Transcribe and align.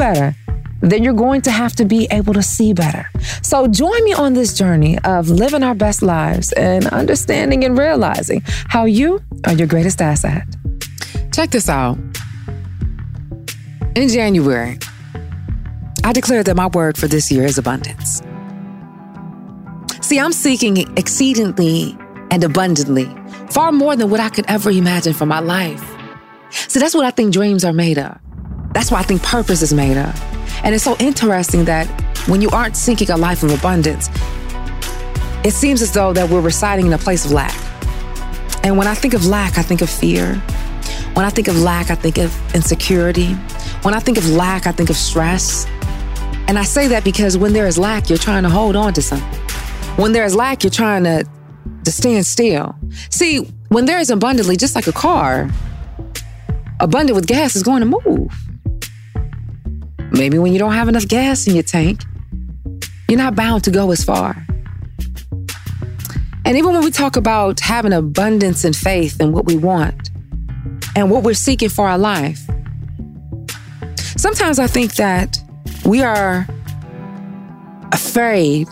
better, 0.00 0.34
then 0.80 1.04
you're 1.04 1.12
going 1.12 1.42
to 1.42 1.50
have 1.50 1.76
to 1.76 1.84
be 1.84 2.08
able 2.10 2.32
to 2.32 2.42
see 2.42 2.72
better. 2.72 3.06
So 3.42 3.68
join 3.68 4.02
me 4.02 4.14
on 4.14 4.32
this 4.32 4.54
journey 4.56 4.98
of 5.00 5.28
living 5.28 5.62
our 5.62 5.74
best 5.74 6.00
lives 6.00 6.52
and 6.52 6.86
understanding 6.86 7.64
and 7.64 7.76
realizing 7.76 8.40
how 8.46 8.86
you 8.86 9.20
are 9.46 9.52
your 9.52 9.66
greatest 9.66 10.00
asset. 10.00 10.46
Check 11.34 11.50
this 11.50 11.68
out. 11.68 11.98
In 13.94 14.08
January, 14.08 14.78
I 16.02 16.14
declared 16.14 16.46
that 16.46 16.56
my 16.56 16.68
word 16.68 16.96
for 16.96 17.06
this 17.06 17.30
year 17.30 17.44
is 17.44 17.58
abundance. 17.58 18.22
See, 20.00 20.18
I'm 20.18 20.32
seeking 20.32 20.78
exceedingly 20.96 21.94
and 22.30 22.42
abundantly, 22.42 23.08
far 23.50 23.70
more 23.70 23.96
than 23.96 24.08
what 24.08 24.20
I 24.20 24.30
could 24.30 24.46
ever 24.48 24.70
imagine 24.70 25.12
for 25.12 25.26
my 25.26 25.40
life. 25.40 25.84
So 26.68 26.80
that's 26.80 26.94
what 26.94 27.04
I 27.04 27.10
think 27.10 27.34
dreams 27.34 27.66
are 27.66 27.74
made 27.74 27.98
of. 27.98 28.18
That's 28.72 28.90
why 28.90 29.00
I 29.00 29.02
think 29.02 29.22
purpose 29.22 29.62
is 29.62 29.74
made 29.74 29.96
of. 29.96 30.14
And 30.64 30.74
it's 30.74 30.84
so 30.84 30.96
interesting 30.98 31.64
that 31.64 31.86
when 32.28 32.40
you 32.40 32.50
aren't 32.50 32.76
seeking 32.76 33.10
a 33.10 33.16
life 33.16 33.42
of 33.42 33.50
abundance, 33.50 34.08
it 35.44 35.52
seems 35.52 35.82
as 35.82 35.92
though 35.92 36.12
that 36.12 36.28
we're 36.28 36.40
residing 36.40 36.86
in 36.86 36.92
a 36.92 36.98
place 36.98 37.24
of 37.24 37.32
lack. 37.32 37.54
And 38.62 38.76
when 38.76 38.86
I 38.86 38.94
think 38.94 39.14
of 39.14 39.26
lack, 39.26 39.58
I 39.58 39.62
think 39.62 39.80
of 39.80 39.88
fear. 39.88 40.34
When 41.14 41.24
I 41.24 41.30
think 41.30 41.48
of 41.48 41.58
lack, 41.58 41.90
I 41.90 41.94
think 41.94 42.18
of 42.18 42.54
insecurity. 42.54 43.32
When 43.82 43.94
I 43.94 44.00
think 44.00 44.18
of 44.18 44.28
lack, 44.28 44.66
I 44.66 44.72
think 44.72 44.90
of 44.90 44.96
stress. 44.96 45.66
And 46.46 46.58
I 46.58 46.62
say 46.62 46.88
that 46.88 47.02
because 47.04 47.38
when 47.38 47.52
there 47.52 47.66
is 47.66 47.78
lack, 47.78 48.08
you're 48.08 48.18
trying 48.18 48.42
to 48.42 48.50
hold 48.50 48.76
on 48.76 48.92
to 48.94 49.02
something. 49.02 49.40
When 49.96 50.12
there 50.12 50.24
is 50.24 50.36
lack, 50.36 50.62
you're 50.62 50.70
trying 50.70 51.04
to, 51.04 51.24
to 51.84 51.90
stand 51.90 52.26
still. 52.26 52.76
See, 53.08 53.38
when 53.68 53.86
there 53.86 53.98
is 53.98 54.10
abundantly, 54.10 54.56
just 54.56 54.74
like 54.74 54.86
a 54.86 54.92
car, 54.92 55.50
abundant 56.80 57.16
with 57.16 57.26
gas 57.26 57.56
is 57.56 57.62
going 57.62 57.80
to 57.80 57.98
move. 58.04 58.49
Maybe 60.12 60.38
when 60.38 60.52
you 60.52 60.58
don't 60.58 60.72
have 60.72 60.88
enough 60.88 61.06
gas 61.06 61.46
in 61.46 61.54
your 61.54 61.62
tank, 61.62 62.02
you're 63.08 63.18
not 63.18 63.34
bound 63.34 63.64
to 63.64 63.70
go 63.70 63.90
as 63.90 64.04
far. 64.04 64.46
And 66.44 66.56
even 66.56 66.72
when 66.72 66.82
we 66.82 66.90
talk 66.90 67.16
about 67.16 67.60
having 67.60 67.92
abundance 67.92 68.64
and 68.64 68.74
faith 68.74 69.20
in 69.20 69.32
what 69.32 69.44
we 69.46 69.56
want 69.56 70.10
and 70.96 71.10
what 71.10 71.22
we're 71.22 71.34
seeking 71.34 71.68
for 71.68 71.88
our 71.88 71.98
life, 71.98 72.40
sometimes 74.16 74.58
I 74.58 74.66
think 74.66 74.94
that 74.94 75.40
we 75.84 76.02
are 76.02 76.46
afraid, 77.92 78.68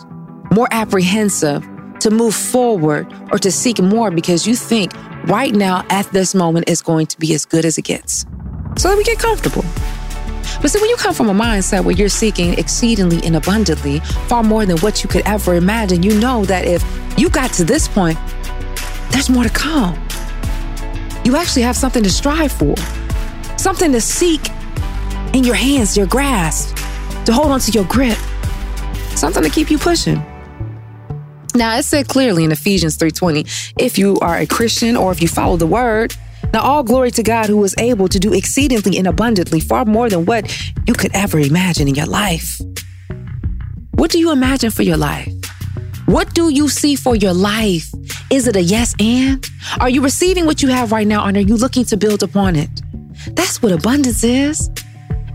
more 0.52 0.68
apprehensive 0.70 1.66
to 2.00 2.10
move 2.10 2.34
forward 2.34 3.12
or 3.32 3.38
to 3.38 3.50
seek 3.50 3.80
more 3.80 4.10
because 4.10 4.46
you 4.46 4.54
think 4.54 4.92
right 5.24 5.54
now 5.54 5.84
at 5.90 6.10
this 6.12 6.34
moment 6.34 6.68
is 6.68 6.80
going 6.80 7.06
to 7.06 7.18
be 7.18 7.34
as 7.34 7.44
good 7.44 7.64
as 7.64 7.78
it 7.78 7.82
gets. 7.82 8.24
So 8.76 8.88
that 8.88 8.96
we 8.96 9.04
get 9.04 9.18
comfortable. 9.18 9.64
But 10.60 10.70
see, 10.70 10.80
when 10.80 10.90
you 10.90 10.96
come 10.96 11.14
from 11.14 11.28
a 11.28 11.34
mindset 11.34 11.84
where 11.84 11.94
you're 11.94 12.08
seeking 12.08 12.54
exceedingly 12.54 13.20
and 13.24 13.36
abundantly, 13.36 14.00
far 14.26 14.42
more 14.42 14.66
than 14.66 14.78
what 14.78 15.02
you 15.02 15.08
could 15.08 15.22
ever 15.26 15.54
imagine, 15.54 16.02
you 16.02 16.18
know 16.18 16.44
that 16.44 16.64
if 16.66 16.82
you 17.18 17.30
got 17.30 17.52
to 17.54 17.64
this 17.64 17.88
point, 17.88 18.18
there's 19.10 19.30
more 19.30 19.44
to 19.44 19.50
come. 19.50 19.94
You 21.24 21.36
actually 21.36 21.62
have 21.62 21.76
something 21.76 22.02
to 22.02 22.10
strive 22.10 22.52
for, 22.52 22.74
something 23.56 23.92
to 23.92 24.00
seek 24.00 24.40
in 25.34 25.44
your 25.44 25.54
hands, 25.54 25.96
your 25.96 26.06
grasp, 26.06 26.76
to 27.24 27.32
hold 27.32 27.50
onto 27.50 27.72
your 27.72 27.84
grip, 27.84 28.18
something 29.14 29.42
to 29.42 29.50
keep 29.50 29.70
you 29.70 29.78
pushing. 29.78 30.22
Now, 31.54 31.76
it 31.76 31.82
said 31.82 32.08
clearly 32.08 32.44
in 32.44 32.52
Ephesians 32.52 32.96
3:20, 32.96 33.44
if 33.78 33.98
you 33.98 34.16
are 34.20 34.38
a 34.38 34.46
Christian 34.46 34.96
or 34.96 35.10
if 35.12 35.20
you 35.20 35.28
follow 35.28 35.56
the 35.56 35.66
word, 35.66 36.14
now, 36.52 36.62
all 36.62 36.82
glory 36.82 37.10
to 37.10 37.22
God 37.22 37.46
who 37.46 37.62
is 37.64 37.74
able 37.78 38.08
to 38.08 38.18
do 38.18 38.32
exceedingly 38.32 38.96
and 38.96 39.06
abundantly, 39.06 39.60
far 39.60 39.84
more 39.84 40.08
than 40.08 40.24
what 40.24 40.50
you 40.86 40.94
could 40.94 41.10
ever 41.14 41.38
imagine 41.38 41.88
in 41.88 41.94
your 41.94 42.06
life. 42.06 42.58
What 43.92 44.10
do 44.10 44.18
you 44.18 44.32
imagine 44.32 44.70
for 44.70 44.82
your 44.82 44.96
life? 44.96 45.30
What 46.06 46.32
do 46.32 46.48
you 46.48 46.68
see 46.68 46.96
for 46.96 47.14
your 47.14 47.34
life? 47.34 47.90
Is 48.30 48.46
it 48.46 48.56
a 48.56 48.62
yes 48.62 48.94
and? 48.98 49.46
Are 49.78 49.90
you 49.90 50.00
receiving 50.00 50.46
what 50.46 50.62
you 50.62 50.68
have 50.68 50.90
right 50.90 51.06
now 51.06 51.26
and 51.26 51.36
are 51.36 51.42
you 51.42 51.56
looking 51.56 51.84
to 51.86 51.98
build 51.98 52.22
upon 52.22 52.56
it? 52.56 52.70
That's 53.34 53.60
what 53.60 53.72
abundance 53.72 54.24
is. 54.24 54.70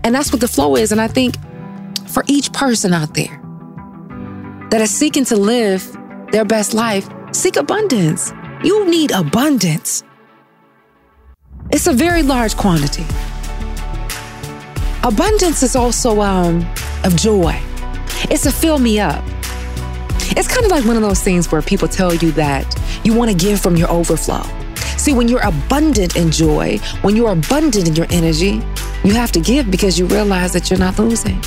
And 0.02 0.14
that's 0.14 0.32
what 0.32 0.40
the 0.40 0.48
flow 0.48 0.74
is. 0.76 0.90
And 0.90 1.00
I 1.00 1.06
think 1.06 1.36
for 2.08 2.24
each 2.26 2.52
person 2.52 2.92
out 2.92 3.14
there 3.14 3.40
that 4.70 4.80
is 4.80 4.90
seeking 4.90 5.24
to 5.26 5.36
live 5.36 5.96
their 6.32 6.44
best 6.44 6.74
life, 6.74 7.08
seek 7.30 7.56
abundance. 7.56 8.32
You 8.64 8.90
need 8.90 9.12
abundance. 9.12 10.02
It's 11.74 11.88
a 11.88 11.92
very 11.92 12.22
large 12.22 12.56
quantity. 12.56 13.04
Abundance 15.02 15.64
is 15.64 15.74
also 15.74 16.20
um, 16.20 16.64
of 17.02 17.16
joy. 17.16 17.60
It's 18.30 18.46
a 18.46 18.52
fill 18.52 18.78
me 18.78 19.00
up. 19.00 19.24
It's 20.36 20.46
kind 20.46 20.64
of 20.64 20.70
like 20.70 20.84
one 20.84 20.94
of 20.94 21.02
those 21.02 21.20
things 21.20 21.50
where 21.50 21.60
people 21.62 21.88
tell 21.88 22.14
you 22.14 22.30
that 22.32 22.80
you 23.02 23.12
want 23.12 23.32
to 23.32 23.36
give 23.36 23.60
from 23.60 23.74
your 23.74 23.90
overflow. 23.90 24.44
See, 24.96 25.12
when 25.12 25.26
you're 25.26 25.44
abundant 25.44 26.14
in 26.14 26.30
joy, 26.30 26.78
when 27.02 27.16
you're 27.16 27.32
abundant 27.32 27.88
in 27.88 27.96
your 27.96 28.06
energy, 28.08 28.62
you 29.02 29.12
have 29.14 29.32
to 29.32 29.40
give 29.40 29.68
because 29.68 29.98
you 29.98 30.06
realize 30.06 30.52
that 30.52 30.70
you're 30.70 30.78
not 30.78 30.96
losing. 30.96 31.42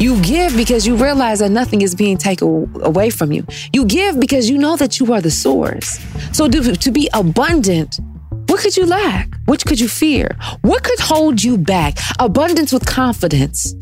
You 0.00 0.20
give 0.22 0.56
because 0.56 0.88
you 0.88 0.96
realize 0.96 1.38
that 1.38 1.52
nothing 1.52 1.82
is 1.82 1.94
being 1.94 2.18
taken 2.18 2.68
away 2.82 3.10
from 3.10 3.30
you. 3.30 3.46
You 3.72 3.84
give 3.84 4.18
because 4.18 4.50
you 4.50 4.58
know 4.58 4.74
that 4.74 4.98
you 4.98 5.12
are 5.12 5.20
the 5.20 5.30
source. 5.30 6.00
So 6.32 6.48
to, 6.48 6.74
to 6.74 6.90
be 6.90 7.08
abundant, 7.14 8.00
what 8.56 8.62
could 8.62 8.76
you 8.78 8.86
lack? 8.86 9.28
What 9.44 9.66
could 9.66 9.78
you 9.78 9.86
fear? 9.86 10.34
What 10.62 10.82
could 10.82 10.98
hold 10.98 11.44
you 11.44 11.58
back? 11.58 11.98
Abundance 12.18 12.72
with 12.72 12.86
confidence, 12.86 13.74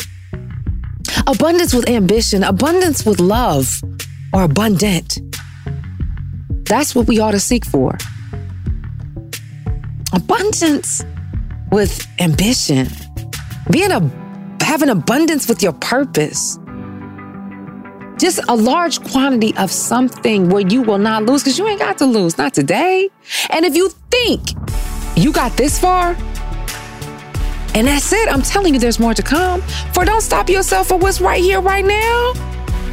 abundance 1.29 1.73
with 1.73 1.89
ambition, 1.89 2.43
abundance 2.43 3.07
with 3.07 3.21
love, 3.21 3.81
or 4.33 4.43
abundant. 4.43 5.21
That's 6.65 6.93
what 6.93 7.07
we 7.07 7.21
ought 7.21 7.31
to 7.31 7.39
seek 7.39 7.65
for. 7.65 7.97
Abundance 10.13 11.05
with 11.71 12.05
ambition. 12.19 12.89
Being 13.71 13.93
a 13.93 14.01
having 14.61 14.89
abundance 14.89 15.47
with 15.49 15.63
your 15.63 15.75
purpose. 15.75 16.59
Just 18.25 18.41
a 18.49 18.57
large 18.57 19.03
quantity 19.11 19.55
of 19.59 19.71
something 19.71 20.49
where 20.49 20.63
you 20.63 20.81
will 20.81 20.97
not 20.97 21.25
lose 21.25 21.43
because 21.43 21.59
you 21.59 21.69
ain't 21.69 21.79
got 21.79 21.99
to 21.99 22.07
lose, 22.07 22.39
not 22.39 22.55
today. 22.55 23.11
And 23.51 23.67
if 23.67 23.77
you 23.77 23.91
think 24.11 24.41
you 25.15 25.31
got 25.31 25.55
this 25.59 25.79
far, 25.79 26.17
and 27.75 27.87
that's 27.87 28.15
it, 28.15 28.33
I'm 28.33 28.41
telling 28.41 28.73
you, 28.73 28.81
there's 28.81 28.99
more 28.99 29.13
to 29.13 29.23
come. 29.23 29.61
For 29.93 30.07
don't 30.07 30.23
stop 30.23 30.49
yourself 30.49 30.89
for 30.89 30.97
what's 30.97 31.21
right 31.21 31.43
here, 31.43 31.61
right 31.61 31.85
now. 31.85 32.33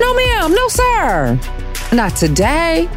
No, 0.01 0.13
ma'am, 0.13 0.53
no, 0.53 0.67
sir. 0.67 1.39
Not 1.93 2.13
today. 2.17 2.89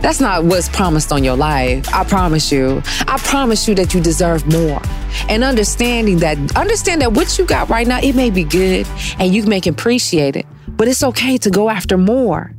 That's 0.00 0.20
not 0.20 0.44
what's 0.44 0.68
promised 0.68 1.12
on 1.12 1.24
your 1.24 1.36
life. 1.36 1.86
I 1.92 2.04
promise 2.04 2.50
you. 2.50 2.82
I 3.06 3.18
promise 3.18 3.68
you 3.68 3.74
that 3.76 3.94
you 3.94 4.00
deserve 4.00 4.46
more. 4.46 4.80
And 5.28 5.44
understanding 5.44 6.18
that, 6.18 6.36
understand 6.56 7.02
that 7.02 7.12
what 7.12 7.38
you 7.38 7.46
got 7.46 7.68
right 7.68 7.86
now, 7.86 8.00
it 8.00 8.14
may 8.14 8.30
be 8.30 8.44
good 8.44 8.86
and 9.18 9.34
you 9.34 9.44
may 9.44 9.60
appreciate 9.66 10.36
it, 10.36 10.46
but 10.68 10.88
it's 10.88 11.02
okay 11.02 11.36
to 11.38 11.50
go 11.50 11.68
after 11.68 11.96
more. 11.98 12.52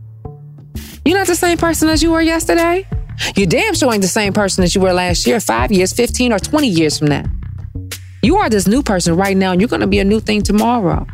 You're 1.06 1.18
not 1.18 1.27
the 1.27 1.35
same 1.35 1.57
person 1.57 1.89
as 1.89 2.03
you 2.03 2.12
were 2.12 2.21
yesterday. 2.21 2.88
You're 3.35 3.47
damn 3.47 3.73
sure 3.73 3.91
ain't 3.91 4.01
the 4.01 4.07
same 4.07 4.33
person 4.33 4.63
as 4.63 4.75
you 4.75 4.81
were 4.81 4.94
last 4.94 5.25
year, 5.27 5.39
five 5.39 5.71
years, 5.71 5.94
15, 5.94 6.33
or 6.33 6.39
20 6.39 6.68
years 6.68 6.97
from 7.00 7.07
now. 7.07 7.23
You 8.23 8.38
are 8.38 8.50
this 8.50 8.68
new 8.68 8.83
person 8.83 9.15
right 9.15 9.35
now, 9.35 9.51
and 9.51 9.59
you're 9.59 9.68
going 9.68 9.81
to 9.81 9.88
be 9.88 10.00
a 10.00 10.06
new 10.06 10.19
thing 10.19 10.44
tomorrow. 10.44 11.07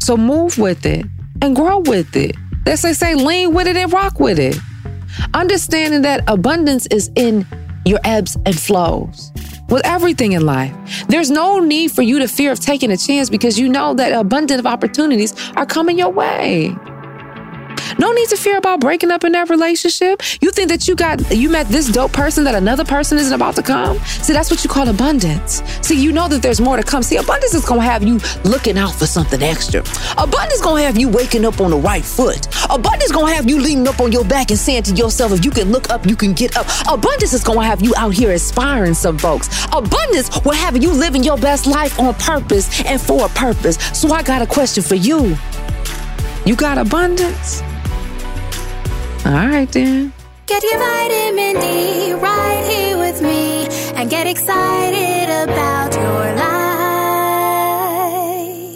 So 0.00 0.16
move 0.16 0.58
with 0.58 0.84
it 0.84 1.06
and 1.40 1.56
grow 1.56 1.78
with 1.78 2.16
it. 2.16 2.36
As 2.68 2.82
they 2.82 2.92
say, 2.92 3.14
lean 3.14 3.54
with 3.54 3.66
it 3.66 3.78
and 3.78 3.90
rock 3.90 4.20
with 4.20 4.38
it. 4.38 4.58
Understanding 5.32 6.02
that 6.02 6.22
abundance 6.28 6.86
is 6.88 7.10
in 7.16 7.46
your 7.86 7.98
ebbs 8.04 8.36
and 8.44 8.58
flows 8.58 9.32
with 9.70 9.80
everything 9.86 10.32
in 10.32 10.44
life. 10.44 10.74
There's 11.08 11.30
no 11.30 11.60
need 11.60 11.92
for 11.92 12.02
you 12.02 12.18
to 12.18 12.28
fear 12.28 12.52
of 12.52 12.60
taking 12.60 12.90
a 12.90 12.96
chance 12.96 13.30
because 13.30 13.58
you 13.58 13.70
know 13.70 13.94
that 13.94 14.12
abundant 14.12 14.60
of 14.60 14.66
opportunities 14.66 15.34
are 15.56 15.64
coming 15.64 15.98
your 15.98 16.10
way. 16.10 16.76
No 17.98 18.12
need 18.12 18.28
to 18.28 18.36
fear 18.36 18.58
about 18.58 18.80
breaking 18.80 19.10
up 19.10 19.24
in 19.24 19.32
that 19.32 19.48
relationship. 19.48 20.22
You 20.40 20.50
think 20.50 20.68
that 20.68 20.86
you 20.86 20.94
got 20.94 21.34
you 21.34 21.48
met 21.48 21.68
this 21.68 21.90
dope 21.90 22.12
person 22.12 22.44
that 22.44 22.54
another 22.54 22.84
person 22.84 23.18
isn't 23.18 23.32
about 23.32 23.56
to 23.56 23.62
come? 23.62 23.98
See, 24.22 24.32
that's 24.32 24.50
what 24.50 24.62
you 24.62 24.70
call 24.70 24.88
abundance. 24.88 25.62
See, 25.82 26.00
you 26.00 26.12
know 26.12 26.28
that 26.28 26.42
there's 26.42 26.60
more 26.60 26.76
to 26.76 26.82
come. 26.82 27.02
See, 27.02 27.16
abundance 27.16 27.54
is 27.54 27.64
gonna 27.64 27.82
have 27.82 28.02
you 28.02 28.20
looking 28.44 28.76
out 28.76 28.94
for 28.94 29.06
something 29.06 29.42
extra. 29.42 29.80
Abundance 30.18 30.54
is 30.54 30.60
gonna 30.60 30.82
have 30.82 30.98
you 30.98 31.08
waking 31.08 31.44
up 31.44 31.60
on 31.60 31.70
the 31.70 31.78
right 31.78 32.04
foot. 32.04 32.46
Abundance 32.70 33.04
is 33.04 33.12
gonna 33.12 33.32
have 33.32 33.48
you 33.48 33.58
leaning 33.58 33.88
up 33.88 34.00
on 34.00 34.12
your 34.12 34.24
back 34.24 34.50
and 34.50 34.58
saying 34.58 34.82
to 34.84 34.94
yourself, 34.94 35.32
if 35.32 35.44
you 35.44 35.50
can 35.50 35.70
look 35.70 35.90
up, 35.90 36.06
you 36.06 36.16
can 36.16 36.32
get 36.34 36.56
up. 36.56 36.66
Abundance 36.90 37.32
is 37.32 37.42
gonna 37.42 37.64
have 37.64 37.80
you 37.82 37.94
out 37.96 38.12
here 38.12 38.32
inspiring 38.32 38.94
some 38.94 39.16
folks. 39.16 39.48
Abundance 39.72 40.44
will 40.44 40.52
have 40.52 40.76
you 40.82 40.92
living 40.92 41.22
your 41.22 41.38
best 41.38 41.66
life 41.66 41.98
on 41.98 42.14
purpose 42.14 42.84
and 42.84 43.00
for 43.00 43.26
a 43.26 43.28
purpose. 43.30 43.76
So 43.98 44.12
I 44.12 44.22
got 44.22 44.42
a 44.42 44.46
question 44.46 44.82
for 44.82 44.96
you. 44.96 45.36
You 46.44 46.56
got 46.56 46.78
abundance? 46.78 47.62
All 49.26 49.32
right, 49.32 49.70
then. 49.72 50.12
Get 50.46 50.62
your 50.62 50.78
vitamin 50.78 51.60
D 51.60 52.12
right 52.14 52.64
here 52.70 52.96
with 52.98 53.20
me 53.20 53.66
and 53.96 54.08
get 54.08 54.26
excited 54.26 55.28
about 55.28 55.94
your 55.94 56.34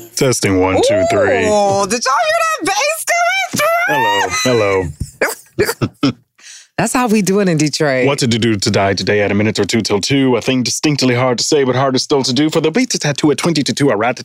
life. 0.02 0.16
Testing 0.16 0.60
one, 0.60 0.76
two, 0.76 1.02
three. 1.10 1.46
Oh, 1.48 1.86
did 1.86 2.04
y'all 2.04 2.14
hear 2.26 2.38
that 2.42 2.58
bass 2.66 3.04
coming 3.08 3.42
Hello, 3.86 4.28
hello. 4.44 6.12
That's 6.78 6.92
how 6.92 7.06
we 7.06 7.22
do 7.22 7.40
it 7.40 7.48
in 7.48 7.58
Detroit. 7.58 8.06
What 8.06 8.18
to 8.20 8.26
do 8.26 8.56
to 8.56 8.70
die 8.70 8.94
today 8.94 9.20
at 9.20 9.30
a 9.30 9.34
minute 9.34 9.58
or 9.58 9.64
two 9.64 9.82
till 9.82 10.00
two? 10.00 10.36
A 10.36 10.40
thing 10.40 10.62
distinctly 10.62 11.14
hard 11.14 11.38
to 11.38 11.44
say, 11.44 11.64
but 11.64 11.76
harder 11.76 11.98
still 11.98 12.22
to 12.22 12.32
do. 12.32 12.48
For 12.50 12.60
the 12.60 12.70
beat 12.70 12.90
to 12.90 12.98
tattoo 12.98 13.30
at 13.30 13.38
20 13.38 13.62
to 13.62 13.72
2, 13.74 13.90
a 13.90 13.96
rat 13.96 14.20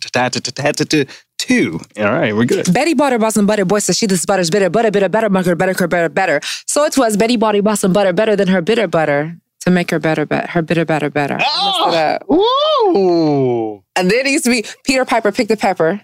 two. 1.38 1.80
All 1.98 2.06
right, 2.06 2.36
we're 2.36 2.46
good. 2.46 2.74
Betty 2.74 2.94
bought 2.94 3.12
her 3.12 3.18
Butter 3.18 3.26
Boston 3.26 3.46
Butter 3.46 3.66
Boy 3.66 3.80
says 3.80 3.98
she 3.98 4.06
this 4.06 4.26
butter's 4.26 4.50
bitter, 4.50 4.70
butter, 4.70 4.92
bitter, 4.92 5.10
better, 5.10 5.30
better, 5.30 5.56
better, 5.56 5.88
better, 5.88 6.10
better. 6.10 6.40
So 6.66 6.84
it 6.84 6.98
was 6.98 7.18
Betty 7.18 7.38
Body 7.38 7.60
Boston 7.60 7.94
Butter 7.94 8.14
better 8.14 8.36
than 8.36 8.48
her 8.48 8.62
bitter 8.62 8.88
butter 8.88 9.38
to 9.62 9.70
make 9.70 9.92
her 9.92 10.00
better, 10.00 10.26
better 10.26 10.48
her 10.48 10.62
bitter, 10.62 10.86
better, 10.86 11.10
better. 11.10 11.38
Oh. 12.30 13.84
And 13.96 14.10
then 14.10 14.26
it 14.26 14.32
used 14.32 14.46
to 14.46 14.50
be 14.50 14.66
Peter 14.84 15.06
Piper 15.06 15.32
picked 15.32 15.50
the 15.50 15.58
pepper. 15.58 16.02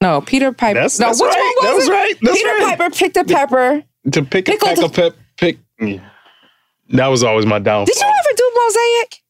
No, 0.00 0.20
Peter 0.22 0.52
Piper. 0.52 0.80
That's, 0.80 0.98
no, 0.98 1.06
that's 1.06 1.20
which 1.20 1.28
right. 1.28 1.54
one 1.56 1.66
that 1.66 1.74
was 1.74 1.82
was 1.82 1.88
it? 1.88 1.92
right. 1.92 2.14
That's 2.22 2.38
Peter 2.38 2.48
right. 2.48 2.78
Piper 2.78 2.94
picked 2.94 3.14
the 3.14 3.24
pepper. 3.24 3.84
To 4.12 4.22
pick 4.22 4.48
a 4.48 4.56
peck 4.56 4.78
of 4.78 4.92
pep, 4.94 5.14
pick. 5.40 5.58
That 6.90 7.06
was 7.06 7.22
always 7.22 7.46
my 7.46 7.58
downfall. 7.58 7.86
Did 7.86 7.96
you 7.96 8.06
ever 8.06 8.36
do 8.36 8.52
Mosaic? 8.64 9.22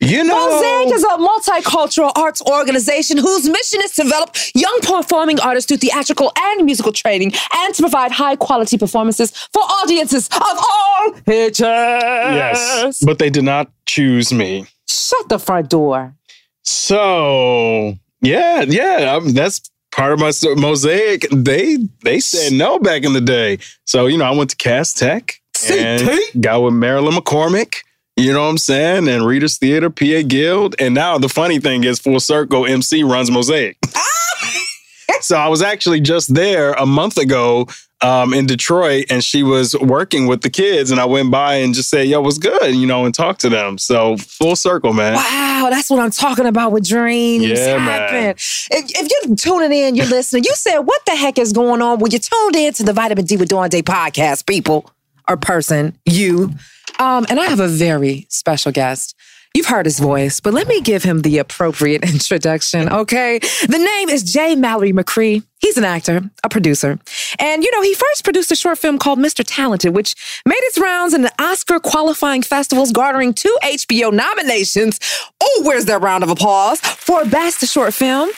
You 0.00 0.24
know, 0.24 0.48
Mosaic 0.50 0.94
is 0.94 1.04
a 1.04 1.16
multicultural 1.16 2.12
arts 2.16 2.42
organization 2.42 3.16
whose 3.16 3.48
mission 3.48 3.80
is 3.82 3.92
to 3.92 4.02
develop 4.02 4.36
young 4.54 4.78
performing 4.82 5.40
artists 5.40 5.68
through 5.68 5.78
theatrical 5.78 6.32
and 6.36 6.64
musical 6.64 6.92
training 6.92 7.32
and 7.54 7.74
to 7.74 7.82
provide 7.82 8.12
high 8.12 8.36
quality 8.36 8.76
performances 8.76 9.30
for 9.52 9.62
audiences 9.62 10.26
of 10.28 10.42
all 10.42 11.14
ages. 11.28 11.60
yes, 11.60 13.02
but 13.04 13.18
they 13.18 13.30
did 13.30 13.44
not 13.44 13.70
choose 13.86 14.32
me. 14.32 14.66
Shut 14.86 15.28
the 15.28 15.38
front 15.38 15.70
door. 15.70 16.14
So 16.62 17.96
yeah, 18.20 18.62
yeah, 18.62 19.14
um, 19.16 19.32
that's 19.32 19.70
part 19.92 20.12
of 20.12 20.18
my 20.18 20.32
mosaic. 20.56 21.26
They 21.30 21.78
they 22.02 22.20
said 22.20 22.52
no 22.52 22.78
back 22.78 23.04
in 23.04 23.12
the 23.12 23.20
day. 23.20 23.58
So 23.86 24.06
you 24.06 24.18
know, 24.18 24.24
I 24.24 24.32
went 24.32 24.50
to 24.50 24.56
Cast 24.56 24.98
Tech 24.98 25.40
and 25.70 26.42
got 26.42 26.62
with 26.62 26.74
Marilyn 26.74 27.14
McCormick. 27.14 27.82
You 28.16 28.32
know 28.32 28.42
what 28.42 28.50
I'm 28.50 28.58
saying? 28.58 29.08
And 29.08 29.26
Readers 29.26 29.58
Theater, 29.58 29.90
PA 29.90 30.22
Guild. 30.26 30.76
And 30.78 30.94
now 30.94 31.18
the 31.18 31.28
funny 31.28 31.58
thing 31.58 31.82
is, 31.82 31.98
Full 31.98 32.20
Circle 32.20 32.64
MC 32.66 33.02
runs 33.02 33.28
Mosaic. 33.28 33.76
so 35.20 35.36
I 35.36 35.48
was 35.48 35.62
actually 35.62 36.00
just 36.00 36.32
there 36.32 36.72
a 36.74 36.86
month 36.86 37.18
ago 37.18 37.66
um, 38.00 38.34
in 38.34 38.46
Detroit, 38.46 39.06
and 39.10 39.24
she 39.24 39.42
was 39.42 39.74
working 39.80 40.26
with 40.26 40.42
the 40.42 40.50
kids. 40.50 40.90
And 40.90 41.00
I 41.00 41.06
went 41.06 41.30
by 41.32 41.56
and 41.56 41.74
just 41.74 41.90
said, 41.90 42.06
"Yo, 42.06 42.20
what's 42.20 42.38
good?" 42.38 42.74
You 42.74 42.86
know, 42.86 43.04
and 43.04 43.14
talked 43.14 43.40
to 43.40 43.48
them. 43.48 43.78
So 43.78 44.16
full 44.18 44.54
circle, 44.54 44.92
man. 44.92 45.14
Wow, 45.14 45.68
that's 45.70 45.90
what 45.90 45.98
I'm 46.00 46.10
talking 46.10 46.46
about 46.46 46.70
with 46.70 46.86
dreams. 46.86 47.46
Yeah, 47.46 47.78
man. 47.78 47.80
happen. 47.80 48.30
If, 48.30 48.68
if 48.70 49.26
you're 49.26 49.36
tuning 49.36 49.72
in, 49.72 49.96
you're 49.96 50.06
listening, 50.06 50.44
you 50.44 50.52
said, 50.54 50.80
What 50.80 51.04
the 51.06 51.16
heck 51.16 51.38
is 51.38 51.52
going 51.52 51.80
on? 51.82 51.98
Well, 51.98 52.12
you 52.12 52.18
tuned 52.18 52.56
in 52.56 52.72
to 52.74 52.82
the 52.84 52.92
Vitamin 52.92 53.24
D 53.24 53.36
with 53.36 53.48
Dawn 53.48 53.70
Day 53.70 53.82
podcast, 53.82 54.46
people 54.46 54.90
or 55.28 55.36
person, 55.36 55.98
you. 56.04 56.50
Um, 56.98 57.26
and 57.28 57.40
I 57.40 57.46
have 57.46 57.60
a 57.60 57.68
very 57.68 58.26
special 58.30 58.72
guest. 58.72 59.14
You've 59.56 59.66
heard 59.66 59.86
his 59.86 60.00
voice, 60.00 60.40
but 60.40 60.52
let 60.52 60.66
me 60.66 60.80
give 60.80 61.04
him 61.04 61.22
the 61.22 61.38
appropriate 61.38 62.02
introduction, 62.12 62.88
okay? 62.88 63.38
The 63.38 63.78
name 63.78 64.08
is 64.08 64.24
Jay 64.24 64.56
Mallory 64.56 64.92
McCree. 64.92 65.44
He's 65.60 65.78
an 65.78 65.84
actor, 65.84 66.28
a 66.42 66.48
producer. 66.48 66.98
And, 67.38 67.62
you 67.62 67.70
know, 67.70 67.80
he 67.80 67.94
first 67.94 68.24
produced 68.24 68.50
a 68.50 68.56
short 68.56 68.78
film 68.78 68.98
called 68.98 69.20
Mr. 69.20 69.44
Talented, 69.46 69.94
which 69.94 70.16
made 70.44 70.58
its 70.58 70.78
rounds 70.78 71.14
in 71.14 71.22
the 71.22 71.32
Oscar 71.40 71.78
qualifying 71.78 72.42
festivals, 72.42 72.90
garnering 72.90 73.32
two 73.32 73.56
HBO 73.62 74.12
nominations. 74.12 74.98
Oh, 75.40 75.62
where's 75.64 75.84
that 75.84 76.02
round 76.02 76.24
of 76.24 76.30
applause? 76.30 76.80
For 76.80 77.24
Best 77.24 77.64
Short 77.68 77.94
Film. 77.94 78.30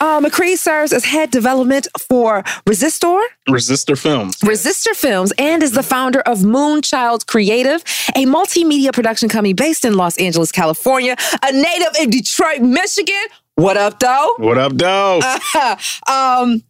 Uh, 0.00 0.20
McCree 0.20 0.56
serves 0.56 0.92
as 0.92 1.04
head 1.04 1.30
development 1.30 1.86
for 2.08 2.42
Resistor, 2.68 3.22
Resistor 3.48 3.98
Films. 3.98 4.36
Resistor 4.38 4.94
Films 4.94 5.32
and 5.38 5.62
is 5.62 5.72
the 5.72 5.82
founder 5.82 6.20
of 6.20 6.38
Moonchild 6.40 7.26
Creative, 7.26 7.82
a 8.16 8.26
multimedia 8.26 8.92
production 8.92 9.28
company 9.28 9.52
based 9.52 9.84
in 9.84 9.94
Los 9.96 10.16
Angeles, 10.18 10.50
California, 10.52 11.14
a 11.44 11.52
native 11.52 11.94
in 12.00 12.10
Detroit, 12.10 12.60
Michigan. 12.62 13.14
What 13.54 13.76
up, 13.76 13.98
though? 14.00 14.34
What 14.38 14.58
up, 14.58 14.72
though? 14.72 15.20
um, 16.12 16.62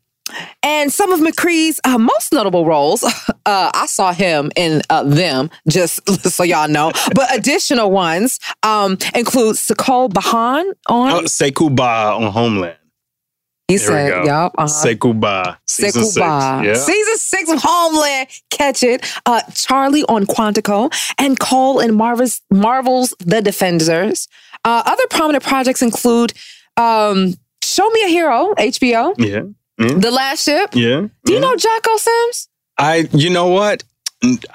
And 0.62 0.92
some 0.92 1.12
of 1.12 1.20
McCree's 1.20 1.80
uh, 1.84 1.98
most 1.98 2.32
notable 2.32 2.64
roles, 2.66 3.02
uh, 3.46 3.70
I 3.74 3.86
saw 3.86 4.12
him 4.12 4.50
in 4.56 4.82
uh, 4.90 5.04
them, 5.04 5.50
just 5.68 6.08
so 6.30 6.42
y'all 6.42 6.68
know. 6.68 6.92
But 7.14 7.34
additional 7.34 7.90
ones 7.90 8.38
um, 8.62 8.92
include 9.14 9.56
Sekol 9.56 10.10
Bahan 10.10 10.64
on. 10.88 11.10
Oh, 11.12 11.22
Sekou 11.22 11.74
Bah 11.74 12.16
on 12.16 12.30
Homeland. 12.32 12.76
He 13.70 13.76
There 13.76 13.86
said. 13.86 14.26
"Yup, 14.26 14.54
uh-huh. 14.58 14.66
Sekou 14.66 15.18
Bah. 15.20 15.56
Season 15.66 16.02
six. 16.04 16.16
Sekou 16.16 16.20
Bah. 16.20 16.62
Yeah. 16.62 16.74
Season 16.74 17.16
six 17.16 17.50
of 17.50 17.60
Homeland. 17.62 18.28
Catch 18.50 18.82
it. 18.82 19.06
Uh, 19.26 19.42
Charlie 19.54 20.04
on 20.08 20.26
Quantico 20.26 20.90
and 21.18 21.38
Cole 21.38 21.78
in 21.78 21.94
Marvel's, 21.94 22.42
Marvel's 22.50 23.14
The 23.20 23.40
Defenders. 23.40 24.26
Uh, 24.64 24.82
other 24.84 25.04
prominent 25.08 25.44
projects 25.44 25.82
include 25.82 26.32
um, 26.76 27.34
Show 27.62 27.88
Me 27.90 28.04
a 28.04 28.08
Hero, 28.08 28.54
HBO, 28.58 29.14
Yeah. 29.18 29.42
Yeah. 29.78 29.94
The 29.98 30.10
Last 30.10 30.44
Ship. 30.44 30.68
Yeah. 30.74 31.06
Do 31.24 31.32
you 31.32 31.34
yeah. 31.34 31.40
know 31.40 31.56
Jocko 31.56 31.96
Sims? 31.96 32.48
I, 32.76 33.08
you 33.12 33.30
know 33.30 33.46
what? 33.46 33.84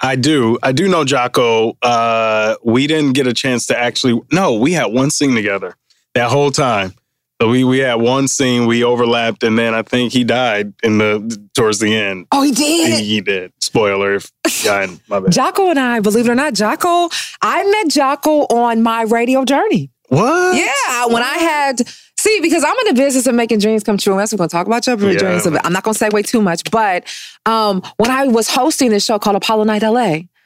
I 0.00 0.14
do. 0.14 0.58
I 0.62 0.70
do 0.72 0.88
know 0.88 1.04
Jocko. 1.04 1.76
Uh, 1.82 2.54
we 2.62 2.86
didn't 2.86 3.14
get 3.14 3.26
a 3.26 3.32
chance 3.32 3.66
to 3.66 3.76
actually. 3.78 4.20
No, 4.30 4.54
we 4.54 4.72
had 4.72 4.86
one 4.86 5.10
scene 5.10 5.34
together 5.34 5.74
that 6.14 6.30
whole 6.30 6.52
time. 6.52 6.94
So 7.40 7.50
we 7.50 7.64
we 7.64 7.78
had 7.78 7.96
one 7.96 8.28
scene. 8.28 8.66
We 8.66 8.82
overlapped, 8.82 9.42
and 9.42 9.58
then 9.58 9.74
I 9.74 9.82
think 9.82 10.12
he 10.12 10.24
died 10.24 10.72
in 10.82 10.96
the 10.98 11.46
towards 11.54 11.78
the 11.80 11.94
end. 11.94 12.26
Oh, 12.32 12.40
he 12.42 12.48
He, 12.52 12.54
did. 12.54 13.04
he 13.04 13.20
did. 13.20 13.52
Spoiler. 13.60 14.14
If 14.14 14.30
my 15.08 15.20
bad. 15.20 15.32
Jocko 15.32 15.68
and 15.70 15.78
I, 15.78 16.00
believe 16.00 16.26
it 16.26 16.30
or 16.30 16.34
not, 16.34 16.54
Jocko, 16.54 17.10
I 17.42 17.62
met 17.70 17.88
Jocko 17.92 18.46
on 18.46 18.82
my 18.82 19.02
radio 19.02 19.44
journey. 19.44 19.90
What? 20.08 20.56
Yeah, 20.56 21.06
when 21.06 21.22
I 21.22 21.34
had 21.36 21.86
see, 22.18 22.40
because 22.40 22.64
I'm 22.64 22.76
in 22.86 22.94
the 22.94 23.02
business 23.02 23.26
of 23.26 23.34
making 23.34 23.58
dreams 23.58 23.82
come 23.84 23.98
true. 23.98 24.14
And 24.14 24.20
that's 24.20 24.32
what 24.32 24.38
we're 24.40 24.44
gonna 24.48 24.64
talk 24.64 24.66
about 24.66 24.86
your 24.86 25.12
Yeah. 25.12 25.18
dreams. 25.18 25.46
I'm 25.46 25.72
not 25.74 25.82
gonna 25.82 25.98
segue 25.98 26.26
too 26.26 26.40
much, 26.40 26.62
but 26.70 27.04
um, 27.44 27.82
when 27.98 28.10
I 28.10 28.28
was 28.28 28.48
hosting 28.48 28.88
this 28.90 29.04
show 29.04 29.18
called 29.18 29.36
Apollo 29.36 29.64
Night 29.64 29.82
LA, 29.82 30.00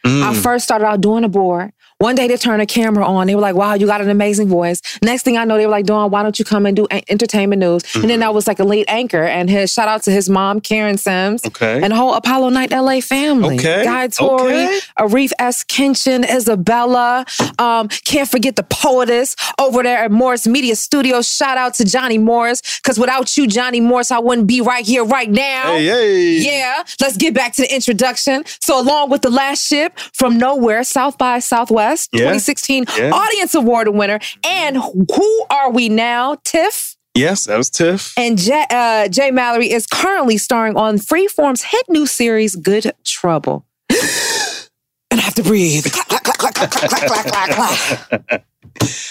I 0.04 0.08
Mm. 0.08 0.42
first 0.42 0.64
started 0.64 0.86
out 0.86 1.00
doing 1.02 1.22
a 1.24 1.28
board. 1.28 1.72
One 2.00 2.14
day 2.14 2.28
they 2.28 2.38
turned 2.38 2.62
a 2.62 2.66
camera 2.66 3.04
on. 3.06 3.26
They 3.26 3.34
were 3.34 3.42
like, 3.42 3.54
"Wow, 3.54 3.74
you 3.74 3.86
got 3.86 4.00
an 4.00 4.08
amazing 4.08 4.48
voice." 4.48 4.80
Next 5.02 5.22
thing 5.22 5.36
I 5.36 5.44
know, 5.44 5.58
they 5.58 5.66
were 5.66 5.70
like, 5.70 5.84
"Dawn, 5.84 6.10
why 6.10 6.22
don't 6.22 6.38
you 6.38 6.46
come 6.46 6.64
and 6.64 6.74
do 6.74 6.86
a- 6.90 7.02
entertainment 7.10 7.60
news?" 7.60 7.82
And 7.94 8.08
then 8.08 8.22
I 8.22 8.30
was 8.30 8.46
like 8.46 8.58
a 8.58 8.64
lead 8.64 8.86
anchor. 8.88 9.22
And 9.22 9.50
his 9.50 9.70
shout 9.70 9.86
out 9.86 10.02
to 10.04 10.10
his 10.10 10.30
mom, 10.30 10.60
Karen 10.62 10.96
Sims, 10.96 11.44
Okay. 11.46 11.80
and 11.82 11.92
the 11.92 11.96
whole 11.96 12.14
Apollo 12.14 12.48
Night 12.48 12.72
LA 12.72 13.00
family. 13.02 13.56
Okay. 13.56 13.84
Guy 13.84 14.08
Tori, 14.08 14.52
Okay. 14.64 14.80
Arif 14.98 15.32
S. 15.38 15.62
Kinchin, 15.64 16.24
Isabella. 16.34 17.26
Um, 17.58 17.88
can't 18.06 18.28
forget 18.30 18.56
the 18.56 18.62
poetess 18.62 19.36
over 19.58 19.82
there 19.82 19.98
at 19.98 20.10
Morris 20.10 20.46
Media 20.46 20.76
Studios. 20.76 21.28
Shout 21.30 21.58
out 21.58 21.74
to 21.74 21.84
Johnny 21.84 22.16
Morris, 22.16 22.62
because 22.82 22.98
without 22.98 23.36
you, 23.36 23.46
Johnny 23.46 23.80
Morris, 23.80 24.10
I 24.10 24.20
wouldn't 24.20 24.46
be 24.46 24.62
right 24.62 24.86
here 24.86 25.04
right 25.04 25.30
now. 25.30 25.74
Hey, 25.74 25.84
hey. 25.84 26.58
Yeah, 26.60 26.82
let's 26.98 27.18
get 27.18 27.34
back 27.34 27.52
to 27.56 27.62
the 27.62 27.74
introduction. 27.74 28.44
So, 28.58 28.80
along 28.80 29.10
with 29.10 29.20
the 29.20 29.30
last 29.30 29.66
ship 29.66 29.98
from 30.14 30.38
nowhere, 30.38 30.82
South 30.82 31.18
by 31.18 31.40
Southwest, 31.40 31.89
Fest 31.90 32.10
yeah. 32.12 32.20
2016 32.20 32.84
yeah. 32.96 33.10
Audience 33.10 33.54
Award 33.54 33.88
winner. 33.88 34.20
And 34.44 34.76
who 34.76 35.46
are 35.50 35.70
we 35.70 35.88
now? 35.88 36.36
Tiff? 36.44 36.96
Yes, 37.14 37.46
that 37.46 37.56
was 37.56 37.68
Tiff. 37.68 38.16
And 38.16 38.38
Jay, 38.38 38.64
uh, 38.70 39.08
Jay 39.08 39.32
Mallory 39.32 39.72
is 39.72 39.86
currently 39.86 40.36
starring 40.36 40.76
on 40.76 40.98
Freeform's 40.98 41.62
hit 41.62 41.84
new 41.88 42.06
series, 42.06 42.54
Good 42.54 42.92
Trouble. 43.04 43.66
and 43.90 45.18
I 45.18 45.22
have 45.22 45.34
to 45.34 45.42
breathe. 45.42 45.86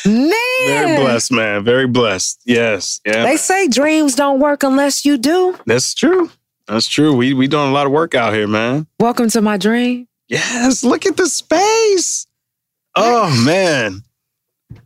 man. 0.05 0.31
Very 0.65 0.95
blessed, 0.95 1.31
man. 1.33 1.63
Very 1.65 1.87
blessed. 1.87 2.41
Yes. 2.45 3.01
Yeah. 3.05 3.23
They 3.23 3.35
say 3.35 3.67
dreams 3.67 4.15
don't 4.15 4.39
work 4.39 4.63
unless 4.63 5.03
you 5.03 5.17
do. 5.17 5.57
That's 5.65 5.93
true. 5.93 6.31
That's 6.67 6.87
true. 6.87 7.13
We 7.13 7.33
we 7.33 7.47
doing 7.49 7.67
a 7.67 7.71
lot 7.73 7.87
of 7.87 7.91
work 7.91 8.15
out 8.15 8.33
here, 8.33 8.47
man. 8.47 8.87
Welcome 8.99 9.29
to 9.31 9.41
my 9.41 9.57
dream. 9.57 10.07
Yes. 10.29 10.83
Look 10.83 11.05
at 11.05 11.17
the 11.17 11.27
space. 11.27 12.27
Oh 13.01 13.43
man. 13.45 14.03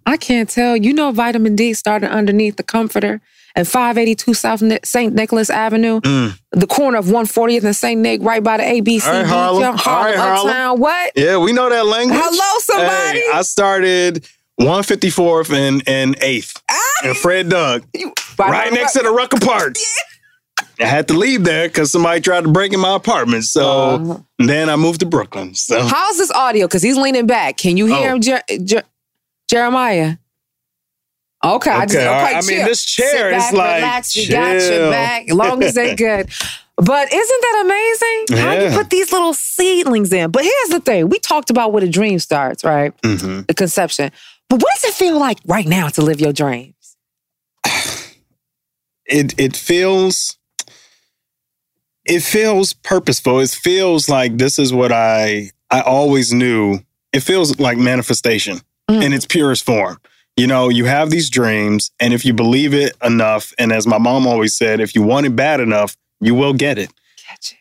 I 0.06 0.18
can't 0.18 0.50
tell. 0.50 0.78
You 0.78 0.94
know, 0.94 1.12
vitamin 1.12 1.56
D 1.56 1.74
started 1.74 2.10
underneath 2.12 2.56
the 2.56 2.64
comforter 2.64 3.20
at 3.56 3.68
582 3.68 4.34
South 4.34 4.62
Ni- 4.62 4.80
St. 4.84 5.14
Nicholas 5.14 5.50
Avenue, 5.50 6.00
Mm. 6.02 6.38
the 6.52 6.66
corner 6.68 6.98
of 6.98 7.06
140th 7.06 7.64
and 7.64 7.76
St. 7.76 8.00
Nick, 8.02 8.22
right 8.24 8.44
by 8.44 8.58
the 8.58 8.64
ABC. 8.64 9.06
All 9.06 9.14
right, 9.14 9.26
Harlem. 9.26 9.62
Young 9.62 9.80
All 9.86 10.04
right, 10.04 10.16
Harlem. 10.16 10.48
Uptown. 10.48 10.80
What? 10.80 11.12
Yeah, 11.16 11.38
we 11.38 11.52
know 11.54 11.70
that 11.70 11.86
language. 11.86 12.20
Hello, 12.22 12.60
somebody. 12.62 13.20
Hey, 13.20 13.30
I 13.34 13.42
started 13.44 14.28
154th 14.60 15.52
and 15.54 15.84
and 15.88 16.16
8th. 16.20 16.62
And 17.04 17.16
Fred 17.18 17.50
Doug. 17.50 17.84
Right 18.40 18.72
next 18.74 18.94
to 18.94 19.04
the 19.04 19.12
Rucker 19.12 19.40
Park. 19.40 19.76
I 20.80 20.86
had 20.86 21.08
to 21.10 21.14
leave 21.14 21.44
there 21.44 21.68
because 21.68 21.92
somebody 21.92 22.22
tried 22.22 22.42
to 22.44 22.50
break 22.52 22.74
in 22.74 22.80
my 22.80 22.96
apartment. 22.96 23.46
So 23.46 23.66
Uh-huh. 23.70 24.18
then 24.40 24.70
I 24.70 24.76
moved 24.76 25.00
to 25.02 25.06
Brooklyn. 25.06 25.56
So 25.56 25.82
How's 25.84 26.18
this 26.18 26.32
audio? 26.32 26.68
Because 26.68 26.82
he's 26.84 26.98
leaning 26.98 27.26
back. 27.28 27.58
Can 27.58 27.78
you 27.78 27.86
hear 27.88 28.12
Oh. 28.12 28.16
him, 28.16 28.22
Jer- 28.22 28.44
Jer- 28.64 28.84
Jeremiah? 29.50 30.16
Okay, 31.46 31.72
I 31.72 31.86
just 31.86 31.96
Okay, 31.98 32.08
okay. 32.08 32.24
right. 32.24 32.36
I 32.38 32.42
mean, 32.48 32.66
this 32.66 32.86
chair 32.86 33.10
Sit 33.32 33.34
is 33.38 33.44
back, 33.44 33.54
like, 33.54 33.76
relax. 33.76 34.16
We 34.16 34.28
got 34.30 34.62
your 34.62 34.90
back. 34.92 35.30
As 35.30 35.36
long 35.36 35.62
as 35.64 35.74
they 35.74 35.94
good. 36.08 36.30
But 36.78 37.14
isn't 37.14 37.42
that 37.42 37.62
amazing? 37.66 38.38
How 38.44 38.54
you 38.54 38.72
put 38.76 38.90
these 38.90 39.12
little 39.12 39.34
seedlings 39.34 40.12
in? 40.14 40.32
But 40.32 40.44
here's 40.44 40.70
the 40.70 40.80
thing: 40.80 41.10
we 41.10 41.20
talked 41.20 41.50
about 41.50 41.72
where 41.74 41.82
the 41.82 41.90
dream 41.90 42.18
starts, 42.20 42.64
right? 42.64 42.94
Mhm. 43.02 43.46
The 43.46 43.54
conception. 43.54 44.12
But 44.50 44.62
what 44.62 44.74
does 44.76 44.86
it 44.92 44.94
feel 44.96 45.20
like 45.20 45.38
right 45.46 45.68
now 45.68 45.90
to 45.90 46.02
live 46.02 46.20
your 46.22 46.34
dreams? 46.34 46.96
it 49.06 49.34
it 49.38 49.56
feels 49.56 50.38
it 52.06 52.22
feels 52.22 52.74
purposeful. 52.74 53.40
It 53.40 53.50
feels 53.50 54.10
like 54.10 54.38
this 54.38 54.60
is 54.60 54.74
what 54.74 54.92
I 54.92 55.52
I 55.70 55.82
always 55.82 56.32
knew. 56.34 56.80
It 57.12 57.22
feels 57.22 57.60
like 57.60 57.78
manifestation 57.78 58.62
Mm. 58.90 59.02
in 59.02 59.14
its 59.14 59.26
purest 59.26 59.64
form. 59.66 59.98
You 60.36 60.46
know, 60.48 60.68
you 60.68 60.84
have 60.86 61.10
these 61.10 61.30
dreams, 61.30 61.92
and 62.02 62.14
if 62.14 62.26
you 62.26 62.34
believe 62.34 62.74
it 62.74 62.94
enough, 63.02 63.54
and 63.58 63.72
as 63.72 63.88
my 63.88 63.98
mom 63.98 64.28
always 64.28 64.56
said, 64.56 64.82
if 64.82 64.94
you 64.94 65.02
want 65.02 65.26
it 65.26 65.36
bad 65.38 65.62
enough, 65.62 65.96
you 66.20 66.36
will 66.36 66.54
get 66.54 66.78
it. 66.78 66.90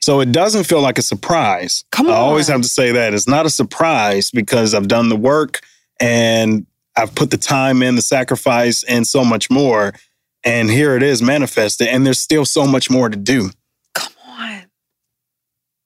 So 0.00 0.20
it 0.20 0.32
doesn't 0.32 0.64
feel 0.64 0.80
like 0.80 0.98
a 0.98 1.02
surprise. 1.02 1.84
Come 1.92 2.08
I 2.08 2.14
always 2.14 2.48
have 2.48 2.62
to 2.62 2.68
say 2.68 2.90
that. 2.92 3.14
It's 3.14 3.28
not 3.28 3.46
a 3.46 3.50
surprise 3.50 4.30
because 4.32 4.74
I've 4.74 4.88
done 4.88 5.10
the 5.10 5.16
work 5.16 5.60
and 6.00 6.66
I've 6.96 7.14
put 7.14 7.30
the 7.30 7.36
time 7.38 7.82
in, 7.82 7.94
the 7.94 8.02
sacrifice, 8.02 8.82
and 8.82 9.06
so 9.06 9.24
much 9.24 9.48
more. 9.50 9.94
And 10.44 10.68
here 10.70 10.96
it 10.96 11.02
is 11.02 11.22
manifested. 11.22 11.86
And 11.88 12.04
there's 12.04 12.18
still 12.18 12.44
so 12.44 12.66
much 12.66 12.90
more 12.90 13.08
to 13.08 13.16
do. 13.16 13.50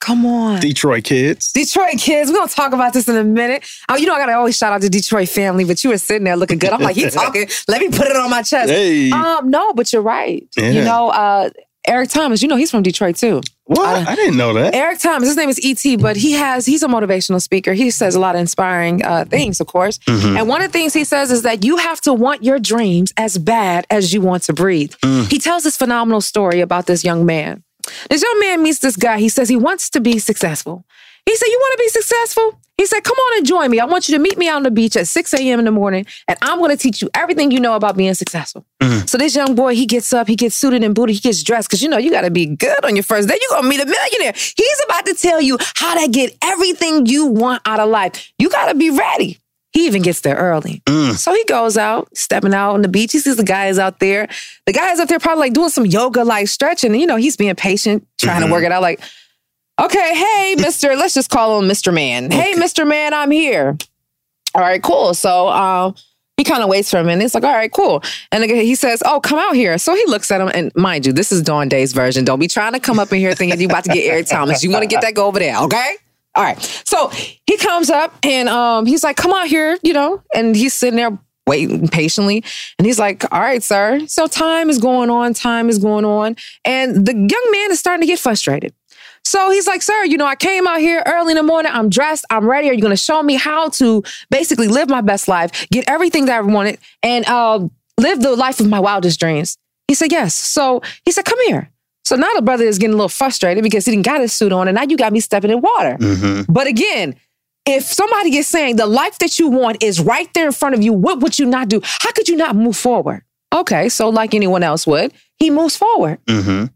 Come 0.06 0.24
on. 0.24 0.60
Detroit 0.60 1.02
kids. 1.02 1.50
Detroit 1.50 1.98
kids, 1.98 2.30
we're 2.30 2.36
gonna 2.36 2.48
talk 2.48 2.72
about 2.72 2.92
this 2.92 3.08
in 3.08 3.16
a 3.16 3.24
minute. 3.24 3.64
Oh, 3.88 3.96
you 3.96 4.06
know, 4.06 4.14
I 4.14 4.18
gotta 4.20 4.34
always 4.34 4.56
shout 4.56 4.72
out 4.72 4.80
to 4.82 4.88
Detroit 4.88 5.28
family, 5.28 5.64
but 5.64 5.82
you 5.82 5.90
were 5.90 5.98
sitting 5.98 6.22
there 6.22 6.36
looking 6.36 6.58
good. 6.58 6.70
I'm 6.70 6.80
like, 6.80 6.94
he 6.94 7.10
talking. 7.10 7.48
Let 7.66 7.80
me 7.80 7.88
put 7.88 8.06
it 8.06 8.14
on 8.16 8.30
my 8.30 8.42
chest. 8.42 8.70
Hey. 8.70 9.10
Um, 9.10 9.50
no, 9.50 9.72
but 9.72 9.92
you're 9.92 10.02
right. 10.02 10.46
Yeah. 10.56 10.70
You 10.70 10.84
know, 10.84 11.08
uh, 11.08 11.50
Eric 11.88 12.10
Thomas, 12.10 12.40
you 12.40 12.46
know, 12.46 12.54
he's 12.54 12.70
from 12.70 12.84
Detroit 12.84 13.16
too. 13.16 13.40
what? 13.64 13.80
I- 14.08 14.12
I, 14.12 14.14
didn't 14.14 14.36
know 14.36 14.52
that. 14.54 14.74
Eric 14.76 15.00
Thomas, 15.00 15.28
his 15.28 15.36
name 15.36 15.48
is 15.48 15.58
ET, 15.64 16.00
but 16.00 16.16
he 16.16 16.32
has 16.32 16.66
he's 16.66 16.84
a 16.84 16.88
motivational 16.88 17.42
speaker. 17.42 17.72
He 17.72 17.90
says 17.90 18.14
a 18.14 18.20
lot 18.20 18.36
of 18.36 18.40
inspiring 18.40 19.04
uh, 19.04 19.24
things, 19.24 19.60
of 19.60 19.66
course. 19.66 19.98
Mhm. 20.06 20.38
And 20.38 20.48
one 20.48 20.62
of 20.62 20.68
the 20.70 20.78
things 20.78 20.94
he 20.94 21.02
says 21.02 21.32
is 21.32 21.42
that 21.42 21.64
you 21.64 21.78
have 21.78 22.00
to 22.02 22.12
want 22.12 22.44
your 22.44 22.60
dreams 22.60 23.12
as 23.16 23.38
bad 23.38 23.86
as 23.90 24.12
you 24.14 24.20
want 24.20 24.44
to 24.44 24.52
breathe. 24.52 24.92
Mm. 25.02 25.30
He 25.32 25.40
tells 25.40 25.64
this 25.64 25.76
phenomenal 25.76 26.20
story 26.20 26.60
about 26.60 26.86
this 26.86 27.02
young 27.04 27.26
man. 27.26 27.64
This 28.10 28.22
young 28.22 28.40
man 28.40 28.62
meets 28.62 28.78
this 28.80 28.96
guy. 28.96 29.18
He 29.18 29.28
says 29.28 29.48
he 29.48 29.56
wants 29.56 29.90
to 29.90 30.00
be 30.00 30.18
successful. 30.18 30.84
He 31.24 31.34
said, 31.36 31.46
You 31.46 31.58
want 31.58 31.78
to 31.78 31.84
be 31.84 31.88
successful? 31.88 32.60
He 32.78 32.86
said, 32.86 33.02
Come 33.02 33.16
on 33.16 33.38
and 33.38 33.46
join 33.46 33.70
me. 33.70 33.80
I 33.80 33.84
want 33.84 34.08
you 34.08 34.16
to 34.16 34.22
meet 34.22 34.38
me 34.38 34.48
out 34.48 34.56
on 34.56 34.62
the 34.62 34.70
beach 34.70 34.96
at 34.96 35.08
6 35.08 35.34
a.m. 35.34 35.58
in 35.58 35.64
the 35.64 35.70
morning, 35.72 36.06
and 36.28 36.38
I'm 36.42 36.58
going 36.58 36.70
to 36.70 36.76
teach 36.76 37.02
you 37.02 37.10
everything 37.14 37.50
you 37.50 37.58
know 37.58 37.74
about 37.74 37.96
being 37.96 38.14
successful. 38.14 38.64
Mhm. 38.80 39.08
So 39.08 39.18
this 39.18 39.34
young 39.34 39.54
boy, 39.54 39.74
he 39.74 39.86
gets 39.86 40.12
up, 40.12 40.28
he 40.28 40.36
gets 40.36 40.54
suited 40.54 40.84
and 40.84 40.94
booted, 40.94 41.14
he 41.16 41.20
gets 41.20 41.42
dressed, 41.42 41.68
because 41.68 41.82
you 41.82 41.88
know, 41.88 41.98
you 41.98 42.10
got 42.10 42.20
to 42.20 42.30
be 42.30 42.46
good 42.46 42.84
on 42.84 42.94
your 42.94 43.02
first 43.02 43.28
day. 43.28 43.36
You're 43.40 43.50
going 43.60 43.62
to 43.64 43.68
meet 43.68 43.80
a 43.80 43.86
millionaire. 43.86 44.32
He's 44.34 44.80
about 44.84 45.06
to 45.06 45.14
tell 45.14 45.40
you 45.40 45.58
how 45.74 46.00
to 46.00 46.08
get 46.08 46.36
everything 46.42 47.06
you 47.06 47.26
want 47.26 47.62
out 47.66 47.80
of 47.80 47.88
life. 47.88 48.32
You 48.38 48.48
got 48.50 48.66
to 48.68 48.74
be 48.74 48.90
ready. 48.90 49.38
He 49.76 49.84
even 49.84 50.00
gets 50.00 50.22
there 50.22 50.36
early. 50.36 50.80
Mm. 50.86 51.18
So 51.18 51.34
he 51.34 51.44
goes 51.44 51.76
out, 51.76 52.08
stepping 52.16 52.54
out 52.54 52.72
on 52.72 52.80
the 52.80 52.88
beach. 52.88 53.12
He 53.12 53.18
sees 53.18 53.36
the 53.36 53.44
guys 53.44 53.78
out 53.78 53.98
there. 54.00 54.26
The 54.64 54.72
guys 54.72 54.98
out 54.98 55.08
there 55.08 55.18
probably 55.18 55.40
like 55.42 55.52
doing 55.52 55.68
some 55.68 55.84
yoga, 55.84 56.24
like 56.24 56.48
stretching. 56.48 56.92
And, 56.92 57.00
you 57.00 57.06
know, 57.06 57.16
he's 57.16 57.36
being 57.36 57.54
patient, 57.56 58.06
trying 58.18 58.40
Mhm. 58.40 58.46
to 58.46 58.52
work 58.52 58.64
it 58.64 58.72
out. 58.72 58.80
Like, 58.80 59.00
okay, 59.78 60.14
hey, 60.14 60.54
Mr. 60.60 60.96
let's 60.96 61.12
just 61.12 61.28
call 61.28 61.60
him 61.60 61.68
Mr. 61.68 61.92
Man. 61.92 62.30
Hey, 62.30 62.54
Mr. 62.54 62.86
Man, 62.86 63.12
I'm 63.12 63.30
here. 63.30 63.76
All 64.54 64.62
right, 64.62 64.82
cool. 64.82 65.12
So 65.12 65.48
um, 65.48 65.94
he 66.38 66.44
kind 66.44 66.62
of 66.62 66.70
waits 66.70 66.90
for 66.90 66.96
a 66.96 67.04
minute. 67.04 67.22
It's 67.26 67.34
like, 67.34 67.44
all 67.44 67.52
right, 67.52 67.70
cool. 67.70 68.02
And 68.32 68.44
he 68.44 68.74
says, 68.76 69.02
oh, 69.04 69.20
come 69.20 69.38
out 69.38 69.54
here. 69.54 69.76
So 69.76 69.94
he 69.94 70.04
looks 70.06 70.30
at 70.30 70.40
him. 70.40 70.50
And 70.54 70.72
mind 70.74 71.04
you, 71.04 71.12
this 71.12 71.30
is 71.30 71.42
Dawn 71.42 71.68
Day's 71.68 71.92
version. 71.92 72.24
Don't 72.24 72.38
be 72.40 72.48
trying 72.48 72.72
to 72.72 72.80
come 72.80 72.98
up 72.98 73.12
in 73.12 73.18
here 73.18 73.34
thinking 73.34 73.60
you 73.60 73.66
about 73.66 73.84
to 73.84 73.90
get 73.90 74.06
Eric 74.06 74.26
Thomas. 74.26 74.64
You 74.64 74.70
want 74.70 74.84
to 74.84 74.88
get 74.88 75.02
that, 75.02 75.12
go 75.14 75.26
over 75.26 75.38
there, 75.38 75.58
okay? 75.64 75.96
All 76.36 76.44
right. 76.44 76.60
So 76.84 77.08
he 77.46 77.56
comes 77.56 77.90
up 77.90 78.14
and 78.22 78.48
um, 78.48 78.86
he's 78.86 79.02
like, 79.02 79.16
come 79.16 79.32
out 79.32 79.48
here, 79.48 79.78
you 79.82 79.92
know, 79.92 80.22
and 80.34 80.54
he's 80.54 80.74
sitting 80.74 80.96
there 80.96 81.18
waiting 81.46 81.88
patiently. 81.88 82.44
And 82.78 82.86
he's 82.86 82.98
like, 82.98 83.24
All 83.32 83.40
right, 83.40 83.62
sir. 83.62 84.06
So 84.06 84.26
time 84.26 84.68
is 84.68 84.78
going 84.78 85.10
on, 85.10 85.32
time 85.32 85.68
is 85.68 85.78
going 85.78 86.04
on. 86.04 86.36
And 86.64 87.06
the 87.06 87.14
young 87.14 87.48
man 87.52 87.70
is 87.70 87.78
starting 87.78 88.02
to 88.02 88.06
get 88.06 88.18
frustrated. 88.18 88.74
So 89.24 89.50
he's 89.50 89.66
like, 89.66 89.82
Sir, 89.82 90.04
you 90.04 90.18
know, 90.18 90.26
I 90.26 90.36
came 90.36 90.66
out 90.66 90.80
here 90.80 91.02
early 91.06 91.32
in 91.32 91.36
the 91.36 91.42
morning. 91.42 91.72
I'm 91.74 91.88
dressed. 91.88 92.24
I'm 92.30 92.46
ready. 92.46 92.68
Are 92.68 92.72
you 92.72 92.82
going 92.82 92.90
to 92.90 92.96
show 92.96 93.22
me 93.22 93.34
how 93.34 93.70
to 93.70 94.02
basically 94.30 94.68
live 94.68 94.88
my 94.88 95.00
best 95.00 95.28
life, 95.28 95.66
get 95.70 95.88
everything 95.88 96.26
that 96.26 96.38
I 96.38 96.40
wanted, 96.42 96.78
and 97.02 97.26
uh, 97.26 97.66
live 97.98 98.20
the 98.20 98.36
life 98.36 98.60
of 98.60 98.68
my 98.68 98.80
wildest 98.80 99.18
dreams? 99.18 99.56
He 99.88 99.94
said, 99.94 100.12
Yes. 100.12 100.34
So 100.34 100.82
he 101.04 101.12
said, 101.12 101.24
Come 101.24 101.40
here. 101.46 101.70
So 102.06 102.14
now 102.14 102.32
the 102.34 102.42
brother 102.42 102.64
is 102.64 102.78
getting 102.78 102.94
a 102.94 102.96
little 102.96 103.08
frustrated 103.08 103.64
because 103.64 103.84
he 103.84 103.90
didn't 103.90 104.06
got 104.06 104.20
his 104.20 104.32
suit 104.32 104.52
on, 104.52 104.68
and 104.68 104.76
now 104.76 104.84
you 104.84 104.96
got 104.96 105.12
me 105.12 105.18
stepping 105.18 105.50
in 105.50 105.60
water. 105.60 105.96
Mm-hmm. 105.98 106.52
But 106.52 106.68
again, 106.68 107.16
if 107.66 107.82
somebody 107.82 108.36
is 108.36 108.46
saying 108.46 108.76
the 108.76 108.86
life 108.86 109.18
that 109.18 109.40
you 109.40 109.48
want 109.48 109.82
is 109.82 110.00
right 110.00 110.32
there 110.32 110.46
in 110.46 110.52
front 110.52 110.76
of 110.76 110.84
you, 110.84 110.92
what 110.92 111.18
would 111.18 111.36
you 111.36 111.46
not 111.46 111.68
do? 111.68 111.80
How 111.82 112.12
could 112.12 112.28
you 112.28 112.36
not 112.36 112.54
move 112.54 112.76
forward? 112.76 113.24
Okay, 113.52 113.88
so 113.88 114.08
like 114.08 114.34
anyone 114.34 114.62
else 114.62 114.86
would, 114.86 115.12
he 115.34 115.50
moves 115.50 115.74
forward. 115.74 116.24
Mm-hmm. 116.26 116.66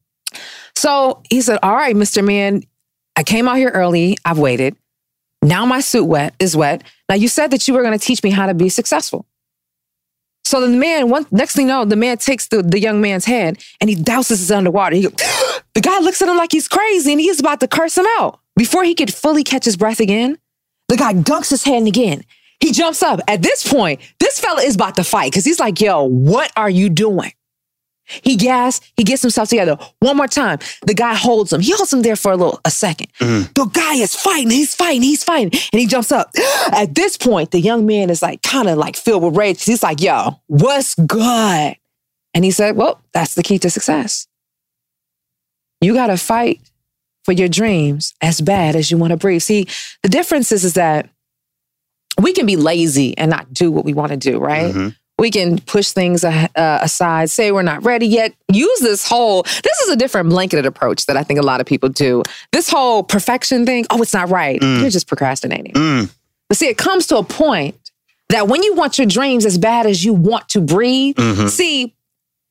So 0.74 1.22
he 1.30 1.40
said, 1.42 1.60
All 1.62 1.76
right, 1.76 1.94
Mr. 1.94 2.24
Man, 2.24 2.64
I 3.14 3.22
came 3.22 3.46
out 3.46 3.56
here 3.56 3.70
early. 3.70 4.16
I've 4.24 4.38
waited. 4.38 4.76
Now 5.42 5.64
my 5.64 5.78
suit 5.78 6.06
wet 6.06 6.34
is 6.40 6.56
wet. 6.56 6.82
Now 7.08 7.14
you 7.14 7.28
said 7.28 7.52
that 7.52 7.68
you 7.68 7.74
were 7.74 7.82
going 7.82 7.96
to 7.96 8.04
teach 8.04 8.24
me 8.24 8.30
how 8.30 8.46
to 8.46 8.54
be 8.54 8.68
successful. 8.68 9.26
So 10.50 10.60
the 10.60 10.66
man, 10.66 11.08
one 11.10 11.26
next 11.30 11.54
thing 11.54 11.68
you 11.68 11.72
know, 11.72 11.84
the 11.84 11.94
man 11.94 12.18
takes 12.18 12.48
the, 12.48 12.60
the 12.60 12.80
young 12.80 13.00
man's 13.00 13.24
hand 13.24 13.64
and 13.80 13.88
he 13.88 13.94
douses 13.94 14.30
his 14.30 14.50
underwater. 14.50 14.96
He, 14.96 15.02
the 15.74 15.80
guy 15.80 16.00
looks 16.00 16.20
at 16.20 16.28
him 16.28 16.36
like 16.36 16.50
he's 16.50 16.66
crazy 16.66 17.12
and 17.12 17.20
he's 17.20 17.38
about 17.38 17.60
to 17.60 17.68
curse 17.68 17.96
him 17.96 18.06
out. 18.18 18.40
Before 18.56 18.82
he 18.82 18.96
could 18.96 19.14
fully 19.14 19.44
catch 19.44 19.64
his 19.64 19.76
breath 19.76 20.00
again, 20.00 20.38
the 20.88 20.96
guy 20.96 21.14
dunks 21.14 21.50
his 21.50 21.62
hand 21.62 21.86
again. 21.86 22.24
He 22.58 22.72
jumps 22.72 23.00
up. 23.00 23.20
At 23.28 23.42
this 23.42 23.72
point, 23.72 24.00
this 24.18 24.40
fella 24.40 24.62
is 24.62 24.74
about 24.74 24.96
to 24.96 25.04
fight 25.04 25.30
because 25.30 25.44
he's 25.44 25.60
like, 25.60 25.80
yo, 25.80 26.02
what 26.02 26.50
are 26.56 26.68
you 26.68 26.88
doing? 26.88 27.30
He 28.22 28.36
gas, 28.36 28.80
he 28.96 29.04
gets 29.04 29.22
himself 29.22 29.48
together. 29.48 29.76
One 30.00 30.16
more 30.16 30.26
time. 30.26 30.58
The 30.86 30.94
guy 30.94 31.14
holds 31.14 31.52
him. 31.52 31.60
He 31.60 31.72
holds 31.72 31.92
him 31.92 32.02
there 32.02 32.16
for 32.16 32.32
a 32.32 32.36
little 32.36 32.60
a 32.64 32.70
2nd 32.70 33.06
The 33.54 33.64
guy 33.66 33.94
is 33.94 34.14
fighting, 34.14 34.50
he's 34.50 34.74
fighting, 34.74 35.02
he's 35.02 35.22
fighting, 35.24 35.50
and 35.72 35.80
he 35.80 35.86
jumps 35.86 36.10
up. 36.12 36.30
At 36.72 36.94
this 36.94 37.16
point, 37.16 37.50
the 37.52 37.60
young 37.60 37.86
man 37.86 38.10
is 38.10 38.22
like 38.22 38.42
kind 38.42 38.68
of 38.68 38.78
like 38.78 38.96
filled 38.96 39.22
with 39.22 39.36
rage. 39.36 39.62
He's 39.64 39.82
like, 39.82 40.00
yo, 40.00 40.40
what's 40.46 40.94
good? 40.94 41.76
And 42.34 42.44
he 42.44 42.50
said, 42.52 42.76
Well, 42.76 43.00
that's 43.12 43.34
the 43.34 43.42
key 43.42 43.58
to 43.58 43.70
success. 43.70 44.26
You 45.80 45.94
gotta 45.94 46.16
fight 46.16 46.60
for 47.24 47.32
your 47.32 47.48
dreams 47.48 48.14
as 48.20 48.40
bad 48.40 48.76
as 48.76 48.90
you 48.90 48.98
want 48.98 49.10
to 49.12 49.16
breathe. 49.16 49.42
See, 49.42 49.66
the 50.02 50.08
difference 50.08 50.52
is, 50.52 50.64
is 50.64 50.74
that 50.74 51.08
we 52.20 52.32
can 52.32 52.46
be 52.46 52.56
lazy 52.56 53.16
and 53.16 53.30
not 53.30 53.52
do 53.52 53.70
what 53.70 53.84
we 53.84 53.94
want 53.94 54.10
to 54.10 54.16
do, 54.16 54.38
right? 54.38 54.74
Mhm. 54.74 54.96
We 55.20 55.30
can 55.30 55.58
push 55.60 55.90
things 55.90 56.24
uh, 56.24 56.48
aside, 56.56 57.30
say 57.30 57.52
we're 57.52 57.62
not 57.62 57.84
ready 57.84 58.06
yet. 58.06 58.34
Use 58.50 58.80
this 58.80 59.06
whole, 59.06 59.42
this 59.42 59.80
is 59.84 59.90
a 59.90 59.96
different 59.96 60.30
blanketed 60.30 60.64
approach 60.64 61.04
that 61.06 61.16
I 61.18 61.22
think 61.22 61.38
a 61.38 61.42
lot 61.42 61.60
of 61.60 61.66
people 61.66 61.90
do. 61.90 62.22
This 62.52 62.70
whole 62.70 63.02
perfection 63.02 63.66
thing, 63.66 63.84
oh, 63.90 64.00
it's 64.00 64.14
not 64.14 64.30
right. 64.30 64.58
Mm. 64.58 64.80
You're 64.80 64.90
just 64.90 65.06
procrastinating. 65.06 65.74
Mm. 65.74 66.10
But 66.48 66.56
see, 66.56 66.68
it 66.68 66.78
comes 66.78 67.06
to 67.08 67.18
a 67.18 67.22
point 67.22 67.76
that 68.30 68.48
when 68.48 68.62
you 68.62 68.74
want 68.74 68.96
your 68.96 69.06
dreams 69.06 69.44
as 69.44 69.58
bad 69.58 69.86
as 69.86 70.02
you 70.04 70.14
want 70.14 70.48
to 70.48 70.60
breathe, 70.62 71.16
Mhm. 71.16 71.50
see, 71.50 71.94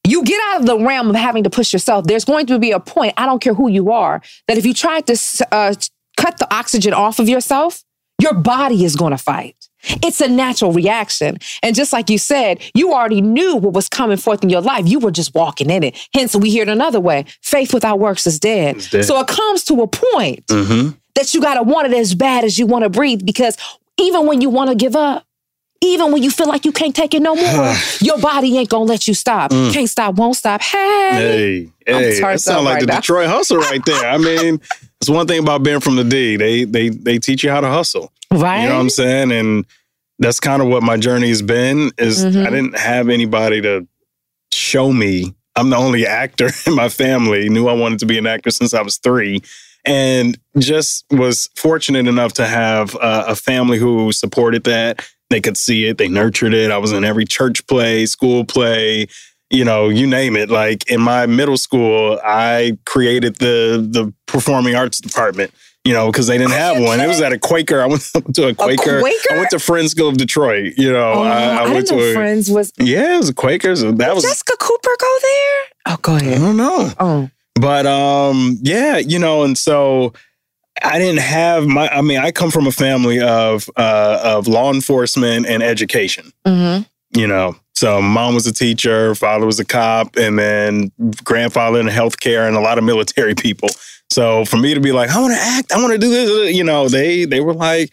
you 0.08 0.24
get 0.24 0.40
out 0.52 0.62
of 0.62 0.66
the 0.68 0.78
realm 0.78 1.10
of 1.10 1.16
having 1.16 1.44
to 1.46 1.50
push 1.50 1.74
yourself. 1.74 2.06
There's 2.06 2.26
going 2.26 2.46
to 2.48 2.60
be 2.60 2.72
a 2.72 2.80
point, 2.80 3.16
I 3.18 3.26
don't 3.26 3.42
care 3.42 3.56
who 3.56 3.68
you 3.70 3.92
are, 3.92 4.22
that 4.48 4.58
if 4.60 4.66
you 4.66 4.74
try 4.76 5.02
to 5.02 5.18
uh, 5.52 5.74
cut 6.18 6.38
the 6.38 6.54
oxygen 6.54 6.94
off 6.94 7.18
of 7.20 7.28
yourself, 7.28 7.84
your 8.20 8.34
body 8.34 8.84
is 8.86 8.96
going 8.96 9.12
to 9.12 9.18
fight. 9.18 9.56
It's 10.04 10.20
a 10.20 10.28
natural 10.28 10.74
reaction. 10.74 11.38
And 11.64 11.74
just 11.74 11.94
like 11.94 12.10
you 12.10 12.18
said, 12.18 12.62
you 12.74 12.92
already 12.94 13.22
knew 13.22 13.56
what 13.56 13.74
was 13.74 13.88
coming 13.88 14.18
forth 14.18 14.44
in 14.44 14.50
your 14.50 14.60
life. 14.62 14.86
You 14.88 15.00
were 15.00 15.12
just 15.12 15.34
walking 15.34 15.70
in 15.70 15.84
it. 15.84 15.98
Hence, 16.14 16.36
we 16.36 16.50
hear 16.50 16.64
it 16.64 16.70
another 16.70 17.00
way 17.00 17.26
faith 17.42 17.74
without 17.74 17.98
works 18.00 18.28
is 18.28 18.40
dead. 18.40 18.86
Dead. 18.92 19.06
So 19.06 19.20
it 19.20 19.28
comes 19.28 19.64
to 19.66 19.82
a 19.82 19.88
point 19.88 20.46
Mm-hmm. 20.48 20.90
that 21.16 21.34
you 21.34 21.42
got 21.42 21.54
to 21.56 21.64
want 21.64 21.88
it 21.88 21.94
as 21.98 22.14
bad 22.14 22.44
as 22.44 22.60
you 22.60 22.66
want 22.66 22.84
to 22.84 22.90
breathe 22.90 23.26
because 23.26 23.58
even 23.98 24.26
when 24.28 24.42
you 24.42 24.50
want 24.50 24.70
to 24.70 24.76
give 24.76 24.96
up, 24.96 25.26
even 25.82 26.12
when 26.12 26.22
you 26.24 26.30
feel 26.30 26.48
like 26.48 26.66
you 26.66 26.72
can't 26.72 26.96
take 26.96 27.14
it 27.14 27.22
no 27.22 27.36
more, 27.36 27.74
your 28.02 28.20
body 28.20 28.58
ain't 28.58 28.70
gonna 28.70 28.84
let 28.86 29.08
you 29.08 29.14
stop. 29.14 29.52
Mm. 29.52 29.74
Can't 29.74 29.90
stop, 29.90 30.16
won't 30.16 30.36
stop. 30.36 30.62
Hey, 30.62 31.72
Hey, 31.86 31.94
I'm 31.94 32.02
hey, 32.04 32.20
that 32.20 32.42
sounds 32.42 32.66
like 32.66 32.74
right 32.76 32.82
the 32.82 32.88
now. 32.88 32.96
Detroit 33.00 33.28
hustle 33.28 33.58
right 33.58 33.84
there. 33.86 34.10
I 34.10 34.18
mean, 34.18 34.62
it's 35.02 35.10
one 35.10 35.26
thing 35.28 35.40
about 35.40 35.64
being 35.64 35.80
from 35.80 35.96
the 35.96 36.04
D. 36.04 36.36
They 36.38 36.64
they 36.66 36.90
they 36.90 37.18
teach 37.20 37.44
you 37.44 37.50
how 37.50 37.62
to 37.62 37.70
hustle. 37.70 38.12
right? 38.32 38.62
You 38.64 38.68
know 38.70 38.76
what 38.76 38.82
I'm 38.82 38.90
saying? 38.90 39.32
And 39.32 39.66
that's 40.20 40.40
kind 40.40 40.62
of 40.62 40.68
what 40.68 40.84
my 40.84 40.98
journey 40.98 41.30
has 41.30 41.42
been. 41.42 41.92
Is 41.98 42.24
Mhm. 42.26 42.46
I 42.46 42.50
didn't 42.50 42.78
have 42.78 43.10
anybody 43.10 43.62
to 43.62 43.88
show 44.54 44.92
me. 44.92 45.34
I'm 45.56 45.70
the 45.70 45.78
only 45.78 46.06
actor 46.06 46.50
in 46.68 46.76
my 46.76 46.90
family. 46.90 47.50
Knew 47.50 47.68
I 47.68 47.74
wanted 47.74 48.00
to 48.00 48.06
be 48.06 48.18
an 48.18 48.28
actor 48.28 48.52
since 48.52 48.74
I 48.74 48.82
was 48.82 48.98
three, 48.98 49.42
and 49.86 50.38
just 50.58 51.06
was 51.10 51.50
fortunate 51.56 52.08
enough 52.08 52.34
to 52.34 52.46
have 52.46 52.96
uh, 52.98 53.26
a 53.28 53.36
family 53.36 53.78
who 53.78 54.12
supported 54.12 54.64
that. 54.66 55.06
They 55.30 55.42
could 55.42 55.58
see 55.58 55.86
it. 55.86 55.98
They 55.98 56.08
nurtured 56.08 56.54
it. 56.54 56.72
I 56.72 56.78
was 56.78 56.92
in 56.92 57.04
every 57.04 57.26
church 57.26 57.66
play, 57.68 58.06
school 58.08 58.46
play, 58.46 59.08
you 59.52 59.64
know, 59.64 59.90
you 59.90 60.08
name 60.08 60.36
it. 60.36 60.50
Like 60.50 60.90
in 60.90 61.02
my 61.02 61.26
middle 61.28 61.58
school, 61.58 62.20
I 62.26 62.78
created 62.86 63.36
the 63.38 63.86
the 63.90 64.14
performing 64.26 64.76
arts 64.76 65.00
department. 65.00 65.52
You 65.86 65.94
know, 65.94 66.12
because 66.12 66.28
they 66.28 66.38
didn't 66.38 66.52
have 66.52 66.78
one. 66.84 67.00
It 67.00 67.08
was 67.08 67.22
at 67.22 67.32
a 67.32 67.40
Quaker. 67.40 67.82
I 67.82 67.86
went 67.88 68.02
to 68.34 68.48
a 68.50 68.54
Quaker. 68.54 69.00
Quaker? 69.00 69.34
I 69.34 69.38
went 69.38 69.50
to 69.52 69.60
Friends 69.60 69.92
School 69.92 70.10
of 70.10 70.18
Detroit. 70.18 70.74
You 70.78 70.92
know, 70.92 71.14
Oh, 71.14 71.24
I, 71.24 71.30
I 71.30 71.56
I, 71.64 71.72
went 71.72 71.88
didn't 71.88 71.98
know 72.00 72.04
to 72.04 72.12
a, 72.12 72.14
Friends 72.14 72.50
was. 72.52 72.74
yeah, 72.80 73.16
it 73.16 73.18
was 73.18 73.30
a 73.30 73.34
Quaker. 73.34 73.76
So 73.78 73.92
that 73.94 74.14
was 74.14 74.24
Jessica 74.26 74.54
Cooper 74.60 74.90
go 75.00 75.18
there? 75.22 75.62
Oh, 75.88 75.98
go 76.02 76.16
ahead. 76.18 76.38
I 76.38 76.42
don't 76.42 76.58
know, 76.58 76.92
Oh, 77.00 77.30
but 77.56 77.86
um, 77.88 78.58
yeah, 78.62 78.98
you 78.98 79.20
know, 79.20 79.44
and 79.44 79.58
so 79.58 80.14
I 80.82 81.00
didn't 81.00 81.22
have 81.22 81.68
my. 81.68 81.90
I 81.90 82.02
mean, 82.02 82.20
I 82.20 82.32
come 82.32 82.52
from 82.52 82.68
a 82.68 82.72
family 82.72 83.20
of 83.20 83.70
uh, 83.76 84.20
of 84.24 84.48
law 84.48 84.72
enforcement 84.74 85.46
and 85.46 85.64
education. 85.64 86.32
mm-hmm. 86.46 86.84
You 87.20 87.26
know, 87.26 87.56
so 87.74 88.02
mom 88.02 88.36
was 88.36 88.46
a 88.46 88.54
teacher, 88.54 89.16
father 89.16 89.46
was 89.46 89.60
a 89.60 89.66
cop, 89.66 90.16
and 90.16 90.38
then 90.38 90.92
grandfather 91.24 91.80
in 91.80 91.88
healthcare, 91.88 92.48
and 92.48 92.56
a 92.56 92.60
lot 92.60 92.78
of 92.78 92.84
military 92.84 93.34
people. 93.36 93.70
So 94.12 94.46
for 94.46 94.58
me 94.58 94.74
to 94.74 94.80
be 94.80 94.92
like, 94.92 95.10
I 95.10 95.20
want 95.20 95.34
to 95.34 95.40
act, 95.40 95.72
I 95.72 95.78
want 95.78 95.94
to 95.94 95.98
do 95.98 96.10
this, 96.10 96.56
you 96.56 96.64
know, 96.64 96.88
they 96.88 97.26
they 97.26 97.42
were 97.42 97.54
like, 97.54 97.92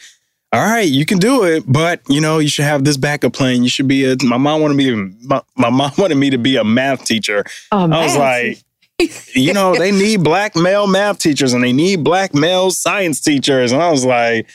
all 0.53 0.61
right, 0.61 0.89
you 0.89 1.05
can 1.05 1.19
do 1.19 1.45
it, 1.45 1.65
but 1.67 2.01
you 2.09 2.21
know, 2.21 2.39
you 2.39 2.49
should 2.49 2.65
have 2.65 2.85
this 2.85 2.97
backup 2.97 3.33
plan. 3.33 3.63
You 3.63 3.69
should 3.69 3.89
be 3.89 4.05
a. 4.05 4.17
My 4.23 4.37
mom 4.37 4.63
wanted 4.63 4.75
me. 4.75 4.93
My, 5.23 5.43
my 5.57 5.71
mom 5.71 5.93
wanted 5.99 6.17
me 6.17 6.31
to 6.31 6.39
be 6.39 6.57
a 6.57 6.65
math 6.65 7.05
teacher. 7.05 7.45
oh 7.73 7.91
I 7.91 8.05
was 8.05 8.17
like, 8.17 8.63
you 9.35 9.53
know, 9.53 9.75
they 9.77 9.93
need 9.93 10.23
black 10.23 10.57
male 10.57 10.87
math 10.87 11.19
teachers 11.19 11.53
and 11.53 11.63
they 11.63 11.73
need 11.73 12.03
black 12.03 12.35
male 12.35 12.71
science 12.71 13.21
teachers. 13.21 13.73
And 13.73 13.83
I 13.83 13.91
was 13.91 14.05
like, 14.05 14.49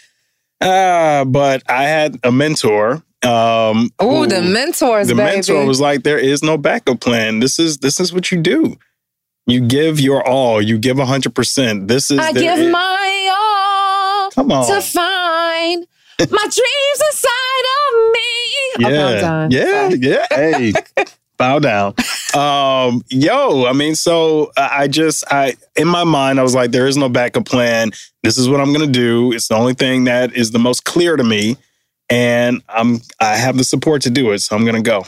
ah, 0.62 1.23
but 1.27 1.63
I 1.69 1.84
had 1.84 2.17
a 2.23 2.32
mentor. 2.32 3.04
Um, 3.23 3.91
oh, 3.99 4.25
the 4.25 4.41
mentors, 4.41 5.08
the 5.08 5.13
baby. 5.15 5.36
mentor 5.36 5.63
was 5.65 5.80
like, 5.80 6.01
there 6.04 6.17
is 6.17 6.41
no 6.41 6.58
backup 6.58 6.99
plan. 7.01 7.39
This 7.39 7.60
is 7.60 7.77
this 7.77 7.99
is 7.99 8.12
what 8.12 8.32
you 8.32 8.41
do. 8.41 8.77
You 9.45 9.62
give 9.62 9.99
your 9.99 10.27
all. 10.27 10.60
You 10.62 10.80
give 10.80 10.97
hundred 10.97 11.36
percent. 11.36 11.88
This 11.88 12.10
is 12.10 12.17
I 12.17 12.32
give 12.34 12.58
is- 12.58 12.71
my 12.71 13.30
all 13.38 14.32
Come 14.32 14.51
on. 14.51 14.65
to 14.67 14.82
find 14.82 15.86
my 16.19 16.25
dreams 16.27 17.01
inside 17.12 17.65
of 17.77 18.12
me. 18.13 18.86
Okay, 18.86 18.86
I'm 18.86 18.91
yeah, 19.13 19.21
done. 19.21 19.51
yeah, 19.51 19.89
Sorry. 19.89 19.99
yeah. 19.99 20.25
Hey, 20.32 20.73
bow 21.41 21.60
down. 21.60 21.95
Um, 22.32 23.01
yo, 23.10 23.65
I 23.65 23.73
mean, 23.73 23.93
so 23.93 24.54
I 24.56 24.88
just, 24.88 25.25
I 25.30 25.56
in 25.75 25.86
my 25.86 26.06
mind, 26.06 26.39
I 26.39 26.43
was 26.43 26.56
like, 26.56 26.71
there 26.71 26.88
is 26.88 26.95
no 26.95 27.10
backup 27.10 27.45
plan. 27.45 27.91
This 28.23 28.38
is 28.38 28.47
what 28.47 28.62
I'm 28.62 28.71
gonna 28.71 28.88
do. 28.88 29.34
It's 29.34 29.49
the 29.49 29.56
only 29.56 29.73
thing 29.73 30.06
that 30.06 30.34
is 30.34 30.51
the 30.51 30.58
most 30.58 30.86
clear 30.86 31.17
to 31.17 31.25
me, 31.25 31.58
and 32.10 32.63
I'm, 32.69 33.01
I 33.19 33.36
have 33.36 33.58
the 33.58 33.65
support 33.65 34.04
to 34.04 34.10
do 34.10 34.32
it, 34.32 34.39
so 34.39 34.56
I'm 34.56 34.63
gonna 34.63 34.82
go. 34.82 35.04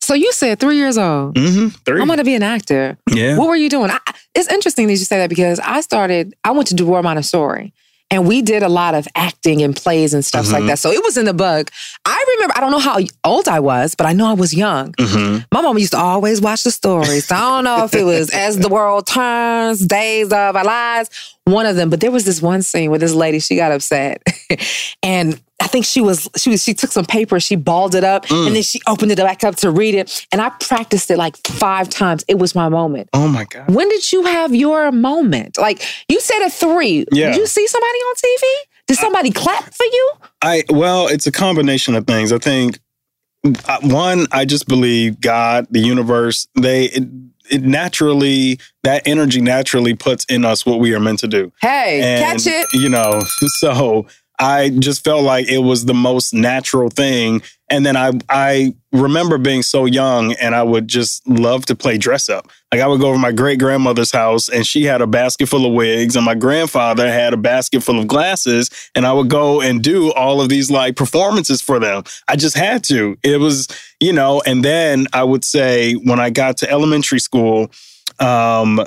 So 0.00 0.14
you 0.14 0.32
said 0.32 0.58
three 0.58 0.78
years 0.78 0.98
old. 0.98 1.36
Mm-hmm. 1.36 1.68
3 1.84 2.00
I'm 2.00 2.08
going 2.08 2.18
to 2.18 2.24
be 2.24 2.34
an 2.34 2.42
actor. 2.42 2.98
yeah. 3.10 3.38
What 3.38 3.46
were 3.46 3.54
you 3.54 3.68
doing? 3.68 3.90
I, 3.90 3.98
it's 4.34 4.50
interesting 4.50 4.88
that 4.88 4.94
you 4.94 4.98
say 5.04 5.18
that 5.18 5.28
because 5.28 5.60
I 5.60 5.80
started, 5.80 6.34
I 6.42 6.50
went 6.50 6.66
to 6.68 6.74
Dubois 6.74 7.02
Montessori 7.02 7.72
and 8.10 8.26
we 8.26 8.40
did 8.42 8.62
a 8.62 8.68
lot 8.68 8.94
of 8.94 9.06
acting 9.14 9.62
and 9.62 9.76
plays 9.76 10.14
and 10.14 10.24
stuff 10.24 10.50
like 10.50 10.62
Mhm. 10.62 10.68
that. 10.68 10.78
So 10.78 10.90
it 10.90 11.02
was 11.04 11.16
in 11.18 11.26
the 11.26 11.34
bug. 11.34 11.70
I 12.06 12.24
remember, 12.36 12.54
I 12.56 12.60
don't 12.60 12.70
know 12.70 12.78
how 12.78 12.98
old 13.24 13.48
I 13.48 13.60
was, 13.60 13.94
but 13.94 14.06
I 14.06 14.12
know 14.14 14.26
I 14.26 14.32
was 14.32 14.54
young. 14.54 14.92
Mm-hmm. 14.92 15.38
My 15.52 15.60
mama 15.60 15.78
used 15.78 15.92
to 15.92 15.98
always 15.98 16.40
watch 16.40 16.62
the 16.62 16.70
stories. 16.70 17.26
So 17.26 17.34
I 17.36 17.40
don't 17.40 17.64
know 17.64 17.84
if 17.84 17.94
it 17.94 18.04
was 18.04 18.30
As 18.34 18.56
the 18.58 18.68
World 18.68 19.06
Turns, 19.06 19.84
Days 19.86 20.32
of 20.32 20.56
Our 20.56 20.64
Lives, 20.64 21.10
one 21.44 21.66
of 21.66 21.76
them. 21.76 21.90
But 21.90 22.00
there 22.00 22.10
was 22.10 22.24
this 22.24 22.40
one 22.40 22.62
scene 22.62 22.90
where 22.90 22.98
this 22.98 23.12
lady, 23.12 23.40
she 23.40 23.56
got 23.56 23.72
upset. 23.72 24.22
and 25.02 25.38
I 25.60 25.66
think 25.66 25.84
she 25.84 26.00
was, 26.00 26.28
she 26.36 26.50
was, 26.50 26.62
she 26.62 26.72
took 26.72 26.90
some 26.92 27.04
paper, 27.04 27.40
she 27.40 27.56
balled 27.56 27.94
it 27.96 28.04
up, 28.04 28.26
Mm. 28.26 28.46
and 28.46 28.56
then 28.56 28.62
she 28.62 28.80
opened 28.86 29.10
it 29.10 29.18
back 29.18 29.42
up 29.42 29.56
to 29.56 29.70
read 29.70 29.94
it. 29.94 30.26
And 30.30 30.40
I 30.40 30.50
practiced 30.50 31.10
it 31.10 31.18
like 31.18 31.36
five 31.46 31.88
times. 31.88 32.24
It 32.28 32.38
was 32.38 32.54
my 32.54 32.68
moment. 32.68 33.08
Oh 33.12 33.26
my 33.28 33.44
god. 33.44 33.68
When 33.74 33.88
did 33.88 34.12
you 34.12 34.24
have 34.24 34.54
your 34.54 34.92
moment? 34.92 35.58
Like 35.58 35.82
you 36.08 36.20
said 36.20 36.42
at 36.44 36.52
three. 36.52 37.04
Yeah. 37.10 37.30
Did 37.32 37.36
you 37.38 37.46
see 37.46 37.66
somebody 37.66 37.98
on 37.98 38.14
TV? 38.14 38.44
Did 38.86 38.96
somebody 38.98 39.30
clap 39.32 39.74
for 39.74 39.84
you? 39.84 40.12
I 40.42 40.64
well, 40.70 41.08
it's 41.08 41.26
a 41.26 41.32
combination 41.32 41.94
of 41.96 42.06
things. 42.06 42.32
I 42.32 42.38
think 42.38 42.78
uh, 43.66 43.78
one, 43.82 44.26
I 44.32 44.44
just 44.44 44.66
believe 44.68 45.20
God, 45.20 45.66
the 45.70 45.80
universe, 45.80 46.46
they 46.54 46.84
it, 46.86 47.04
it 47.50 47.62
naturally 47.62 48.58
that 48.84 49.06
energy 49.06 49.40
naturally 49.40 49.94
puts 49.94 50.24
in 50.26 50.44
us 50.44 50.64
what 50.64 50.80
we 50.80 50.94
are 50.94 51.00
meant 51.00 51.18
to 51.20 51.28
do. 51.28 51.52
Hey, 51.60 52.00
And, 52.02 52.42
catch 52.42 52.46
it. 52.52 52.66
You 52.74 52.88
know, 52.88 53.22
so 53.60 54.06
I 54.38 54.70
just 54.70 55.02
felt 55.02 55.24
like 55.24 55.48
it 55.48 55.58
was 55.58 55.84
the 55.84 55.94
most 55.94 56.32
natural 56.32 56.90
thing. 56.90 57.42
And 57.70 57.84
then 57.84 57.96
I 57.96 58.12
I 58.28 58.74
remember 58.92 59.36
being 59.36 59.62
so 59.62 59.84
young 59.84 60.32
and 60.34 60.54
I 60.54 60.62
would 60.62 60.88
just 60.88 61.26
love 61.28 61.66
to 61.66 61.74
play 61.74 61.98
dress 61.98 62.28
up. 62.28 62.48
Like 62.72 62.80
I 62.80 62.86
would 62.86 63.00
go 63.00 63.08
over 63.08 63.18
my 63.18 63.32
great 63.32 63.58
grandmother's 63.58 64.12
house 64.12 64.48
and 64.48 64.66
she 64.66 64.84
had 64.84 65.02
a 65.02 65.06
basket 65.06 65.48
full 65.48 65.66
of 65.66 65.72
wigs 65.72 66.16
and 66.16 66.24
my 66.24 66.34
grandfather 66.34 67.10
had 67.10 67.34
a 67.34 67.36
basket 67.36 67.82
full 67.82 67.98
of 67.98 68.06
glasses 68.06 68.70
and 68.94 69.06
I 69.06 69.12
would 69.12 69.28
go 69.28 69.60
and 69.60 69.82
do 69.82 70.12
all 70.12 70.40
of 70.40 70.48
these 70.48 70.70
like 70.70 70.96
performances 70.96 71.60
for 71.60 71.78
them. 71.78 72.04
I 72.28 72.36
just 72.36 72.56
had 72.56 72.84
to. 72.84 73.18
It 73.22 73.40
was, 73.40 73.68
you 74.00 74.12
know, 74.12 74.40
and 74.46 74.64
then 74.64 75.08
I 75.12 75.24
would 75.24 75.44
say 75.44 75.94
when 75.94 76.20
I 76.20 76.30
got 76.30 76.58
to 76.58 76.70
elementary 76.70 77.20
school, 77.20 77.70
um 78.20 78.78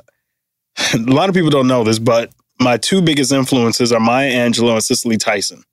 a 0.94 0.98
lot 0.98 1.30
of 1.30 1.36
people 1.36 1.52
don't 1.52 1.68
know 1.68 1.84
this, 1.84 2.00
but 2.00 2.32
my 2.62 2.78
two 2.78 3.02
biggest 3.02 3.32
influences 3.32 3.91
are 3.91 4.00
Maya 4.00 4.32
Angelou 4.32 4.74
and 4.74 4.84
Cicely 4.84 5.17
Tyson. 5.17 5.63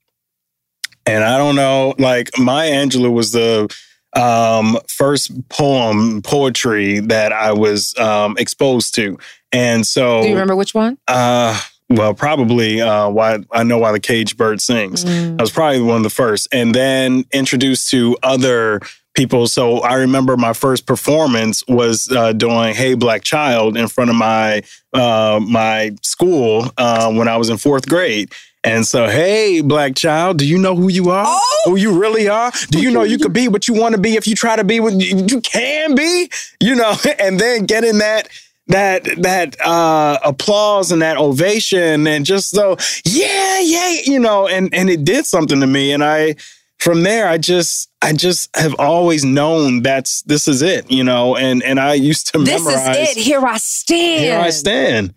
And 1.05 1.23
I 1.23 1.37
don't 1.37 1.55
know, 1.55 1.95
like 1.97 2.29
Maya 2.37 2.71
Angelou 2.71 3.11
was 3.11 3.31
the 3.31 3.73
um, 4.15 4.77
first 4.87 5.47
poem 5.49 6.21
poetry 6.21 6.99
that 6.99 7.31
I 7.31 7.53
was 7.53 7.97
um, 7.97 8.35
exposed 8.37 8.95
to, 8.95 9.17
and 9.51 9.85
so 9.85 10.21
Do 10.21 10.27
you 10.27 10.33
remember 10.33 10.55
which 10.55 10.73
one? 10.73 10.97
uh, 11.07 11.59
well, 11.89 12.13
probably 12.13 12.81
uh, 12.81 13.09
why 13.09 13.39
I 13.51 13.63
know 13.63 13.79
why 13.79 13.91
the 13.91 13.99
cage 13.99 14.37
bird 14.37 14.61
sings. 14.61 15.05
Mm. 15.05 15.39
I 15.39 15.41
was 15.41 15.51
probably 15.51 15.81
one 15.81 15.97
of 15.97 16.03
the 16.03 16.09
first, 16.11 16.47
and 16.51 16.73
then 16.73 17.25
introduced 17.31 17.89
to 17.89 18.17
other 18.21 18.79
people. 19.19 19.47
So 19.47 19.79
I 19.79 19.95
remember 19.95 20.37
my 20.37 20.53
first 20.53 20.85
performance 20.85 21.61
was 21.67 22.09
uh, 22.09 22.31
doing 22.31 22.73
"Hey 22.73 22.93
Black 22.93 23.21
Child" 23.21 23.75
in 23.75 23.89
front 23.89 24.09
of 24.09 24.15
my 24.15 24.63
uh, 24.93 25.41
my 25.45 25.91
school 26.01 26.71
uh, 26.77 27.11
when 27.11 27.27
I 27.27 27.35
was 27.35 27.49
in 27.49 27.57
fourth 27.57 27.89
grade. 27.89 28.31
And 28.63 28.85
so, 28.85 29.07
hey, 29.07 29.61
black 29.61 29.95
child, 29.95 30.37
do 30.37 30.45
you 30.45 30.57
know 30.57 30.75
who 30.75 30.89
you 30.89 31.11
are? 31.11 31.23
Oh! 31.25 31.61
Who 31.63 31.77
you 31.77 31.97
really 31.97 32.27
are? 32.27 32.51
Do 32.71 32.81
you 32.81 32.91
know 32.91 33.03
you 33.03 33.17
could 33.17 33.31
be 33.31 33.47
what 33.47 33.69
you 33.69 33.73
want 33.73 33.95
to 33.95 34.01
be 34.01 34.15
if 34.15 34.27
you 34.27 34.35
try 34.35 34.57
to 34.57 34.65
be 34.65 34.81
what 34.81 34.93
you, 34.95 35.39
can 35.39 35.95
be? 35.95 36.29
You 36.59 36.75
know, 36.75 36.93
and 37.19 37.39
then 37.39 37.65
getting 37.65 37.99
that 37.99 38.27
that 38.67 39.03
that 39.17 39.59
uh 39.65 40.19
applause 40.23 40.91
and 40.91 41.01
that 41.01 41.17
ovation 41.17 42.05
and 42.05 42.25
just 42.25 42.51
so 42.51 42.77
yeah 43.03 43.59
yeah 43.59 43.95
you 44.05 44.19
know 44.19 44.47
and 44.47 44.71
and 44.75 44.91
it 44.91 45.03
did 45.03 45.25
something 45.25 45.59
to 45.59 45.65
me 45.65 45.91
and 45.91 46.03
i 46.03 46.35
from 46.79 47.03
there 47.03 47.27
i 47.27 47.37
just 47.37 47.89
i 48.01 48.13
just 48.13 48.55
have 48.55 48.73
always 48.79 49.23
known 49.25 49.81
that's 49.81 50.21
this 50.23 50.47
is 50.47 50.61
it 50.61 50.89
you 50.89 51.03
know 51.03 51.35
and 51.35 51.61
and 51.63 51.79
i 51.79 51.93
used 51.93 52.31
to 52.31 52.39
This 52.39 52.63
memorize 52.63 53.09
is 53.09 53.17
it. 53.17 53.21
Here 53.21 53.41
I 53.45 53.57
stand. 53.57 54.21
here 54.23 54.39
I 54.39 54.49
stand. 54.49 55.13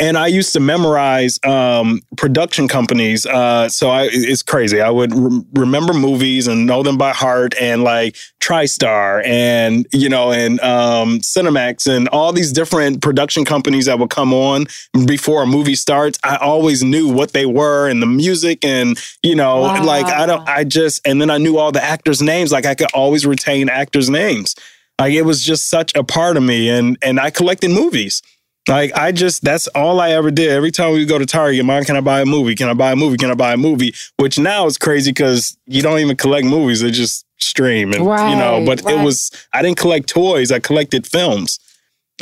And 0.00 0.16
I 0.16 0.28
used 0.28 0.54
to 0.54 0.60
memorize 0.60 1.38
um, 1.44 2.00
production 2.16 2.68
companies. 2.68 3.26
Uh, 3.26 3.68
so 3.68 3.90
I, 3.90 4.08
it's 4.10 4.42
crazy. 4.42 4.80
I 4.80 4.88
would 4.88 5.14
re- 5.14 5.42
remember 5.52 5.92
movies 5.92 6.46
and 6.46 6.64
know 6.64 6.82
them 6.82 6.96
by 6.96 7.10
heart, 7.12 7.54
and 7.60 7.84
like 7.84 8.16
TriStar, 8.40 9.22
and 9.26 9.86
you 9.92 10.08
know, 10.08 10.32
and 10.32 10.58
um, 10.60 11.18
Cinemax, 11.18 11.86
and 11.86 12.08
all 12.08 12.32
these 12.32 12.50
different 12.50 13.02
production 13.02 13.44
companies 13.44 13.84
that 13.86 13.98
would 13.98 14.08
come 14.08 14.32
on 14.32 14.64
before 15.06 15.42
a 15.42 15.46
movie 15.46 15.74
starts. 15.74 16.18
I 16.24 16.36
always 16.36 16.82
knew 16.82 17.12
what 17.12 17.32
they 17.34 17.44
were 17.44 17.86
and 17.86 18.00
the 18.00 18.06
music, 18.06 18.64
and 18.64 18.98
you 19.22 19.34
know, 19.36 19.60
Wow. 19.60 19.84
like 19.84 20.06
I 20.06 20.24
don't, 20.24 20.48
I 20.48 20.64
just, 20.64 21.06
and 21.06 21.20
then 21.20 21.28
I 21.28 21.36
knew 21.36 21.58
all 21.58 21.72
the 21.72 21.84
actors' 21.84 22.22
names. 22.22 22.52
Like 22.52 22.64
I 22.64 22.74
could 22.74 22.90
always 22.94 23.26
retain 23.26 23.68
actors' 23.68 24.08
names. 24.08 24.54
Like 24.98 25.12
it 25.12 25.22
was 25.22 25.44
just 25.44 25.68
such 25.68 25.94
a 25.94 26.02
part 26.02 26.38
of 26.38 26.42
me, 26.42 26.70
and 26.70 26.96
and 27.02 27.20
I 27.20 27.28
collected 27.28 27.70
movies. 27.70 28.22
Like 28.68 28.92
I 28.96 29.12
just 29.12 29.42
that's 29.42 29.66
all 29.68 30.00
I 30.00 30.10
ever 30.10 30.30
did. 30.30 30.50
Every 30.50 30.70
time 30.70 30.92
we 30.92 31.04
go 31.06 31.18
to 31.18 31.26
Target, 31.26 31.64
mom, 31.64 31.84
can 31.84 31.96
I 31.96 32.00
buy 32.00 32.20
a 32.20 32.26
movie? 32.26 32.54
Can 32.54 32.68
I 32.68 32.74
buy 32.74 32.92
a 32.92 32.96
movie? 32.96 33.16
Can 33.16 33.30
I 33.30 33.34
buy 33.34 33.52
a 33.52 33.56
movie? 33.56 33.94
Which 34.18 34.38
now 34.38 34.66
is 34.66 34.76
crazy 34.78 35.10
because 35.10 35.56
you 35.66 35.82
don't 35.82 35.98
even 35.98 36.16
collect 36.16 36.46
movies; 36.46 36.80
they 36.80 36.90
just 36.90 37.24
stream 37.38 37.92
and 37.92 38.00
you 38.00 38.36
know. 38.36 38.62
But 38.64 38.82
right. 38.82 38.94
it 38.96 39.04
was 39.04 39.30
I 39.52 39.62
didn't 39.62 39.78
collect 39.78 40.08
toys; 40.08 40.52
I 40.52 40.60
collected 40.60 41.06
films, 41.06 41.58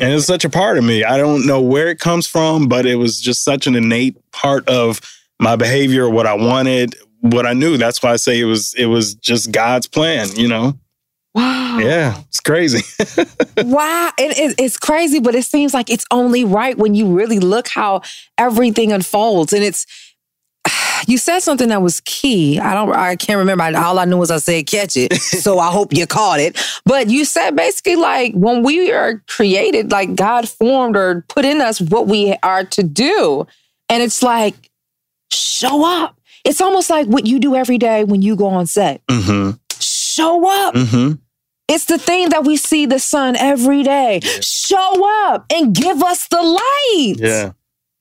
and 0.01 0.12
it's 0.12 0.27
such 0.27 0.44
a 0.44 0.51
part 0.51 0.79
of 0.79 0.85
me. 0.85 1.03
I 1.05 1.16
don't 1.16 1.44
know 1.44 1.61
where 1.61 1.88
it 1.88 1.98
comes 1.98 2.27
from, 2.27 2.68
but 2.68 2.87
it 2.87 2.96
was 2.96 3.20
just 3.20 3.42
such 3.44 3.66
an 3.66 3.74
innate 3.74 4.16
part 4.31 4.68
of 4.68 5.01
my 5.40 5.57
behavior, 5.57 6.09
what 6.09 6.27
I 6.27 6.35
wanted, 6.35 6.94
what 7.20 7.46
I 7.46 7.53
knew. 7.53 7.77
That's 7.77 8.03
why 8.03 8.12
I 8.12 8.16
say 8.16 8.40
it 8.40 8.44
was 8.44 8.74
it 8.74 8.87
was 8.87 9.14
just 9.14 9.51
God's 9.51 9.88
plan. 9.88 10.29
You 10.37 10.48
know? 10.48 10.79
Wow. 11.38 11.79
Yeah, 11.81 12.18
it's 12.29 12.40
crazy. 12.40 12.83
wow. 13.59 14.11
It, 14.18 14.37
it- 14.38 14.55
it's 14.59 14.77
crazy, 14.79 15.20
but 15.20 15.35
it 15.35 15.44
seems 15.44 15.72
like 15.72 15.88
it's 15.90 16.05
only 16.11 16.44
right 16.44 16.77
when 16.77 16.94
you 16.94 17.07
really 17.16 17.38
look 17.38 17.68
how 17.68 18.03
everything 18.37 18.90
unfolds. 18.92 19.53
And 19.53 19.62
it's, 19.62 19.87
you 21.07 21.16
said 21.18 21.38
something 21.40 21.68
that 21.68 21.81
was 21.81 22.01
key. 22.05 22.59
I 22.59 22.74
don't, 22.74 22.92
I 22.92 23.14
can't 23.16 23.38
remember. 23.38 23.64
All 23.79 23.98
I 23.98 24.05
knew 24.05 24.16
was 24.16 24.31
I 24.33 24.38
said 24.38 24.66
catch 24.66 24.96
it. 24.96 25.14
so 25.20 25.59
I 25.61 25.70
hope 25.70 25.92
you 25.92 26.07
caught 26.07 26.40
it. 26.40 26.61
But 26.85 27.09
you 27.09 27.24
said 27.24 27.55
basically 27.55 27.96
like 27.96 28.33
when 28.35 28.62
we 28.64 28.90
are 28.92 29.22
created, 29.29 29.92
like 29.92 30.14
God 30.16 30.48
formed 30.48 30.96
or 30.96 31.24
put 31.29 31.44
in 31.44 31.61
us 31.61 31.81
what 31.81 32.09
we 32.09 32.37
are 32.42 32.64
to 32.64 32.83
do. 32.83 33.46
And 33.88 34.03
it's 34.03 34.22
like, 34.22 34.70
show 35.31 35.85
up. 35.85 36.18
It's 36.44 36.61
almost 36.61 36.90
like 36.90 37.07
what 37.07 37.27
you 37.27 37.38
do 37.38 37.55
every 37.55 37.79
day 37.79 38.05
when 38.05 38.22
you 38.22 38.35
go 38.37 38.46
on 38.48 38.66
set. 38.66 39.07
mm-hmm. 39.07 39.53
Show 39.81 40.48
up. 40.48 40.74
Mm-hmm. 40.74 41.12
It's 41.68 41.85
the 41.85 41.98
thing 41.98 42.31
that 42.31 42.44
we 42.44 42.57
see 42.57 42.87
the 42.87 42.98
sun 42.98 43.37
every 43.37 43.83
day. 43.83 44.20
Show 44.40 45.07
up 45.31 45.44
and 45.52 45.74
give 45.74 46.02
us 46.02 46.26
the 46.28 46.42
light. 46.42 47.14
Yeah. 47.18 47.52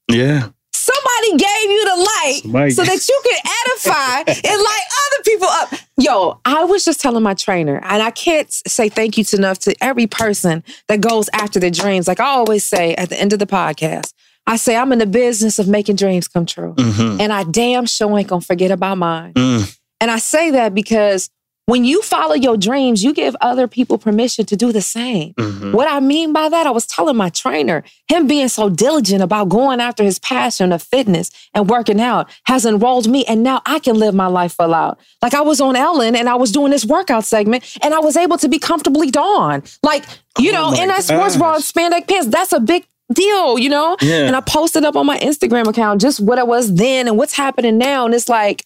Yeah. 0.10 0.50
Somebody 0.74 1.32
gave 1.32 1.70
you 1.72 1.86
the 1.86 1.98
light 1.98 2.40
Somebody- 2.44 2.72
so 2.72 2.84
that 2.84 3.10
you 3.10 3.22
can 3.26 3.52
edify 3.66 4.20
and 4.50 4.62
light 4.62 4.86
other 5.06 5.24
people 5.26 5.48
up. 5.50 5.74
Yo, 5.98 6.40
I 6.46 6.64
was 6.64 6.86
just 6.86 7.02
telling 7.02 7.24
my 7.24 7.34
trainer, 7.34 7.82
and 7.84 8.02
I 8.02 8.12
can't 8.12 8.50
say 8.68 8.88
thank 8.88 9.18
you 9.18 9.26
to 9.26 9.36
enough 9.36 9.60
to 9.60 9.76
every 9.82 10.08
person 10.08 10.64
that 10.88 11.02
goes 11.02 11.30
after 11.34 11.60
their 11.60 11.72
dreams. 11.72 12.08
Like 12.08 12.22
I 12.22 12.28
always 12.28 12.64
say 12.64 12.96
at 12.96 13.10
the 13.10 13.20
end 13.20 13.34
of 13.34 13.40
the 13.40 13.48
podcast, 13.48 14.14
I 14.46 14.56
say 14.56 14.78
I'm 14.78 14.94
in 14.94 15.00
the 15.00 15.06
business 15.06 15.60
of 15.60 15.68
making 15.68 15.98
dreams 15.98 16.30
come 16.30 16.46
true. 16.46 16.74
Mm-hmm. 16.76 17.20
And 17.20 17.34
I 17.34 17.44
damn 17.44 17.86
sure 17.86 18.18
ain't 18.18 18.30
gonna 18.30 18.40
forget 18.40 18.72
about 18.72 18.98
mine. 18.98 19.34
Mm. 19.34 19.78
And 20.00 20.10
I 20.10 20.20
say 20.20 20.52
that 20.52 20.74
because 20.74 21.30
when 21.68 21.84
you 21.84 22.02
follow 22.02 22.34
your 22.34 22.56
dreams, 22.56 23.04
you 23.04 23.14
give 23.14 23.36
other 23.42 23.68
people 23.68 23.98
permission 23.98 24.46
to 24.46 24.56
do 24.56 24.72
the 24.72 24.82
same. 24.82 25.34
Mhm. 25.34 25.74
What 25.74 25.90
I 25.92 26.00
mean 26.00 26.32
by 26.32 26.48
that, 26.48 26.66
I 26.66 26.72
was 26.72 26.88
telling 26.88 27.18
my 27.18 27.30
trainer, 27.30 27.84
him 28.08 28.26
being 28.26 28.48
so 28.48 28.70
diligent 28.70 29.22
about 29.22 29.50
going 29.50 29.82
after 29.82 30.02
his 30.02 30.18
passion 30.18 30.72
of 30.72 30.82
fitness 30.82 31.30
and 31.54 31.70
working 31.70 32.00
out 32.00 32.30
has 32.46 32.66
enrolled 32.66 33.10
me. 33.10 33.26
And 33.26 33.44
now 33.44 33.62
I 33.66 33.80
can 33.80 34.00
live 34.00 34.16
my 34.16 34.28
life 34.28 34.54
full 34.54 34.74
out. 34.74 34.98
Like 35.22 35.34
I 35.34 35.42
was 35.42 35.60
on 35.60 35.76
Ellen 35.76 36.16
and 36.16 36.30
I 36.30 36.36
was 36.36 36.54
doing 36.54 36.72
this 36.72 36.86
workout 36.86 37.26
segment 37.26 37.66
and 37.82 37.94
I 37.94 38.00
was 38.00 38.16
able 38.16 38.38
to 38.38 38.48
be 38.48 38.60
comfortably 38.60 39.12
dawn. 39.12 39.62
Like, 39.84 40.06
you 40.40 40.52
Oh 40.52 40.72
know, 40.72 40.82
in 40.82 40.88
that 40.88 41.04
sports 41.04 41.36
bra 41.36 41.56
and 41.56 41.64
spandex 41.64 42.08
pants, 42.08 42.28
that's 42.28 42.54
a 42.54 42.62
big 42.62 42.86
deal, 43.14 43.60
you 43.60 43.68
know? 43.70 43.98
Yeah. 44.02 44.26
And 44.26 44.38
I 44.38 44.40
posted 44.40 44.86
up 44.86 44.96
on 44.96 45.06
my 45.06 45.20
Instagram 45.20 45.68
account 45.68 46.00
just 46.00 46.22
what 46.22 46.40
I 46.40 46.44
was 46.44 46.76
then 46.76 47.10
and 47.10 47.18
what's 47.18 47.36
happening 47.36 47.78
now. 47.78 48.06
And 48.06 48.14
it's 48.14 48.30
like, 48.30 48.64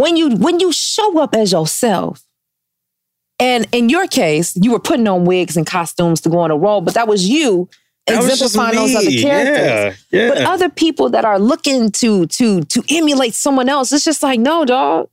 when 0.00 0.16
you 0.16 0.30
when 0.36 0.60
you 0.60 0.72
show 0.72 1.18
up 1.20 1.34
as 1.34 1.52
yourself 1.52 2.22
and 3.38 3.66
in 3.72 3.88
your 3.88 4.06
case 4.06 4.56
you 4.56 4.70
were 4.72 4.80
putting 4.80 5.06
on 5.08 5.24
wigs 5.24 5.56
and 5.56 5.66
costumes 5.66 6.20
to 6.22 6.28
go 6.28 6.38
on 6.38 6.50
a 6.50 6.56
role 6.56 6.80
but 6.80 6.94
that 6.94 7.06
was 7.08 7.28
you 7.28 7.68
That 8.06 8.22
was 8.22 8.26
exemplifying 8.32 8.76
those 8.76 8.94
other 8.96 9.10
characters 9.10 9.98
Yeah. 10.10 10.20
Yeah. 10.20 10.28
but 10.30 10.38
other 10.42 10.68
people 10.68 11.10
that 11.10 11.24
are 11.24 11.38
looking 11.38 11.90
to 11.92 12.26
to 12.26 12.62
to 12.62 12.82
emulate 12.90 13.34
someone 13.34 13.68
else 13.68 13.92
it's 13.92 14.04
just 14.04 14.22
like 14.22 14.40
no 14.40 14.64
dog 14.64 15.08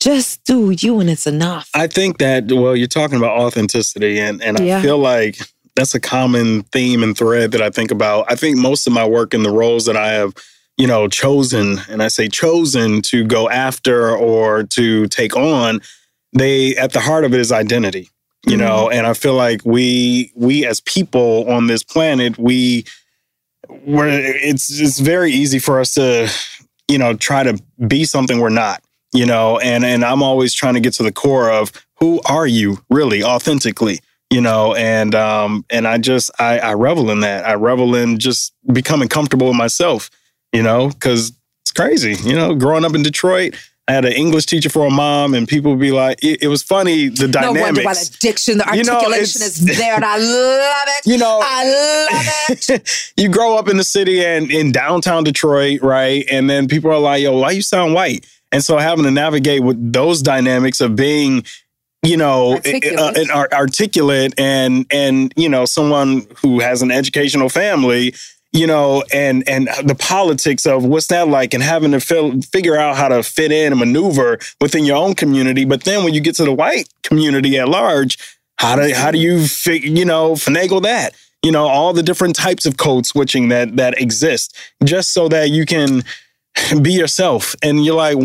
just 0.00 0.44
do 0.44 0.70
you 0.70 1.00
and 1.00 1.08
it's 1.08 1.26
enough 1.26 1.70
I 1.74 1.86
think 1.86 2.18
that 2.18 2.52
well, 2.52 2.76
you're 2.76 2.86
talking 2.86 3.16
about 3.16 3.38
authenticity, 3.38 4.18
and 4.20 4.42
and 4.42 4.58
Yeah. 4.60 4.78
I 4.78 4.82
feel 4.82 4.98
like 4.98 5.38
that's 5.74 5.94
a 5.94 6.00
common 6.00 6.62
theme 6.64 7.02
and 7.02 7.16
thread 7.16 7.50
that 7.52 7.62
I 7.62 7.70
think 7.70 7.90
about. 7.90 8.30
I 8.30 8.34
think 8.36 8.56
most 8.58 8.86
of 8.86 8.92
my 8.92 9.06
work 9.06 9.32
in 9.34 9.42
the 9.42 9.50
roles 9.50 9.84
that 9.86 9.96
I 9.96 10.08
have, 10.12 10.32
you 10.76 10.86
know, 10.86 11.08
chosen, 11.08 11.80
and 11.88 12.02
I 12.02 12.08
say 12.08 12.28
chosen 12.28 13.02
to 13.02 13.24
go 13.24 13.48
after 13.48 14.16
or 14.16 14.64
to 14.64 15.06
take 15.08 15.36
on, 15.36 15.80
they 16.32 16.76
at 16.76 16.92
the 16.92 17.00
heart 17.00 17.24
of 17.24 17.34
it 17.34 17.40
is 17.40 17.52
identity. 17.52 18.10
You 18.48 18.56
know, 18.56 18.88
and 18.88 19.08
I 19.08 19.12
feel 19.12 19.34
like 19.34 19.62
we 19.64 20.30
we 20.36 20.64
as 20.64 20.80
people 20.80 21.50
on 21.50 21.66
this 21.66 21.82
planet, 21.82 22.38
we 22.38 22.84
we're 23.68 24.08
it's 24.08 24.78
it's 24.80 25.00
very 25.00 25.32
easy 25.32 25.58
for 25.58 25.80
us 25.80 25.94
to, 25.94 26.30
you 26.86 26.96
know, 26.96 27.14
try 27.14 27.42
to 27.42 27.60
be 27.88 28.04
something 28.04 28.38
we're 28.38 28.50
not 28.50 28.84
you 29.16 29.24
know 29.24 29.58
and 29.58 29.84
and 29.84 30.04
i'm 30.04 30.22
always 30.22 30.52
trying 30.52 30.74
to 30.74 30.80
get 30.80 30.92
to 30.92 31.02
the 31.02 31.12
core 31.12 31.50
of 31.50 31.72
who 31.98 32.20
are 32.28 32.46
you 32.46 32.78
really 32.90 33.22
authentically 33.22 34.00
you 34.30 34.40
know 34.40 34.74
and 34.74 35.14
um 35.14 35.64
and 35.70 35.86
i 35.86 35.96
just 35.96 36.30
i 36.38 36.58
i 36.58 36.74
revel 36.74 37.10
in 37.10 37.20
that 37.20 37.46
i 37.46 37.54
revel 37.54 37.94
in 37.94 38.18
just 38.18 38.52
becoming 38.72 39.08
comfortable 39.08 39.48
with 39.48 39.56
myself 39.56 40.10
you 40.52 40.62
know 40.62 40.88
because 40.88 41.32
it's 41.62 41.72
crazy 41.72 42.14
you 42.28 42.34
know 42.34 42.54
growing 42.54 42.84
up 42.84 42.94
in 42.94 43.02
detroit 43.02 43.54
I 43.88 43.92
had 43.92 44.04
an 44.04 44.14
English 44.14 44.46
teacher 44.46 44.68
for 44.68 44.88
a 44.88 44.90
mom, 44.90 45.32
and 45.32 45.46
people 45.46 45.70
would 45.70 45.80
be 45.80 45.92
like, 45.92 46.18
it, 46.20 46.42
it 46.42 46.48
was 46.48 46.60
funny 46.60 47.06
the 47.06 47.28
dynamics. 47.28 47.54
No 47.60 47.62
wonder 47.66 47.82
why 47.84 47.94
the 47.94 48.16
diction, 48.18 48.58
the 48.58 48.68
You 48.74 48.82
know, 48.82 48.94
articulation 48.94 49.42
is 49.42 49.64
there, 49.64 49.94
and 49.94 50.04
I 50.04 50.16
love 50.18 50.88
it. 50.88 51.06
You 51.06 51.18
know, 51.18 51.40
I 51.40 52.08
love 52.48 52.68
it. 52.68 53.12
you 53.16 53.28
grow 53.28 53.56
up 53.56 53.68
in 53.68 53.76
the 53.76 53.84
city 53.84 54.24
and 54.24 54.50
in 54.50 54.72
downtown 54.72 55.22
Detroit, 55.22 55.82
right? 55.82 56.24
And 56.28 56.50
then 56.50 56.66
people 56.66 56.90
are 56.90 56.98
like, 56.98 57.22
yo, 57.22 57.38
why 57.38 57.52
you 57.52 57.62
sound 57.62 57.94
white? 57.94 58.26
And 58.50 58.64
so 58.64 58.76
having 58.76 59.04
to 59.04 59.10
navigate 59.12 59.62
with 59.62 59.92
those 59.92 60.20
dynamics 60.20 60.80
of 60.80 60.96
being, 60.96 61.44
you 62.02 62.16
know, 62.16 62.54
Articulate. 62.54 62.98
uh, 62.98 63.20
an 63.20 63.30
ar- 63.30 63.48
articulate 63.52 64.34
and 64.36 64.84
and 64.90 65.32
you 65.36 65.48
know, 65.48 65.64
someone 65.64 66.26
who 66.42 66.58
has 66.58 66.82
an 66.82 66.90
educational 66.90 67.48
family, 67.48 68.14
you 68.56 68.66
know, 68.66 69.04
and 69.12 69.46
and 69.48 69.68
the 69.84 69.94
politics 69.94 70.66
of 70.66 70.84
what's 70.84 71.08
that 71.08 71.28
like, 71.28 71.52
and 71.52 71.62
having 71.62 71.92
to 71.92 72.00
fil- 72.00 72.40
figure 72.40 72.76
out 72.76 72.96
how 72.96 73.08
to 73.08 73.22
fit 73.22 73.52
in 73.52 73.72
and 73.72 73.78
maneuver 73.78 74.38
within 74.60 74.84
your 74.84 74.96
own 74.96 75.14
community. 75.14 75.64
But 75.64 75.84
then 75.84 76.04
when 76.04 76.14
you 76.14 76.20
get 76.20 76.36
to 76.36 76.44
the 76.44 76.52
white 76.52 76.88
community 77.02 77.58
at 77.58 77.68
large, 77.68 78.16
how 78.56 78.76
do 78.76 78.92
how 78.94 79.10
do 79.10 79.18
you 79.18 79.46
fig- 79.46 79.84
you 79.84 80.04
know 80.04 80.32
finagle 80.32 80.82
that? 80.82 81.14
You 81.42 81.52
know, 81.52 81.66
all 81.66 81.92
the 81.92 82.02
different 82.02 82.34
types 82.34 82.64
of 82.64 82.78
code 82.78 83.04
switching 83.04 83.50
that 83.50 83.76
that 83.76 84.00
exist, 84.00 84.56
just 84.82 85.12
so 85.12 85.28
that 85.28 85.50
you 85.50 85.66
can 85.66 86.02
be 86.80 86.92
yourself. 86.92 87.54
And 87.62 87.84
you're 87.84 87.94
like, 87.94 88.16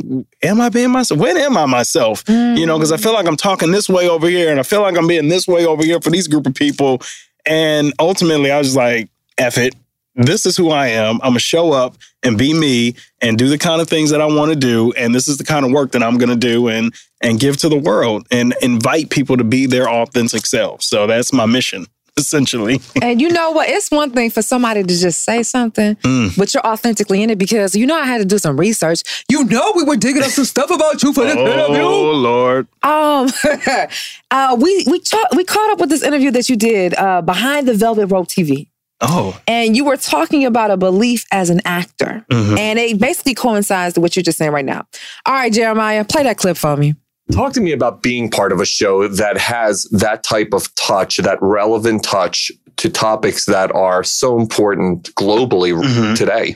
am 0.41 0.62
I 0.62 0.70
being 0.70 0.91
myself? 0.91 1.20
When 1.20 1.36
am 1.36 1.58
I 1.58 1.65
myself? 1.65 2.24
You 2.30 2.65
know, 2.65 2.78
because 2.78 2.94
I 2.94 2.98
feel 2.98 3.13
like 3.13 3.28
I'm 3.28 3.36
talking 3.36 3.72
this 3.72 3.89
way 3.89 4.08
over 4.08 4.28
here, 4.30 4.50
and 4.50 4.60
I 4.60 4.63
feel 4.63 4.82
like 4.82 4.98
I'm 4.98 5.08
being 5.08 5.28
this 5.28 5.46
way 5.46 5.65
over 5.65 5.84
here 5.84 6.00
for 6.00 6.10
these 6.10 6.30
group 6.30 6.48
of 6.48 6.56
people. 6.56 7.02
And 7.46 7.94
ultimately, 8.00 8.50
I 8.50 8.60
was 8.60 8.76
like, 8.76 9.10
F 9.38 9.58
it. 9.58 9.76
This 10.15 10.45
is 10.45 10.58
who 10.58 10.69
I 10.71 10.88
am. 10.88 11.15
I'm 11.24 11.30
gonna 11.32 11.39
show 11.39 11.71
up 11.71 11.95
and 12.24 12.38
be 12.38 12.54
me 12.54 12.95
and 13.21 13.38
do 13.38 13.47
the 13.47 13.58
kind 13.58 13.82
of 13.82 13.88
things 13.88 14.10
that 14.10 14.19
I 14.21 14.26
want 14.26 14.52
to 14.52 14.56
do. 14.58 14.91
And 14.93 15.15
this 15.15 15.28
is 15.28 15.38
the 15.38 15.43
kind 15.45 15.65
of 15.65 15.71
work 15.71 15.91
that 15.93 16.04
I'm 16.04 16.17
gonna 16.17 16.36
do 16.36 16.67
and 16.67 16.93
and 17.21 17.39
give 17.39 17.58
to 17.58 17.69
the 17.69 17.78
world 17.78 18.28
and 18.32 18.54
invite 18.62 19.10
people 19.10 19.38
to 19.38 19.43
be 19.43 19.67
their 19.67 19.89
authentic 19.89 20.45
selves. 20.45 20.86
So 20.88 21.08
that's 21.08 21.32
my 21.32 21.45
mission, 21.45 21.86
essentially. 22.17 22.82
And 23.02 23.21
you 23.21 23.30
know 23.30 23.52
what? 23.52 23.69
It's 23.69 23.89
one 23.91 24.12
thing 24.12 24.32
for 24.32 24.41
somebody 24.41 24.82
to 24.84 24.88
just 25.00 25.24
say 25.24 25.43
something, 25.43 25.95
Mm. 25.97 26.36
but 26.38 26.54
you're 26.54 26.65
authentically 26.65 27.21
in 27.24 27.30
it 27.30 27.38
because 27.38 27.76
you 27.76 27.86
know 27.86 27.95
I 27.95 28.06
had 28.06 28.17
to 28.17 28.26
do 28.26 28.38
some 28.38 28.58
research. 28.60 29.04
You 29.30 29.45
know 29.45 29.71
we 29.76 29.84
were 29.84 29.95
digging 29.97 30.24
up 30.24 30.30
some 30.32 30.45
stuff 30.45 30.71
about 30.71 31.02
you 31.04 31.13
for 31.13 31.24
this 31.24 31.36
interview. 31.38 31.82
Oh 31.84 32.12
Lord. 32.12 32.67
Um, 32.84 33.30
uh, 34.32 34.58
we 34.60 34.84
we 34.89 35.00
cha- 35.00 35.28
we 35.36 35.43
caught 35.45 35.71
up 35.71 35.80
with 35.80 35.89
this 35.89 36.04
interview 36.04 36.32
that 36.32 36.50
you 36.50 36.56
did 36.56 36.95
uh, 36.95 37.21
behind 37.21 37.67
the 37.67 37.74
Velvet 37.76 38.08
Rope 38.08 38.28
TV, 38.28 38.67
Oh. 39.02 39.36
and 39.48 39.76
you 39.76 39.84
were 39.86 39.98
talking 39.98 40.46
about 40.46 40.70
a 40.72 40.78
belief 40.78 41.26
as 41.32 41.50
an 41.50 41.60
actor, 41.66 42.24
Mhm. 42.32 42.58
and 42.60 42.78
it 42.80 43.00
basically 43.00 43.34
coincides 43.34 43.96
with 43.96 44.02
what 44.04 44.16
you're 44.16 44.24
just 44.24 44.38
saying 44.38 44.52
right 44.52 44.66
now. 44.66 44.86
All 45.26 45.34
right, 45.34 45.52
Jeremiah, 45.52 46.06
play 46.06 46.24
that 46.24 46.38
clip 46.38 46.56
for 46.58 46.78
me. 46.78 46.96
Talk 47.32 47.54
to 47.54 47.62
me 47.62 47.72
about 47.72 48.02
being 48.04 48.30
part 48.30 48.52
of 48.52 48.60
a 48.60 48.66
show 48.66 49.08
that 49.08 49.38
has 49.38 49.84
that 49.92 50.24
type 50.24 50.50
of 50.54 50.74
touch, 50.76 51.18
that 51.18 51.38
relevant 51.42 52.04
touch 52.04 52.52
to 52.78 52.90
topics 52.90 53.46
that 53.46 53.72
are 53.74 54.04
so 54.04 54.40
important 54.40 55.14
globally 55.16 55.74
Mhm. 55.74 56.16
today. 56.18 56.56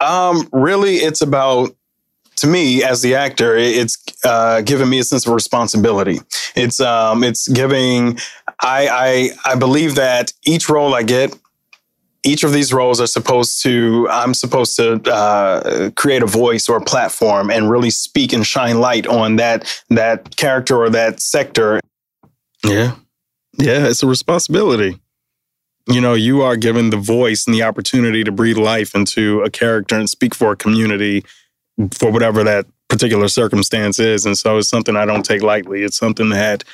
Um, 0.00 0.48
really, 0.52 0.96
it's 0.96 1.22
about 1.22 1.74
to 2.36 2.46
me 2.46 2.82
as 2.82 3.02
the 3.02 3.14
actor, 3.14 3.56
it's 3.56 3.96
uh, 4.24 4.60
giving 4.62 4.88
me 4.88 4.98
a 4.98 5.04
sense 5.04 5.26
of 5.26 5.32
responsibility. 5.32 6.20
It's 6.56 6.80
um, 6.80 7.22
it's 7.24 7.48
giving. 7.48 8.18
I 8.60 8.88
I 9.46 9.52
I 9.52 9.54
believe 9.56 9.94
that 9.96 10.32
each 10.44 10.68
role 10.68 10.94
I 10.94 11.02
get. 11.02 11.34
Each 12.24 12.44
of 12.44 12.52
these 12.52 12.72
roles 12.72 13.00
are 13.00 13.06
supposed 13.06 13.62
to, 13.62 14.08
I'm 14.10 14.32
supposed 14.34 14.76
to 14.76 15.00
uh, 15.12 15.90
create 15.96 16.22
a 16.22 16.26
voice 16.26 16.68
or 16.68 16.76
a 16.76 16.84
platform 16.84 17.50
and 17.50 17.68
really 17.68 17.90
speak 17.90 18.32
and 18.32 18.46
shine 18.46 18.78
light 18.78 19.06
on 19.06 19.36
that 19.36 19.82
that 19.90 20.36
character 20.36 20.76
or 20.76 20.90
that 20.90 21.20
sector. 21.20 21.80
Yeah, 22.64 22.94
yeah, 23.58 23.88
it's 23.88 24.02
a 24.02 24.06
responsibility 24.06 25.00
you 25.88 26.00
know, 26.00 26.14
you 26.14 26.42
are 26.42 26.56
given 26.56 26.90
the 26.90 26.96
voice 26.96 27.46
and 27.46 27.54
the 27.54 27.62
opportunity 27.62 28.22
to 28.24 28.32
breathe 28.32 28.58
life 28.58 28.94
into 28.94 29.42
a 29.42 29.50
character 29.50 29.96
and 29.96 30.08
speak 30.08 30.34
for 30.34 30.52
a 30.52 30.56
community 30.56 31.24
for 31.92 32.10
whatever 32.10 32.44
that 32.44 32.66
particular 32.88 33.28
circumstance 33.28 33.98
is. 33.98 34.24
And 34.24 34.38
so 34.38 34.58
it's 34.58 34.68
something 34.68 34.96
I 34.96 35.06
don't 35.06 35.24
take 35.24 35.42
lightly. 35.42 35.82
It's 35.82 35.96
something 35.96 36.28
that, 36.30 36.64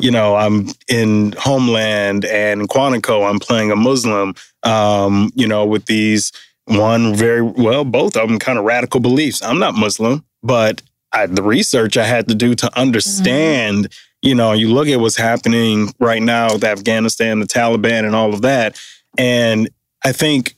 you 0.00 0.10
know, 0.10 0.36
I'm 0.36 0.68
in 0.88 1.32
Homeland 1.38 2.24
and 2.24 2.68
Quantico, 2.68 3.28
I'm 3.28 3.38
playing 3.38 3.70
a 3.70 3.76
Muslim, 3.76 4.34
um, 4.62 5.30
you 5.34 5.46
know, 5.46 5.64
with 5.64 5.86
these 5.86 6.32
one 6.66 7.14
very, 7.14 7.42
well, 7.42 7.84
both 7.84 8.16
of 8.16 8.28
them 8.28 8.38
kind 8.38 8.58
of 8.58 8.64
radical 8.64 9.00
beliefs. 9.00 9.42
I'm 9.42 9.58
not 9.58 9.74
Muslim, 9.74 10.24
but 10.42 10.82
I, 11.12 11.26
the 11.26 11.42
research 11.42 11.96
I 11.96 12.04
had 12.04 12.28
to 12.28 12.34
do 12.34 12.54
to 12.56 12.78
understand 12.78 13.88
you 14.22 14.34
know, 14.34 14.52
you 14.52 14.72
look 14.72 14.88
at 14.88 14.98
what's 14.98 15.16
happening 15.16 15.92
right 16.00 16.22
now 16.22 16.52
with 16.52 16.64
Afghanistan, 16.64 17.38
the 17.38 17.46
Taliban, 17.46 18.04
and 18.04 18.14
all 18.14 18.34
of 18.34 18.42
that. 18.42 18.76
And 19.16 19.70
I 20.04 20.12
think 20.12 20.56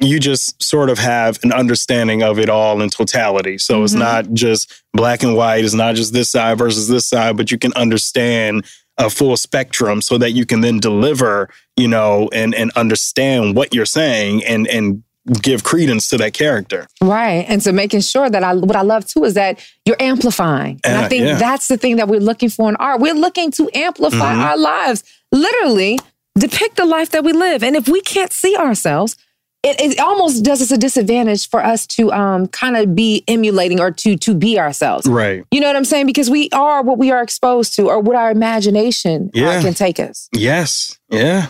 you 0.00 0.18
just 0.18 0.62
sort 0.62 0.88
of 0.90 0.98
have 0.98 1.38
an 1.42 1.52
understanding 1.52 2.22
of 2.22 2.38
it 2.38 2.48
all 2.48 2.80
in 2.80 2.88
totality. 2.90 3.58
So 3.58 3.84
it's 3.84 3.94
Mhm. 3.94 3.98
not 3.98 4.32
just 4.32 4.72
black 4.94 5.22
and 5.22 5.36
white, 5.36 5.64
it's 5.64 5.74
not 5.74 5.94
just 5.94 6.12
this 6.12 6.30
side 6.30 6.58
versus 6.58 6.88
this 6.88 7.06
side, 7.06 7.36
but 7.36 7.50
you 7.50 7.58
can 7.58 7.72
understand 7.74 8.64
a 8.98 9.08
full 9.10 9.36
spectrum 9.36 10.00
so 10.02 10.18
that 10.18 10.32
you 10.32 10.44
can 10.46 10.60
then 10.62 10.78
deliver, 10.78 11.48
you 11.76 11.88
know, 11.88 12.28
and 12.32 12.54
and 12.54 12.70
understand 12.76 13.56
what 13.56 13.74
you're 13.74 13.86
saying 13.86 14.44
and 14.44 14.66
and 14.68 15.02
give 15.42 15.62
credence 15.64 16.08
to 16.08 16.16
that 16.16 16.32
character. 16.32 16.86
Right. 17.02 17.44
And 17.46 17.62
so 17.62 17.70
making 17.72 18.00
sure 18.00 18.30
that 18.30 18.42
I, 18.42 18.54
what 18.54 18.74
I 18.74 18.80
love 18.80 19.06
too 19.06 19.24
is 19.24 19.34
that 19.34 19.60
you're 19.84 20.00
amplifying. 20.00 20.80
And 20.82 20.96
I 20.96 21.04
Uh, 21.04 21.08
think 21.08 21.24
yeah. 21.26 21.34
that's 21.36 21.68
the 21.68 21.76
thing 21.76 21.96
that 21.96 22.08
we're 22.08 22.20
looking 22.20 22.48
for 22.48 22.68
in 22.70 22.76
art. 22.76 23.00
We're 23.00 23.14
looking 23.14 23.50
to 23.52 23.68
amplify 23.74 24.34
Mhm. 24.34 24.44
our 24.44 24.56
lives, 24.56 25.04
literally 25.30 25.98
depict 26.38 26.76
the 26.76 26.86
life 26.86 27.10
that 27.10 27.22
we 27.22 27.32
live. 27.32 27.62
And 27.62 27.76
if 27.76 27.86
we 27.86 28.00
can't 28.00 28.32
see 28.32 28.56
ourselves, 28.56 29.14
it, 29.62 29.80
it 29.80 29.98
almost 30.00 30.44
does 30.44 30.62
us 30.62 30.70
a 30.70 30.78
disadvantage 30.78 31.48
for 31.48 31.62
us 31.62 31.86
to 31.88 32.10
um, 32.12 32.46
kind 32.48 32.76
of 32.76 32.94
be 32.94 33.22
emulating 33.28 33.78
or 33.80 33.90
to 33.90 34.16
to 34.16 34.34
be 34.34 34.58
ourselves. 34.58 35.06
Right. 35.06 35.44
You 35.50 35.60
know 35.60 35.66
what 35.66 35.76
I'm 35.76 35.84
saying? 35.84 36.06
Because 36.06 36.30
we 36.30 36.48
are 36.52 36.82
what 36.82 36.98
we 36.98 37.10
are 37.10 37.22
exposed 37.22 37.74
to 37.76 37.88
or 37.88 38.00
what 38.00 38.16
our 38.16 38.30
imagination 38.30 39.26
uh, 39.34 39.38
Yeah. 39.38 39.60
can 39.62 39.74
take 39.74 40.00
us. 40.00 40.28
Yes. 40.32 40.98
Yeah. 41.10 41.48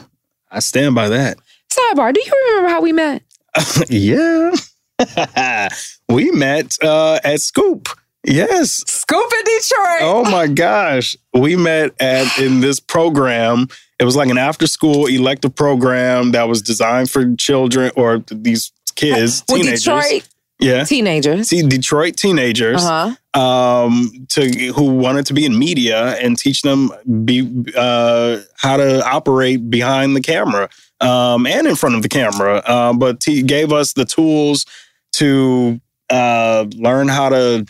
I 0.51 0.59
stand 0.59 0.95
by 0.95 1.09
that. 1.11 1.39
Sidebar, 1.71 2.13
do 2.13 2.21
you 2.21 2.33
remember 2.49 2.69
how 2.71 2.81
we 2.81 2.93
met? 2.93 3.23
yeah. 3.89 4.51
we 6.09 6.31
met 6.33 6.77
uh, 6.83 7.21
at 7.23 7.41
Scoop. 7.41 7.89
Yes. 8.25 8.83
Scoop 8.87 9.33
in 9.33 9.45
Detroit. 9.45 10.01
Oh 10.03 10.25
my 10.31 10.47
gosh. 10.47 11.17
We 11.33 11.57
met 11.57 11.95
at 12.01 12.39
in 12.39 12.61
this 12.61 12.81
program. 12.81 13.69
It 14.01 14.05
was 14.05 14.17
like 14.17 14.31
an 14.31 14.39
after 14.39 14.67
school 14.67 15.07
elective 15.07 15.55
program 15.55 16.33
that 16.33 16.49
was 16.49 16.63
designed 16.63 17.11
for 17.11 17.35
children 17.37 17.93
or 17.97 18.25
these 18.31 18.73
kids, 18.97 19.45
With 19.49 19.61
teenagers. 19.63 19.85
Detroit 19.85 20.29
yeah. 20.59 20.85
teenagers. 20.85 21.49
See 21.49 21.63
Detroit 21.63 22.17
teenagers 22.17 22.83
Uh-huh. 22.83 23.39
um, 23.41 24.27
to 24.31 24.51
who 24.73 24.85
wanted 24.85 25.27
to 25.27 25.35
be 25.35 25.45
in 25.45 25.59
media 25.59 26.17
and 26.17 26.39
teach 26.39 26.63
them 26.63 26.91
be 27.25 27.65
uh, 27.77 28.39
how 28.57 28.77
to 28.79 29.07
operate 29.07 29.71
behind 29.71 30.17
the 30.17 30.21
camera 30.23 30.69
um, 31.01 31.47
and 31.47 31.67
in 31.67 31.77
front 31.77 31.95
of 31.95 32.03
the 32.03 32.09
camera. 32.09 32.63
Um, 32.67 32.99
but 32.99 33.23
he 33.25 33.43
gave 33.43 33.71
us 33.73 33.93
the 33.93 34.05
tools 34.07 34.65
to 35.13 35.81
uh, 36.11 36.65
learn 36.75 37.09
how 37.09 37.29
to 37.29 37.67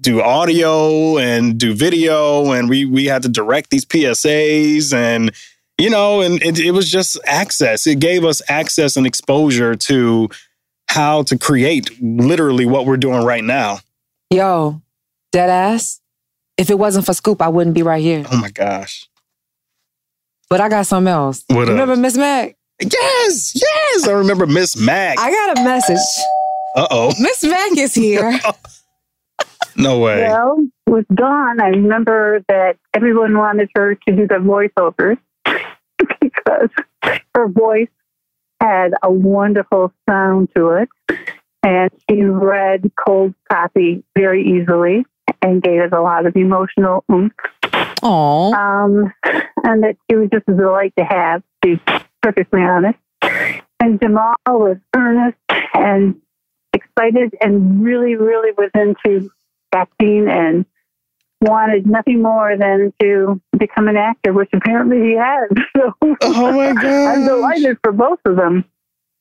do 0.00 0.22
audio 0.22 1.18
and 1.18 1.58
do 1.58 1.74
video, 1.74 2.52
and 2.52 2.68
we 2.68 2.84
we 2.86 3.04
had 3.06 3.22
to 3.22 3.28
direct 3.28 3.70
these 3.70 3.84
PSAs 3.84 4.94
and. 4.94 5.32
You 5.78 5.90
know, 5.90 6.22
and 6.22 6.42
it, 6.42 6.58
it 6.58 6.70
was 6.70 6.90
just 6.90 7.18
access. 7.26 7.86
It 7.86 7.98
gave 8.00 8.24
us 8.24 8.40
access 8.48 8.96
and 8.96 9.06
exposure 9.06 9.74
to 9.74 10.28
how 10.88 11.22
to 11.24 11.36
create 11.36 11.90
literally 12.02 12.64
what 12.64 12.86
we're 12.86 12.96
doing 12.96 13.24
right 13.24 13.44
now. 13.44 13.80
Yo, 14.30 14.80
dead 15.32 15.50
ass. 15.50 16.00
If 16.56 16.70
it 16.70 16.78
wasn't 16.78 17.04
for 17.04 17.12
Scoop, 17.12 17.42
I 17.42 17.48
wouldn't 17.48 17.74
be 17.74 17.82
right 17.82 18.02
here. 18.02 18.24
Oh 18.32 18.38
my 18.38 18.50
gosh. 18.50 19.06
But 20.48 20.62
I 20.62 20.70
got 20.70 20.86
something 20.86 21.12
else. 21.12 21.44
What 21.48 21.66
You 21.66 21.72
Remember? 21.72 21.96
Miss 21.96 22.16
Mac? 22.16 22.56
Yes, 22.80 23.52
yes. 23.54 24.08
I 24.08 24.12
remember 24.12 24.46
Miss 24.46 24.76
Mac. 24.76 25.18
I 25.18 25.30
got 25.30 25.58
a 25.58 25.64
message. 25.64 25.98
Uh 26.74 26.86
oh. 26.90 27.12
Miss 27.20 27.44
Mac 27.44 27.76
is 27.76 27.94
here. 27.94 28.38
No 29.78 29.98
way. 29.98 30.22
Well, 30.22 30.66
with 30.86 31.06
Dawn, 31.14 31.60
I 31.60 31.68
remember 31.68 32.42
that 32.48 32.78
everyone 32.94 33.36
wanted 33.36 33.68
her 33.74 33.94
to 33.94 34.16
do 34.16 34.26
the 34.26 34.36
voiceovers 34.36 35.18
because 36.20 36.68
her 37.34 37.48
voice 37.48 37.88
had 38.60 38.92
a 39.02 39.10
wonderful 39.10 39.92
sound 40.08 40.48
to 40.56 40.70
it. 40.70 40.88
And 41.62 41.90
she 42.08 42.22
read 42.22 42.90
cold 43.04 43.34
copy 43.50 44.04
very 44.16 44.60
easily 44.60 45.04
and 45.42 45.62
gave 45.62 45.80
us 45.80 45.90
a 45.92 46.00
lot 46.00 46.26
of 46.26 46.36
emotional 46.36 47.04
oomph. 47.10 47.32
Aww. 47.62 48.54
Um, 48.54 49.12
and 49.64 49.82
that 49.82 49.96
she 50.08 50.16
was 50.16 50.28
just 50.32 50.44
a 50.48 50.52
delight 50.52 50.92
to 50.98 51.04
have, 51.04 51.42
to 51.64 51.76
be 51.76 51.82
perfectly 52.22 52.60
honest. 52.60 52.98
And 53.80 54.00
Jamal 54.00 54.34
was 54.46 54.76
earnest 54.94 55.36
and 55.74 56.20
excited 56.72 57.34
and 57.40 57.82
really, 57.82 58.14
really 58.14 58.52
was 58.56 58.70
into 58.74 59.28
acting 59.74 60.28
and 60.28 60.64
wanted 61.40 61.86
nothing 61.86 62.22
more 62.22 62.56
than 62.56 62.92
to 63.00 63.40
become 63.58 63.88
an 63.88 63.96
actor, 63.96 64.32
which 64.32 64.50
apparently 64.52 64.98
he 64.98 65.16
has. 65.16 65.50
So 65.76 66.16
oh 66.22 66.52
my 66.52 66.72
god, 66.72 66.84
I'm 66.84 67.26
delighted 67.26 67.78
for 67.82 67.92
both 67.92 68.18
of 68.24 68.36
them. 68.36 68.64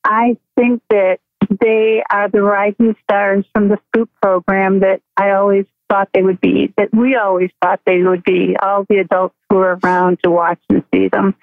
I 0.04 0.38
think 0.56 0.82
that 0.89 1.19
they 1.49 2.01
are 2.10 2.30
the 2.30 2.41
rising 2.41 2.95
stars 3.04 3.45
from 3.54 3.67
the 3.67 3.78
Scoop 3.88 4.10
program 4.21 4.80
that 4.80 5.01
I 5.17 5.32
always 5.32 5.65
thought 5.89 6.10
they 6.13 6.21
would 6.21 6.41
be, 6.41 6.73
that 6.78 6.93
we 6.93 7.15
always 7.15 7.51
thought 7.62 7.82
they 7.86 8.01
would 8.01 8.23
be, 8.23 8.56
all 8.62 8.86
the 8.89 8.97
adults 8.97 9.36
who 9.49 9.58
are 9.58 9.80
around 9.84 10.19
to 10.23 10.32
watch 10.32 10.60
and 10.69 10.84
see 10.93 11.08
them. 11.10 11.36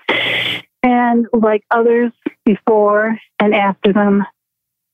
And 0.82 1.26
like 1.32 1.64
others 1.70 2.12
before 2.44 3.16
and 3.38 3.54
after 3.54 3.92
them, 3.92 4.24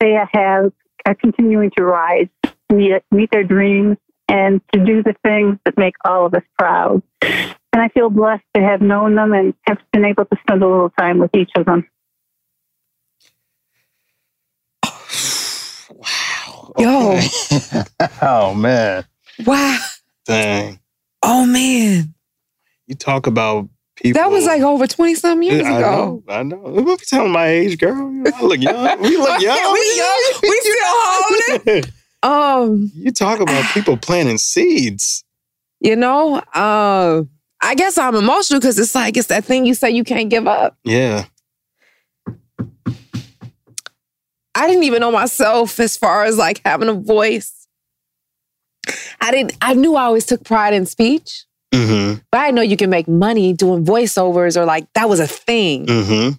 they 0.00 0.16
have 0.32 0.72
are 1.06 1.14
continuing 1.14 1.70
to 1.76 1.84
rise, 1.84 2.28
meet, 2.70 3.02
meet 3.10 3.30
their 3.30 3.44
dreams, 3.44 3.96
and 4.28 4.60
to 4.72 4.84
do 4.84 5.02
the 5.02 5.14
things 5.24 5.58
that 5.64 5.76
make 5.78 5.94
all 6.04 6.26
of 6.26 6.34
us 6.34 6.42
proud. 6.58 7.02
And 7.22 7.82
I 7.82 7.88
feel 7.88 8.10
blessed 8.10 8.44
to 8.54 8.62
have 8.62 8.80
known 8.80 9.14
them 9.14 9.32
and 9.32 9.54
have 9.66 9.78
been 9.92 10.04
able 10.04 10.24
to 10.26 10.36
spend 10.42 10.62
a 10.62 10.66
little 10.68 10.90
time 10.98 11.18
with 11.18 11.34
each 11.34 11.50
of 11.56 11.66
them. 11.66 11.88
wow. 15.90 16.72
Yo. 16.78 17.18
oh 18.22 18.54
man. 18.54 19.04
Wow. 19.44 19.78
Dang. 20.26 20.80
Oh 21.22 21.46
man. 21.46 22.14
You 22.86 22.94
talk 22.94 23.26
about 23.26 23.68
people. 23.96 24.20
That 24.20 24.30
was 24.30 24.44
like 24.46 24.62
over 24.62 24.86
20 24.86 25.14
some 25.14 25.42
years 25.42 25.64
I 25.66 25.78
ago. 25.78 26.22
know. 26.26 26.34
I 26.34 26.42
know. 26.42 26.56
What 26.58 27.00
you 27.00 27.06
telling 27.06 27.32
my 27.32 27.46
age, 27.48 27.78
girl? 27.78 28.10
You 28.12 28.24
I 28.34 28.42
look 28.42 28.60
young. 28.60 29.00
We 29.02 29.16
look 29.16 29.40
young. 29.40 29.72
we 29.72 29.96
young. 29.96 30.32
We 30.42 30.60
still 30.60 30.74
holding. 30.84 31.84
Um, 32.22 32.90
you 32.94 33.12
talk 33.12 33.40
about 33.40 33.64
people 33.72 33.96
planting 33.96 34.38
seeds. 34.38 35.24
you 35.80 35.94
know, 35.96 36.36
uh, 36.54 37.22
I 37.62 37.74
guess 37.74 37.96
I'm 37.98 38.14
emotional 38.16 38.60
because 38.60 38.78
it's 38.78 38.94
like 38.94 39.16
it's 39.16 39.28
that 39.28 39.44
thing 39.44 39.66
you 39.66 39.74
say 39.74 39.90
you 39.90 40.04
can't 40.04 40.28
give 40.30 40.46
up. 40.46 40.76
Yeah. 40.84 41.24
I 44.54 44.66
didn't 44.66 44.82
even 44.84 45.00
know 45.00 45.12
myself 45.12 45.78
as 45.78 45.96
far 45.96 46.24
as 46.24 46.36
like 46.36 46.60
having 46.64 46.88
a 46.88 46.94
voice. 46.94 47.68
I 49.20 49.30
didn't 49.30 49.56
I 49.60 49.74
knew 49.74 49.94
I 49.94 50.04
always 50.04 50.24
took 50.26 50.44
pride 50.44 50.74
in 50.74 50.86
speech, 50.86 51.44
Mm-hmm. 51.74 52.20
but 52.32 52.38
I 52.40 52.50
know 52.50 52.62
you 52.62 52.78
can 52.78 52.88
make 52.88 53.06
money 53.06 53.52
doing 53.52 53.84
voiceovers 53.84 54.56
or 54.56 54.64
like 54.64 54.90
that 54.94 55.08
was 55.08 55.20
a 55.20 55.26
thing. 55.26 55.86
Mm-hmm. 55.86 56.30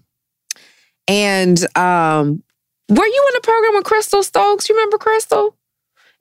And 1.08 1.78
um 1.78 2.44
were 2.90 3.06
you 3.06 3.26
in 3.30 3.34
the 3.36 3.42
program 3.44 3.76
with 3.76 3.84
Crystal 3.86 4.24
Stokes? 4.24 4.68
You 4.68 4.76
remember 4.76 4.98
Crystal? 4.98 5.56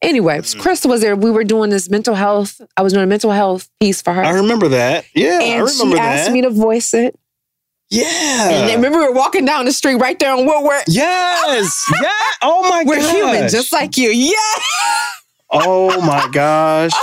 Anyway, 0.01 0.41
Crystal 0.61 0.91
was 0.91 1.01
there. 1.01 1.17
We 1.17 1.31
were 1.31 1.43
doing 1.45 1.71
this 1.71 1.91
mental 1.91 2.15
health. 2.15 2.61
I 2.77 2.83
was 2.83 2.93
doing 2.93 3.03
a 3.05 3.07
mental 3.09 3.33
health 3.33 3.69
piece 3.81 4.01
for 4.01 4.13
her. 4.13 4.23
I 4.23 4.31
remember 4.31 4.69
that. 4.69 5.05
Yeah, 5.15 5.39
I 5.41 5.43
and 5.43 5.65
remember 5.65 5.97
she 5.97 6.01
asked 6.01 6.27
that. 6.27 6.33
me 6.33 6.43
to 6.43 6.51
voice 6.51 6.95
it. 6.95 7.19
yeah. 7.91 8.49
And 8.51 8.77
remember, 8.77 8.99
we 9.01 9.07
were 9.09 9.13
walking 9.13 9.45
down 9.45 9.65
the 9.65 9.73
street 9.73 9.97
right 9.97 10.17
there 10.19 10.33
on 10.33 10.47
Woodward. 10.47 10.83
yes. 10.87 11.91
yeah. 12.03 12.11
Oh 12.43 12.63
my 12.71 12.85
gosh. 12.85 12.87
We're 12.87 12.97
gosh. 13.01 13.11
human, 13.15 13.49
just 13.49 13.73
like 13.73 13.97
you. 13.97 14.11
Yeah. 14.11 14.35
Oh 15.51 16.01
my 16.01 16.29
gosh. 16.33 16.93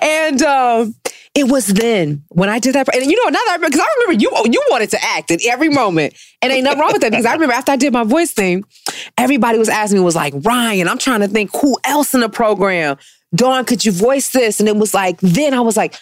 And 0.00 0.40
um, 0.42 0.94
it 1.34 1.48
was 1.48 1.66
then 1.66 2.24
when 2.28 2.48
I 2.48 2.58
did 2.58 2.74
that. 2.74 2.92
And 2.94 3.04
you 3.10 3.16
know, 3.16 3.28
now 3.30 3.38
that 3.46 3.58
I 3.60 3.64
because 3.64 3.80
I 3.80 3.86
remember 4.00 4.22
you 4.22 4.30
you 4.52 4.62
wanted 4.70 4.90
to 4.90 4.98
act 5.04 5.30
at 5.30 5.40
every 5.44 5.68
moment. 5.68 6.14
And 6.42 6.52
ain't 6.52 6.64
nothing 6.64 6.80
wrong 6.80 6.92
with 6.92 7.02
that 7.02 7.10
because 7.10 7.26
I 7.26 7.32
remember 7.32 7.54
after 7.54 7.72
I 7.72 7.76
did 7.76 7.92
my 7.92 8.04
voice 8.04 8.30
thing, 8.32 8.64
everybody 9.16 9.58
was 9.58 9.68
asking 9.68 9.98
me, 9.98 10.04
was 10.04 10.14
like, 10.16 10.34
Ryan, 10.42 10.88
I'm 10.88 10.98
trying 10.98 11.20
to 11.20 11.28
think 11.28 11.50
who 11.60 11.76
else 11.84 12.14
in 12.14 12.20
the 12.20 12.28
program. 12.28 12.96
Dawn, 13.34 13.64
could 13.64 13.84
you 13.84 13.92
voice 13.92 14.30
this? 14.30 14.60
And 14.60 14.68
it 14.68 14.76
was 14.76 14.94
like, 14.94 15.18
then 15.20 15.52
I 15.54 15.60
was 15.60 15.76
like, 15.76 15.94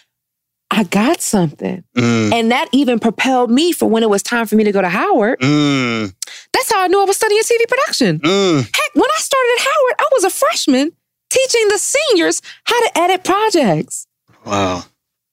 I 0.71 0.83
got 0.85 1.21
something. 1.21 1.83
Mm, 1.97 2.33
And 2.33 2.51
that 2.53 2.69
even 2.73 2.99
propelled 2.99 3.51
me 3.51 3.73
for 3.73 3.89
when 3.89 4.03
it 4.03 4.11
was 4.11 4.23
time 4.23 4.47
for 4.47 4.57
me 4.57 4.65
to 4.65 4.73
go 4.73 4.83
to 4.83 4.89
Howard. 4.89 5.41
mm, 5.41 6.13
That's 6.53 6.71
how 6.73 6.83
I 6.83 6.89
knew 6.89 7.01
I 7.01 7.05
was 7.05 7.17
studying 7.17 7.41
TV 7.43 7.67
production. 7.69 8.19
mm. 8.21 8.59
Heck, 8.63 8.95
when 8.95 9.05
I 9.11 9.19
started 9.19 9.53
at 9.59 9.61
Howard, 9.61 9.95
I 10.01 10.09
was 10.13 10.25
a 10.25 10.31
freshman 10.31 10.93
teaching 11.31 11.69
the 11.69 11.79
seniors 11.79 12.43
how 12.65 12.81
to 12.81 12.99
edit 12.99 13.25
projects. 13.25 14.07
Wow. 14.45 14.85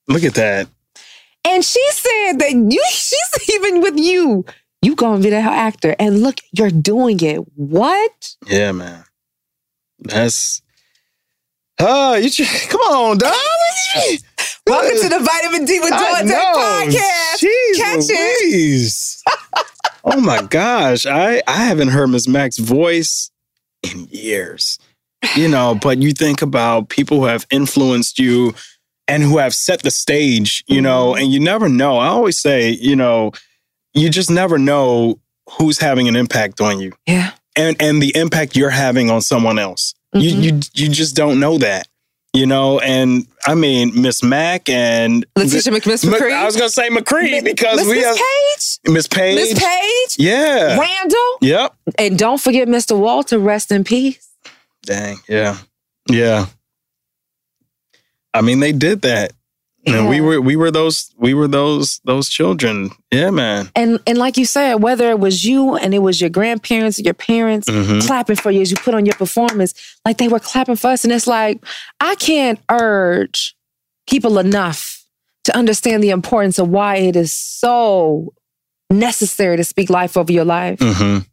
Look 0.08 0.24
at 0.24 0.36
that. 0.36 0.68
And 1.46 1.63
she 1.63 1.82
said 1.92 2.34
that 2.39 2.52
you, 2.52 2.84
she's 2.89 3.50
even 3.54 3.82
with 3.82 3.98
you. 3.98 4.46
You 4.82 4.96
gonna 4.96 5.24
be 5.24 5.30
that 5.30 5.52
actor. 5.52 5.96
And 5.98 6.22
look, 6.22 6.39
you're 6.52 6.70
doing 6.70 7.20
it. 7.22 7.38
What? 7.56 8.36
Yeah, 8.48 8.74
man. 8.74 9.06
That's. 10.00 10.62
Oh, 11.80 12.16
you 12.16 12.30
just, 12.30 12.70
come 12.70 12.82
on, 12.82 13.18
dog. 13.18 13.34
Welcome 14.68 15.02
to 15.02 15.10
the 15.10 15.20
Vitamin 15.20 15.66
D 15.66 15.80
with 15.80 15.89
Dawn 15.89 16.28
podcast. 16.28 17.44
Jeez 17.44 17.76
Catch 17.78 18.06
it. 18.10 18.94
Oh 20.06 20.20
my 20.20 20.42
gosh. 20.42 21.06
I, 21.06 21.42
I 21.48 21.63
haven't 21.63 21.88
heard 21.88 22.08
Miss 22.08 22.28
Mac's 22.28 22.58
voice 22.58 23.32
in 23.84 24.10
years. 24.12 24.78
You 25.38 25.48
know, 25.48 25.80
but 25.82 26.02
you 26.02 26.12
think 26.12 26.42
about 26.42 26.89
people 26.89 27.22
who 27.22 27.26
have 27.26 27.48
influenced 27.50 28.20
you 28.20 28.54
and 29.08 29.24
who 29.24 29.38
have 29.38 29.54
set 29.54 29.82
the 29.84 29.92
stage, 29.92 30.63
you 30.68 30.82
know, 30.82 31.16
and 31.16 31.32
you 31.32 31.39
never 31.39 31.68
know. 31.70 31.98
I 31.98 32.08
always 32.08 32.39
say, 32.39 32.70
you 32.72 32.96
know, 32.96 33.32
you 33.94 34.10
just 34.10 34.30
never 34.32 34.58
know 34.58 35.20
who's 35.58 35.78
having 35.80 36.08
an 36.08 36.16
impact 36.16 36.62
on 36.62 36.80
you 36.80 36.94
Yeah. 37.08 37.32
and 37.56 37.76
and 37.82 38.02
the 38.02 38.16
impact 38.16 38.56
you're 38.56 38.70
having 38.70 39.10
on 39.12 39.22
someone 39.22 39.60
else. 39.60 39.94
Mhm. 40.16 40.22
You 40.22 40.30
you 40.39 40.60
you 40.74 40.89
just 40.89 41.16
don't 41.16 41.39
know 41.39 41.58
that. 41.58 41.88
You 42.36 42.48
know, 42.48 42.80
and 42.80 43.28
I 43.46 43.54
mean 43.54 44.02
Miss 44.02 44.24
Mac 44.24 44.68
and 44.68 45.24
Letitia 45.36 45.72
McMiss 45.74 46.04
Mc- 46.04 46.20
McCree. 46.20 46.34
I 46.34 46.46
was 46.46 46.56
gonna 46.56 46.70
say 46.70 46.89
McCree 46.89 47.44
because 47.44 47.78
Miss 47.78 47.88
we 47.88 47.96
Miss 48.00 48.18
Page. 48.18 48.94
Miss 48.94 49.08
Page. 49.08 49.36
Miss 49.36 49.54
Page. 49.60 50.16
Yeah. 50.18 50.80
Randall. 50.80 51.38
Yep. 51.42 51.76
And 52.00 52.18
don't 52.18 52.42
forget 52.42 52.68
Mr. 52.68 52.98
Walter, 52.98 53.38
rest 53.38 53.72
in 53.72 53.84
peace. 53.84 54.28
Dang. 54.84 55.20
Yeah. 55.30 55.58
Yeah. 56.10 56.48
I 58.34 58.41
mean, 58.41 58.60
they 58.60 58.72
did 58.72 59.02
that. 59.04 59.34
And 59.86 60.08
we 60.08 60.22
were 60.22 60.39
we 60.39 60.56
were 60.56 60.72
those 60.72 61.13
we 61.17 61.34
were 61.34 61.48
those 61.50 62.00
those 62.06 62.30
children. 62.30 62.91
Yeah, 63.12 63.32
man. 63.32 63.69
And 63.76 64.00
and 64.08 64.17
like 64.17 64.38
you 64.38 64.46
said, 64.46 64.76
whether 64.76 65.10
it 65.10 65.19
was 65.19 65.43
you 65.43 65.76
and 65.76 65.93
it 65.93 66.00
was 66.00 66.22
your 66.22 66.30
grandparents, 66.30 67.00
your 67.00 67.13
parents 67.13 67.67
Mhm. 67.69 68.02
clapping 68.08 68.38
for 68.38 68.50
you 68.50 68.62
as 68.62 68.72
you 68.72 68.78
put 68.78 68.93
on 68.96 69.06
your 69.06 69.15
performance, 69.15 69.74
like 70.06 70.19
they 70.19 70.30
were 70.30 70.39
clapping 70.39 70.78
for 70.78 70.91
us. 70.91 71.04
And 71.04 71.12
it's 71.12 71.28
like, 71.28 71.62
I 72.00 72.15
can't 72.15 72.60
urge 72.72 73.58
people 74.10 74.39
enough 74.39 75.04
to 75.43 75.58
understand 75.58 76.02
the 76.02 76.12
importance 76.12 76.60
of 76.60 76.69
why 76.69 76.96
it 76.96 77.17
is 77.17 77.34
so 77.34 78.34
necessary 78.89 79.58
to 79.58 79.65
speak 79.65 79.89
life 79.89 80.15
over 80.15 80.32
your 80.32 80.46
life. 80.46 80.80
Mm-hmm. 80.80 81.28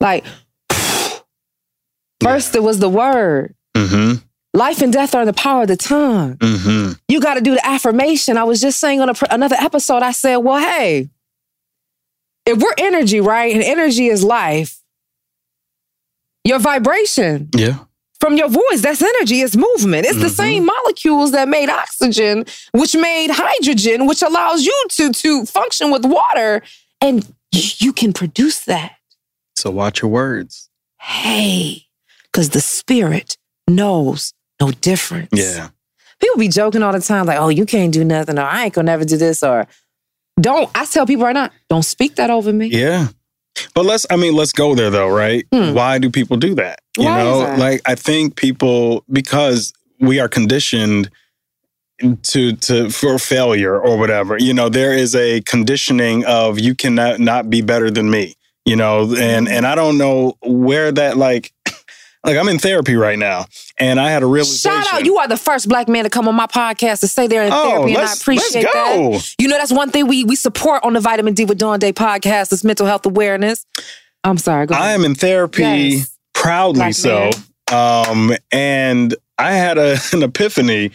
Like, 0.00 0.26
first 2.22 2.54
it 2.54 2.62
was 2.62 2.78
the 2.78 2.88
word. 2.90 3.54
Mm-hmm. 3.74 4.16
Life 4.54 4.80
and 4.82 4.92
death 4.92 5.14
are 5.14 5.20
in 5.22 5.26
the 5.26 5.32
power 5.32 5.62
of 5.62 5.68
the 5.68 5.76
tongue. 5.76 6.36
Mm-hmm. 6.36 6.92
You 7.08 7.20
got 7.20 7.34
to 7.34 7.40
do 7.40 7.54
the 7.54 7.66
affirmation. 7.66 8.36
I 8.38 8.44
was 8.44 8.60
just 8.60 8.80
saying 8.80 9.00
on 9.00 9.08
a, 9.10 9.14
another 9.30 9.56
episode, 9.56 10.02
I 10.02 10.12
said, 10.12 10.36
well, 10.38 10.58
hey, 10.58 11.10
if 12.46 12.58
we're 12.58 12.74
energy, 12.78 13.20
right? 13.20 13.54
And 13.54 13.62
energy 13.62 14.06
is 14.06 14.24
life, 14.24 14.80
your 16.44 16.58
vibration 16.58 17.50
Yeah. 17.54 17.76
from 18.20 18.36
your 18.38 18.48
voice, 18.48 18.80
that's 18.80 19.02
energy, 19.02 19.42
it's 19.42 19.54
movement. 19.54 20.06
It's 20.06 20.18
the 20.18 20.26
Mhm. 20.28 20.36
same 20.36 20.64
molecules 20.64 21.32
that 21.32 21.46
made 21.48 21.68
oxygen, 21.68 22.46
which 22.72 22.94
made 22.96 23.30
hydrogen, 23.30 24.06
which 24.06 24.22
allows 24.22 24.64
you 24.64 24.84
to, 24.92 25.12
to 25.12 25.44
function 25.44 25.90
with 25.90 26.06
water. 26.06 26.62
And 27.02 27.26
you 27.52 27.92
can 27.92 28.12
produce 28.14 28.60
that. 28.64 28.92
So 29.56 29.70
watch 29.70 30.00
your 30.00 30.10
words. 30.10 30.70
Hey, 31.00 31.86
because 32.32 32.50
the 32.50 32.60
spirit 32.62 33.36
knows 33.68 34.32
no 34.60 34.70
difference. 34.70 35.30
Yeah. 35.32 35.68
People 36.20 36.38
be 36.38 36.48
joking 36.48 36.82
all 36.82 36.92
the 36.92 37.00
time, 37.00 37.26
like, 37.26 37.38
oh, 37.38 37.48
you 37.48 37.64
can't 37.64 37.92
do 37.92 38.04
nothing, 38.04 38.38
or 38.38 38.42
I 38.42 38.64
ain't 38.64 38.74
gonna 38.74 38.86
never 38.86 39.04
do 39.04 39.16
this, 39.16 39.42
or 39.42 39.66
don't. 40.40 40.70
I 40.74 40.84
tell 40.84 41.06
people 41.06 41.24
right 41.24 41.32
now, 41.34 41.50
don't 41.68 41.84
speak 41.84 42.16
that 42.16 42.30
over 42.30 42.52
me. 42.52 42.66
Yeah. 42.66 43.08
But 43.74 43.84
let's 43.84 44.06
I 44.10 44.16
mean, 44.16 44.34
let's 44.34 44.52
go 44.52 44.74
there 44.74 44.90
though, 44.90 45.08
right? 45.08 45.46
Hmm. 45.52 45.74
Why 45.74 45.98
do 45.98 46.10
people 46.10 46.36
do 46.36 46.54
that? 46.56 46.80
You 46.96 47.06
Why 47.06 47.22
know, 47.22 47.54
like 47.58 47.80
I 47.86 47.94
think 47.94 48.36
people 48.36 49.04
because 49.10 49.72
we 50.00 50.20
are 50.20 50.28
conditioned 50.28 51.10
to 52.22 52.52
to 52.52 52.90
for 52.90 53.18
failure 53.18 53.78
or 53.78 53.98
whatever. 53.98 54.38
You 54.38 54.54
know, 54.54 54.68
there 54.68 54.92
is 54.92 55.14
a 55.14 55.40
conditioning 55.42 56.24
of 56.24 56.58
you 56.58 56.74
cannot 56.74 57.18
not 57.18 57.50
be 57.50 57.62
better 57.62 57.90
than 57.90 58.10
me. 58.10 58.34
You 58.64 58.76
know, 58.76 59.14
and 59.16 59.48
and 59.48 59.66
I 59.66 59.74
don't 59.74 59.98
know 59.98 60.36
where 60.42 60.92
that 60.92 61.16
like 61.16 61.52
like 62.24 62.36
I'm 62.36 62.48
in 62.48 62.58
therapy 62.58 62.94
right 62.96 63.18
now, 63.18 63.46
and 63.78 63.98
I 64.00 64.10
had 64.10 64.22
a 64.22 64.26
realization. 64.26 64.70
Shout 64.82 64.92
out, 64.94 65.04
you 65.04 65.18
are 65.18 65.28
the 65.28 65.36
first 65.36 65.68
black 65.68 65.88
man 65.88 66.04
to 66.04 66.10
come 66.10 66.26
on 66.28 66.34
my 66.34 66.46
podcast 66.46 67.00
to 67.00 67.08
say 67.08 67.26
they're 67.26 67.44
in 67.44 67.52
Oh, 67.52 67.70
therapy, 67.70 67.94
and 67.94 68.02
I 68.06 68.12
appreciate 68.12 68.64
let's 68.64 68.74
go. 68.74 69.10
that. 69.12 69.34
You 69.38 69.48
know, 69.48 69.56
that's 69.58 69.72
one 69.72 69.90
thing 69.90 70.06
we 70.06 70.24
we 70.24 70.36
support 70.36 70.84
on 70.84 70.94
the 70.94 71.00
Vitamin 71.00 71.34
D 71.34 71.44
with 71.44 71.58
Dawn 71.58 71.78
Day 71.78 71.92
podcast 71.92 72.52
is 72.52 72.64
mental 72.64 72.86
health 72.86 73.06
awareness. 73.06 73.64
I'm 74.24 74.36
sorry, 74.38 74.66
go 74.66 74.74
I 74.74 74.92
am 74.92 75.04
in 75.04 75.14
therapy 75.14 75.62
Yes. 75.62 76.16
proudly 76.34 76.80
Black 76.80 76.94
so. 76.94 77.30
Um, 77.72 78.34
and 78.50 79.14
I 79.38 79.52
had 79.52 79.78
a, 79.78 79.96
an 80.12 80.22
epiphany. 80.22 80.90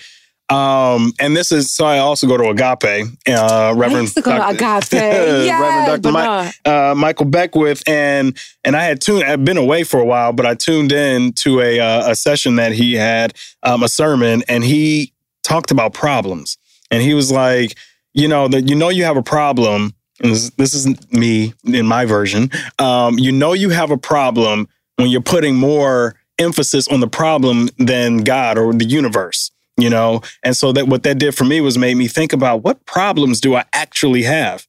Um, 0.49 1.13
and 1.19 1.35
this 1.35 1.51
is 1.51 1.73
so 1.73 1.85
I 1.85 1.99
also 1.99 2.27
go 2.27 2.37
to 2.37 2.49
Agape, 2.49 3.07
uh, 3.29 3.73
Reverend 3.75 4.09
to 4.09 4.21
Agape. 4.49 4.59
Yes, 4.91 5.61
Reverend 5.61 6.03
Dr. 6.03 6.13
Mi- 6.13 6.19
uh, 6.65 6.95
Michael 6.95 7.25
Beckwith, 7.25 7.81
and 7.87 8.37
and 8.63 8.75
I 8.75 8.83
had 8.83 9.01
tuned. 9.01 9.23
I've 9.23 9.45
been 9.45 9.57
away 9.57 9.83
for 9.83 9.99
a 9.99 10.05
while, 10.05 10.33
but 10.33 10.45
I 10.45 10.53
tuned 10.55 10.91
in 10.91 11.33
to 11.33 11.61
a 11.61 11.79
uh, 11.79 12.11
a 12.11 12.15
session 12.15 12.57
that 12.57 12.73
he 12.73 12.93
had, 12.95 13.33
um, 13.63 13.83
a 13.83 13.89
sermon, 13.89 14.43
and 14.47 14.63
he 14.63 15.13
talked 15.43 15.71
about 15.71 15.93
problems, 15.93 16.57
and 16.91 17.01
he 17.01 17.13
was 17.13 17.31
like, 17.31 17.75
you 18.13 18.27
know, 18.27 18.47
that 18.49 18.67
you 18.69 18.75
know 18.75 18.89
you 18.89 19.05
have 19.05 19.17
a 19.17 19.23
problem, 19.23 19.93
and 20.21 20.31
this, 20.33 20.49
this 20.51 20.73
isn't 20.73 21.11
me 21.13 21.53
in 21.65 21.87
my 21.87 22.05
version. 22.05 22.51
Um, 22.79 23.17
you 23.17 23.31
know 23.31 23.53
you 23.53 23.69
have 23.69 23.91
a 23.91 23.97
problem 23.97 24.67
when 24.97 25.09
you're 25.09 25.21
putting 25.21 25.55
more 25.55 26.15
emphasis 26.37 26.87
on 26.89 26.99
the 26.99 27.07
problem 27.07 27.69
than 27.77 28.17
God 28.17 28.57
or 28.57 28.73
the 28.73 28.85
universe, 28.85 29.49
you 29.77 29.89
know? 29.89 30.21
And 30.43 30.55
so 30.55 30.71
that 30.73 30.87
what 30.87 31.03
that 31.03 31.19
did 31.19 31.35
for 31.35 31.45
me 31.45 31.61
was 31.61 31.77
made 31.77 31.95
me 31.95 32.07
think 32.07 32.33
about 32.33 32.63
what 32.63 32.85
problems 32.85 33.41
do 33.41 33.55
I 33.55 33.65
actually 33.73 34.23
have? 34.23 34.67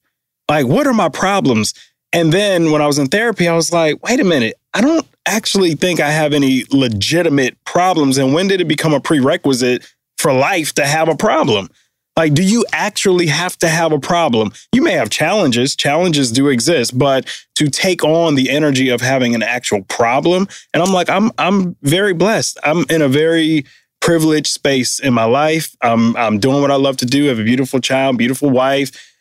Like, 0.49 0.67
what 0.67 0.87
are 0.87 0.93
my 0.93 1.09
problems? 1.09 1.73
And 2.13 2.31
then 2.31 2.71
when 2.71 2.81
I 2.81 2.87
was 2.87 2.97
in 2.97 3.07
therapy, 3.07 3.47
I 3.47 3.55
was 3.55 3.73
like, 3.73 4.01
wait 4.03 4.19
a 4.19 4.23
minute, 4.23 4.55
I 4.73 4.81
don't 4.81 5.05
actually 5.25 5.75
think 5.75 5.99
I 5.99 6.11
have 6.11 6.33
any 6.33 6.63
legitimate 6.71 7.61
problems. 7.65 8.17
And 8.17 8.33
when 8.33 8.47
did 8.47 8.61
it 8.61 8.67
become 8.67 8.93
a 8.93 9.01
prerequisite 9.01 9.85
for 10.17 10.31
life 10.31 10.73
to 10.75 10.85
have 10.85 11.09
a 11.09 11.15
problem? 11.15 11.69
Like, 12.17 12.33
do 12.33 12.43
you 12.43 12.65
actually 12.71 13.27
have 13.27 13.57
to 13.57 13.67
have 13.67 13.91
a 13.91 13.99
problem? 13.99 14.53
You 14.71 14.81
may 14.81 14.93
have 14.93 15.09
challenges, 15.09 15.75
challenges 15.75 16.31
do 16.31 16.47
exist, 16.47 16.97
but 16.97 17.27
to 17.55 17.69
take 17.69 18.05
on 18.05 18.35
the 18.35 18.49
energy 18.49 18.87
of 18.87 19.01
having 19.01 19.35
an 19.35 19.43
actual 19.43 19.81
problem, 19.83 20.47
and 20.73 20.81
I'm 20.81 20.93
like, 20.93 21.09
I'm 21.09 21.31
I'm 21.37 21.75
very 21.81 22.13
blessed. 22.13 22.57
I'm 22.63 22.85
in 22.89 23.01
a 23.01 23.09
very 23.09 23.65
privileged 24.05 24.47
space 24.47 24.99
in 24.99 25.13
my 25.13 25.25
life. 25.25 25.75
I'm 25.81 26.15
I'm 26.15 26.39
doing 26.39 26.61
what 26.61 26.71
I 26.71 26.75
love 26.75 26.97
to 26.97 27.05
do. 27.05 27.25
I 27.25 27.29
have 27.29 27.39
a 27.39 27.43
beautiful 27.43 27.79
child, 27.81 28.17
beautiful 28.17 28.49
wife. 28.51 29.11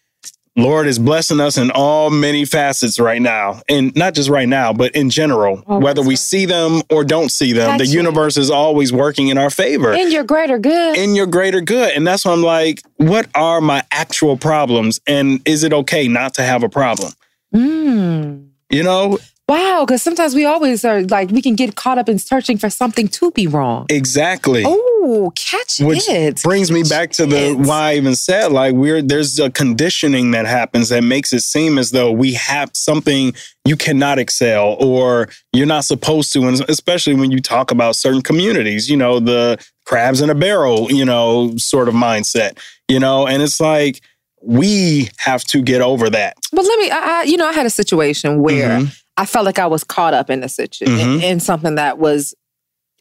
Lord 0.56 0.86
is 0.86 1.00
blessing 1.00 1.40
us 1.40 1.56
in 1.58 1.72
all 1.72 2.10
many 2.10 2.44
facets 2.44 3.00
right 3.00 3.20
now. 3.20 3.60
And 3.68 3.92
not 3.96 4.14
just 4.14 4.28
right 4.30 4.48
now, 4.48 4.72
but 4.72 4.94
in 4.94 5.10
general, 5.10 5.64
Oh, 5.66 5.80
whether 5.80 6.00
we 6.00 6.10
right. 6.10 6.18
see 6.18 6.46
them 6.46 6.82
or 6.90 7.02
don't 7.02 7.30
see 7.32 7.52
them, 7.52 7.76
the 7.76 7.84
Gotcha. 7.86 7.96
universe 7.96 8.36
is 8.36 8.50
always 8.52 8.92
working 8.92 9.28
in 9.28 9.36
our 9.38 9.50
favor 9.50 9.92
In 9.92 10.12
your 10.12 10.22
greater 10.22 10.58
good. 10.58 10.96
in 10.96 11.16
your 11.16 11.26
greater 11.26 11.60
good. 11.60 11.90
And 11.96 12.06
that's 12.06 12.24
why 12.24 12.32
I'm 12.32 12.42
like, 12.44 12.82
what 12.98 13.26
are 13.34 13.60
my 13.60 13.82
actual 13.90 14.36
problems? 14.36 15.00
And 15.08 15.40
is 15.44 15.64
it 15.64 15.72
okay 15.72 16.06
not 16.06 16.34
to 16.34 16.42
have 16.42 16.62
a 16.62 16.68
problem? 16.68 17.12
Mm. 17.52 18.48
You 18.70 18.82
know, 18.84 19.18
Wow, 19.46 19.84
because 19.86 20.00
sometimes 20.00 20.34
we 20.34 20.46
always 20.46 20.86
are 20.86 21.02
like 21.02 21.30
we 21.30 21.42
can 21.42 21.54
get 21.54 21.76
caught 21.76 21.98
up 21.98 22.08
in 22.08 22.18
searching 22.18 22.56
for 22.56 22.70
something 22.70 23.08
to 23.08 23.30
be 23.32 23.46
wrong. 23.46 23.84
exactly. 23.90 24.62
Oh, 24.66 25.32
catch 25.36 25.80
Which 25.80 26.08
it. 26.08 26.42
brings 26.42 26.70
me 26.72 26.82
back 26.82 27.10
to 27.12 27.26
the 27.26 27.50
it. 27.50 27.58
why 27.58 27.90
I 27.90 27.94
even 27.96 28.14
said 28.16 28.52
like 28.52 28.74
we're 28.74 29.02
there's 29.02 29.38
a 29.38 29.50
conditioning 29.50 30.30
that 30.30 30.46
happens 30.46 30.88
that 30.88 31.04
makes 31.04 31.34
it 31.34 31.40
seem 31.40 31.76
as 31.76 31.90
though 31.90 32.10
we 32.10 32.32
have 32.34 32.70
something 32.72 33.34
you 33.66 33.76
cannot 33.76 34.18
excel 34.18 34.76
or 34.80 35.28
you're 35.52 35.66
not 35.66 35.84
supposed 35.84 36.32
to, 36.32 36.46
and 36.48 36.64
especially 36.70 37.14
when 37.14 37.30
you 37.30 37.40
talk 37.40 37.70
about 37.70 37.96
certain 37.96 38.22
communities, 38.22 38.88
you 38.88 38.96
know, 38.96 39.20
the 39.20 39.62
crabs 39.84 40.22
in 40.22 40.30
a 40.30 40.34
barrel, 40.34 40.90
you 40.90 41.04
know, 41.04 41.54
sort 41.58 41.88
of 41.88 41.94
mindset, 41.94 42.58
you 42.88 42.98
know, 42.98 43.26
and 43.26 43.42
it's 43.42 43.60
like 43.60 44.00
we 44.42 45.10
have 45.18 45.44
to 45.44 45.60
get 45.60 45.82
over 45.82 46.08
that. 46.08 46.36
But 46.50 46.64
let 46.64 46.78
me, 46.78 46.90
I, 46.90 46.98
I, 46.98 47.22
you 47.24 47.36
know, 47.36 47.46
I 47.46 47.52
had 47.52 47.66
a 47.66 47.70
situation 47.70 48.40
where 48.42 48.80
Mhm. 48.80 49.00
I 49.16 49.26
felt 49.26 49.44
like 49.46 49.58
I 49.58 49.66
was 49.66 49.84
caught 49.84 50.14
up 50.14 50.28
in 50.30 50.42
a 50.42 50.48
situation 50.48 50.98
in, 50.98 51.18
Mhm. 51.18 51.22
in 51.22 51.40
something 51.40 51.76
that 51.76 51.98
was, 51.98 52.34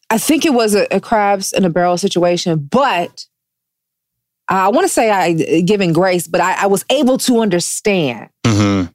I 0.09 0.18
think 0.18 0.45
it 0.45 0.53
was 0.53 0.76
a, 0.76 0.86
a 0.95 0.99
crabs 1.01 1.53
in 1.53 1.66
a 1.66 1.70
barrel 1.70 1.97
situation, 1.97 2.68
but 2.72 3.26
I 4.47 4.68
want 4.70 4.86
to 4.86 4.89
say 4.93 5.09
I 5.09 5.61
given 5.61 5.93
grace, 5.93 6.28
but 6.28 6.39
I, 6.41 6.64
I 6.64 6.68
was 6.68 6.86
able 6.89 7.18
to 7.20 7.39
understand 7.39 8.30
Mm-hmm. 8.45 8.91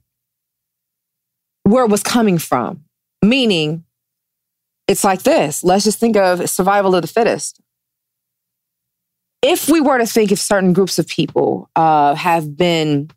where 1.71 1.83
it 1.83 1.89
was 1.91 2.03
coming 2.03 2.37
from. 2.37 2.83
Meaning, 3.23 3.83
it's 4.87 5.03
like 5.03 5.23
this. 5.23 5.63
Let's 5.63 5.83
just 5.83 5.99
think 5.99 6.15
of 6.15 6.49
survival 6.49 6.95
of 6.95 7.01
the 7.01 7.07
fittest. 7.07 7.59
If 9.41 9.69
we 9.69 9.81
were 9.81 9.97
to 9.97 10.05
think 10.05 10.31
if 10.31 10.39
certain 10.39 10.73
groups 10.73 10.99
of 10.99 11.07
people 11.07 11.69
uh, 11.75 12.15
have 12.15 12.55
been 12.55 13.09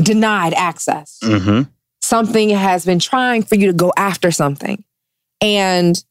denied 0.00 0.54
access, 0.54 1.18
Mm-hmm. 1.22 1.62
Something 2.08 2.50
has 2.50 2.84
been 2.84 2.98
trying 2.98 3.42
for 3.42 3.54
you 3.54 3.66
to 3.66 3.72
go 3.72 3.92
after 3.96 4.30
something, 4.30 4.82
and 5.40 6.02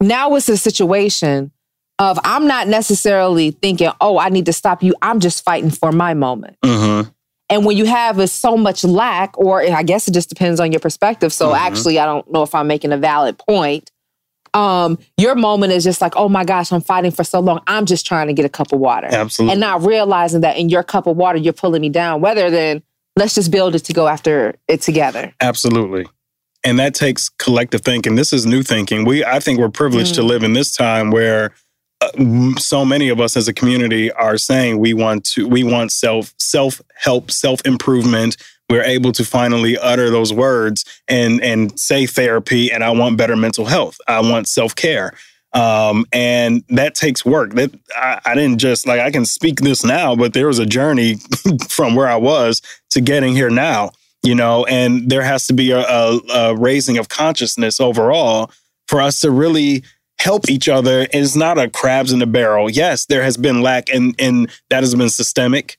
now 0.00 0.34
it's 0.34 0.48
a 0.48 0.56
situation 0.56 1.50
of 1.98 2.18
I'm 2.24 2.46
not 2.46 2.68
necessarily 2.68 3.52
thinking, 3.52 3.90
oh, 4.00 4.18
I 4.18 4.28
need 4.28 4.46
to 4.46 4.52
stop 4.52 4.82
you. 4.82 4.94
I'm 5.00 5.20
just 5.20 5.44
fighting 5.44 5.70
for 5.70 5.92
my 5.92 6.12
moment. 6.14 6.56
Mm-hmm. 6.62 7.08
And 7.50 7.64
when 7.64 7.76
you 7.76 7.84
have 7.84 8.18
a, 8.18 8.26
so 8.26 8.56
much 8.56 8.84
lack, 8.84 9.38
or 9.38 9.62
I 9.62 9.82
guess 9.82 10.08
it 10.08 10.12
just 10.14 10.28
depends 10.28 10.58
on 10.60 10.72
your 10.72 10.80
perspective. 10.80 11.32
So 11.32 11.50
Mhm. 11.50 11.56
actually, 11.58 11.98
I 12.00 12.06
don't 12.06 12.30
know 12.32 12.42
if 12.42 12.54
I'm 12.54 12.66
making 12.66 12.90
a 12.92 12.96
valid 12.96 13.38
point. 13.38 13.90
Um, 14.54 14.98
your 15.18 15.34
moment 15.34 15.72
is 15.72 15.84
just 15.84 16.00
like, 16.00 16.14
oh 16.16 16.28
my 16.28 16.44
gosh, 16.44 16.72
I'm 16.72 16.80
fighting 16.80 17.10
for 17.10 17.22
so 17.22 17.40
long. 17.40 17.60
I'm 17.66 17.86
just 17.86 18.06
trying 18.06 18.26
to 18.28 18.32
get 18.32 18.44
a 18.44 18.48
cup 18.48 18.72
of 18.72 18.80
water. 18.80 19.08
Absolutely. 19.10 19.52
And 19.52 19.60
not 19.60 19.82
realizing 19.82 20.40
that 20.40 20.56
in 20.56 20.68
your 20.68 20.82
cup 20.82 21.06
of 21.06 21.16
water, 21.16 21.38
you're 21.38 21.52
pulling 21.52 21.80
me 21.82 21.88
down. 21.90 22.20
Whether 22.20 22.50
then 22.50 22.82
let's 23.16 23.34
just 23.34 23.50
build 23.50 23.74
it 23.74 23.80
to 23.80 23.92
go 23.92 24.08
after 24.08 24.54
it 24.68 24.80
together. 24.82 25.32
Absolutely. 25.40 26.06
And 26.64 26.78
that 26.78 26.94
takes 26.94 27.28
collective 27.28 27.82
thinking. 27.82 28.14
This 28.14 28.32
is 28.32 28.46
new 28.46 28.62
thinking. 28.62 29.04
We 29.04 29.24
I 29.24 29.38
think 29.40 29.58
we're 29.58 29.68
privileged 29.68 30.14
to 30.14 30.22
Mm. 30.22 30.26
live 30.28 30.42
in 30.42 30.52
this 30.54 30.74
time 30.74 31.10
where 31.10 31.54
uh, 32.00 32.08
so 32.58 32.84
many 32.84 33.08
of 33.08 33.20
us 33.20 33.36
as 33.36 33.48
a 33.48 33.52
community 33.52 34.10
are 34.12 34.38
saying 34.38 34.78
we 34.78 34.94
want 34.94 35.24
to 35.34 35.46
we 35.46 35.62
want 35.62 35.92
self 35.92 36.34
self 36.38 36.80
help, 36.96 37.30
self 37.30 37.60
improvement. 37.66 38.36
We're 38.70 38.82
able 38.82 39.12
to 39.12 39.24
finally 39.24 39.76
utter 39.76 40.08
those 40.08 40.32
words 40.32 40.84
and 41.06 41.42
and 41.42 41.78
say 41.78 42.06
therapy 42.06 42.72
and 42.72 42.82
I 42.82 42.90
want 42.90 43.18
better 43.18 43.36
mental 43.36 43.66
health. 43.66 43.98
I 44.08 44.20
want 44.20 44.48
self-care. 44.48 45.12
Um, 45.54 46.04
and 46.12 46.64
that 46.70 46.94
takes 46.94 47.24
work. 47.24 47.54
That 47.54 47.70
I, 47.96 48.20
I 48.24 48.34
didn't 48.34 48.58
just 48.58 48.86
like 48.86 49.00
I 49.00 49.10
can 49.10 49.24
speak 49.24 49.60
this 49.60 49.84
now, 49.84 50.16
but 50.16 50.32
there 50.32 50.48
was 50.48 50.58
a 50.58 50.66
journey 50.66 51.16
from 51.68 51.94
where 51.94 52.08
I 52.08 52.16
was 52.16 52.60
to 52.90 53.00
getting 53.00 53.34
here 53.34 53.50
now 53.50 53.92
you 54.24 54.34
know, 54.34 54.64
and 54.64 55.08
there 55.10 55.22
has 55.22 55.46
to 55.46 55.52
be 55.52 55.70
a, 55.70 55.80
a, 55.80 56.20
a 56.32 56.56
raising 56.56 56.96
of 56.96 57.08
consciousness 57.08 57.78
overall 57.78 58.50
for 58.88 59.00
us 59.00 59.20
to 59.20 59.30
really 59.30 59.84
help 60.18 60.48
each 60.48 60.68
other. 60.68 61.00
And 61.00 61.22
it's 61.22 61.36
not 61.36 61.58
a 61.58 61.68
crabs 61.68 62.10
in 62.10 62.22
a 62.22 62.26
barrel. 62.26 62.70
Yes, 62.70 63.04
there 63.04 63.22
has 63.22 63.36
been 63.36 63.60
lack, 63.62 63.90
and 63.90 64.14
and 64.18 64.50
that 64.70 64.82
has 64.82 64.94
been 64.94 65.10
systemic. 65.10 65.76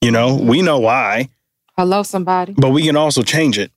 You 0.00 0.12
know, 0.12 0.36
we 0.36 0.62
know 0.62 0.78
why, 0.78 1.28
Hello, 1.76 2.04
somebody. 2.04 2.54
but 2.56 2.70
we 2.70 2.84
can 2.84 2.96
also 2.96 3.22
change 3.22 3.58
it. 3.58 3.72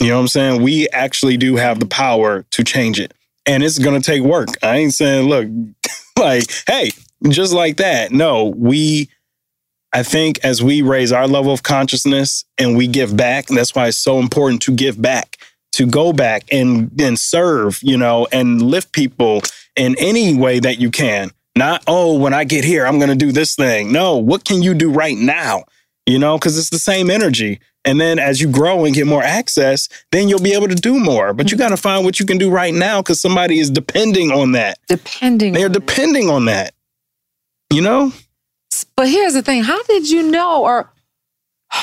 You 0.00 0.08
know 0.08 0.14
what 0.16 0.22
I'm 0.22 0.28
saying? 0.28 0.62
We 0.62 0.88
actually 0.88 1.36
do 1.36 1.56
have 1.56 1.78
the 1.78 1.86
power 1.86 2.46
to 2.52 2.64
change 2.64 2.98
it, 2.98 3.12
and 3.46 3.62
it's 3.62 3.78
gonna 3.78 4.00
take 4.00 4.22
work. 4.22 4.48
I 4.62 4.76
ain't 4.78 4.94
saying, 4.94 5.28
look, 5.28 5.48
like, 6.18 6.44
hey, 6.66 6.92
just 7.28 7.52
like 7.52 7.78
that. 7.78 8.12
No, 8.12 8.46
we 8.46 9.08
I 9.92 10.02
think 10.02 10.40
as 10.42 10.62
we 10.62 10.82
raise 10.82 11.12
our 11.12 11.28
level 11.28 11.52
of 11.52 11.62
consciousness 11.62 12.44
and 12.58 12.76
we 12.76 12.86
give 12.86 13.16
back, 13.16 13.46
that's 13.46 13.74
why 13.74 13.88
it's 13.88 13.98
so 13.98 14.18
important 14.18 14.62
to 14.62 14.72
give 14.72 15.00
back, 15.00 15.36
to 15.72 15.86
go 15.86 16.12
back 16.12 16.44
and 16.50 16.90
and 17.00 17.18
serve, 17.18 17.78
you 17.82 17.98
know, 17.98 18.26
and 18.32 18.62
lift 18.62 18.92
people 18.92 19.42
in 19.76 19.96
any 19.98 20.34
way 20.34 20.60
that 20.60 20.78
you 20.78 20.90
can. 20.90 21.30
Not, 21.54 21.82
oh, 21.86 22.18
when 22.18 22.32
I 22.32 22.44
get 22.44 22.64
here, 22.64 22.86
I'm 22.86 22.98
going 22.98 23.10
to 23.10 23.14
do 23.14 23.30
this 23.30 23.54
thing. 23.54 23.92
No, 23.92 24.16
what 24.16 24.44
can 24.44 24.62
you 24.62 24.72
do 24.72 24.90
right 24.90 25.16
now? 25.16 25.64
You 26.06 26.18
know, 26.18 26.38
because 26.38 26.58
it's 26.58 26.70
the 26.70 26.78
same 26.78 27.10
energy. 27.10 27.60
And 27.84 28.00
then 28.00 28.18
as 28.18 28.40
you 28.40 28.48
grow 28.48 28.84
and 28.84 28.94
get 28.94 29.06
more 29.06 29.22
access, 29.22 29.88
then 30.12 30.28
you'll 30.28 30.42
be 30.42 30.52
able 30.52 30.68
to 30.68 30.74
do 30.74 31.00
more. 31.00 31.32
But 31.32 31.50
you 31.50 31.56
mm-hmm. 31.56 31.64
got 31.64 31.68
to 31.70 31.76
find 31.76 32.04
what 32.04 32.20
you 32.20 32.26
can 32.26 32.38
do 32.38 32.50
right 32.50 32.72
now 32.72 33.02
because 33.02 33.20
somebody 33.20 33.58
is 33.58 33.70
depending 33.70 34.30
on 34.30 34.52
that. 34.52 34.78
Depending. 34.86 35.52
They're 35.52 35.68
depending 35.68 36.30
on 36.30 36.44
that. 36.44 36.74
You 37.72 37.82
know? 37.82 38.12
But 38.96 39.08
here's 39.08 39.34
the 39.34 39.42
thing: 39.42 39.64
How 39.64 39.82
did 39.84 40.10
you 40.10 40.22
know, 40.22 40.62
or 40.62 40.92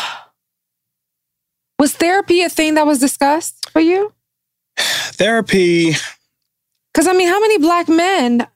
was 1.80 1.93
therapy 1.93 2.41
a 2.41 2.50
thing 2.50 2.76
that 2.76 2.86
was 2.86 3.00
discussed 3.00 3.70
for 3.72 3.80
you? 3.80 4.14
Therapy, 4.78 5.91
Because 6.93 7.08
I 7.08 7.14
mean, 7.14 7.28
how 7.28 7.39
many 7.41 7.58
black 7.58 7.89
men 7.89 8.47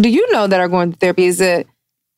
do 0.00 0.08
you 0.08 0.30
know 0.32 0.46
that 0.46 0.60
are 0.60 0.68
going 0.68 0.92
to 0.92 0.98
therapy? 0.98 1.24
Is 1.24 1.40
it 1.40 1.66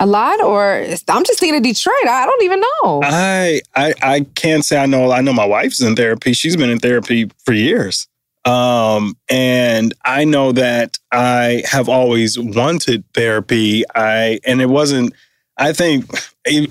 a 0.00 0.06
lot, 0.06 0.42
or 0.42 0.84
I'm 1.08 1.24
just 1.24 1.38
thinking 1.38 1.56
of 1.58 1.62
Detroit? 1.62 2.08
I 2.08 2.26
don't 2.26 2.42
even 2.42 2.60
know. 2.60 3.00
I 3.04 3.60
I 3.76 3.94
I 4.02 4.20
can't 4.34 4.64
say 4.64 4.82
I 4.82 4.86
know. 4.86 5.12
I 5.12 5.20
know 5.20 5.32
my 5.32 5.44
wife's 5.44 5.80
in 5.80 5.94
therapy. 5.94 6.32
She's 6.32 6.56
been 6.56 6.70
in 6.70 6.80
therapy 6.80 7.30
for 7.44 7.52
years. 7.52 8.08
Um, 8.46 9.16
and 9.28 9.92
I 10.04 10.24
know 10.24 10.52
that 10.52 10.98
I 11.12 11.62
have 11.70 11.88
always 11.90 12.38
wanted 12.38 13.04
therapy. 13.12 13.84
I 13.94 14.40
and 14.44 14.60
it 14.60 14.70
wasn't. 14.70 15.14
I 15.56 15.72
think 15.72 16.06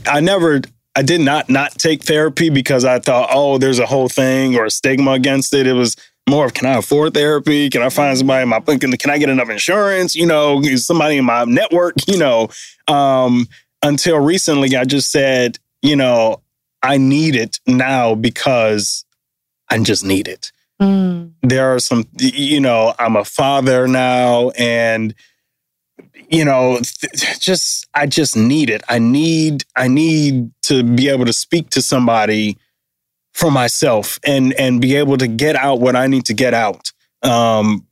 I 0.08 0.20
never. 0.20 0.62
I 0.96 1.04
did 1.04 1.22
not 1.22 1.50
not 1.50 1.74
take 1.74 2.04
therapy 2.04 2.50
because 2.50 2.84
I 2.84 3.00
thought, 3.00 3.30
oh, 3.32 3.60
there's 3.60 3.80
a 3.80 3.86
whole 3.86 4.10
thing 4.10 4.56
or 4.56 4.66
a 4.66 4.72
stigma 4.72 5.12
against 5.12 5.54
it. 5.54 5.68
It 5.68 5.74
was 5.74 5.96
more 6.30 6.46
of 6.46 6.54
can 6.54 6.68
I 6.68 6.78
afford 6.78 7.14
therapy? 7.14 7.70
Can 7.70 7.82
I 7.82 7.90
find 7.90 8.18
somebody 8.18 8.44
in 8.44 8.50
my 8.50 8.60
can, 8.60 8.92
can 8.92 9.10
I 9.10 9.18
get 9.18 9.30
enough 9.30 9.50
insurance? 9.50 10.16
You 10.16 10.26
know, 10.26 10.62
is 10.62 10.86
somebody 10.86 11.18
in 11.18 11.26
my 11.26 11.46
network, 11.46 11.96
you 12.08 12.18
know. 12.18 12.50
Um, 12.88 13.48
until 13.82 14.20
recently 14.20 14.76
I 14.76 14.84
just 14.84 15.12
said, 15.12 15.58
you 15.82 15.96
know, 15.96 16.42
I 16.84 16.98
need 16.98 17.36
it 17.36 17.60
now 17.66 18.16
because 18.16 19.06
I 19.70 19.80
just 19.80 20.04
need 20.04 20.28
it. 20.28 20.52
Mm. 20.82 21.32
There 21.42 21.74
are 21.74 21.80
some, 21.80 22.06
you 22.20 22.60
know, 22.60 22.94
I'm 23.00 23.16
a 23.16 23.26
father 23.26 23.88
now 23.88 24.50
and 24.52 25.14
you 26.32 26.46
know 26.46 26.80
just 27.40 27.88
i 27.96 28.06
just 28.06 28.38
need 28.38 28.70
it 28.70 28.84
i 28.88 29.00
need 29.00 29.64
i 29.76 29.88
need 29.88 30.52
to 30.62 30.84
be 30.84 31.10
able 31.10 31.26
to 31.26 31.34
speak 31.34 31.72
to 31.72 31.82
somebody 31.82 32.56
for 33.40 33.52
myself 33.52 34.20
and 34.26 34.54
and 34.54 34.82
be 34.82 34.96
able 34.96 35.18
to 35.18 35.28
get 35.28 35.56
out 35.56 35.80
what 35.80 35.96
i 35.96 36.08
need 36.08 36.26
to 36.26 36.34
get 36.34 36.54
out. 36.54 36.92
Um 37.24 37.86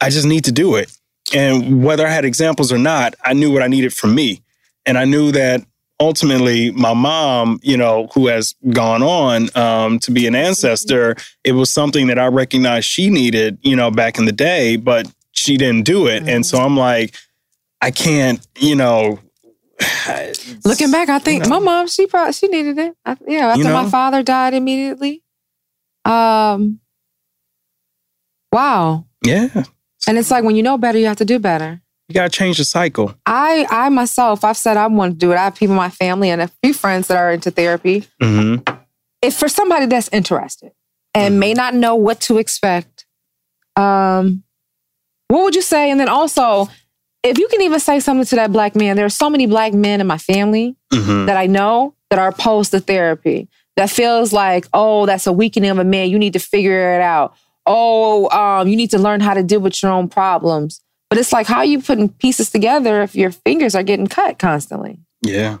i 0.00 0.10
just 0.10 0.26
need 0.26 0.44
to 0.44 0.52
do 0.52 0.76
it. 0.76 0.92
And 1.34 1.82
whether 1.84 2.06
i 2.06 2.10
had 2.10 2.24
examples 2.24 2.72
or 2.72 2.78
not 2.78 3.14
i 3.24 3.32
knew 3.32 3.52
what 3.52 3.62
i 3.62 3.68
needed 3.68 3.92
from 3.92 4.14
me. 4.14 4.42
And 4.86 4.98
i 4.98 5.04
knew 5.04 5.32
that 5.32 5.64
ultimately 5.98 6.70
my 6.70 6.94
mom 6.94 7.60
you 7.62 7.76
know 7.76 8.08
who 8.14 8.26
has 8.26 8.54
gone 8.70 9.02
on 9.02 9.48
um, 9.54 9.98
to 9.98 10.10
be 10.10 10.26
an 10.26 10.34
ancestor 10.34 11.14
it 11.44 11.52
was 11.52 11.70
something 11.70 12.06
that 12.06 12.18
i 12.18 12.26
recognized 12.26 12.86
she 12.86 13.10
needed 13.10 13.58
you 13.60 13.76
know 13.76 13.90
back 13.90 14.18
in 14.18 14.24
the 14.24 14.32
day 14.32 14.76
but 14.76 15.06
she 15.32 15.56
didn't 15.58 15.84
do 15.84 16.06
it. 16.06 16.26
And 16.26 16.44
so 16.44 16.58
i'm 16.58 16.76
like 16.76 17.14
I 17.80 17.90
can't, 17.90 18.46
you 18.58 18.74
know. 18.74 19.18
Looking 20.64 20.90
back, 20.90 21.08
I 21.08 21.18
think 21.18 21.44
you 21.44 21.50
know, 21.50 21.60
my 21.60 21.64
mom 21.64 21.86
she 21.88 22.06
probably 22.06 22.32
she 22.32 22.48
needed 22.48 22.78
it. 22.78 22.96
I, 23.04 23.16
yeah, 23.26 23.48
after 23.48 23.64
know, 23.64 23.82
my 23.82 23.88
father 23.88 24.22
died 24.22 24.54
immediately. 24.54 25.22
Um. 26.04 26.80
Wow. 28.52 29.06
Yeah. 29.24 29.64
And 30.06 30.18
it's 30.18 30.30
like 30.30 30.44
when 30.44 30.56
you 30.56 30.62
know 30.62 30.78
better, 30.78 30.98
you 30.98 31.06
have 31.06 31.18
to 31.18 31.24
do 31.24 31.38
better. 31.38 31.80
You 32.08 32.14
gotta 32.14 32.30
change 32.30 32.58
the 32.58 32.64
cycle. 32.64 33.14
I, 33.24 33.66
I 33.70 33.88
myself, 33.88 34.44
I've 34.44 34.56
said 34.56 34.76
I 34.76 34.86
want 34.88 35.12
to 35.12 35.18
do 35.18 35.30
it. 35.30 35.36
I 35.36 35.44
have 35.44 35.54
people 35.54 35.74
in 35.74 35.76
my 35.76 35.90
family 35.90 36.30
and 36.30 36.42
a 36.42 36.50
few 36.62 36.74
friends 36.74 37.06
that 37.08 37.16
are 37.16 37.30
into 37.30 37.52
therapy. 37.52 38.06
Mm-hmm. 38.20 38.74
If 39.22 39.36
for 39.36 39.48
somebody 39.48 39.86
that's 39.86 40.08
interested 40.08 40.72
and 41.14 41.32
mm-hmm. 41.32 41.38
may 41.38 41.54
not 41.54 41.74
know 41.74 41.94
what 41.94 42.20
to 42.22 42.38
expect, 42.38 43.06
um, 43.76 44.42
what 45.28 45.44
would 45.44 45.54
you 45.54 45.62
say? 45.62 45.90
And 45.90 46.00
then 46.00 46.08
also, 46.08 46.68
if 47.22 47.38
you 47.38 47.48
can 47.48 47.60
even 47.62 47.80
say 47.80 48.00
something 48.00 48.24
to 48.26 48.36
that 48.36 48.52
black 48.52 48.74
man, 48.74 48.96
there 48.96 49.04
are 49.04 49.10
so 49.10 49.28
many 49.28 49.46
black 49.46 49.74
men 49.74 50.00
in 50.00 50.06
my 50.06 50.18
family 50.18 50.76
mm-hmm. 50.92 51.26
that 51.26 51.36
I 51.36 51.46
know 51.46 51.94
that 52.08 52.18
are 52.18 52.28
opposed 52.28 52.70
to 52.72 52.80
therapy. 52.80 53.48
That 53.76 53.90
feels 53.90 54.32
like, 54.32 54.66
oh, 54.72 55.06
that's 55.06 55.26
a 55.26 55.32
weakening 55.32 55.70
of 55.70 55.78
a 55.78 55.84
man. 55.84 56.10
You 56.10 56.18
need 56.18 56.32
to 56.32 56.38
figure 56.38 56.94
it 56.94 57.00
out. 57.00 57.34
Oh, 57.66 58.28
um, 58.30 58.68
you 58.68 58.76
need 58.76 58.90
to 58.90 58.98
learn 58.98 59.20
how 59.20 59.34
to 59.34 59.42
deal 59.42 59.60
with 59.60 59.82
your 59.82 59.92
own 59.92 60.08
problems. 60.08 60.82
But 61.08 61.18
it's 61.18 61.32
like, 61.32 61.46
how 61.46 61.58
are 61.58 61.64
you 61.64 61.80
putting 61.80 62.08
pieces 62.08 62.50
together 62.50 63.02
if 63.02 63.14
your 63.14 63.30
fingers 63.30 63.74
are 63.74 63.82
getting 63.82 64.06
cut 64.06 64.38
constantly? 64.38 64.98
Yeah. 65.22 65.58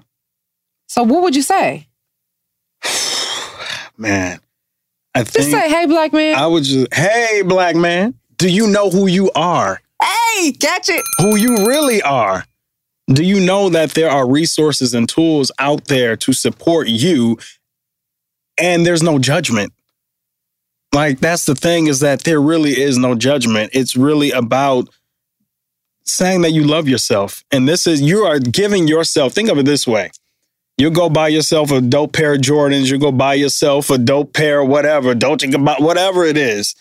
So 0.88 1.02
what 1.02 1.22
would 1.22 1.36
you 1.36 1.42
say? 1.42 1.88
man, 3.96 4.40
I 5.14 5.24
think 5.24 5.32
just 5.32 5.50
say, 5.50 5.68
"Hey, 5.68 5.86
black 5.86 6.12
man." 6.12 6.36
I 6.36 6.46
would 6.46 6.64
just, 6.64 6.92
"Hey, 6.94 7.42
black 7.44 7.76
man, 7.76 8.14
do 8.36 8.48
you 8.48 8.68
know 8.68 8.90
who 8.90 9.06
you 9.06 9.30
are?" 9.34 9.80
Hey, 10.02 10.52
catch 10.52 10.88
it. 10.88 11.04
Who 11.18 11.36
you 11.36 11.66
really 11.66 12.02
are. 12.02 12.44
Do 13.08 13.24
you 13.24 13.40
know 13.40 13.68
that 13.70 13.90
there 13.92 14.10
are 14.10 14.28
resources 14.28 14.94
and 14.94 15.08
tools 15.08 15.50
out 15.58 15.86
there 15.86 16.16
to 16.16 16.32
support 16.32 16.88
you 16.88 17.38
and 18.58 18.86
there's 18.86 19.02
no 19.02 19.18
judgment? 19.18 19.72
Like 20.94 21.20
that's 21.20 21.44
the 21.44 21.54
thing 21.54 21.86
is 21.88 22.00
that 22.00 22.24
there 22.24 22.40
really 22.40 22.80
is 22.80 22.98
no 22.98 23.14
judgment. 23.14 23.70
It's 23.72 23.96
really 23.96 24.30
about 24.30 24.88
saying 26.04 26.42
that 26.42 26.52
you 26.52 26.64
love 26.64 26.88
yourself. 26.88 27.44
And 27.50 27.68
this 27.68 27.86
is 27.86 28.00
you 28.00 28.20
are 28.20 28.38
giving 28.38 28.88
yourself, 28.88 29.32
think 29.32 29.48
of 29.48 29.58
it 29.58 29.66
this 29.66 29.86
way. 29.86 30.10
You 30.78 30.90
go 30.90 31.10
buy 31.10 31.28
yourself 31.28 31.70
a 31.70 31.80
dope 31.80 32.12
pair 32.12 32.34
of 32.34 32.40
Jordans, 32.40 32.90
you 32.90 32.98
go 32.98 33.12
buy 33.12 33.34
yourself 33.34 33.90
a 33.90 33.98
dope 33.98 34.32
pair 34.32 34.64
whatever, 34.64 35.14
don't 35.14 35.42
you 35.42 35.52
about 35.54 35.82
whatever 35.82 36.24
it 36.24 36.36
is 36.36 36.74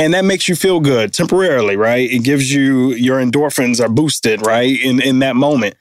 and 0.00 0.14
that 0.14 0.24
makes 0.24 0.48
you 0.48 0.56
feel 0.56 0.80
good 0.80 1.12
temporarily, 1.12 1.76
right? 1.76 2.10
It 2.10 2.24
gives 2.24 2.52
you 2.52 2.92
your 2.94 3.20
endorphins 3.20 3.84
are 3.84 3.88
boosted, 3.88 4.44
right? 4.44 4.80
In 4.80 5.00
in 5.00 5.18
that 5.18 5.36
moment. 5.36 5.76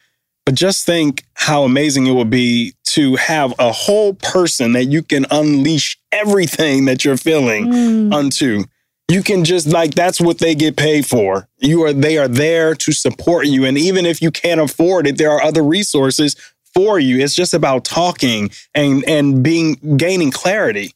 But 0.45 0.55
just 0.55 0.85
think 0.85 1.23
how 1.35 1.63
amazing 1.63 2.07
it 2.07 2.13
would 2.13 2.29
be 2.29 2.73
to 2.87 3.15
have 3.15 3.53
a 3.59 3.71
whole 3.71 4.15
person 4.15 4.73
that 4.73 4.85
you 4.85 5.03
can 5.03 5.25
unleash 5.31 5.97
everything 6.11 6.85
that 6.85 7.05
you're 7.05 7.17
feeling 7.17 7.67
mm. 7.67 8.13
unto. 8.13 8.63
You 9.09 9.23
can 9.23 9.45
just 9.45 9.67
like 9.67 9.95
that's 9.95 10.19
what 10.19 10.39
they 10.39 10.53
get 10.53 10.75
paid 10.75 11.05
for. 11.05 11.47
You 11.59 11.83
are 11.83 11.93
they 11.93 12.17
are 12.17 12.27
there 12.27 12.75
to 12.75 12.91
support 12.91 13.47
you 13.47 13.63
and 13.63 13.77
even 13.77 14.05
if 14.05 14.21
you 14.21 14.31
can't 14.31 14.59
afford 14.59 15.07
it, 15.07 15.17
there 15.17 15.31
are 15.31 15.41
other 15.41 15.63
resources 15.63 16.35
for 16.73 16.99
you. 16.99 17.19
It's 17.19 17.35
just 17.35 17.53
about 17.53 17.85
talking 17.85 18.51
and 18.75 19.03
and 19.07 19.41
being 19.41 19.75
gaining 19.95 20.31
clarity. 20.31 20.93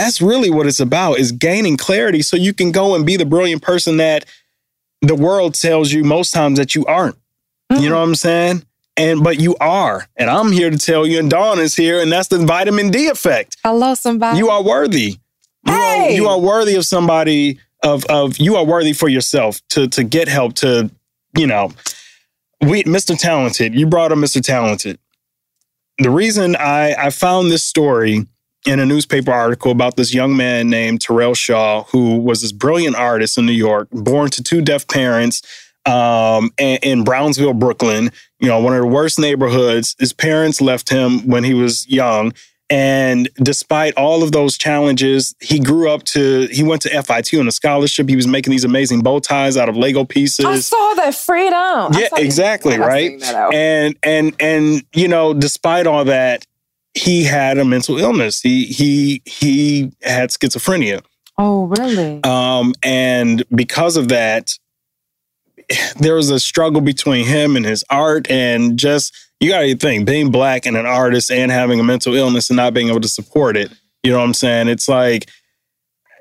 That's 0.00 0.22
really 0.22 0.50
what 0.50 0.66
it's 0.66 0.80
about 0.80 1.18
is 1.18 1.32
gaining 1.32 1.76
clarity 1.76 2.22
so 2.22 2.36
you 2.36 2.54
can 2.54 2.72
go 2.72 2.94
and 2.94 3.04
be 3.04 3.16
the 3.16 3.26
brilliant 3.26 3.62
person 3.62 3.98
that 3.98 4.24
the 5.02 5.14
world 5.14 5.54
tells 5.54 5.92
you 5.92 6.04
most 6.04 6.32
times 6.32 6.58
that 6.58 6.74
you 6.74 6.84
aren't. 6.86 7.16
Mm-hmm. 7.70 7.82
You 7.82 7.90
know 7.90 7.98
what 7.98 8.08
I'm 8.08 8.14
saying? 8.14 8.64
And 8.96 9.22
but 9.22 9.40
you 9.40 9.56
are. 9.60 10.06
And 10.16 10.28
I'm 10.28 10.52
here 10.52 10.70
to 10.70 10.78
tell 10.78 11.06
you, 11.06 11.18
and 11.18 11.30
Dawn 11.30 11.58
is 11.58 11.76
here, 11.76 12.00
and 12.00 12.10
that's 12.10 12.28
the 12.28 12.38
vitamin 12.44 12.90
D 12.90 13.08
effect. 13.08 13.56
Hello, 13.62 13.94
somebody. 13.94 14.38
You 14.38 14.50
are 14.50 14.62
worthy. 14.62 15.18
You, 15.66 15.72
hey! 15.72 16.08
are, 16.08 16.10
you 16.10 16.28
are 16.28 16.38
worthy 16.38 16.74
of 16.74 16.84
somebody 16.84 17.58
of 17.82 18.04
of 18.06 18.38
you 18.38 18.56
are 18.56 18.64
worthy 18.64 18.92
for 18.92 19.08
yourself 19.08 19.60
to 19.70 19.88
to 19.88 20.04
get 20.04 20.28
help 20.28 20.54
to, 20.56 20.90
you 21.36 21.46
know, 21.46 21.72
we 22.60 22.82
Mr. 22.84 23.18
Talented, 23.18 23.74
you 23.74 23.86
brought 23.86 24.12
up 24.12 24.18
Mr. 24.18 24.42
Talented. 24.42 24.98
The 25.98 26.10
reason 26.10 26.56
I 26.56 26.94
I 26.94 27.10
found 27.10 27.50
this 27.50 27.64
story 27.64 28.26
in 28.66 28.78
a 28.78 28.86
newspaper 28.86 29.32
article 29.32 29.72
about 29.72 29.96
this 29.96 30.12
young 30.12 30.36
man 30.36 30.68
named 30.68 31.00
Terrell 31.00 31.34
Shaw, 31.34 31.84
who 31.84 32.16
was 32.16 32.42
this 32.42 32.52
brilliant 32.52 32.96
artist 32.96 33.38
in 33.38 33.46
New 33.46 33.52
York, 33.52 33.88
born 33.90 34.30
to 34.30 34.42
two 34.42 34.60
deaf 34.60 34.86
parents 34.86 35.42
um, 35.86 36.50
in 36.58 37.04
Brownsville, 37.04 37.54
Brooklyn, 37.54 38.10
you 38.38 38.48
know, 38.48 38.60
one 38.60 38.74
of 38.74 38.80
the 38.80 38.86
worst 38.86 39.18
neighborhoods. 39.18 39.96
His 39.98 40.12
parents 40.12 40.60
left 40.60 40.90
him 40.90 41.26
when 41.26 41.44
he 41.44 41.54
was 41.54 41.88
young. 41.88 42.32
And 42.68 43.28
despite 43.42 43.94
all 43.96 44.22
of 44.22 44.30
those 44.30 44.56
challenges, 44.56 45.34
he 45.40 45.58
grew 45.58 45.90
up 45.90 46.04
to, 46.04 46.46
he 46.52 46.62
went 46.62 46.82
to 46.82 47.02
FIT 47.02 47.34
on 47.34 47.48
a 47.48 47.52
scholarship. 47.52 48.08
He 48.08 48.14
was 48.14 48.28
making 48.28 48.52
these 48.52 48.62
amazing 48.62 49.00
bow 49.00 49.18
ties 49.18 49.56
out 49.56 49.68
of 49.68 49.76
Lego 49.76 50.04
pieces. 50.04 50.44
I 50.44 50.60
saw 50.60 50.94
that 50.94 51.16
freedom. 51.16 51.92
Yeah, 51.98 52.08
exactly. 52.16 52.78
Right. 52.78 53.20
And, 53.52 53.96
and, 54.04 54.36
and, 54.38 54.84
you 54.94 55.08
know, 55.08 55.34
despite 55.34 55.88
all 55.88 56.04
that, 56.04 56.46
he 57.00 57.24
had 57.24 57.56
a 57.58 57.64
mental 57.64 57.98
illness. 57.98 58.40
He 58.40 58.66
he 58.66 59.22
he 59.24 59.92
had 60.02 60.30
schizophrenia. 60.30 61.02
Oh, 61.38 61.64
really? 61.64 62.22
Um, 62.24 62.74
and 62.84 63.42
because 63.54 63.96
of 63.96 64.08
that, 64.08 64.52
there 65.98 66.14
was 66.14 66.28
a 66.28 66.38
struggle 66.38 66.82
between 66.82 67.26
him 67.26 67.56
and 67.56 67.64
his 67.64 67.84
art, 67.88 68.30
and 68.30 68.78
just 68.78 69.14
you 69.40 69.48
got 69.48 69.60
to 69.62 69.76
think 69.76 70.06
being 70.06 70.30
black 70.30 70.66
and 70.66 70.76
an 70.76 70.84
artist 70.84 71.30
and 71.30 71.50
having 71.50 71.80
a 71.80 71.84
mental 71.84 72.14
illness 72.14 72.50
and 72.50 72.58
not 72.58 72.74
being 72.74 72.90
able 72.90 73.00
to 73.00 73.08
support 73.08 73.56
it. 73.56 73.72
You 74.02 74.12
know 74.12 74.18
what 74.18 74.24
I'm 74.24 74.34
saying? 74.34 74.68
It's 74.68 74.88
like 74.88 75.30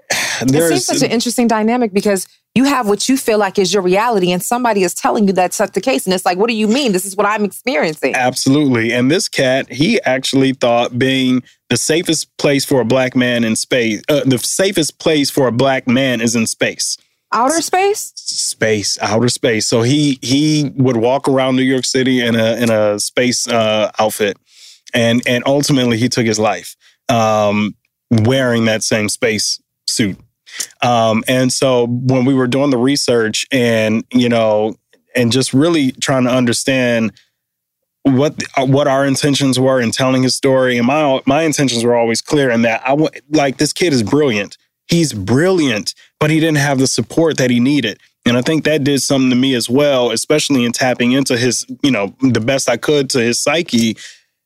it 0.11 0.49
seems 0.49 0.85
such 0.85 1.01
an 1.01 1.11
interesting 1.11 1.47
dynamic 1.47 1.91
because 1.91 2.25
you 2.55 2.63
have 2.65 2.87
what 2.87 3.07
you 3.07 3.17
feel 3.17 3.37
like 3.37 3.59
is 3.59 3.73
your 3.73 3.83
reality 3.83 4.31
and 4.31 4.41
somebody 4.41 4.83
is 4.83 4.93
telling 4.93 5.27
you 5.27 5.33
that's 5.33 5.59
not 5.59 5.73
the 5.73 5.81
case 5.81 6.05
and 6.05 6.13
it's 6.13 6.25
like 6.25 6.37
what 6.37 6.47
do 6.47 6.55
you 6.55 6.67
mean? 6.67 6.91
This 6.91 7.05
is 7.05 7.15
what 7.15 7.25
i'm 7.25 7.43
experiencing. 7.43 8.15
Absolutely. 8.15 8.91
And 8.91 9.09
this 9.09 9.27
cat 9.27 9.71
he 9.71 10.01
actually 10.01 10.53
thought 10.53 10.97
being 10.97 11.43
the 11.69 11.77
safest 11.77 12.35
place 12.37 12.65
for 12.65 12.81
a 12.81 12.85
black 12.85 13.15
man 13.15 13.43
in 13.43 13.55
space 13.55 14.01
uh, 14.09 14.23
the 14.25 14.39
safest 14.39 14.99
place 14.99 15.29
for 15.29 15.47
a 15.47 15.51
black 15.51 15.87
man 15.87 16.21
is 16.21 16.35
in 16.35 16.47
space. 16.47 16.97
Outer 17.31 17.61
space? 17.61 18.11
Space 18.15 18.97
outer 19.01 19.29
space. 19.29 19.67
So 19.67 19.83
he 19.83 20.17
he 20.21 20.71
would 20.75 20.97
walk 20.97 21.27
around 21.27 21.55
new 21.55 21.61
york 21.61 21.85
city 21.85 22.21
in 22.21 22.35
a 22.35 22.55
in 22.55 22.69
a 22.69 22.99
space 22.99 23.47
uh, 23.47 23.91
outfit 23.99 24.37
and 24.93 25.21
and 25.27 25.43
ultimately 25.45 25.97
he 25.97 26.09
took 26.09 26.25
his 26.25 26.39
life 26.39 26.75
um, 27.09 27.75
wearing 28.09 28.65
that 28.65 28.83
same 28.83 29.09
space 29.09 29.61
suit 29.87 30.17
um, 30.81 31.23
and 31.27 31.51
so 31.51 31.87
when 31.87 32.25
we 32.25 32.33
were 32.33 32.47
doing 32.47 32.69
the 32.69 32.77
research 32.77 33.45
and, 33.51 34.03
you 34.11 34.29
know, 34.29 34.75
and 35.15 35.31
just 35.31 35.53
really 35.53 35.91
trying 35.93 36.23
to 36.23 36.31
understand 36.31 37.11
what 38.03 38.41
what 38.57 38.87
our 38.87 39.05
intentions 39.05 39.59
were 39.59 39.81
in 39.81 39.91
telling 39.91 40.23
his 40.23 40.35
story 40.35 40.77
and 40.77 40.87
my 40.87 41.21
my 41.25 41.43
intentions 41.43 41.83
were 41.83 41.95
always 41.95 42.21
clear 42.21 42.49
in 42.49 42.61
that 42.61 42.81
I 42.85 42.95
like 43.29 43.57
this 43.57 43.73
kid 43.73 43.91
is 43.91 44.03
brilliant. 44.03 44.57
He's 44.87 45.13
brilliant, 45.13 45.93
but 46.19 46.31
he 46.31 46.39
didn't 46.39 46.57
have 46.57 46.79
the 46.79 46.87
support 46.87 47.37
that 47.37 47.51
he 47.51 47.59
needed. 47.59 47.99
And 48.25 48.37
I 48.37 48.41
think 48.41 48.63
that 48.63 48.83
did 48.83 49.01
something 49.01 49.29
to 49.29 49.35
me 49.35 49.53
as 49.55 49.69
well, 49.69 50.11
especially 50.11 50.65
in 50.65 50.71
tapping 50.71 51.11
into 51.11 51.37
his, 51.37 51.65
you 51.83 51.91
know, 51.91 52.15
the 52.21 52.39
best 52.39 52.69
I 52.69 52.77
could 52.77 53.09
to 53.11 53.19
his 53.19 53.39
psyche 53.39 53.97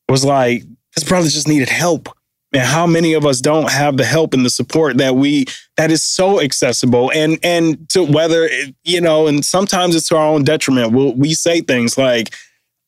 was 0.10 0.24
like, 0.24 0.64
his 0.94 1.04
brother 1.04 1.28
just 1.28 1.48
needed 1.48 1.70
help. 1.70 2.10
Man, 2.54 2.66
how 2.66 2.88
many 2.88 3.14
of 3.14 3.26
us 3.26 3.42
don't 3.42 3.72
have 3.72 3.98
the 3.98 4.06
help 4.06 4.34
and 4.34 4.46
the 4.46 4.50
support 4.50 4.98
that 4.98 5.16
we 5.16 5.46
that 5.78 5.92
is 5.92 6.04
so 6.04 6.40
accessible 6.40 7.12
and 7.12 7.40
and 7.44 7.90
to 7.90 8.04
whether 8.04 8.50
you 8.84 9.02
know, 9.02 9.28
and 9.28 9.44
sometimes 9.44 9.96
it's 9.96 10.08
to 10.10 10.18
our 10.18 10.28
own 10.28 10.44
detriment. 10.44 10.94
We'll, 10.94 11.14
we 11.14 11.34
say 11.34 11.62
things 11.62 11.98
like. 11.98 12.34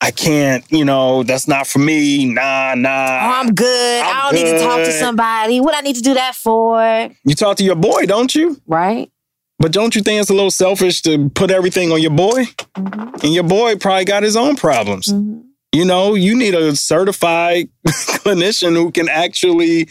I 0.01 0.11
can't, 0.11 0.63
you 0.71 0.83
know, 0.83 1.23
that's 1.23 1.47
not 1.47 1.65
for 1.65 1.79
me. 1.79 2.25
Nah, 2.25 2.75
nah. 2.75 2.89
Oh, 2.89 3.39
I'm 3.39 3.55
good. 3.55 4.03
I'm 4.03 4.27
I 4.27 4.31
do 4.31 4.35
not 4.35 4.43
need 4.43 4.51
to 4.51 4.59
talk 4.59 4.77
to 4.79 4.91
somebody. 4.91 5.61
What 5.61 5.73
I 5.73 5.79
need 5.79 5.95
to 5.95 6.01
do 6.01 6.13
that 6.13 6.35
for? 6.35 7.09
You 7.23 7.33
talk 7.33 7.57
to 7.57 7.63
your 7.63 7.77
boy, 7.77 8.05
don't 8.05 8.35
you? 8.35 8.61
Right. 8.67 9.09
But 9.57 9.71
don't 9.71 9.95
you 9.95 10.01
think 10.01 10.19
it's 10.19 10.29
a 10.29 10.33
little 10.33 10.51
selfish 10.51 11.01
to 11.03 11.29
put 11.29 11.49
everything 11.49 11.91
on 11.91 12.01
your 12.01 12.11
boy? 12.11 12.43
Mm-hmm. 12.75 13.25
And 13.25 13.33
your 13.33 13.45
boy 13.45 13.77
probably 13.77 14.05
got 14.05 14.21
his 14.21 14.35
own 14.35 14.57
problems. 14.57 15.07
Mm-hmm. 15.07 15.41
You 15.75 15.83
know, 15.83 16.13
you 16.15 16.37
need 16.37 16.53
a 16.53 16.73
certified 16.73 17.67
clinician 17.87 18.75
who 18.75 18.91
can 18.91 19.09
actually 19.09 19.89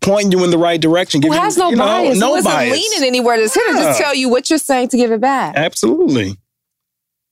point 0.00 0.32
you 0.32 0.44
in 0.44 0.50
the 0.50 0.58
right 0.58 0.80
direction. 0.80 1.20
Who 1.22 1.32
has 1.32 1.56
no 1.56 1.70
you 1.70 1.76
know, 1.76 1.84
bias? 1.84 2.18
No 2.20 2.36
who 2.36 2.42
bias. 2.44 2.72
leaning 2.72 3.06
anywhere. 3.06 3.36
Just 3.36 3.54
here 3.54 3.66
to 3.66 3.72
just 3.72 3.98
tell 3.98 4.14
you 4.14 4.28
what 4.28 4.48
you're 4.48 4.60
saying 4.60 4.88
to 4.88 4.96
give 4.96 5.10
it 5.10 5.20
back. 5.20 5.54
Absolutely. 5.56 6.36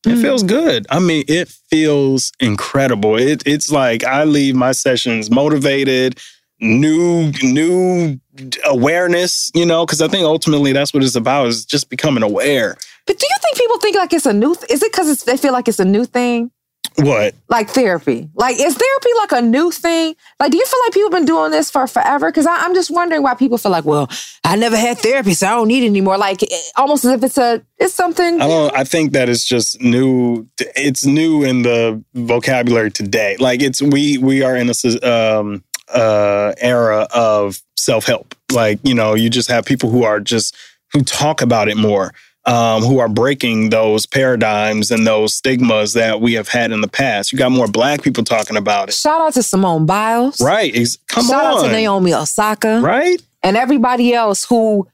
It 0.05 0.17
mm. 0.17 0.21
feels 0.21 0.43
good. 0.43 0.85
I 0.91 0.99
mean, 0.99 1.25
it 1.29 1.49
feels 1.49 2.33
incredible. 2.41 3.17
It, 3.17 3.45
it's 3.47 3.71
like 3.71 4.03
I 4.03 4.25
leave 4.25 4.57
my 4.57 4.73
sessions 4.73 5.31
motivated, 5.31 6.19
new, 6.61 7.31
new 7.43 8.19
awareness, 8.65 9.53
you 9.55 9.65
know, 9.65 9.87
because 9.87 10.03
I 10.03 10.09
think 10.09 10.25
ultimately 10.25 10.73
that's 10.73 10.93
what 10.93 11.05
it's 11.05 11.15
about 11.15 11.47
is 11.47 11.65
just 11.65 11.89
becoming 11.89 12.25
aware. 12.25 12.77
But 13.07 13.19
do 13.19 13.27
you 13.27 13.37
think 13.43 13.57
people 13.59 13.79
think 13.79 13.97
like 13.97 14.13
it's 14.13 14.27
a 14.27 14.33
new, 14.33 14.57
th- 14.57 14.71
is 14.71 14.83
it 14.83 14.91
because 14.91 15.23
they 15.23 15.37
feel 15.37 15.53
like 15.53 15.69
it's 15.69 15.79
a 15.79 15.85
new 15.85 16.05
thing? 16.05 16.51
What? 16.97 17.35
Like 17.49 17.71
therapy. 17.71 18.29
Like, 18.35 18.57
is 18.59 18.77
therapy 18.77 19.09
like 19.19 19.33
a 19.33 19.43
new 19.43 19.71
thing? 19.71 20.15
Like, 20.39 20.51
do 20.51 20.59
you 20.59 20.67
feel 20.67 20.81
like 20.85 20.93
people 20.93 21.11
have 21.11 21.19
been 21.19 21.27
doing 21.27 21.51
this 21.51 21.71
for 21.71 21.87
forever? 21.87 22.31
Because 22.31 22.47
I'm 22.47 22.75
just 22.75 22.91
wondering 22.91 23.23
why 23.23 23.35
people 23.35 23.59
feel 23.59 23.73
like, 23.73 23.85
well, 23.85 24.11
I 24.45 24.57
never 24.57 24.77
had 24.77 24.99
therapy, 24.99 25.35
so 25.35 25.47
I 25.47 25.51
don't 25.51 25.69
need 25.69 25.85
it 25.85 25.87
anymore. 25.87 26.19
Like, 26.19 26.41
almost 26.77 27.05
as 27.05 27.13
if 27.13 27.25
it's 27.25 27.39
a, 27.39 27.63
it's 27.79 27.95
something. 27.95 28.41
I 28.41 28.47
don't, 28.47 28.77
I 28.77 28.85
think 28.85 29.13
that 29.13 29.29
it's 29.29 29.45
just 29.45 29.81
new. 29.81 30.47
It's 30.59 31.07
new 31.07 31.43
in 31.43 31.63
the 31.63 32.03
vocabulary 32.15 32.91
today. 32.91 33.37
Like, 33.39 33.63
it's, 33.63 33.81
we, 33.81 34.19
we 34.19 34.43
are 34.43 34.57
in 34.57 34.71
a, 34.71 35.09
um, 35.09 35.65
uh, 35.93 36.53
era 36.59 37.09
of 37.15 37.61
self 37.77 38.05
help. 38.05 38.35
Like, 38.53 38.79
you 38.83 38.95
know, 38.95 39.15
you 39.15 39.31
just 39.31 39.51
have 39.51 39.65
people 39.65 39.91
who 39.91 40.05
are 40.05 40.21
just, 40.21 40.57
who 40.93 41.03
talk 41.03 41.41
about 41.41 41.69
it 41.69 41.77
more 41.77 42.13
um, 42.47 42.83
who 42.83 42.99
are 42.99 43.09
breaking 43.09 43.71
those 43.71 44.07
paradigms 44.07 44.91
and 44.91 45.07
those 45.07 45.35
stigmas 45.35 45.93
that 45.93 46.21
we 46.21 46.35
have 46.35 46.49
had 46.49 46.73
in 46.73 46.81
the 46.81 46.89
past. 46.89 47.33
You 47.33 47.39
got 47.39 47.53
more 47.53 47.69
black 47.69 48.03
people 48.03 48.25
talking 48.25 48.57
about 48.57 48.89
it. 48.89 48.95
Shout 48.95 49.21
out 49.21 49.35
to 49.35 49.43
Simone 49.43 49.87
Biles. 49.87 50.41
Right. 50.41 50.73
Come 51.09 51.27
Shout 51.27 51.45
on. 51.45 51.59
out 51.59 51.67
to 51.67 51.73
Naomi 51.73 52.15
Osaka. 52.15 52.81
Right. 52.81 53.21
And 53.43 53.57
everybody 53.57 54.15
else 54.15 54.45
who 54.45 54.89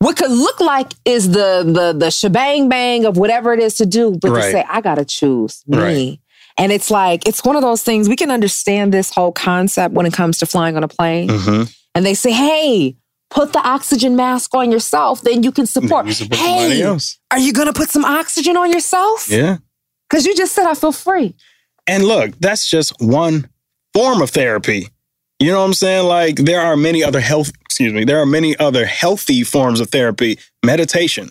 what 0.00 0.16
could 0.16 0.30
look 0.30 0.60
like 0.60 0.92
is 1.04 1.30
the 1.30 1.62
the 1.64 1.94
the 1.98 2.10
shebang 2.10 2.68
bang 2.68 3.04
of 3.06 3.16
whatever 3.16 3.52
it 3.52 3.60
is 3.60 3.76
to 3.76 3.86
do, 3.86 4.18
but 4.20 4.30
right. 4.30 4.42
to 4.44 4.50
say, 4.52 4.64
I 4.68 4.80
gotta 4.80 5.04
choose 5.04 5.62
me. 5.66 5.78
Right. 5.78 6.18
And 6.56 6.70
it's 6.70 6.90
like, 6.90 7.26
it's 7.26 7.44
one 7.44 7.56
of 7.56 7.62
those 7.62 7.82
things 7.82 8.08
we 8.08 8.14
can 8.16 8.30
understand 8.30 8.92
this 8.94 9.12
whole 9.12 9.32
concept 9.32 9.94
when 9.94 10.06
it 10.06 10.12
comes 10.12 10.38
to 10.38 10.46
flying 10.46 10.76
on 10.76 10.84
a 10.84 10.88
plane. 10.88 11.28
Mm-hmm. 11.28 11.64
And 11.96 12.06
they 12.06 12.14
say, 12.14 12.30
hey, 12.30 12.96
put 13.34 13.52
the 13.52 13.58
oxygen 13.58 14.16
mask 14.16 14.54
on 14.54 14.70
yourself, 14.70 15.20
then 15.22 15.42
you 15.42 15.52
can 15.52 15.66
support. 15.66 16.06
You 16.06 16.12
support 16.12 16.38
hey, 16.40 16.96
are 17.30 17.38
you 17.38 17.52
going 17.52 17.66
to 17.66 17.72
put 17.72 17.90
some 17.90 18.04
oxygen 18.04 18.56
on 18.56 18.72
yourself? 18.72 19.28
Yeah. 19.28 19.58
Because 20.08 20.24
you 20.24 20.34
just 20.36 20.54
said, 20.54 20.66
I 20.66 20.74
feel 20.74 20.92
free. 20.92 21.34
And 21.86 22.04
look, 22.04 22.38
that's 22.38 22.68
just 22.68 22.94
one 23.00 23.48
form 23.92 24.22
of 24.22 24.30
therapy. 24.30 24.88
You 25.40 25.50
know 25.50 25.58
what 25.58 25.66
I'm 25.66 25.74
saying? 25.74 26.06
Like 26.06 26.36
there 26.36 26.60
are 26.60 26.76
many 26.76 27.02
other 27.02 27.20
health, 27.20 27.50
excuse 27.62 27.92
me, 27.92 28.04
there 28.04 28.20
are 28.20 28.26
many 28.26 28.56
other 28.56 28.86
healthy 28.86 29.42
forms 29.42 29.80
of 29.80 29.90
therapy. 29.90 30.38
Meditation. 30.64 31.30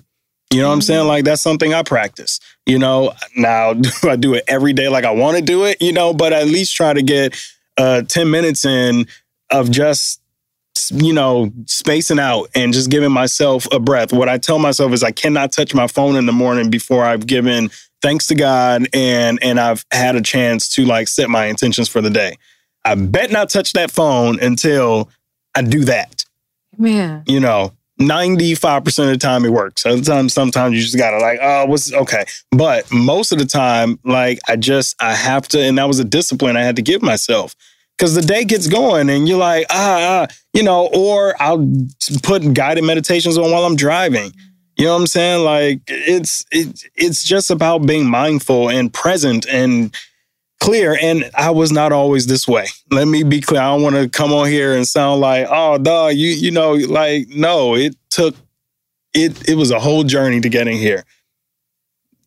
You 0.52 0.62
know 0.62 0.68
what 0.68 0.76
I'm 0.76 0.82
saying? 0.82 1.00
Mm-hmm. 1.00 1.08
Like 1.08 1.26
that's 1.26 1.42
something 1.42 1.74
I 1.74 1.82
practice. 1.82 2.40
You 2.66 2.78
know, 2.78 3.14
now 3.36 3.74
do 3.74 3.90
I 4.04 4.18
do 4.18 4.34
it 4.34 4.44
every 4.48 4.74
day 4.74 4.90
like 4.90 5.06
I 5.06 5.12
want 5.12 5.38
to 5.38 5.44
do 5.44 5.64
it, 5.64 5.82
you 5.82 5.94
know, 5.94 6.14
but 6.14 6.34
at 6.34 6.48
least 6.48 6.76
try 6.76 6.94
to 6.94 7.02
get 7.02 7.36
uh 7.78 8.04
10 8.04 8.30
minutes 8.30 8.66
in 8.66 9.08
of 9.50 9.72
just 9.72 10.20
you 10.92 11.14
know, 11.14 11.52
spacing 11.66 12.20
out 12.20 12.50
and 12.56 12.74
just 12.74 12.90
giving 12.90 13.12
myself 13.12 13.68
a 13.72 13.80
breath. 13.80 14.12
What 14.12 14.30
I 14.30 14.38
tell 14.38 14.60
myself 14.60 14.92
is 14.92 15.04
I 15.04 15.12
cannot 15.12 15.52
touch 15.52 15.74
my 15.74 15.88
phone 15.88 16.16
in 16.16 16.26
the 16.26 16.32
morning 16.32 16.70
before 16.70 17.04
I've 17.04 17.28
given 17.28 17.70
thanks 18.02 18.28
to 18.28 18.36
God 18.36 18.88
and 18.94 19.40
and 19.42 19.60
I've 19.60 19.86
had 19.92 20.16
a 20.16 20.22
chance 20.22 20.68
to 20.76 20.86
like 20.86 21.08
set 21.08 21.30
my 21.30 21.46
intentions 21.46 21.90
for 21.90 22.02
the 22.02 22.10
day. 22.10 22.36
I 22.86 22.96
bet 22.96 23.32
not 23.32 23.50
touch 23.50 23.74
that 23.74 23.92
phone 23.92 24.40
until 24.42 25.10
I 25.56 25.62
do 25.62 25.86
that. 25.86 26.26
Man. 26.78 27.24
You 27.28 27.40
know, 27.40 27.74
95% 28.02 28.86
of 29.00 29.08
the 29.08 29.18
time 29.18 29.46
it 29.46 29.52
works. 29.52 29.84
Sometimes 29.84 30.34
sometimes 30.34 30.76
you 30.76 30.82
just 30.82 30.98
gotta 30.98 31.20
like, 31.20 31.40
oh, 31.42 31.66
what's 31.66 31.94
okay. 31.94 32.26
But 32.52 32.92
most 32.92 33.32
of 33.32 33.38
the 33.38 33.46
time, 33.46 34.00
like 34.04 34.40
I 34.48 34.56
just 34.56 35.02
I 35.02 35.14
have 35.14 35.48
to, 35.50 35.62
and 35.62 35.78
that 35.78 35.88
was 35.88 36.00
a 36.00 36.04
discipline 36.04 36.58
I 36.58 36.64
had 36.64 36.76
to 36.76 36.82
give 36.82 37.02
myself 37.02 37.56
because 37.98 38.16
the 38.16 38.22
day 38.22 38.44
gets 38.44 38.68
going 38.68 39.10
and 39.10 39.28
you're 39.28 39.38
like, 39.38 39.66
ah, 39.70 40.28
ah, 40.30 40.34
you 40.54 40.64
know, 40.64 40.90
or 40.94 41.36
I'll 41.42 41.68
put 42.22 42.54
guided 42.54 42.84
meditations 42.84 43.38
on 43.38 43.52
while 43.52 43.66
I'm 43.66 43.76
driving. 43.76 44.32
You 44.78 44.86
know 44.86 44.94
what 44.94 45.02
I'm 45.02 45.08
saying? 45.08 45.44
Like 45.44 45.82
it's 45.88 46.46
it, 46.52 46.84
it's 46.96 47.24
just 47.24 47.52
about 47.52 47.86
being 47.86 48.10
mindful 48.10 48.70
and 48.70 48.92
present 48.92 49.46
and 49.48 49.96
clear. 50.60 50.98
And 51.00 51.30
I 51.36 51.52
was 51.52 51.72
not 51.72 51.92
always 51.92 52.26
this 52.26 52.48
way. 52.48 52.68
Let 52.90 53.08
me 53.08 53.24
be 53.24 53.42
clear. 53.42 53.62
I 53.62 53.66
don't 53.66 53.84
want 53.84 53.96
to 53.96 54.10
come 54.10 54.34
on 54.34 54.48
here 54.48 54.76
and 54.76 54.88
sound 54.88 55.22
like, 55.22 55.48
oh, 55.50 55.78
dog, 55.78 56.16
you 56.16 56.30
you 56.30 56.52
know, 56.52 56.74
like 56.74 57.28
no. 57.30 57.76
It 57.76 57.96
took 58.10 58.36
it. 59.14 59.48
It 59.48 59.56
was 59.56 59.70
a 59.72 59.80
whole 59.80 60.04
journey 60.04 60.42
to 60.42 60.50
getting 60.50 60.78
here. 60.78 61.06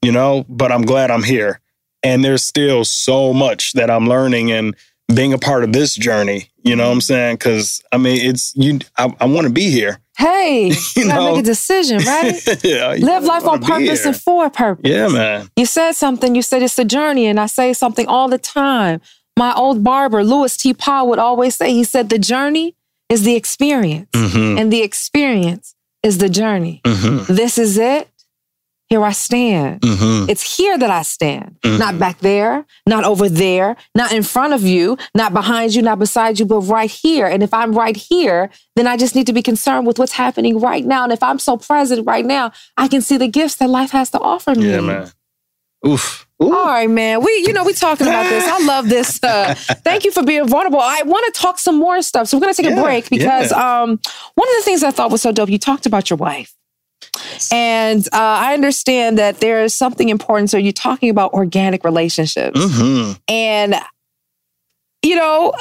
You 0.02 0.12
know, 0.12 0.44
but 0.48 0.70
I'm 0.70 0.82
glad 0.82 1.10
I'm 1.10 1.24
here. 1.24 1.60
And 2.04 2.24
there's 2.24 2.44
still 2.44 2.84
so 2.84 3.32
much 3.32 3.72
that 3.72 3.90
I'm 3.90 4.06
learning 4.06 4.52
and 4.52 4.76
being 5.14 5.32
a 5.32 5.38
part 5.38 5.64
of 5.64 5.72
this 5.72 5.94
journey. 5.94 6.48
You 6.62 6.74
know 6.76 6.86
what 6.86 6.94
I'm 6.94 7.00
saying? 7.00 7.36
Because 7.36 7.82
I 7.92 7.98
mean, 7.98 8.18
it's 8.28 8.54
you. 8.56 8.80
I, 8.96 9.14
I 9.20 9.26
want 9.26 9.46
to 9.46 9.52
be 9.52 9.70
here. 9.70 10.00
Hey, 10.18 10.68
you, 10.96 11.04
gotta 11.04 11.14
know? 11.14 11.32
make 11.32 11.40
a 11.40 11.46
decision, 11.46 11.98
right? 12.06 12.64
yeah, 12.64 12.96
Live 12.98 13.24
life 13.24 13.46
on 13.46 13.60
purpose 13.62 14.04
and 14.04 14.16
for 14.16 14.46
a 14.46 14.50
purpose. 14.50 14.90
Yeah, 14.90 15.08
man. 15.08 15.48
You 15.56 15.66
said 15.66 15.92
something. 15.92 16.34
You 16.34 16.42
said 16.42 16.62
it's 16.62 16.78
a 16.78 16.84
journey, 16.84 17.26
and 17.26 17.38
I 17.38 17.46
say 17.46 17.72
something 17.72 18.06
all 18.06 18.28
the 18.28 18.38
time. 18.38 19.00
My 19.38 19.52
old 19.54 19.84
barber, 19.84 20.24
Louis 20.24 20.56
T. 20.56 20.72
Paul, 20.72 21.08
would 21.10 21.18
always 21.18 21.54
say, 21.54 21.70
he 21.72 21.84
said, 21.84 22.08
the 22.08 22.18
journey 22.18 22.74
is 23.10 23.24
the 23.24 23.34
experience, 23.36 24.08
mm-hmm. 24.12 24.58
and 24.58 24.72
the 24.72 24.82
experience 24.82 25.74
is 26.02 26.18
the 26.18 26.30
journey. 26.30 26.80
Mm-hmm. 26.84 27.34
This 27.34 27.58
is 27.58 27.76
it 27.76 28.08
here 28.88 29.02
I 29.02 29.12
stand. 29.12 29.80
Mm-hmm. 29.80 30.30
It's 30.30 30.56
here 30.56 30.78
that 30.78 30.90
I 30.90 31.02
stand, 31.02 31.56
mm-hmm. 31.62 31.78
not 31.78 31.98
back 31.98 32.20
there, 32.20 32.64
not 32.86 33.04
over 33.04 33.28
there, 33.28 33.76
not 33.94 34.12
in 34.12 34.22
front 34.22 34.54
of 34.54 34.62
you, 34.62 34.96
not 35.14 35.32
behind 35.32 35.74
you, 35.74 35.82
not 35.82 35.98
beside 35.98 36.38
you, 36.38 36.46
but 36.46 36.60
right 36.60 36.90
here. 36.90 37.26
And 37.26 37.42
if 37.42 37.52
I'm 37.52 37.72
right 37.72 37.96
here, 37.96 38.50
then 38.76 38.86
I 38.86 38.96
just 38.96 39.14
need 39.14 39.26
to 39.26 39.32
be 39.32 39.42
concerned 39.42 39.86
with 39.86 39.98
what's 39.98 40.12
happening 40.12 40.60
right 40.60 40.84
now. 40.84 41.02
And 41.02 41.12
if 41.12 41.22
I'm 41.22 41.38
so 41.38 41.56
present 41.56 42.06
right 42.06 42.24
now, 42.24 42.52
I 42.76 42.86
can 42.86 43.02
see 43.02 43.16
the 43.16 43.28
gifts 43.28 43.56
that 43.56 43.68
life 43.68 43.90
has 43.90 44.10
to 44.10 44.20
offer 44.20 44.54
me. 44.54 44.70
Yeah, 44.70 44.80
man. 44.80 45.10
Oof. 45.86 46.26
Ooh. 46.42 46.54
All 46.54 46.66
right, 46.66 46.90
man. 46.90 47.24
We, 47.24 47.44
you 47.46 47.52
know, 47.52 47.64
we 47.64 47.72
talking 47.72 48.06
about 48.06 48.28
this. 48.28 48.44
I 48.46 48.64
love 48.64 48.88
this. 48.88 49.22
Uh, 49.22 49.54
thank 49.56 50.04
you 50.04 50.12
for 50.12 50.22
being 50.22 50.46
vulnerable. 50.46 50.80
I 50.80 51.02
want 51.02 51.32
to 51.34 51.40
talk 51.40 51.58
some 51.58 51.76
more 51.76 52.02
stuff. 52.02 52.28
So 52.28 52.36
we're 52.36 52.42
gonna 52.42 52.54
take 52.54 52.66
yeah, 52.66 52.78
a 52.78 52.82
break 52.82 53.08
because 53.08 53.50
yeah. 53.50 53.82
um, 53.82 54.00
one 54.34 54.48
of 54.48 54.54
the 54.56 54.62
things 54.64 54.82
I 54.82 54.90
thought 54.90 55.10
was 55.10 55.22
so 55.22 55.32
dope. 55.32 55.48
You 55.48 55.58
talked 55.58 55.86
about 55.86 56.10
your 56.10 56.18
wife. 56.18 56.54
And 57.52 58.06
uh, 58.12 58.16
I 58.18 58.54
understand 58.54 59.18
that 59.18 59.40
there 59.40 59.62
is 59.62 59.74
something 59.74 60.08
important. 60.08 60.50
So 60.50 60.58
you're 60.58 60.72
talking 60.72 61.10
about 61.10 61.32
organic 61.32 61.84
relationships. 61.84 62.58
Mm-hmm. 62.58 63.12
And, 63.28 63.76
you 65.02 65.16
know, 65.16 65.52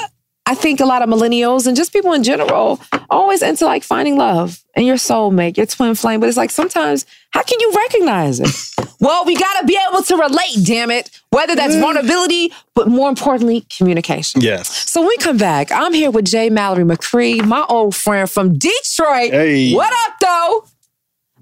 I 0.48 0.54
think 0.54 0.78
a 0.78 0.86
lot 0.86 1.02
of 1.02 1.08
millennials 1.08 1.66
and 1.66 1.76
just 1.76 1.92
people 1.92 2.12
in 2.12 2.22
general 2.22 2.80
always 3.10 3.42
into 3.42 3.64
like 3.64 3.82
finding 3.82 4.16
love 4.16 4.62
and 4.76 4.86
your 4.86 4.94
soulmate, 4.94 5.56
your 5.56 5.66
twin 5.66 5.96
flame. 5.96 6.20
But 6.20 6.28
it's 6.28 6.36
like 6.36 6.50
sometimes, 6.50 7.04
how 7.30 7.42
can 7.42 7.58
you 7.58 7.72
recognize 7.74 8.38
it? 8.38 8.86
well, 9.00 9.24
we 9.24 9.34
got 9.34 9.60
to 9.60 9.66
be 9.66 9.76
able 9.90 10.02
to 10.04 10.16
relate, 10.16 10.64
damn 10.64 10.92
it. 10.92 11.20
Whether 11.30 11.56
that's 11.56 11.74
mm. 11.74 11.80
vulnerability, 11.80 12.52
but 12.76 12.86
more 12.86 13.08
importantly, 13.08 13.66
communication. 13.76 14.40
Yes. 14.40 14.88
So 14.88 15.00
when 15.00 15.08
we 15.08 15.16
come 15.16 15.36
back, 15.36 15.72
I'm 15.72 15.92
here 15.92 16.12
with 16.12 16.26
J. 16.26 16.48
Mallory 16.48 16.84
McCree, 16.84 17.44
my 17.44 17.66
old 17.68 17.96
friend 17.96 18.30
from 18.30 18.56
Detroit. 18.56 19.32
Hey. 19.32 19.74
What 19.74 19.92
up, 19.92 20.14
though? 20.20 20.64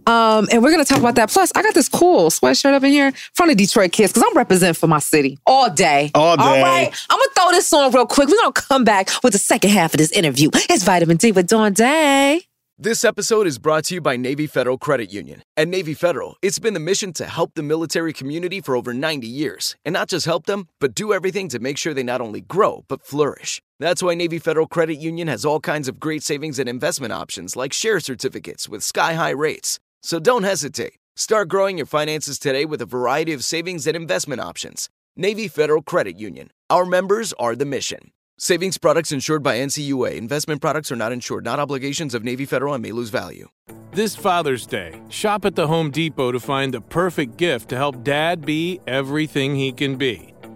Um, 0.07 0.49
and 0.53 0.63
we're 0.63 0.71
gonna 0.71 0.85
talk 0.85 0.99
about 0.99 1.15
that. 1.17 1.31
Plus, 1.31 1.53
I 1.55 1.63
got 1.63 1.75
this 1.75 1.89
cool 1.89 2.31
sweatshirt 2.31 2.75
up 2.75 2.83
in 2.83 2.91
here 2.91 3.13
from 3.33 3.49
the 3.49 3.55
Detroit 3.55 3.93
Kids 3.93 4.13
because 4.13 4.29
I'm 4.29 4.37
representing 4.37 4.75
for 4.75 4.87
my 4.87 4.99
city 4.99 5.39
all 5.47 5.71
day. 5.71 6.11
All 6.15 6.37
day. 6.37 6.43
All 6.43 6.63
right. 6.63 6.93
I'm 7.11 7.19
gonna 7.19 7.31
throw 7.35 7.51
this 7.51 7.73
on 7.73 7.93
real 7.93 8.07
quick. 8.07 8.29
We're 8.29 8.37
gonna 8.41 8.53
come 8.53 8.85
back 8.85 9.11
with 9.23 9.33
the 9.33 9.39
second 9.39 9.71
half 9.71 9.95
of 9.95 9.99
this 9.99 10.13
interview. 10.13 10.51
It's 10.55 10.85
Vitamin 10.85 11.17
D 11.17 11.33
with 11.33 11.47
Dawn 11.49 11.73
Day. 11.73 12.43
This 12.77 13.05
episode 13.05 13.47
is 13.47 13.61
brought 13.61 13.85
to 13.85 13.95
you 13.95 14.01
by 14.01 14.17
Navy 14.17 14.49
Federal 14.49 14.79
Credit 14.79 15.13
Union. 15.13 15.45
At 15.57 15.69
Navy 15.69 15.95
Federal, 15.95 16.35
it's 16.43 16.59
been 16.59 16.75
the 16.75 16.81
mission 16.81 17.13
to 17.13 17.27
help 17.27 17.53
the 17.55 17.63
military 17.63 18.13
community 18.13 18.61
for 18.61 18.75
over 18.75 18.93
90 18.93 19.29
years. 19.29 19.77
And 19.85 19.93
not 19.93 20.09
just 20.09 20.27
help 20.27 20.47
them, 20.47 20.67
but 20.81 20.93
do 20.93 21.13
everything 21.13 21.49
to 21.51 21.61
make 21.61 21.79
sure 21.79 21.95
they 21.95 22.03
not 22.03 22.21
only 22.21 22.41
grow, 22.41 22.85
but 22.89 23.07
flourish. 23.07 23.63
That's 23.79 24.03
why 24.03 24.15
Navy 24.15 24.41
Federal 24.41 24.67
Credit 24.67 24.97
Union 24.97 25.29
has 25.29 25.45
all 25.45 25.61
kinds 25.61 25.87
of 25.87 26.01
great 26.01 26.25
savings 26.25 26.59
and 26.59 26.69
investment 26.69 27.13
options 27.13 27.55
like 27.55 27.73
share 27.73 28.01
certificates 28.01 28.69
with 28.69 28.83
sky 28.83 29.15
high 29.15 29.31
rates. 29.31 29.79
So 30.05 30.19
don't 30.19 30.43
hesitate. 30.43 30.99
Start 31.17 31.49
growing 31.49 31.79
your 31.79 31.87
finances 31.87 32.39
today 32.39 32.67
with 32.67 32.83
a 32.83 32.85
variety 32.85 33.33
of 33.33 33.43
savings 33.43 33.87
and 33.87 33.97
investment 33.97 34.39
options. 34.39 34.91
Navy 35.17 35.49
Federal 35.49 35.81
Credit 35.81 36.19
Union. 36.19 36.51
Our 36.69 36.85
members 36.85 37.33
are 37.39 37.57
the 37.57 37.65
mission. 37.65 38.11
Savings 38.37 38.77
products 38.77 39.13
insured 39.13 39.43
by 39.43 39.57
NCUA. 39.57 40.17
Investment 40.17 40.61
products 40.61 40.93
are 40.93 40.97
not 40.97 41.11
insured, 41.11 41.47
not 41.47 41.59
obligations 41.59 42.13
of 42.13 42.23
Navy 42.23 42.45
Federal 42.45 42.75
and 42.75 42.83
may 42.83 42.93
lose 42.93 43.09
value. 43.09 43.49
This 43.93 44.15
Father's 44.15 44.67
Day, 44.67 45.01
shop 45.09 45.47
at 45.47 45.55
the 45.55 45.69
Home 45.69 45.91
Depot 45.91 46.33
to 46.33 46.41
find 46.41 46.75
the 46.75 46.83
perfect 46.83 47.39
gift 47.39 47.71
to 47.71 47.77
help 47.77 48.05
dad 48.05 48.45
be 48.45 48.81
everything 48.87 49.55
he 49.55 49.73
can 49.73 49.97
be. 49.97 50.34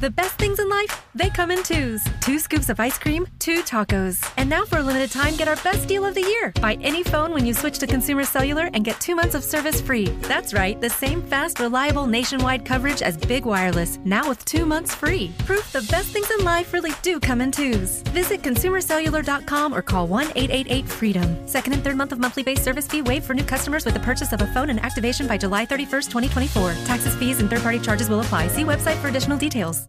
The 0.00 0.10
best 0.10 0.34
things 0.38 0.58
in 0.58 0.68
life, 0.68 1.06
they 1.14 1.30
come 1.30 1.50
in 1.50 1.62
twos. 1.62 2.02
Two 2.20 2.38
scoops 2.38 2.68
of 2.68 2.80
ice 2.80 2.98
cream, 2.98 3.26
two 3.38 3.62
tacos. 3.62 4.28
And 4.36 4.50
now 4.50 4.64
for 4.64 4.78
a 4.78 4.82
limited 4.82 5.10
time, 5.10 5.36
get 5.36 5.46
our 5.46 5.56
best 5.56 5.86
deal 5.86 6.04
of 6.04 6.14
the 6.14 6.20
year. 6.20 6.52
Buy 6.60 6.76
any 6.82 7.02
phone 7.04 7.32
when 7.32 7.46
you 7.46 7.54
switch 7.54 7.78
to 7.78 7.86
Consumer 7.86 8.24
Cellular 8.24 8.68
and 8.74 8.84
get 8.84 9.00
two 9.00 9.14
months 9.14 9.34
of 9.34 9.44
service 9.44 9.80
free. 9.80 10.06
That's 10.22 10.52
right, 10.52 10.80
the 10.80 10.90
same 10.90 11.22
fast, 11.22 11.60
reliable 11.60 12.06
nationwide 12.06 12.64
coverage 12.64 13.02
as 13.02 13.16
Big 13.16 13.46
Wireless, 13.46 13.98
now 14.04 14.28
with 14.28 14.44
two 14.44 14.66
months 14.66 14.94
free. 14.94 15.32
Proof 15.46 15.72
the 15.72 15.86
best 15.90 16.08
things 16.08 16.30
in 16.38 16.44
life 16.44 16.72
really 16.72 16.92
do 17.02 17.20
come 17.20 17.40
in 17.40 17.52
twos. 17.52 18.02
Visit 18.12 18.42
consumercellular.com 18.42 19.72
or 19.72 19.80
call 19.80 20.06
1 20.08 20.32
888 20.34 20.88
freedom. 20.88 21.48
Second 21.48 21.72
and 21.72 21.84
third 21.84 21.96
month 21.96 22.12
of 22.12 22.18
monthly 22.18 22.42
base 22.42 22.62
service 22.62 22.86
fee 22.86 23.02
waived 23.02 23.24
for 23.24 23.34
new 23.34 23.44
customers 23.44 23.84
with 23.84 23.94
the 23.94 24.00
purchase 24.00 24.32
of 24.32 24.42
a 24.42 24.46
phone 24.48 24.70
and 24.70 24.80
activation 24.80 25.26
by 25.26 25.38
July 25.38 25.64
31st, 25.64 26.10
2024. 26.10 26.74
Taxes, 26.84 27.14
fees, 27.14 27.38
and 27.40 27.48
third 27.48 27.62
party 27.62 27.78
charges 27.78 28.10
will 28.10 28.20
apply. 28.20 28.48
See 28.48 28.64
website 28.64 28.96
for 28.96 29.08
additional 29.08 29.38
details. 29.38 29.88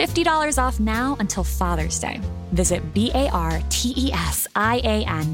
$50 0.00 0.56
off 0.56 0.80
now 0.80 1.14
until 1.20 1.44
Father's 1.44 2.00
Day. 2.00 2.22
Visit 2.52 2.94
B-A-R-T-E-S-I-A-N 2.94 3.34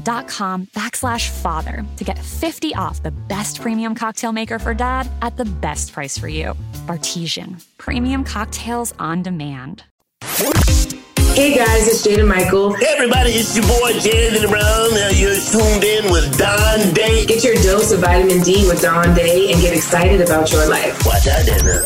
dot 0.01 0.27
com 0.27 0.65
backslash 0.75 1.29
father 1.29 1.85
to 1.95 2.03
get 2.03 2.19
50 2.19 2.75
off 2.75 3.01
the 3.01 3.11
best 3.29 3.61
premium 3.61 3.95
cocktail 3.95 4.33
maker 4.33 4.59
for 4.59 4.73
dad 4.73 5.09
at 5.21 5.37
the 5.37 5.45
best 5.45 5.93
price 5.93 6.17
for 6.17 6.27
you. 6.27 6.53
Bartesian. 6.85 7.63
Premium 7.77 8.25
cocktails 8.25 8.93
on 8.99 9.23
demand. 9.23 9.85
Hey 10.21 11.55
guys, 11.55 11.87
it's 11.87 12.05
Jaden 12.05 12.27
Michael. 12.27 12.73
Hey 12.73 12.87
everybody, 12.89 13.31
it's 13.31 13.55
your 13.55 13.65
boy 13.67 13.93
Jaden 13.93 14.49
Brown. 14.49 14.93
Now 14.93 15.11
you're 15.15 15.39
tuned 15.47 15.85
in 15.85 16.11
with 16.11 16.37
Dawn 16.37 16.93
Day. 16.93 17.25
Get 17.25 17.41
your 17.41 17.55
dose 17.63 17.93
of 17.93 18.01
vitamin 18.01 18.41
D 18.43 18.67
with 18.67 18.81
Dawn 18.81 19.15
Day 19.15 19.49
and 19.53 19.61
get 19.61 19.73
excited 19.73 20.19
about 20.19 20.51
your 20.51 20.67
life. 20.67 21.05
Watch 21.05 21.25
out, 21.27 21.45
dinner. 21.45 21.85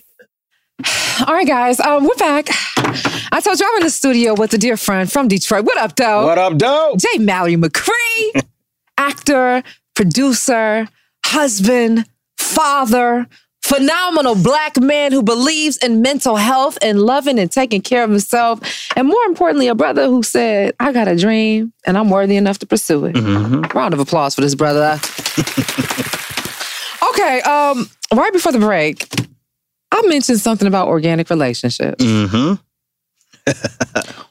All 1.26 1.34
right, 1.34 1.46
guys, 1.46 1.80
um, 1.80 2.04
we're 2.04 2.14
back. 2.16 2.48
I 3.32 3.40
told 3.42 3.60
you 3.60 3.68
I'm 3.68 3.78
in 3.78 3.84
the 3.84 3.90
studio 3.90 4.34
with 4.34 4.52
a 4.54 4.58
dear 4.58 4.76
friend 4.76 5.10
from 5.10 5.28
Detroit. 5.28 5.64
What 5.64 5.78
up, 5.78 5.96
though? 5.96 6.26
What 6.26 6.38
up, 6.38 6.58
though? 6.58 6.94
J. 6.98 7.18
Mallory 7.18 7.56
McCree, 7.56 8.42
actor, 8.98 9.62
producer, 9.94 10.88
husband, 11.24 12.06
father, 12.36 13.26
phenomenal 13.62 14.34
black 14.34 14.78
man 14.80 15.12
who 15.12 15.22
believes 15.22 15.76
in 15.78 16.02
mental 16.02 16.36
health 16.36 16.76
and 16.82 17.00
loving 17.00 17.38
and 17.38 17.50
taking 17.50 17.80
care 17.80 18.02
of 18.02 18.10
himself. 18.10 18.60
And 18.96 19.08
more 19.08 19.24
importantly, 19.26 19.68
a 19.68 19.74
brother 19.74 20.06
who 20.06 20.22
said, 20.22 20.74
I 20.80 20.92
got 20.92 21.08
a 21.08 21.16
dream 21.16 21.72
and 21.86 21.96
I'm 21.96 22.10
worthy 22.10 22.36
enough 22.36 22.58
to 22.58 22.66
pursue 22.66 23.06
it. 23.06 23.14
Mm-hmm. 23.14 23.76
Round 23.76 23.94
of 23.94 24.00
applause 24.00 24.34
for 24.34 24.40
this 24.40 24.54
brother. 24.54 24.92
okay, 27.10 27.40
um, 27.42 27.88
right 28.12 28.32
before 28.32 28.52
the 28.52 28.58
break, 28.58 29.08
I 29.94 30.02
mentioned 30.08 30.40
something 30.40 30.66
about 30.68 30.88
organic 30.88 31.30
relationships. 31.30 32.04
Mm-hmm. 32.04 32.54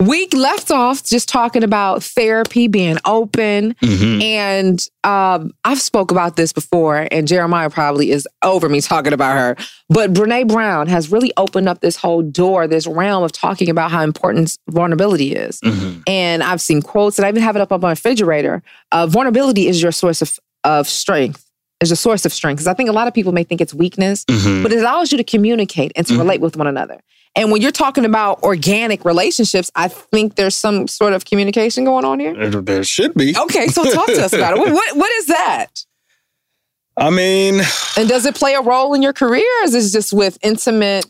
we 0.00 0.26
left 0.32 0.70
off 0.70 1.04
just 1.04 1.28
talking 1.28 1.62
about 1.62 2.02
therapy 2.02 2.66
being 2.68 2.96
open 3.04 3.74
Mhm. 3.82 4.22
and 4.22 4.86
um, 5.04 5.52
i've 5.64 5.80
spoke 5.80 6.10
about 6.10 6.36
this 6.36 6.52
before 6.52 7.06
and 7.10 7.26
jeremiah 7.28 7.70
probably 7.70 8.10
is 8.10 8.26
over 8.44 8.68
me 8.68 8.80
talking 8.80 9.12
about 9.12 9.36
her 9.36 9.56
but 9.88 10.12
brene 10.12 10.48
brown 10.48 10.86
has 10.88 11.10
really 11.12 11.32
opened 11.36 11.68
up 11.68 11.80
this 11.80 11.96
whole 11.96 12.22
door 12.22 12.66
this 12.66 12.86
realm 12.86 13.22
of 13.22 13.32
talking 13.32 13.68
about 13.70 13.90
how 13.90 14.02
important 14.02 14.56
vulnerability 14.70 15.34
is 15.34 15.60
Mm-hmm. 15.60 16.00
and 16.08 16.42
i've 16.42 16.60
seen 16.60 16.82
quotes 16.82 17.18
and 17.18 17.26
i 17.26 17.28
even 17.28 17.42
have 17.42 17.56
it 17.56 17.62
up 17.62 17.72
on 17.72 17.80
my 17.80 17.90
refrigerator 17.90 18.62
uh, 18.90 19.06
vulnerability 19.06 19.68
is 19.68 19.80
your 19.82 19.92
source 19.92 20.20
of, 20.22 20.38
of 20.64 20.88
strength 20.88 21.48
is 21.82 21.90
a 21.90 21.96
source 21.96 22.24
of 22.24 22.32
strength 22.32 22.58
because 22.58 22.66
i 22.68 22.74
think 22.74 22.88
a 22.88 22.92
lot 22.92 23.06
of 23.08 23.12
people 23.14 23.32
may 23.32 23.44
think 23.44 23.60
it's 23.60 23.74
weakness 23.74 24.24
Mhm. 24.26 24.62
but 24.62 24.72
it 24.72 24.78
allows 24.78 25.12
you 25.12 25.18
to 25.18 25.24
communicate 25.24 25.92
and 25.96 26.06
to 26.06 26.16
relate 26.16 26.40
with 26.40 26.56
one 26.56 26.66
another 26.66 26.98
and 27.34 27.50
when 27.50 27.62
you're 27.62 27.70
talking 27.72 28.04
about 28.04 28.42
organic 28.42 29.06
relationships, 29.06 29.70
I 29.74 29.88
think 29.88 30.34
there's 30.34 30.54
some 30.54 30.86
sort 30.86 31.14
of 31.14 31.24
communication 31.24 31.82
going 31.86 32.04
on 32.04 32.20
here. 32.20 32.34
There, 32.60 32.84
should 32.84 33.14
be. 33.14 33.34
Okay, 33.34 33.68
so 33.68 33.90
talk 33.90 34.04
to 34.08 34.22
us 34.22 34.34
about 34.34 34.52
it. 34.52 34.58
What, 34.60 34.70
what, 34.70 34.96
what 34.98 35.10
is 35.12 35.26
that? 35.28 35.68
I 36.94 37.08
mean, 37.08 37.62
And 37.96 38.06
does 38.06 38.26
it 38.26 38.34
play 38.34 38.52
a 38.52 38.60
role 38.60 38.92
in 38.92 39.00
your 39.00 39.14
career 39.14 39.46
or 39.62 39.64
is 39.64 39.72
this 39.72 39.92
just 39.92 40.12
with 40.12 40.36
intimate? 40.42 41.06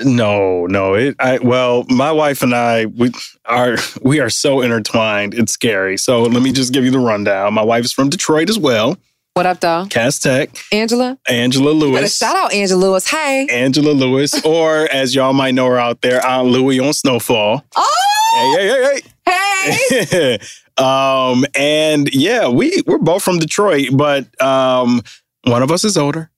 no, 0.00 0.66
no. 0.66 0.94
It. 0.94 1.16
I 1.18 1.38
well, 1.38 1.84
my 1.88 2.12
wife 2.12 2.42
and 2.42 2.54
I 2.54 2.86
we 2.86 3.10
are 3.44 3.76
we 4.02 4.20
are 4.20 4.30
so 4.30 4.60
intertwined. 4.60 5.34
It's 5.34 5.52
scary. 5.52 5.96
So 5.96 6.22
let 6.22 6.42
me 6.44 6.52
just 6.52 6.72
give 6.72 6.84
you 6.84 6.92
the 6.92 6.98
rundown. 7.00 7.54
My 7.54 7.62
wife 7.62 7.84
is 7.84 7.92
from 7.92 8.08
Detroit 8.08 8.48
as 8.50 8.58
well. 8.58 8.96
What 9.34 9.46
up, 9.46 9.58
though? 9.58 9.86
Cass 9.90 10.20
Tech. 10.20 10.50
Angela? 10.70 11.18
Angela 11.28 11.70
Lewis. 11.70 12.16
shout 12.18 12.36
out 12.36 12.52
Angela 12.54 12.78
Lewis. 12.78 13.04
Hey. 13.10 13.48
Angela 13.50 13.90
Lewis, 13.90 14.40
or 14.44 14.88
as 14.92 15.12
y'all 15.12 15.32
might 15.32 15.54
know 15.54 15.66
her 15.66 15.76
out 15.76 16.02
there, 16.02 16.24
Aunt 16.24 16.46
Louie 16.46 16.78
on 16.78 16.92
Snowfall. 16.92 17.64
Oh! 17.74 18.54
Hey, 18.56 19.00
hey, 19.26 19.80
hey, 19.90 20.04
hey. 20.04 20.38
um, 20.84 21.44
and 21.56 22.08
yeah, 22.14 22.46
we 22.48 22.80
we're 22.86 22.98
both 22.98 23.24
from 23.24 23.40
Detroit, 23.40 23.88
but 23.92 24.40
um, 24.40 25.02
one 25.42 25.64
of 25.64 25.72
us 25.72 25.82
is 25.82 25.96
older, 25.96 26.30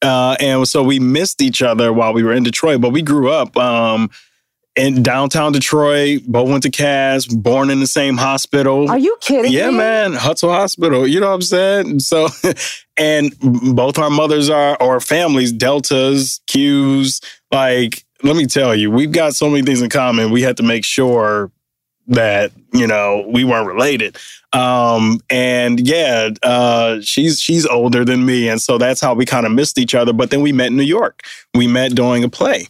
Uh, 0.00 0.36
and 0.38 0.66
so 0.68 0.84
we 0.84 1.00
missed 1.00 1.42
each 1.42 1.60
other 1.60 1.92
while 1.92 2.12
we 2.12 2.22
were 2.22 2.32
in 2.32 2.44
Detroit, 2.44 2.80
but 2.80 2.90
we 2.90 3.02
grew 3.02 3.30
up 3.32 3.56
um, 3.56 4.10
in 4.76 5.02
downtown 5.02 5.52
Detroit. 5.52 6.22
Both 6.26 6.48
went 6.48 6.62
to 6.64 6.70
Cass, 6.70 7.26
born 7.26 7.70
in 7.70 7.80
the 7.80 7.86
same 7.86 8.16
hospital. 8.16 8.90
Are 8.90 8.98
you 8.98 9.16
kidding 9.20 9.52
Yeah, 9.52 9.70
me? 9.70 9.78
man, 9.78 10.12
Hutzel 10.12 10.50
Hospital. 10.50 11.06
You 11.06 11.20
know 11.20 11.28
what 11.28 11.34
I'm 11.34 11.42
saying? 11.42 12.00
So, 12.00 12.28
and 12.96 13.34
both 13.74 13.98
our 13.98 14.10
mothers 14.10 14.48
are 14.50 14.76
our 14.80 15.00
families, 15.00 15.52
deltas, 15.52 16.40
Qs. 16.48 17.22
Like, 17.50 18.04
let 18.22 18.36
me 18.36 18.46
tell 18.46 18.74
you, 18.74 18.90
we've 18.90 19.12
got 19.12 19.34
so 19.34 19.48
many 19.50 19.62
things 19.62 19.82
in 19.82 19.90
common. 19.90 20.30
We 20.30 20.42
had 20.42 20.56
to 20.58 20.62
make 20.62 20.84
sure 20.84 21.50
that 22.08 22.50
you 22.72 22.86
know 22.86 23.24
we 23.32 23.44
weren't 23.44 23.66
related. 23.68 24.16
Um, 24.52 25.20
and 25.30 25.86
yeah, 25.86 26.30
uh, 26.42 27.00
she's 27.00 27.40
she's 27.40 27.64
older 27.66 28.04
than 28.04 28.26
me, 28.26 28.48
and 28.48 28.60
so 28.60 28.76
that's 28.78 29.00
how 29.00 29.14
we 29.14 29.24
kind 29.24 29.46
of 29.46 29.52
missed 29.52 29.78
each 29.78 29.94
other. 29.94 30.12
But 30.12 30.30
then 30.30 30.40
we 30.42 30.52
met 30.52 30.68
in 30.68 30.76
New 30.76 30.82
York. 30.82 31.22
We 31.54 31.66
met 31.66 31.94
doing 31.94 32.22
a 32.24 32.28
play 32.28 32.66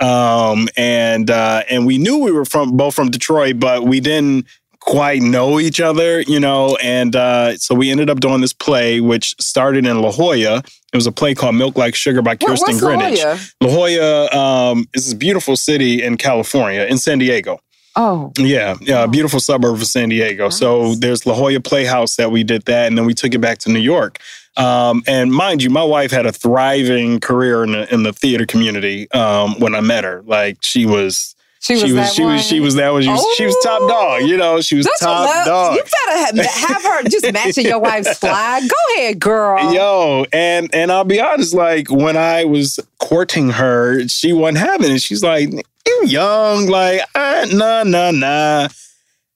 um, 0.00 0.68
and 0.76 1.30
uh, 1.30 1.62
and 1.70 1.86
we 1.86 1.98
knew 1.98 2.18
we 2.18 2.32
were 2.32 2.44
from 2.44 2.76
both 2.76 2.94
from 2.94 3.10
Detroit, 3.10 3.58
but 3.58 3.84
we 3.84 4.00
didn't 4.00 4.46
quite 4.80 5.20
know 5.20 5.58
each 5.58 5.80
other, 5.80 6.20
you 6.22 6.40
know. 6.40 6.76
And 6.82 7.14
uh, 7.16 7.56
so 7.56 7.74
we 7.74 7.90
ended 7.90 8.08
up 8.08 8.20
doing 8.20 8.40
this 8.40 8.52
play, 8.52 9.00
which 9.00 9.34
started 9.40 9.86
in 9.86 10.00
La 10.00 10.12
Jolla. 10.12 10.62
It 10.92 10.96
was 10.96 11.06
a 11.06 11.12
play 11.12 11.34
called 11.34 11.56
Milk 11.56 11.76
Like 11.76 11.94
Sugar 11.94 12.22
by 12.22 12.36
Kirsten 12.36 12.74
what's 12.74 12.82
La 12.82 12.90
Greenidge. 12.90 13.22
Jolla? 13.22 13.38
La 13.60 13.68
Jolla 13.68 14.70
um, 14.70 14.88
is 14.94 15.06
this 15.06 15.14
beautiful 15.14 15.56
city 15.56 16.02
in 16.02 16.16
California, 16.16 16.82
in 16.82 16.98
San 16.98 17.18
Diego. 17.18 17.60
Oh, 17.96 18.30
Yeah, 18.36 18.76
yeah, 18.82 19.04
a 19.04 19.08
beautiful 19.08 19.40
suburb 19.40 19.74
of 19.74 19.86
San 19.86 20.10
Diego. 20.10 20.50
So 20.50 20.94
there's 20.94 21.24
La 21.24 21.34
Jolla 21.34 21.60
Playhouse 21.60 22.16
that 22.16 22.30
we 22.30 22.44
did 22.44 22.62
that, 22.66 22.86
and 22.86 22.96
then 22.96 23.06
we 23.06 23.14
took 23.14 23.34
it 23.34 23.40
back 23.40 23.58
to 23.58 23.70
New 23.70 23.80
York. 23.80 24.18
Um, 24.56 25.02
and 25.06 25.32
mind 25.32 25.62
you, 25.62 25.70
my 25.70 25.84
wife 25.84 26.10
had 26.10 26.26
a 26.26 26.32
thriving 26.32 27.20
career 27.20 27.62
in 27.64 27.72
the 27.72 27.92
in 27.92 28.02
the 28.04 28.12
theater 28.12 28.46
community 28.46 29.10
um, 29.12 29.58
when 29.60 29.74
I 29.74 29.80
met 29.80 30.04
her. 30.04 30.22
Like 30.24 30.58
she 30.62 30.86
was. 30.86 31.34
She 31.58 31.72
was 31.72 31.82
she 31.82 31.92
was 31.92 31.94
that 31.94 32.12
she 32.12 32.22
was 32.22 32.46
she 32.46 32.60
was 32.60 32.74
that 32.76 32.92
one. 32.92 33.02
She 33.02 33.08
was, 33.08 33.26
she 33.36 33.46
was 33.46 33.56
top 33.64 33.80
dog. 33.88 34.22
You 34.22 34.36
know, 34.36 34.60
she 34.60 34.76
was 34.76 34.88
top 35.00 35.26
love- 35.26 35.46
dog. 35.46 35.74
You 35.76 35.82
better 35.82 36.18
have, 36.42 36.46
have 36.46 36.82
her 36.84 37.02
just 37.08 37.32
matching 37.32 37.66
your 37.66 37.80
wife's 37.80 38.16
flag. 38.20 38.62
Go 38.68 38.94
ahead, 39.02 39.18
girl. 39.18 39.72
Yo, 39.74 40.26
and 40.32 40.72
and 40.72 40.92
I'll 40.92 41.02
be 41.04 41.18
honest, 41.20 41.54
like 41.54 41.90
when 41.90 42.16
I 42.16 42.44
was 42.44 42.78
courting 42.98 43.50
her, 43.50 44.06
she 44.06 44.32
wasn't 44.32 44.58
having 44.58 44.92
it. 44.92 45.00
She's 45.02 45.24
like, 45.24 45.50
"You 45.86 46.02
young, 46.06 46.66
like 46.66 47.00
uh, 47.16 47.46
nah, 47.50 47.82
nah, 47.82 48.12
nah." 48.12 48.68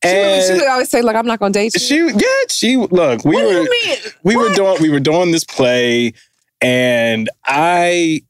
She 0.03 0.09
would, 0.09 0.17
And 0.17 0.45
she 0.47 0.53
would 0.55 0.69
always 0.69 0.89
say, 0.89 1.03
"Like 1.03 1.17
I'm 1.17 1.27
not 1.27 1.39
going 1.39 1.53
to 1.53 1.59
date 1.59 1.75
you." 1.75 1.81
she, 1.81 1.99
yeah, 1.99 2.27
she 2.49 2.77
look. 2.77 3.25
We 3.25 3.37
What 3.37 3.45
were 3.45 3.69
we 4.23 4.37
were 4.37 4.55
doing 4.55 4.81
we 4.81 4.89
were 4.89 5.01
doing 5.01 5.31
this 5.31 5.45
play, 5.45 6.15
and 6.63 7.29
I 7.45 8.23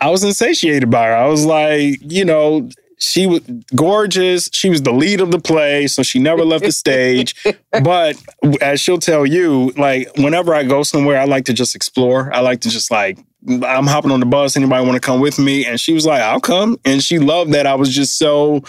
I 0.00 0.10
was 0.10 0.24
insatiated 0.24 0.90
by 0.90 1.06
her. 1.06 1.14
I 1.14 1.26
was 1.28 1.44
like, 1.44 1.98
you 2.00 2.24
know, 2.24 2.68
she 2.98 3.26
was 3.26 3.40
gorgeous. 3.74 4.48
She 4.52 4.68
was 4.68 4.82
the 4.82 4.92
lead 4.92 5.20
of 5.20 5.30
the 5.30 5.38
play, 5.38 5.86
so 5.86 6.02
she 6.02 6.18
never 6.18 6.44
left 6.44 6.64
the 6.64 6.72
stage. 6.72 7.34
But 7.82 8.16
as 8.60 8.80
she'll 8.80 8.98
tell 8.98 9.24
you, 9.24 9.72
like 9.76 10.08
whenever 10.16 10.54
I 10.54 10.64
go 10.64 10.82
somewhere, 10.82 11.18
I 11.18 11.24
like 11.24 11.46
to 11.46 11.52
just 11.52 11.74
explore. 11.74 12.32
I 12.34 12.40
like 12.40 12.60
to 12.60 12.68
just 12.68 12.90
like 12.90 13.18
I'm 13.48 13.86
hopping 13.86 14.10
on 14.10 14.20
the 14.20 14.26
bus. 14.26 14.56
Anybody 14.56 14.84
want 14.84 14.94
to 14.94 15.00
come 15.00 15.20
with 15.20 15.38
me? 15.38 15.64
And 15.64 15.80
she 15.80 15.92
was 15.92 16.04
like, 16.04 16.20
I'll 16.20 16.40
come. 16.40 16.78
And 16.84 17.02
she 17.02 17.18
loved 17.18 17.52
that 17.52 17.66
I 17.66 17.74
was 17.74 17.94
just 17.94 18.18
so 18.18 18.62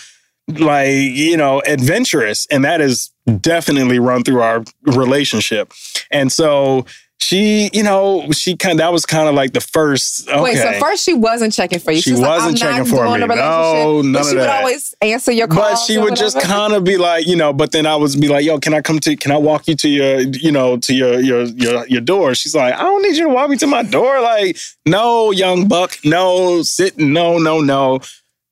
like 0.47 0.89
you 0.89 1.37
know 1.37 1.61
adventurous 1.65 2.45
and 2.47 2.65
that 2.65 2.79
has 2.79 3.11
definitely 3.39 3.99
run 3.99 4.23
through 4.23 4.41
our 4.41 4.63
relationship 4.85 5.71
and 6.11 6.31
so 6.31 6.85
she 7.23 7.69
you 7.73 7.83
know 7.83 8.29
she 8.31 8.55
kind 8.55 8.79
that 8.79 8.91
was 8.91 9.05
kind 9.05 9.29
of 9.29 9.35
like 9.35 9.53
the 9.53 9.61
first 9.61 10.27
okay. 10.27 10.41
Wait, 10.41 10.57
so 10.57 10.73
first 10.79 11.03
she 11.05 11.13
wasn't 11.13 11.53
checking 11.53 11.79
for 11.79 11.91
you. 11.91 12.01
She 12.01 12.11
was 12.11 12.19
like, 12.19 12.41
wasn't 12.41 12.59
not 12.59 12.71
checking 12.71 12.85
for 12.85 13.05
me. 13.05 13.25
No, 13.25 14.01
none 14.01 14.13
but 14.13 14.19
of 14.19 14.27
she 14.27 14.35
would 14.35 14.47
always 14.49 14.95
answer 15.01 15.31
your 15.31 15.47
calls. 15.47 15.71
but 15.71 15.75
she 15.77 15.97
would 15.97 16.15
just 16.15 16.39
kind 16.41 16.73
of 16.73 16.83
be 16.83 16.97
like, 16.97 17.25
you 17.25 17.35
know, 17.35 17.53
but 17.53 17.71
then 17.71 17.85
I 17.85 17.95
would 17.95 18.11
be 18.19 18.27
like, 18.27 18.45
yo, 18.45 18.59
can 18.59 18.73
I 18.73 18.81
come 18.81 18.99
to, 18.99 19.15
can 19.15 19.31
I 19.31 19.37
walk 19.37 19.67
you 19.67 19.75
to 19.75 19.89
your, 19.89 20.19
you 20.21 20.51
know, 20.51 20.77
to 20.77 20.93
your, 20.93 21.19
your, 21.19 21.43
your, 21.43 21.87
your 21.87 22.01
door? 22.01 22.35
She's 22.35 22.55
like, 22.55 22.73
I 22.73 22.81
don't 22.81 23.01
need 23.01 23.15
you 23.15 23.23
to 23.23 23.29
walk 23.29 23.49
me 23.49 23.57
to 23.57 23.67
my 23.67 23.83
door. 23.83 24.21
Like, 24.21 24.57
no, 24.85 25.31
young 25.31 25.67
buck, 25.67 25.97
no, 26.03 26.61
sit, 26.63 26.97
no, 26.97 27.37
no, 27.37 27.61
no. 27.61 27.99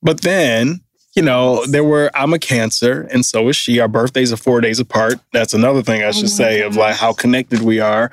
But 0.02 0.22
then, 0.22 0.81
you 1.14 1.22
know, 1.22 1.64
there 1.66 1.84
were, 1.84 2.10
I'm 2.14 2.32
a 2.32 2.38
cancer 2.38 3.06
and 3.10 3.24
so 3.24 3.48
is 3.48 3.56
she. 3.56 3.80
Our 3.80 3.88
birthdays 3.88 4.32
are 4.32 4.36
four 4.36 4.60
days 4.60 4.80
apart. 4.80 5.18
That's 5.32 5.54
another 5.54 5.82
thing 5.82 6.02
I 6.02 6.08
Oh 6.08 6.12
should 6.12 6.30
say 6.30 6.62
of 6.62 6.76
like 6.76 6.96
how 6.96 7.12
connected 7.12 7.62
we 7.62 7.80
are. 7.80 8.10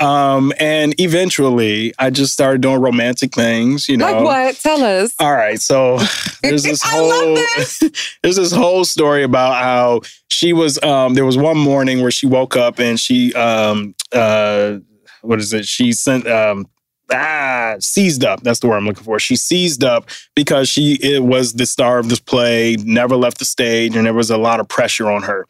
Um, 0.00 0.52
and 0.58 0.98
eventually 1.00 1.94
I 1.98 2.10
just 2.10 2.32
started 2.32 2.60
doing 2.60 2.80
romantic 2.80 3.34
things, 3.34 3.88
you 3.88 3.96
know. 3.96 4.12
Like 4.12 4.24
what? 4.24 4.56
Tell 4.56 4.82
us. 4.82 5.14
All 5.18 5.32
right, 5.32 5.60
so 5.60 5.98
there's 6.42 6.64
this 6.64 6.82
whole 6.84 7.36
there's 8.22 8.36
this 8.36 8.52
whole 8.52 8.84
story 8.84 9.22
about 9.22 9.54
how 9.62 10.00
she 10.28 10.52
was 10.52 10.82
um 10.82 11.14
there 11.14 11.24
was 11.24 11.38
one 11.38 11.56
morning 11.56 12.02
where 12.02 12.10
she 12.10 12.26
woke 12.26 12.56
up 12.56 12.80
and 12.80 12.98
she 12.98 13.32
um 13.34 13.94
uh 14.12 14.78
what 15.22 15.38
is 15.38 15.52
it? 15.52 15.66
She 15.66 15.92
sent 15.92 16.26
um 16.26 16.66
ah 17.12 17.76
seized 17.80 18.24
up. 18.24 18.42
That's 18.42 18.60
the 18.60 18.68
word 18.68 18.78
I'm 18.78 18.86
looking 18.86 19.04
for. 19.04 19.18
She 19.18 19.36
seized 19.36 19.84
up 19.84 20.08
because 20.34 20.68
she 20.68 20.98
it 21.02 21.24
was 21.24 21.54
the 21.54 21.66
star 21.66 21.98
of 21.98 22.08
this 22.08 22.20
play, 22.20 22.76
never 22.84 23.16
left 23.16 23.38
the 23.38 23.44
stage, 23.44 23.96
and 23.96 24.06
there 24.06 24.14
was 24.14 24.30
a 24.30 24.38
lot 24.38 24.60
of 24.60 24.68
pressure 24.68 25.10
on 25.10 25.22
her. 25.22 25.46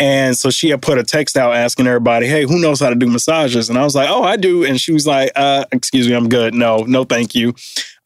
And 0.00 0.34
so 0.34 0.48
she 0.48 0.70
had 0.70 0.80
put 0.80 0.96
a 0.96 1.04
text 1.04 1.36
out 1.36 1.54
asking 1.54 1.86
everybody, 1.86 2.26
hey, 2.26 2.44
who 2.44 2.58
knows 2.58 2.80
how 2.80 2.88
to 2.88 2.94
do 2.94 3.06
massages? 3.06 3.68
And 3.68 3.78
I 3.78 3.84
was 3.84 3.94
like, 3.94 4.08
oh, 4.08 4.22
I 4.22 4.38
do. 4.38 4.64
And 4.64 4.80
she 4.80 4.92
was 4.92 5.06
like, 5.06 5.30
uh, 5.36 5.66
excuse 5.72 6.08
me, 6.08 6.14
I'm 6.14 6.30
good. 6.30 6.54
No, 6.54 6.78
no, 6.78 7.04
thank 7.04 7.34
you. 7.34 7.54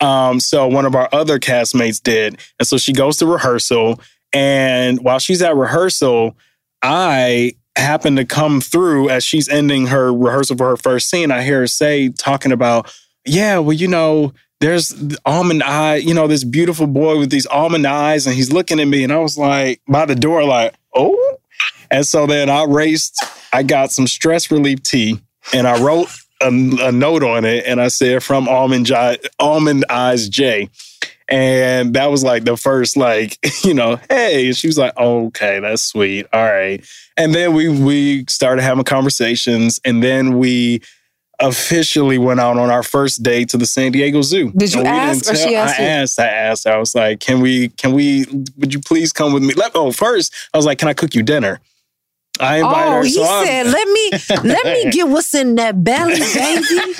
Um, 0.00 0.40
so 0.40 0.66
one 0.66 0.86
of 0.86 0.96
our 0.96 1.08
other 1.12 1.38
castmates 1.38 2.02
did. 2.02 2.40
And 2.58 2.66
so 2.66 2.78
she 2.78 2.92
goes 2.92 3.18
to 3.18 3.26
rehearsal. 3.26 4.00
And 4.32 5.04
while 5.04 5.20
she's 5.20 5.40
at 5.40 5.54
rehearsal, 5.54 6.36
I 6.82 7.52
happen 7.76 8.16
to 8.16 8.24
come 8.24 8.60
through 8.60 9.08
as 9.08 9.24
she's 9.24 9.48
ending 9.48 9.88
her 9.88 10.12
rehearsal 10.12 10.56
for 10.56 10.70
her 10.70 10.76
first 10.76 11.10
scene. 11.10 11.30
I 11.30 11.42
hear 11.42 11.60
her 11.60 11.66
say, 11.66 12.10
talking 12.10 12.52
about, 12.52 12.92
yeah, 13.24 13.58
well, 13.58 13.72
you 13.72 13.88
know, 13.88 14.32
there's 14.60 14.90
the 14.90 15.18
almond 15.26 15.62
eye, 15.62 15.96
you 15.96 16.14
know, 16.14 16.26
this 16.26 16.44
beautiful 16.44 16.86
boy 16.86 17.18
with 17.18 17.30
these 17.30 17.46
almond 17.46 17.86
eyes, 17.86 18.26
and 18.26 18.34
he's 18.34 18.52
looking 18.52 18.80
at 18.80 18.86
me. 18.86 19.04
And 19.04 19.12
I 19.12 19.18
was 19.18 19.36
like, 19.36 19.80
by 19.88 20.06
the 20.06 20.14
door, 20.14 20.44
like, 20.44 20.74
oh. 20.94 21.36
And 21.90 22.06
so 22.06 22.26
then 22.26 22.48
I 22.48 22.64
raced, 22.64 23.22
I 23.52 23.62
got 23.62 23.92
some 23.92 24.06
stress 24.06 24.50
relief 24.50 24.82
tea 24.82 25.20
and 25.52 25.66
I 25.66 25.80
wrote 25.82 26.08
a, 26.40 26.48
a 26.48 26.92
note 26.92 27.22
on 27.22 27.44
it 27.44 27.64
and 27.66 27.80
I 27.80 27.88
said 27.88 28.22
from 28.22 28.48
Almond, 28.48 28.86
J- 28.86 29.18
Almond 29.38 29.84
Eyes 29.88 30.28
J. 30.28 30.70
And 31.28 31.94
that 31.94 32.10
was 32.10 32.22
like 32.22 32.44
the 32.44 32.56
first, 32.56 32.96
like, 32.96 33.38
you 33.64 33.74
know, 33.74 33.98
hey. 34.10 34.52
She 34.52 34.66
was 34.66 34.78
like, 34.78 34.96
okay, 34.96 35.60
that's 35.60 35.82
sweet. 35.82 36.26
All 36.32 36.44
right. 36.44 36.84
And 37.16 37.34
then 37.34 37.54
we 37.54 37.68
we 37.68 38.24
started 38.28 38.62
having 38.62 38.84
conversations 38.84 39.80
and 39.84 40.02
then 40.02 40.38
we 40.38 40.80
officially 41.40 42.18
went 42.18 42.40
out 42.40 42.58
on 42.58 42.70
our 42.70 42.82
first 42.82 43.22
date 43.22 43.48
to 43.50 43.58
the 43.58 43.66
San 43.66 43.92
Diego 43.92 44.22
Zoo. 44.22 44.52
Did 44.52 44.72
you 44.72 44.82
ask 44.82 45.30
or 45.30 45.34
she 45.34 45.56
asked 45.56 45.80
I 45.80 45.82
you? 45.82 45.88
asked, 45.88 46.20
I 46.20 46.26
asked. 46.26 46.66
I 46.66 46.78
was 46.78 46.94
like, 46.94 47.20
can 47.20 47.40
we, 47.40 47.68
can 47.70 47.92
we, 47.92 48.24
would 48.56 48.72
you 48.72 48.80
please 48.80 49.12
come 49.12 49.32
with 49.32 49.42
me? 49.42 49.54
Let, 49.54 49.72
oh, 49.74 49.90
first, 49.90 50.32
I 50.52 50.56
was 50.56 50.66
like, 50.66 50.78
can 50.78 50.88
I 50.88 50.94
cook 50.94 51.14
you 51.14 51.22
dinner? 51.22 51.60
I 52.40 52.56
invited 52.58 52.88
Oh, 52.88 52.92
her. 52.96 53.04
he 53.04 53.10
so 53.12 53.22
I'm- 53.24 53.46
said, 53.46 53.66
"Let 53.68 53.88
me 53.88 54.10
let 54.50 54.64
me 54.64 54.90
get 54.92 55.08
what's 55.08 55.34
in 55.34 55.54
that 55.56 55.82
belly, 55.84 56.18
baby. 56.18 56.94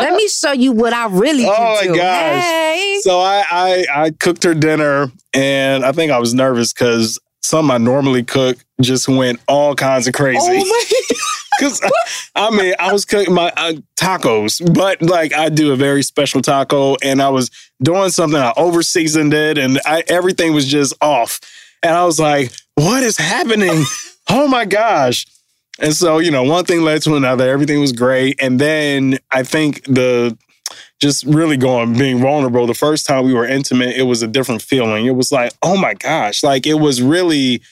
let 0.00 0.14
me 0.14 0.26
show 0.28 0.52
you 0.52 0.72
what 0.72 0.92
I 0.92 1.06
really 1.06 1.46
Oh 1.46 1.54
can 1.54 1.74
my 1.74 1.82
do." 1.82 1.94
gosh! 1.96 2.42
Hey. 2.42 2.98
So 3.02 3.20
I, 3.20 3.44
I 3.50 3.86
I 3.94 4.10
cooked 4.10 4.42
her 4.44 4.54
dinner, 4.54 5.10
and 5.34 5.84
I 5.84 5.92
think 5.92 6.10
I 6.10 6.18
was 6.18 6.34
nervous 6.34 6.72
because 6.72 7.18
something 7.42 7.70
I 7.72 7.78
normally 7.78 8.22
cook 8.24 8.56
just 8.80 9.08
went 9.08 9.40
all 9.48 9.74
kinds 9.76 10.06
of 10.08 10.14
crazy. 10.14 10.38
Oh 10.40 10.84
Because 11.58 11.80
I 12.34 12.50
mean, 12.50 12.74
I 12.80 12.92
was 12.92 13.04
cooking 13.04 13.34
my 13.34 13.52
uh, 13.56 13.74
tacos, 13.96 14.74
but 14.74 15.00
like 15.02 15.32
I 15.34 15.48
do 15.48 15.72
a 15.72 15.76
very 15.76 16.02
special 16.02 16.40
taco, 16.42 16.96
and 17.04 17.20
I 17.22 17.28
was 17.28 17.50
doing 17.82 18.10
something. 18.10 18.40
I 18.40 18.52
over 18.56 18.82
seasoned 18.82 19.32
it, 19.34 19.58
and 19.58 19.78
I, 19.84 20.02
everything 20.08 20.54
was 20.54 20.66
just 20.66 20.94
off. 21.02 21.38
And 21.84 21.94
I 21.94 22.04
was 22.04 22.18
like, 22.18 22.52
"What 22.74 23.02
is 23.04 23.16
happening? 23.18 23.84
Oh 24.28 24.48
my 24.48 24.64
gosh!" 24.64 25.26
And 25.78 25.94
so, 25.94 26.18
you 26.18 26.30
know, 26.30 26.42
one 26.42 26.64
thing 26.64 26.82
led 26.82 27.02
to 27.02 27.16
another. 27.16 27.48
Everything 27.48 27.80
was 27.80 27.92
great, 27.92 28.40
and 28.40 28.60
then 28.60 29.18
I 29.30 29.42
think 29.42 29.84
the 29.84 30.36
just 31.00 31.24
really 31.24 31.56
going 31.56 31.98
being 31.98 32.20
vulnerable. 32.20 32.66
The 32.66 32.74
first 32.74 33.06
time 33.06 33.24
we 33.24 33.34
were 33.34 33.46
intimate, 33.46 33.96
it 33.96 34.04
was 34.04 34.22
a 34.22 34.28
different 34.28 34.62
feeling. 34.62 35.06
It 35.06 35.16
was 35.16 35.32
like, 35.32 35.52
oh 35.62 35.76
my 35.76 35.94
gosh, 35.94 36.42
like 36.42 36.66
it 36.66 36.74
was 36.74 37.02
really. 37.02 37.62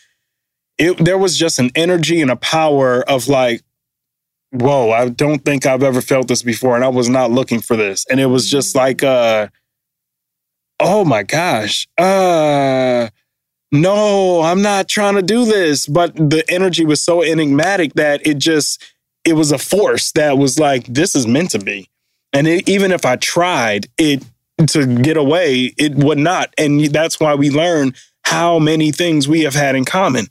It, 0.78 0.96
there 0.96 1.18
was 1.18 1.36
just 1.36 1.58
an 1.58 1.70
energy 1.74 2.22
and 2.22 2.30
a 2.30 2.36
power 2.36 3.02
of 3.02 3.28
like 3.28 3.60
whoa, 4.52 4.90
I 4.90 5.08
don't 5.08 5.44
think 5.44 5.66
I've 5.66 5.82
ever 5.82 6.00
felt 6.00 6.28
this 6.28 6.42
before. 6.42 6.74
And 6.74 6.84
I 6.84 6.88
was 6.88 7.08
not 7.08 7.30
looking 7.30 7.60
for 7.60 7.76
this. 7.76 8.04
And 8.10 8.20
it 8.20 8.26
was 8.26 8.50
just 8.50 8.74
like, 8.74 9.02
uh, 9.02 9.48
oh 10.80 11.04
my 11.04 11.22
gosh, 11.22 11.88
uh, 11.98 13.08
no, 13.72 14.42
I'm 14.42 14.62
not 14.62 14.88
trying 14.88 15.14
to 15.14 15.22
do 15.22 15.44
this. 15.44 15.86
But 15.86 16.14
the 16.16 16.44
energy 16.48 16.84
was 16.84 17.02
so 17.02 17.22
enigmatic 17.22 17.94
that 17.94 18.26
it 18.26 18.38
just, 18.38 18.82
it 19.24 19.34
was 19.34 19.52
a 19.52 19.58
force 19.58 20.12
that 20.12 20.38
was 20.38 20.58
like, 20.58 20.86
this 20.86 21.14
is 21.14 21.26
meant 21.26 21.50
to 21.52 21.58
be. 21.58 21.88
And 22.32 22.46
it, 22.46 22.68
even 22.68 22.92
if 22.92 23.04
I 23.04 23.16
tried 23.16 23.88
it 23.98 24.24
to 24.68 24.86
get 24.86 25.16
away, 25.16 25.72
it 25.78 25.94
would 25.94 26.18
not. 26.18 26.54
And 26.58 26.84
that's 26.86 27.18
why 27.18 27.34
we 27.34 27.50
learn 27.50 27.94
how 28.24 28.58
many 28.58 28.92
things 28.92 29.26
we 29.26 29.42
have 29.42 29.54
had 29.54 29.74
in 29.74 29.84
common 29.84 30.26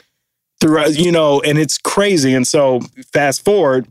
throughout, 0.61 0.97
you 0.97 1.11
know, 1.11 1.41
and 1.41 1.57
it's 1.57 1.77
crazy. 1.77 2.33
And 2.33 2.47
so 2.47 2.81
fast 3.11 3.43
forward, 3.43 3.87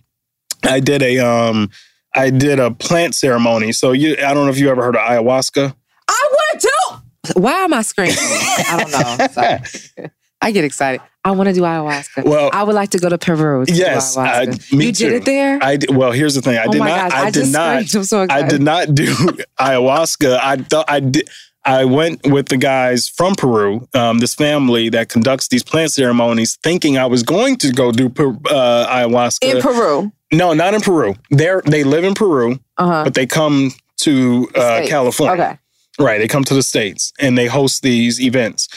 I 0.65 0.81
did 0.81 1.03
a 1.03 1.19
um 1.19 1.71
I 2.15 2.31
did 2.31 2.59
a 2.59 2.71
plant 2.71 3.15
ceremony. 3.15 3.73
So 3.73 3.93
you 3.93 4.13
I 4.17 4.35
don't 4.35 4.47
know 4.47 4.51
if 4.51 4.59
you 4.59 4.71
ever 4.71 4.83
heard 4.83 4.97
of 4.97 5.03
ayahuasca. 5.03 5.75
I 6.09 6.29
want 6.31 6.61
to. 6.63 6.98
Why 7.35 7.53
am 7.65 7.75
I 7.75 7.83
screaming? 7.83 8.15
I 8.19 8.77
don't 8.85 9.97
know. 9.97 10.09
I 10.41 10.53
get 10.53 10.65
excited. 10.65 11.01
I 11.25 11.33
want 11.33 11.49
to 11.49 11.53
do 11.53 11.63
ayahuasca. 11.63 12.25
Well, 12.25 12.49
I 12.53 12.63
would 12.63 12.75
like 12.77 12.91
to 12.91 12.99
go 12.99 13.09
to 13.09 13.19
Peru. 13.19 13.65
To 13.67 13.73
yes, 13.73 14.15
do 14.15 14.21
I, 14.21 14.47
ayahuasca. 14.47 14.73
me 14.73 14.87
you 14.87 14.93
too. 14.93 15.05
did 15.11 15.13
it 15.15 15.25
there. 15.25 15.59
I 15.61 15.77
did, 15.77 15.95
well, 15.95 16.13
here's 16.13 16.35
the 16.37 16.43
thing. 16.43 16.57
I 16.57 16.65
Oh 16.67 16.73
did 16.73 16.79
my 16.79 16.89
not. 16.89 17.11
gosh, 17.11 17.21
I, 17.21 17.27
I 17.27 17.31
did 17.31 17.49
not. 17.53 17.77
I'm 17.95 18.05
so 18.05 18.27
I 18.31 18.43
did 18.43 18.63
not 18.63 18.95
do 18.95 19.07
ayahuasca. 19.61 20.39
I 20.41 20.57
thought 20.57 20.87
I 20.89 21.01
did. 21.01 21.29
I 21.65 21.85
went 21.85 22.27
with 22.27 22.49
the 22.49 22.57
guys 22.57 23.09
from 23.09 23.35
Peru, 23.35 23.87
um, 23.93 24.21
this 24.21 24.35
family 24.35 24.89
that 24.91 25.09
conducts 25.11 25.49
these 25.49 25.63
plant 25.63 25.93
ceremonies, 25.93 26.57
thinking 26.63 26.97
I 26.97 27.05
was 27.07 27.23
going 27.25 27.57
to 27.57 27.73
go 27.73 27.91
do 27.93 28.09
Per- 28.09 28.39
uh, 28.49 28.87
ayahuasca 28.89 29.57
in 29.57 29.61
Peru. 29.61 30.11
No, 30.33 30.55
not 30.55 30.73
in 30.73 30.81
Peru. 30.81 31.15
They're 31.31 31.63
they 31.67 31.83
live 31.85 32.05
in 32.05 32.15
Peru, 32.15 32.59
Uh-huh. 32.79 33.05
but 33.05 33.15
they 33.15 33.27
come 33.27 33.73
to 34.03 34.49
uh, 34.55 34.83
California. 34.87 35.43
Okay. 35.45 35.59
Right, 35.99 36.19
they 36.19 36.29
come 36.29 36.45
to 36.45 36.55
the 36.55 36.63
states 36.63 37.13
and 37.19 37.37
they 37.37 37.47
host 37.47 37.83
these 37.83 38.21
events. 38.21 38.69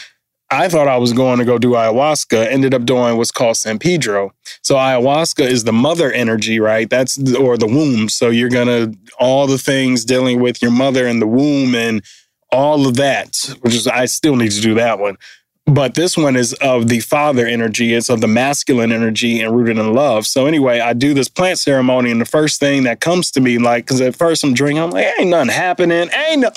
I 0.50 0.68
thought 0.68 0.86
I 0.86 0.98
was 0.98 1.14
going 1.14 1.38
to 1.38 1.46
go 1.46 1.56
do 1.56 1.70
ayahuasca. 1.70 2.46
Ended 2.46 2.74
up 2.74 2.84
doing 2.84 3.16
what's 3.16 3.30
called 3.30 3.56
San 3.56 3.78
Pedro. 3.78 4.34
So 4.62 4.74
ayahuasca 4.74 5.46
is 5.46 5.64
the 5.64 5.72
mother 5.72 6.12
energy, 6.12 6.60
right? 6.60 6.90
That's 6.90 7.16
or 7.34 7.56
the 7.56 7.66
womb. 7.66 8.10
So 8.10 8.28
you're 8.28 8.50
gonna 8.50 8.92
all 9.18 9.46
the 9.46 9.56
things 9.56 10.04
dealing 10.04 10.40
with 10.40 10.60
your 10.60 10.70
mother 10.70 11.06
and 11.06 11.22
the 11.22 11.26
womb 11.26 11.74
and 11.74 12.04
all 12.50 12.86
of 12.86 12.96
that. 12.96 13.54
Which 13.62 13.74
is 13.74 13.86
I 13.86 14.04
still 14.04 14.36
need 14.36 14.50
to 14.52 14.60
do 14.60 14.74
that 14.74 14.98
one. 14.98 15.16
But 15.64 15.94
this 15.94 16.18
one 16.18 16.36
is 16.36 16.52
of 16.54 16.88
the 16.88 17.00
father 17.00 17.46
energy. 17.46 17.94
It's 17.94 18.10
of 18.10 18.20
the 18.20 18.26
masculine 18.26 18.92
energy 18.92 19.40
and 19.40 19.56
rooted 19.56 19.78
in 19.78 19.94
love. 19.94 20.26
So 20.26 20.46
anyway, 20.46 20.80
I 20.80 20.92
do 20.92 21.14
this 21.14 21.28
plant 21.28 21.60
ceremony, 21.60 22.10
and 22.10 22.20
the 22.20 22.26
first 22.26 22.58
thing 22.58 22.82
that 22.82 23.00
comes 23.00 23.30
to 23.30 23.40
me, 23.40 23.58
like, 23.58 23.86
because 23.86 24.00
at 24.00 24.16
first 24.16 24.42
I'm 24.42 24.54
drinking, 24.54 24.82
I'm 24.82 24.90
like, 24.90 25.06
ain't 25.18 25.30
nothing 25.30 25.52
happening. 25.52 26.10
Ain't 26.12 26.40
no. 26.40 26.50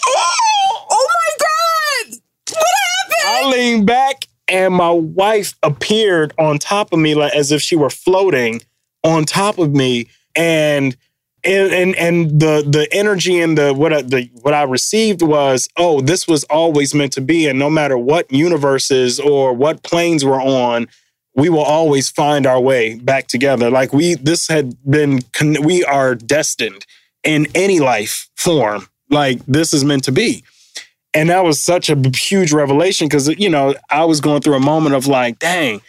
Oh 0.89 1.07
my 1.07 1.45
God! 1.45 2.19
What 2.51 2.63
happened? 3.21 3.34
I 3.45 3.51
leaned 3.51 3.85
back, 3.85 4.27
and 4.47 4.73
my 4.73 4.91
wife 4.91 5.53
appeared 5.61 6.33
on 6.39 6.57
top 6.57 6.91
of 6.93 6.99
me, 6.99 7.15
like 7.15 7.33
as 7.33 7.51
if 7.51 7.61
she 7.61 7.75
were 7.75 7.89
floating 7.89 8.61
on 9.03 9.25
top 9.25 9.57
of 9.57 9.73
me, 9.73 10.07
and. 10.35 10.95
And, 11.47 11.71
and 11.71 11.95
and 11.97 12.39
the 12.39 12.65
the 12.67 12.87
energy 12.91 13.39
and 13.39 13.55
the 13.55 13.71
what 13.71 13.93
I, 13.93 14.01
the 14.01 14.31
what 14.41 14.55
I 14.55 14.63
received 14.63 15.21
was 15.21 15.69
oh 15.77 16.01
this 16.01 16.27
was 16.27 16.43
always 16.45 16.95
meant 16.95 17.13
to 17.13 17.21
be. 17.21 17.47
And 17.47 17.59
no 17.59 17.69
matter 17.69 17.99
what 17.99 18.33
universes 18.33 19.19
or 19.19 19.53
what 19.53 19.83
planes 19.83 20.25
we're 20.25 20.41
on 20.41 20.87
we 21.35 21.49
will 21.49 21.59
always 21.59 22.09
find 22.09 22.47
our 22.47 22.59
way 22.59 22.95
back 22.95 23.27
together. 23.27 23.69
Like 23.69 23.93
we 23.93 24.15
this 24.15 24.47
had 24.47 24.73
been 24.89 25.19
we 25.61 25.83
are 25.85 26.15
destined 26.15 26.87
in 27.23 27.45
any 27.53 27.79
life 27.79 28.27
form 28.35 28.87
like 29.11 29.45
this 29.45 29.71
is 29.71 29.83
meant 29.85 30.03
to 30.05 30.11
be 30.11 30.43
and 31.15 31.29
that 31.29 31.43
was 31.43 31.59
such 31.61 31.89
a 31.89 31.95
huge 32.15 32.51
revelation 32.53 33.07
because 33.07 33.27
you 33.39 33.49
know 33.49 33.73
I 33.89 34.05
was 34.05 34.21
going 34.21 34.41
through 34.41 34.55
a 34.55 34.59
moment 34.59 34.95
of 34.95 35.07
like 35.07 35.39
dang 35.39 35.81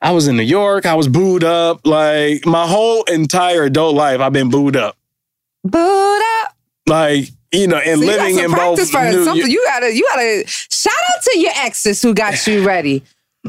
I 0.00 0.12
was 0.12 0.28
in 0.28 0.36
New 0.36 0.42
York 0.44 0.86
I 0.86 0.94
was 0.94 1.08
booed 1.08 1.44
up 1.44 1.86
like 1.86 2.46
my 2.46 2.66
whole 2.66 3.02
entire 3.04 3.64
adult 3.64 3.94
life 3.94 4.20
I've 4.20 4.32
been 4.32 4.50
booed 4.50 4.76
up 4.76 4.96
Booed 5.64 6.22
up. 6.44 6.54
like 6.86 7.28
you 7.52 7.66
know 7.66 7.76
and 7.78 7.98
So 8.00 8.04
you 8.04 8.10
living 8.10 8.38
in 8.38 8.50
both 8.52 8.78
New- 8.78 8.84
something. 9.24 9.50
You 9.50 9.64
gotta, 9.66 9.94
you 9.94 10.06
gotta 10.14 10.44
shout 10.46 10.94
out 11.10 11.22
to 11.24 11.38
your 11.38 11.52
exes 11.56 12.00
who 12.02 12.14
got 12.14 12.46
you 12.46 12.64
ready 12.66 13.02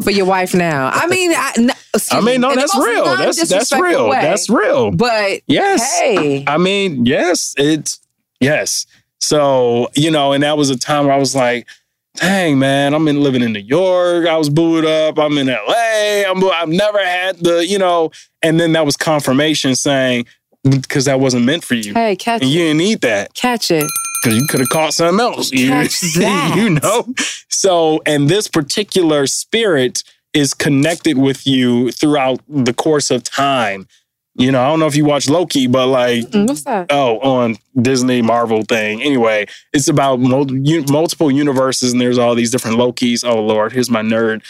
for 0.03 0.11
your 0.11 0.25
wife 0.25 0.53
now. 0.53 0.89
I 0.93 1.07
mean, 1.07 1.31
I, 1.33 1.53
no, 1.57 1.73
I 2.11 2.21
mean, 2.21 2.39
no, 2.41 2.47
me, 2.49 2.53
in 2.53 2.59
the 2.59 2.61
that's 2.61 2.77
real. 2.77 3.05
That's 3.05 3.49
that's 3.49 3.71
real. 3.73 4.09
way. 4.09 4.21
That's 4.21 4.49
real. 4.49 4.91
But 4.91 5.41
yes, 5.47 5.99
hey, 5.99 6.45
I 6.47 6.57
mean, 6.57 7.05
yes, 7.05 7.53
it's 7.57 7.99
yes. 8.39 8.85
So 9.19 9.89
you 9.95 10.11
know, 10.11 10.33
and 10.33 10.43
that 10.43 10.57
was 10.57 10.69
a 10.69 10.77
time 10.77 11.05
where 11.05 11.13
I 11.13 11.17
was 11.17 11.35
like, 11.35 11.67
"Dang, 12.15 12.57
man, 12.59 12.93
I'm 12.93 13.07
in 13.07 13.21
living 13.21 13.41
in 13.41 13.53
New 13.53 13.59
York. 13.59 14.27
I 14.27 14.37
was 14.37 14.49
booed 14.49 14.85
up. 14.85 15.19
I'm 15.19 15.37
in 15.37 15.49
L.A. 15.49 16.25
I'm 16.25 16.43
I've 16.43 16.69
never 16.69 16.99
had 17.03 17.37
the 17.37 17.65
you 17.65 17.77
know." 17.77 18.11
And 18.41 18.59
then 18.59 18.71
that 18.73 18.85
was 18.85 18.95
confirmation 18.97 19.75
saying, 19.75 20.25
"Because 20.63 21.05
that 21.05 21.19
wasn't 21.19 21.45
meant 21.45 21.63
for 21.63 21.75
you, 21.75 21.93
hey, 21.93 22.15
catch 22.15 22.41
and 22.41 22.49
you 22.49 22.59
didn't 22.59 22.77
need 22.77 23.01
that." 23.01 23.33
catch 23.33 23.69
it. 23.71 23.85
because 24.23 24.37
you 24.37 24.45
could 24.47 24.59
have 24.61 24.69
caught 24.69 24.93
something 24.93 25.19
else. 25.19 25.51
You, 25.53 25.69
Catch 25.69 25.99
that. 26.17 26.53
you 26.57 26.69
know? 26.71 27.13
So, 27.49 28.01
and 28.05 28.29
this 28.29 28.47
particular 28.47 29.27
spirit 29.27 30.03
is 30.33 30.53
connected 30.53 31.17
with 31.17 31.45
you 31.47 31.91
throughout 31.91 32.39
the 32.47 32.73
course 32.73 33.09
of 33.11 33.23
time. 33.23 33.87
You 34.35 34.51
know, 34.51 34.61
I 34.61 34.67
don't 34.69 34.79
know 34.79 34.87
if 34.87 34.95
you 34.95 35.03
watch 35.05 35.27
Loki, 35.29 35.67
but 35.67 35.87
like, 35.87 36.21
Mm, 36.29 36.47
What's 36.47 36.63
that? 36.63 36.87
oh, 36.91 37.19
on 37.19 37.57
Disney 37.81 38.21
Marvel 38.21 38.63
thing. 38.63 39.01
Anyway, 39.01 39.47
it's 39.73 39.87
about 39.89 40.19
mul- 40.19 40.51
u- 40.55 40.85
multiple 40.89 41.29
universes 41.29 41.91
and 41.91 41.99
there's 41.99 42.17
all 42.17 42.35
these 42.35 42.51
different 42.51 42.77
Lokis. 42.77 43.27
Oh, 43.27 43.41
Lord, 43.41 43.73
here's 43.73 43.89
my 43.89 44.01
nerd. 44.01 44.41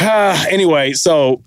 Ah, 0.00 0.46
anyway, 0.50 0.92
so 0.92 1.42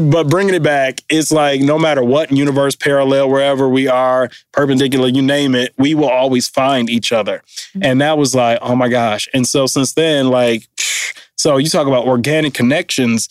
but 0.00 0.28
bringing 0.28 0.54
it 0.54 0.62
back, 0.62 1.00
it's 1.08 1.32
like 1.32 1.60
no 1.60 1.78
matter 1.78 2.02
what 2.04 2.30
universe, 2.30 2.76
parallel, 2.76 3.30
wherever 3.30 3.68
we 3.68 3.88
are, 3.88 4.30
perpendicular, 4.52 5.08
you 5.08 5.22
name 5.22 5.54
it, 5.54 5.74
we 5.78 5.94
will 5.94 6.10
always 6.10 6.46
find 6.48 6.88
each 6.90 7.10
other. 7.10 7.42
And 7.80 8.00
that 8.00 8.16
was 8.18 8.34
like, 8.34 8.58
oh 8.62 8.76
my 8.76 8.88
gosh. 8.88 9.28
And 9.34 9.46
so 9.46 9.66
since 9.66 9.94
then, 9.94 10.28
like, 10.28 10.68
so 11.36 11.56
you 11.56 11.68
talk 11.68 11.86
about 11.86 12.06
organic 12.06 12.54
connections. 12.54 13.28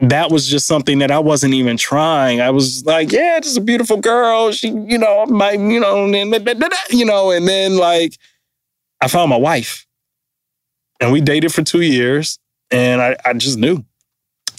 That 0.00 0.30
was 0.30 0.46
just 0.46 0.66
something 0.66 1.00
that 1.00 1.10
I 1.10 1.18
wasn't 1.18 1.54
even 1.54 1.76
trying. 1.76 2.40
I 2.40 2.50
was 2.50 2.84
like, 2.84 3.10
yeah, 3.10 3.40
just 3.40 3.58
a 3.58 3.60
beautiful 3.60 3.96
girl. 3.96 4.52
She, 4.52 4.68
you 4.68 4.96
know, 4.98 5.26
my, 5.26 5.52
you 5.52 5.80
know, 5.80 6.04
and- 6.04 6.34
you 6.90 7.04
know, 7.04 7.30
and 7.32 7.48
then 7.48 7.76
like 7.76 8.16
I 9.00 9.08
found 9.08 9.30
my 9.30 9.36
wife. 9.36 9.86
And 11.00 11.12
we 11.12 11.20
dated 11.20 11.52
for 11.52 11.62
two 11.62 11.80
years. 11.80 12.38
And 12.70 13.00
I, 13.00 13.16
I 13.24 13.32
just 13.34 13.58
knew 13.58 13.84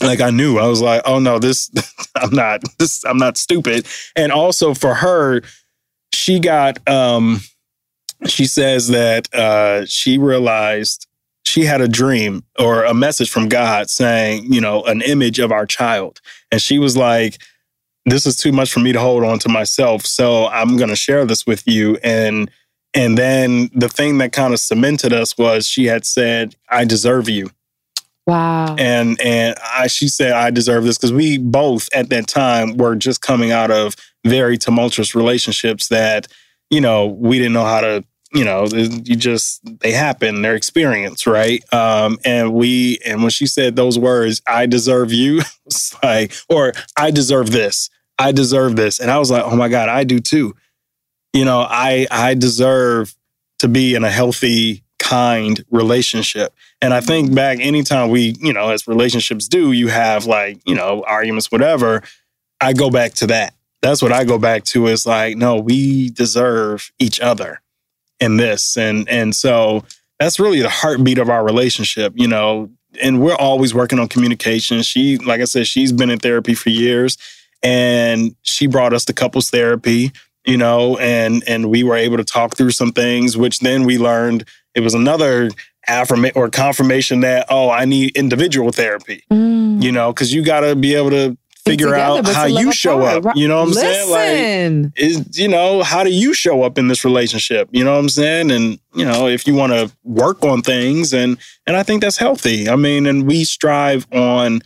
like 0.02 0.22
I 0.22 0.30
knew 0.30 0.58
I 0.58 0.68
was 0.68 0.82
like, 0.82 1.02
oh 1.06 1.20
no, 1.20 1.40
this 1.40 1.70
I'm 2.16 2.32
not 2.34 2.62
this 2.80 3.04
I'm 3.06 3.18
not 3.18 3.38
stupid. 3.38 3.86
And 4.16 4.32
also 4.32 4.74
for 4.74 4.96
her, 4.96 5.42
she 6.14 6.40
got 6.40 6.86
um 6.88 7.42
she 8.28 8.46
says 8.46 8.90
that 8.90 9.34
uh 9.34 9.86
she 9.86 10.18
realized 10.18 11.08
she 11.50 11.66
had 11.66 11.82
a 11.82 11.88
dream 11.88 12.44
or 12.60 12.84
a 12.84 12.94
message 12.94 13.30
from 13.30 13.50
God 13.50 13.90
saying, 13.90 14.54
you 14.54 14.62
know, 14.62 14.84
an 14.84 15.02
image 15.02 15.40
of 15.40 15.52
our 15.52 15.66
child. 15.66 16.22
And 16.52 16.62
she 16.62 16.80
was 16.80 16.96
like, 16.96 17.42
this 18.06 18.26
is 18.26 18.38
too 18.38 18.52
much 18.52 18.72
for 18.72 18.80
me 18.80 18.92
to 18.94 19.00
hold 19.00 19.24
on 19.24 19.40
to 19.40 19.50
myself. 19.50 20.06
So 20.06 20.48
I'm 20.48 20.78
gonna 20.78 20.96
share 20.96 21.26
this 21.26 21.46
with 21.46 21.68
you. 21.68 21.98
And 22.04 22.50
and 22.94 23.18
then 23.18 23.70
the 23.74 23.90
thing 23.90 24.18
that 24.20 24.32
kind 24.32 24.54
of 24.54 24.60
cemented 24.60 25.14
us 25.14 25.38
was 25.38 25.68
she 25.68 25.86
had 25.86 26.06
said, 26.06 26.56
I 26.70 26.86
deserve 26.86 27.30
you 27.30 27.50
Wow. 28.26 28.76
and 28.78 29.20
and 29.22 29.56
I, 29.64 29.88
she 29.88 30.08
said 30.08 30.34
I 30.34 30.52
deserve 30.52 30.84
this 30.84 30.98
because 30.98 31.12
we 31.14 31.40
both 31.40 31.90
at 31.94 32.10
that 32.10 32.28
time 32.28 32.78
were 32.78 32.96
just 32.96 33.22
coming 33.22 33.52
out 33.52 33.72
of 33.72 33.96
very 34.26 34.56
tumultuous 34.58 35.16
relationships 35.16 35.88
that 35.88 36.28
you 36.70 36.80
know 36.82 37.08
we 37.08 37.40
didn't 37.40 37.54
know 37.54 37.66
how 37.66 37.82
to 37.82 38.04
you 38.34 38.44
know 38.44 38.66
you 38.66 39.16
just 39.16 39.62
they 39.80 39.92
happen 39.92 40.42
they're 40.42 40.56
experience 40.56 41.26
right 41.26 41.64
um 41.74 42.18
and 42.24 42.54
we 42.54 43.00
and 43.06 43.22
when 43.22 43.32
she 43.32 43.48
said 43.48 43.76
those 43.76 43.98
words 43.98 44.42
I 44.48 44.66
deserve 44.66 45.12
you 45.12 45.42
it's 45.66 46.02
like 46.04 46.34
or 46.48 46.74
I 46.96 47.12
deserve 47.12 47.52
this 47.52 47.90
I 48.18 48.32
deserve 48.32 48.76
this 48.76 49.00
and 49.00 49.10
I 49.10 49.18
was 49.18 49.32
like 49.32 49.44
oh 49.44 49.56
my 49.56 49.70
god 49.70 49.90
I 49.90 50.04
do 50.04 50.20
too 50.20 50.56
you 51.34 51.46
know 51.46 51.60
I 51.62 52.08
I 52.12 52.34
deserve 52.36 53.16
to 53.60 53.68
be 53.68 53.96
in 53.96 54.04
a 54.04 54.12
healthy 54.12 54.84
kind 55.00 55.64
relationship 55.72 56.54
and 56.82 56.94
I 56.94 57.02
think 57.02 57.36
back 57.36 57.60
anytime 57.60 58.10
we, 58.10 58.36
you 58.40 58.54
know, 58.54 58.70
as 58.70 58.88
relationships 58.88 59.48
do, 59.48 59.72
you 59.72 59.90
have 59.90 60.26
like, 60.26 60.62
you 60.66 60.76
know, 60.76 61.04
arguments, 61.06 61.52
whatever. 61.52 62.04
I 62.62 62.74
go 62.74 62.90
back 62.90 63.14
to 63.16 63.28
that. 63.28 63.54
That's 63.82 64.02
what 64.02 64.12
I 64.12 64.24
go 64.24 64.38
back 64.38 64.64
to 64.66 64.88
is 64.88 65.06
like, 65.06 65.38
no, 65.38 65.58
we 65.58 66.10
deserve 66.10 66.92
each 67.00 67.20
other 67.20 67.62
in 68.20 68.38
this. 68.38 68.78
And 68.78 69.08
and 69.10 69.36
so 69.36 69.84
that's 70.20 70.40
really 70.40 70.62
the 70.62 70.70
heartbeat 70.70 71.18
of 71.18 71.30
our 71.30 71.44
relationship, 71.44 72.14
you 72.16 72.28
know. 72.28 72.70
And 73.02 73.22
we're 73.22 73.36
always 73.36 73.74
working 73.74 74.00
on 74.00 74.08
communication. 74.08 74.82
She, 74.82 75.18
like 75.18 75.42
I 75.42 75.46
said, 75.46 75.68
she's 75.68 75.92
been 75.92 76.10
in 76.10 76.20
therapy 76.20 76.56
for 76.56 76.70
years 76.70 77.18
and 77.62 78.36
she 78.42 78.66
brought 78.68 78.94
us 78.94 79.06
to 79.06 79.14
couples 79.14 79.50
therapy, 79.50 80.12
you 80.46 80.58
know, 80.58 80.98
and 80.98 81.44
and 81.48 81.70
we 81.70 81.84
were 81.84 81.96
able 81.96 82.18
to 82.18 82.24
talk 82.24 82.56
through 82.58 82.72
some 82.72 82.92
things, 82.92 83.38
which 83.38 83.60
then 83.60 83.84
we 83.84 83.98
learned 83.98 84.46
it 84.76 84.82
was 84.82 84.94
another 84.94 85.50
affirmation 85.88 86.34
or 86.36 86.50
confirmation 86.50 87.22
that 87.22 87.48
oh 87.50 87.70
i 87.70 87.86
need 87.86 88.16
individual 88.16 88.72
therapy 88.72 89.24
Mm. 89.32 89.82
you 89.82 89.92
know 89.92 90.12
because 90.14 90.32
you 90.34 90.44
got 90.44 90.60
to 90.60 90.76
be 90.76 90.94
able 90.94 91.10
to 91.10 91.38
figure 91.66 91.88
together, 91.88 92.30
out 92.30 92.36
how 92.36 92.46
you 92.46 92.72
show 92.72 93.02
apart. 93.02 93.26
up. 93.26 93.36
You 93.36 93.48
know 93.48 93.58
what 93.58 93.70
I'm 93.70 93.70
Listen. 93.70 94.08
saying? 94.08 94.84
Like, 94.84 95.00
is 95.00 95.40
you 95.40 95.48
know, 95.48 95.84
how 95.84 96.04
do 96.04 96.12
you 96.12 96.34
show 96.34 96.64
up 96.64 96.78
in 96.78 96.88
this 96.88 97.04
relationship? 97.06 97.70
You 97.72 97.84
know 97.84 97.94
what 97.94 98.00
I'm 98.00 98.10
saying? 98.10 98.52
And 98.52 98.80
you 98.94 99.06
know, 99.06 99.28
if 99.28 99.46
you 99.46 99.56
want 99.56 99.74
to 99.74 99.92
work 100.04 100.44
on 100.44 100.62
things, 100.62 101.14
and 101.14 101.38
and 101.68 101.76
I 101.76 101.84
think 101.84 102.02
that's 102.02 102.18
healthy. 102.18 102.70
I 102.70 102.76
mean, 102.76 103.06
and 103.06 103.28
we 103.28 103.44
strive 103.44 104.08
on 104.12 104.62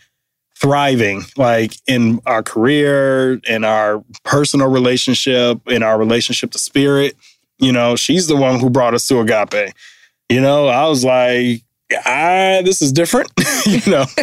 thriving, 0.55 1.23
like 1.35 1.75
in 1.87 2.21
our 2.25 2.41
career, 2.43 3.33
in 3.47 3.63
our 3.65 4.03
personal 4.23 4.69
relationship, 4.69 5.59
in 5.67 5.83
our 5.83 5.97
relationship 5.97 6.51
to 6.51 6.59
spirit. 6.59 7.15
You 7.59 7.71
know, 7.71 7.95
she's 7.95 8.27
the 8.27 8.35
one 8.35 8.59
who 8.59 8.69
brought 8.69 8.93
us 8.93 9.07
to 9.07 9.19
agape. 9.19 9.73
You 10.29 10.41
know, 10.41 10.67
I 10.67 10.87
was 10.87 11.03
like, 11.03 11.62
I 12.05 12.61
this 12.63 12.81
is 12.81 12.91
different. 12.91 13.31
you 13.65 13.81
know, 13.91 14.05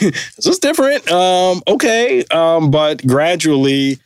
this 0.00 0.46
is 0.46 0.58
different. 0.58 1.10
Um, 1.10 1.62
okay. 1.66 2.24
Um, 2.26 2.70
but 2.70 3.06
gradually 3.06 3.98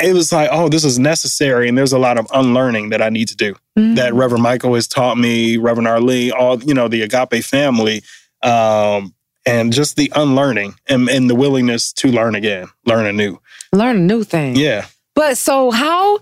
it 0.00 0.12
was 0.14 0.32
like, 0.32 0.48
oh, 0.52 0.68
this 0.68 0.84
is 0.84 0.98
necessary. 0.98 1.68
And 1.68 1.76
there's 1.76 1.92
a 1.92 1.98
lot 1.98 2.18
of 2.18 2.26
unlearning 2.32 2.90
that 2.90 3.02
I 3.02 3.08
need 3.08 3.28
to 3.28 3.36
do. 3.36 3.54
That 3.94 4.14
Reverend 4.14 4.42
Michael 4.42 4.74
has 4.74 4.88
taught 4.88 5.18
me, 5.18 5.58
Reverend 5.58 5.86
Arlene, 5.86 6.32
all, 6.32 6.62
you 6.62 6.74
know, 6.74 6.88
the 6.88 7.02
agape 7.02 7.44
family. 7.44 8.02
Um, 8.42 9.14
and 9.44 9.72
just 9.72 9.96
the 9.96 10.10
unlearning 10.16 10.74
and, 10.88 11.08
and 11.08 11.30
the 11.30 11.34
willingness 11.34 11.92
to 11.94 12.08
learn 12.08 12.34
again, 12.34 12.68
learn 12.84 13.06
anew. 13.06 13.38
Learn 13.72 13.96
a 13.96 14.00
new 14.00 14.24
thing. 14.24 14.56
Yeah. 14.56 14.86
But 15.14 15.38
so 15.38 15.70
how? 15.70 16.18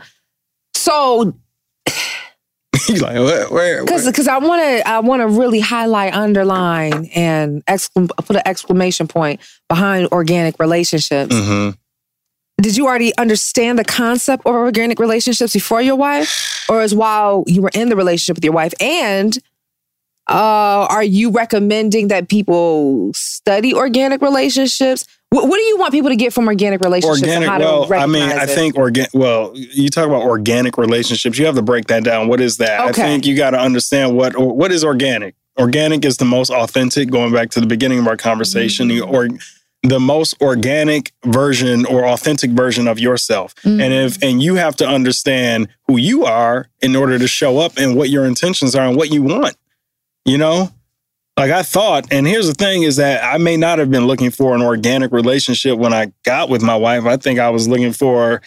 So 0.74 1.34
He's 2.87 3.03
like, 3.03 3.16
where, 3.16 3.49
where, 3.49 3.85
because 3.85 4.07
because 4.07 4.28
I 4.28 4.39
want 4.39 4.62
to 4.62 4.89
I 4.89 5.01
want 5.01 5.20
to 5.20 5.28
really 5.28 5.61
highlight, 5.61 6.14
underline, 6.14 7.07
and 7.14 7.64
exclam- 7.66 8.11
put 8.16 8.37
an 8.37 8.43
exclamation 8.47 9.07
point 9.09 9.41
behind 9.68 10.09
organic 10.12 10.59
relationships. 10.59 11.35
Mhm. 11.35 11.76
Did 12.61 12.76
you 12.76 12.87
already 12.87 13.16
understand 13.18 13.78
the 13.78 13.85
concept 13.85 14.47
of 14.47 14.55
organic 14.55 15.01
relationships 15.01 15.53
before 15.53 15.82
your 15.82 15.97
wife, 15.97 16.64
or 16.68 16.82
is 16.82 16.95
while 16.95 17.45
you 17.47 17.62
were 17.62 17.72
in 17.74 17.89
the 17.89 17.97
relationship 17.97 18.37
with 18.37 18.45
your 18.45 18.53
wife? 18.53 18.72
And 18.80 19.37
uh, 20.30 20.87
are 20.89 21.05
you 21.05 21.30
recommending 21.30 22.09
that 22.09 22.28
people 22.28 23.12
study 23.12 23.74
organic 23.74 24.22
relationships? 24.22 25.05
What, 25.35 25.49
what 25.49 25.57
do 25.57 25.62
you 25.62 25.76
want 25.76 25.93
people 25.93 26.11
to 26.11 26.16
get 26.16 26.32
from 26.32 26.47
organic 26.47 26.80
relationships? 26.80 27.22
Organic. 27.22 27.49
how 27.49 27.59
to 27.59 27.64
Well, 27.64 27.93
I 27.93 28.07
mean, 28.07 28.22
I 28.22 28.47
think 28.47 28.76
organic. 28.76 29.11
Well, 29.12 29.51
you 29.57 29.89
talk 29.89 30.07
about 30.07 30.22
organic 30.22 30.78
relationships. 30.78 31.39
You 31.39 31.47
have 31.47 31.57
to 31.57 31.62
break 31.62 31.89
that 31.89 32.05
down. 32.05 32.28
What 32.28 32.41
is 32.41 32.59
that? 32.59 32.91
Okay. 32.91 33.03
I 33.03 33.07
think 33.07 33.26
you 33.26 33.37
got 33.37 33.51
to 33.51 33.59
understand 33.59 34.16
what 34.16 34.39
what 34.39 34.70
is 34.70 34.85
organic. 34.85 35.35
Organic 35.59 36.05
is 36.05 36.18
the 36.18 36.24
most 36.24 36.51
authentic. 36.51 37.11
Going 37.11 37.32
back 37.32 37.51
to 37.51 37.61
the 37.61 37.66
beginning 37.66 37.99
of 37.99 38.07
our 38.07 38.16
conversation, 38.16 38.87
the 38.87 39.01
or 39.01 39.28
the 39.82 39.99
most 39.99 40.41
organic 40.41 41.12
version 41.24 41.85
or 41.87 42.07
authentic 42.07 42.53
version 42.53 42.87
of 42.87 43.01
yourself. 43.01 43.57
Mm-hmm. 43.57 43.80
And 43.80 43.93
if 43.93 44.22
and 44.22 44.41
you 44.41 44.55
have 44.55 44.76
to 44.76 44.87
understand 44.87 45.66
who 45.89 45.97
you 45.97 46.24
are 46.24 46.68
in 46.80 46.95
order 46.95 47.18
to 47.18 47.26
show 47.26 47.59
up 47.59 47.72
and 47.76 47.97
what 47.97 48.09
your 48.09 48.24
intentions 48.24 48.76
are 48.76 48.87
and 48.87 48.97
what 48.97 49.12
you 49.12 49.22
want. 49.22 49.57
You 50.24 50.39
know, 50.39 50.70
like 51.37 51.51
I 51.51 51.62
thought, 51.62 52.07
and 52.12 52.26
here's 52.26 52.47
the 52.47 52.55
thing 52.55 52.82
is 52.85 52.97
that 52.97 53.24
I 53.24 53.39
may 53.39 53.57
not 53.57 53.78
have 53.78 53.91
been 53.91 54.07
looking 54.07 54.30
for 54.30 54.55
an 54.55 54.62
organic 54.62 55.11
relationship 55.11 55.78
when 55.78 55.93
I 55.93 56.12
got 56.24 56.49
with 56.49 56.62
my 56.62 56.76
wife. 56.76 57.05
I 57.07 57.16
think 57.16 57.41
I 57.41 57.51
was 57.51 57.66
looking 57.66 57.93
for 57.93 58.41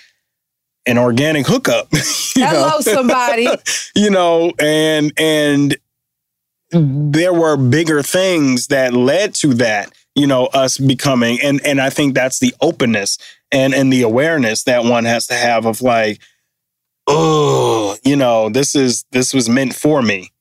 an 0.86 0.98
organic 0.98 1.46
hookup. 1.46 1.90
Hello, 2.36 2.70
know? 2.70 2.80
somebody. 2.80 3.48
you 3.96 4.10
know, 4.10 4.54
and 4.60 5.12
and 5.18 5.78
there 6.72 7.34
were 7.34 7.58
bigger 7.58 8.02
things 8.02 8.68
that 8.68 8.94
led 8.94 9.34
to 9.36 9.54
that, 9.56 9.92
you 10.16 10.28
know, 10.28 10.46
us 10.48 10.78
becoming 10.78 11.40
and 11.42 11.66
and 11.66 11.82
I 11.82 11.90
think 11.90 12.14
that's 12.14 12.40
the 12.40 12.56
openness 12.62 13.18
and 13.52 13.74
and 13.74 13.92
the 13.92 14.02
awareness 14.02 14.64
that 14.64 14.86
one 14.86 15.04
has 15.04 15.28
to 15.28 15.34
have 15.34 15.66
of 15.66 15.82
like, 15.82 16.22
oh, 17.06 17.98
you 18.04 18.16
know, 18.16 18.50
this 18.50 18.76
is 18.76 19.04
this 19.12 19.34
was 19.34 19.50
meant 19.50 19.76
for 19.76 20.02
me. 20.02 20.32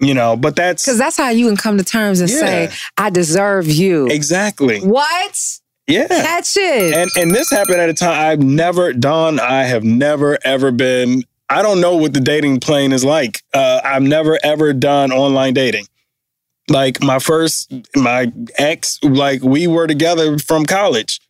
You 0.00 0.14
know, 0.14 0.34
but 0.36 0.56
that's 0.56 0.84
Because 0.84 0.98
that's 0.98 1.16
how 1.18 1.28
you 1.28 1.46
can 1.46 1.56
come 1.56 1.76
to 1.78 1.84
terms 1.84 2.20
and 2.20 2.30
Yeah. 2.30 2.38
say, 2.38 2.70
I 2.96 3.10
deserve 3.10 3.68
you. 3.68 4.06
exactly. 4.08 4.80
What? 4.80 5.38
Yeah. 5.86 6.06
Catch 6.08 6.56
it. 6.56 6.94
And 6.94 7.10
and 7.16 7.34
this 7.34 7.50
happened 7.50 7.80
at 7.80 7.88
a 7.90 7.94
time 7.94 8.12
I've 8.18 8.42
never 8.42 8.92
done. 8.92 9.38
I 9.40 9.64
have 9.64 9.84
never 9.84 10.38
ever 10.44 10.70
been 10.70 11.24
I 11.48 11.62
don't 11.62 11.80
know 11.80 11.96
what 11.96 12.12
the 12.14 12.20
dating 12.20 12.60
plane 12.60 12.92
is 12.92 13.04
like. 13.04 13.42
Uh, 13.52 13.80
I've 13.84 14.02
never 14.04 14.38
ever 14.44 14.72
done 14.72 15.10
online 15.10 15.52
dating. 15.52 15.86
Like 16.68 17.02
my 17.02 17.18
first 17.18 17.72
my 17.96 18.32
ex 18.56 19.00
like 19.02 19.42
we 19.42 19.66
were 19.66 19.88
together 19.88 20.38
from 20.38 20.64
college 20.64 21.20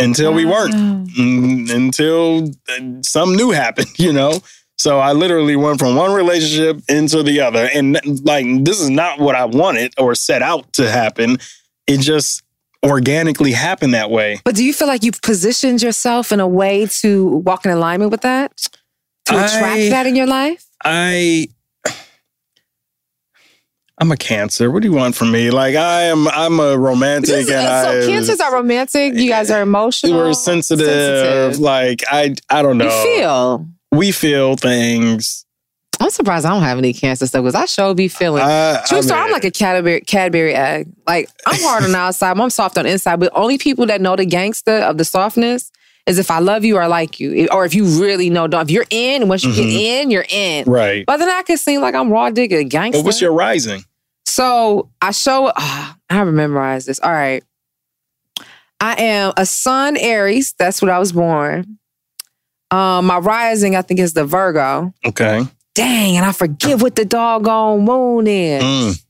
until 0.00 0.34
we 0.34 0.44
weren't. 0.44 0.74
Mm, 0.74 1.70
until 1.72 2.48
uh, 2.68 3.00
some 3.02 3.36
new 3.36 3.52
happened, 3.52 3.86
you 3.98 4.12
know. 4.12 4.40
So 4.84 4.98
I 4.98 5.14
literally 5.14 5.56
went 5.56 5.78
from 5.78 5.96
one 5.96 6.12
relationship 6.12 6.82
into 6.90 7.22
the 7.22 7.40
other 7.40 7.70
and 7.72 7.98
like 8.26 8.44
this 8.64 8.80
is 8.80 8.90
not 8.90 9.18
what 9.18 9.34
I 9.34 9.46
wanted 9.46 9.94
or 9.96 10.14
set 10.14 10.42
out 10.42 10.70
to 10.74 10.90
happen. 10.90 11.38
It 11.86 12.00
just 12.00 12.42
organically 12.84 13.52
happened 13.52 13.94
that 13.94 14.10
way. 14.10 14.42
But 14.44 14.56
do 14.56 14.62
you 14.62 14.74
feel 14.74 14.86
like 14.86 15.02
you've 15.02 15.22
positioned 15.22 15.80
yourself 15.80 16.32
in 16.32 16.40
a 16.40 16.46
way 16.46 16.84
to 17.00 17.36
walk 17.46 17.64
in 17.64 17.70
alignment 17.70 18.10
with 18.10 18.20
that? 18.20 18.54
To 19.24 19.36
attract 19.36 19.64
I- 19.64 19.88
that 19.88 20.06
in 20.06 20.16
your 20.16 20.26
life? 20.26 20.66
I 20.84 21.48
I'm 23.96 24.12
a 24.12 24.18
cancer. 24.18 24.70
What 24.70 24.82
do 24.82 24.88
you 24.88 24.94
want 24.94 25.16
from 25.16 25.32
me? 25.32 25.50
Like 25.50 25.76
I 25.76 26.02
am 26.02 26.28
I'm 26.28 26.60
a 26.60 26.76
romantic 26.76 27.48
and 27.48 27.66
I 27.66 27.84
so 27.84 28.06
cancers 28.06 28.38
are 28.38 28.52
romantic. 28.52 29.14
You 29.14 29.30
guys 29.30 29.50
are 29.50 29.62
emotional. 29.62 30.18
we're 30.18 30.34
sensitive. 30.34 30.84
sensitive. 30.84 31.58
Like 31.58 32.02
I 32.10 32.34
I 32.50 32.60
don't 32.60 32.76
know. 32.76 32.84
You 32.84 33.16
feel. 33.16 33.73
We 33.96 34.12
feel 34.12 34.56
things. 34.56 35.44
I'm 36.00 36.10
surprised 36.10 36.44
I 36.44 36.50
don't 36.50 36.62
have 36.62 36.76
any 36.78 36.92
cancer 36.92 37.26
stuff 37.26 37.42
because 37.44 37.54
I 37.54 37.66
sure 37.66 37.94
be 37.94 38.08
feeling. 38.08 38.42
I- 38.42 38.82
True 38.86 38.98
I 38.98 39.00
story. 39.00 39.20
I'm 39.20 39.30
like 39.30 39.44
a 39.44 39.50
Cadbury, 39.50 40.00
Cadbury 40.02 40.54
egg. 40.54 40.88
Like 41.06 41.28
I'm 41.46 41.60
hard 41.62 41.84
on 41.84 41.92
the 41.92 41.98
outside, 42.06 42.34
but 42.36 42.42
I'm 42.42 42.50
soft 42.50 42.76
on 42.76 42.84
the 42.84 42.90
inside. 42.90 43.20
But 43.20 43.32
only 43.34 43.58
people 43.58 43.86
that 43.86 44.00
know 44.00 44.16
the 44.16 44.26
gangster 44.26 44.78
of 44.78 44.98
the 44.98 45.04
softness 45.04 45.70
is 46.06 46.18
if 46.18 46.30
I 46.30 46.40
love 46.40 46.64
you 46.64 46.76
or 46.76 46.82
I 46.82 46.86
like 46.86 47.20
you, 47.20 47.46
or 47.50 47.64
if 47.64 47.74
you 47.74 47.84
really 48.02 48.28
know. 48.28 48.46
Don't. 48.46 48.62
If 48.62 48.70
you're 48.70 48.84
in, 48.90 49.28
once 49.28 49.44
you 49.44 49.52
Mhm. 49.52 49.56
get 49.56 49.66
in, 49.70 50.10
you're 50.10 50.26
in. 50.28 50.64
Right. 50.66 51.06
But 51.06 51.18
then 51.18 51.28
I 51.30 51.42
can 51.42 51.56
seem 51.56 51.80
like 51.80 51.94
I'm 51.94 52.10
raw 52.10 52.28
digger 52.30 52.62
gangster. 52.64 52.98
But 53.00 53.06
what's 53.06 53.20
your 53.22 53.32
rising? 53.32 53.84
So 54.26 54.90
I 55.00 55.12
show. 55.12 55.52
ah, 55.56 55.96
I 56.10 56.14
have 56.14 56.26
to 56.26 56.32
memorize 56.32 56.84
this. 56.86 56.98
All 56.98 57.12
right. 57.12 57.42
I 58.80 59.00
am 59.00 59.32
a 59.38 59.46
Sun 59.46 59.96
Aries. 59.96 60.54
That's 60.58 60.82
what 60.82 60.90
I 60.90 60.98
was 60.98 61.12
born. 61.12 61.78
Um, 62.74 63.06
my 63.06 63.18
rising, 63.18 63.76
I 63.76 63.82
think, 63.82 64.00
is 64.00 64.14
the 64.14 64.24
Virgo. 64.24 64.92
Okay. 65.04 65.42
Dang, 65.74 66.16
and 66.16 66.26
I 66.26 66.32
forget 66.32 66.82
what 66.82 66.96
the 66.96 67.04
doggone 67.04 67.84
moon 67.84 68.26
is. 68.26 68.62
Mm. 68.62 69.04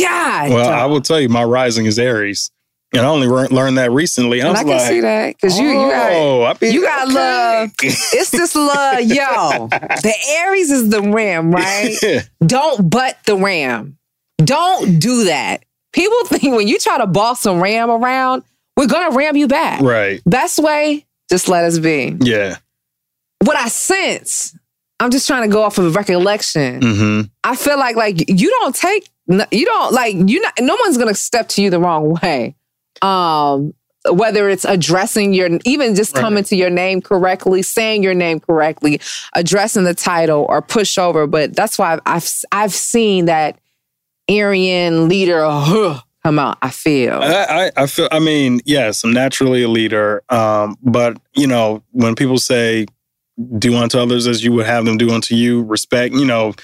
God. 0.00 0.50
Well. 0.50 0.70
I 0.70 0.86
will 0.86 1.00
tell 1.00 1.20
you, 1.20 1.28
my 1.28 1.44
rising 1.44 1.86
is 1.86 1.98
Aries, 1.98 2.50
and 2.92 3.02
I 3.02 3.08
only 3.08 3.26
learned 3.28 3.52
learned 3.52 3.78
that 3.78 3.90
recently. 3.92 4.42
I 4.42 4.48
and 4.48 4.56
I 4.56 4.62
can 4.62 4.70
like, 4.70 4.80
see 4.88 5.00
that 5.00 5.34
because 5.36 5.58
you, 5.58 5.68
you 5.68 5.74
got 5.74 6.12
oh, 6.12 6.42
I 6.44 6.52
be- 6.54 6.68
you 6.68 6.82
got 6.82 7.08
love. 7.08 7.70
It's 7.82 8.30
this 8.30 8.54
love, 8.54 9.00
yo. 9.02 9.68
The 9.68 10.14
Aries 10.38 10.70
is 10.70 10.90
the 10.90 11.00
ram, 11.00 11.52
right? 11.52 11.94
Don't 12.46 12.90
butt 12.90 13.18
the 13.26 13.36
ram. 13.36 13.98
Don't 14.38 14.98
do 14.98 15.24
that. 15.24 15.64
People 15.92 16.24
think 16.24 16.56
when 16.56 16.66
you 16.66 16.78
try 16.78 16.98
to 16.98 17.06
boss 17.06 17.40
some 17.40 17.60
ram 17.60 17.88
around, 17.88 18.42
we're 18.76 18.88
gonna 18.88 19.16
ram 19.16 19.36
you 19.36 19.46
back. 19.46 19.80
right. 19.80 20.20
Best 20.26 20.58
way, 20.58 21.06
just 21.30 21.48
let 21.48 21.64
us 21.64 21.78
be. 21.78 22.16
Yeah. 22.20 22.56
What 23.44 23.56
I 23.56 23.68
sense, 23.68 24.56
I'm 25.00 25.10
just 25.10 25.26
trying 25.26 25.42
to 25.42 25.52
go 25.52 25.62
off 25.62 25.78
of 25.78 25.94
recollection. 25.96 26.80
Mm-hmm. 26.80 27.20
I 27.42 27.56
feel 27.56 27.78
like 27.78 27.96
like 27.96 28.28
you 28.28 28.50
don't 28.50 28.74
take 28.74 29.08
you 29.28 29.64
don't 29.66 29.92
like 29.92 30.14
you 30.28 30.40
not 30.40 30.54
no 30.60 30.76
one's 30.80 30.98
gonna 30.98 31.14
step 31.14 31.48
to 31.50 31.62
you 31.62 31.70
the 31.70 31.80
wrong 31.80 32.18
way. 32.22 32.56
Um 33.02 33.74
whether 34.10 34.50
it's 34.50 34.66
addressing 34.66 35.32
your 35.32 35.48
even 35.64 35.94
just 35.94 36.14
Right. 36.14 36.20
coming 36.20 36.44
to 36.44 36.56
your 36.56 36.70
name 36.70 37.00
correctly, 37.00 37.62
saying 37.62 38.02
your 38.02 38.14
name 38.14 38.38
correctly, 38.38 39.00
addressing 39.34 39.84
the 39.84 39.94
title 39.94 40.44
or 40.48 40.60
push 40.60 40.98
over. 40.98 41.26
But 41.26 41.56
that's 41.56 41.78
why 41.78 41.94
I've 41.94 42.00
I've, 42.06 42.30
I've 42.52 42.74
seen 42.74 43.24
that 43.26 43.58
Aryan 44.30 45.08
leader 45.08 45.42
huh, 45.44 46.00
come 46.22 46.38
out. 46.38 46.58
I 46.62 46.70
feel. 46.70 47.14
I, 47.14 47.44
I, 47.76 47.82
I 47.82 47.86
feel. 47.86 48.08
I 48.12 48.18
mean, 48.18 48.60
yes, 48.64 49.04
I'm 49.04 49.12
naturally 49.12 49.62
a 49.62 49.68
leader. 49.68 50.22
Um, 50.28 50.76
but 50.82 51.18
you 51.34 51.46
know, 51.46 51.82
when 51.92 52.14
people 52.14 52.38
say 52.38 52.86
"do 53.58 53.74
unto 53.76 53.98
others 53.98 54.26
as 54.26 54.42
you 54.44 54.52
would 54.52 54.66
have 54.66 54.84
them 54.84 54.96
do 54.98 55.10
unto 55.10 55.34
you," 55.34 55.62
respect. 55.62 56.14
You 56.14 56.24
know, 56.24 56.54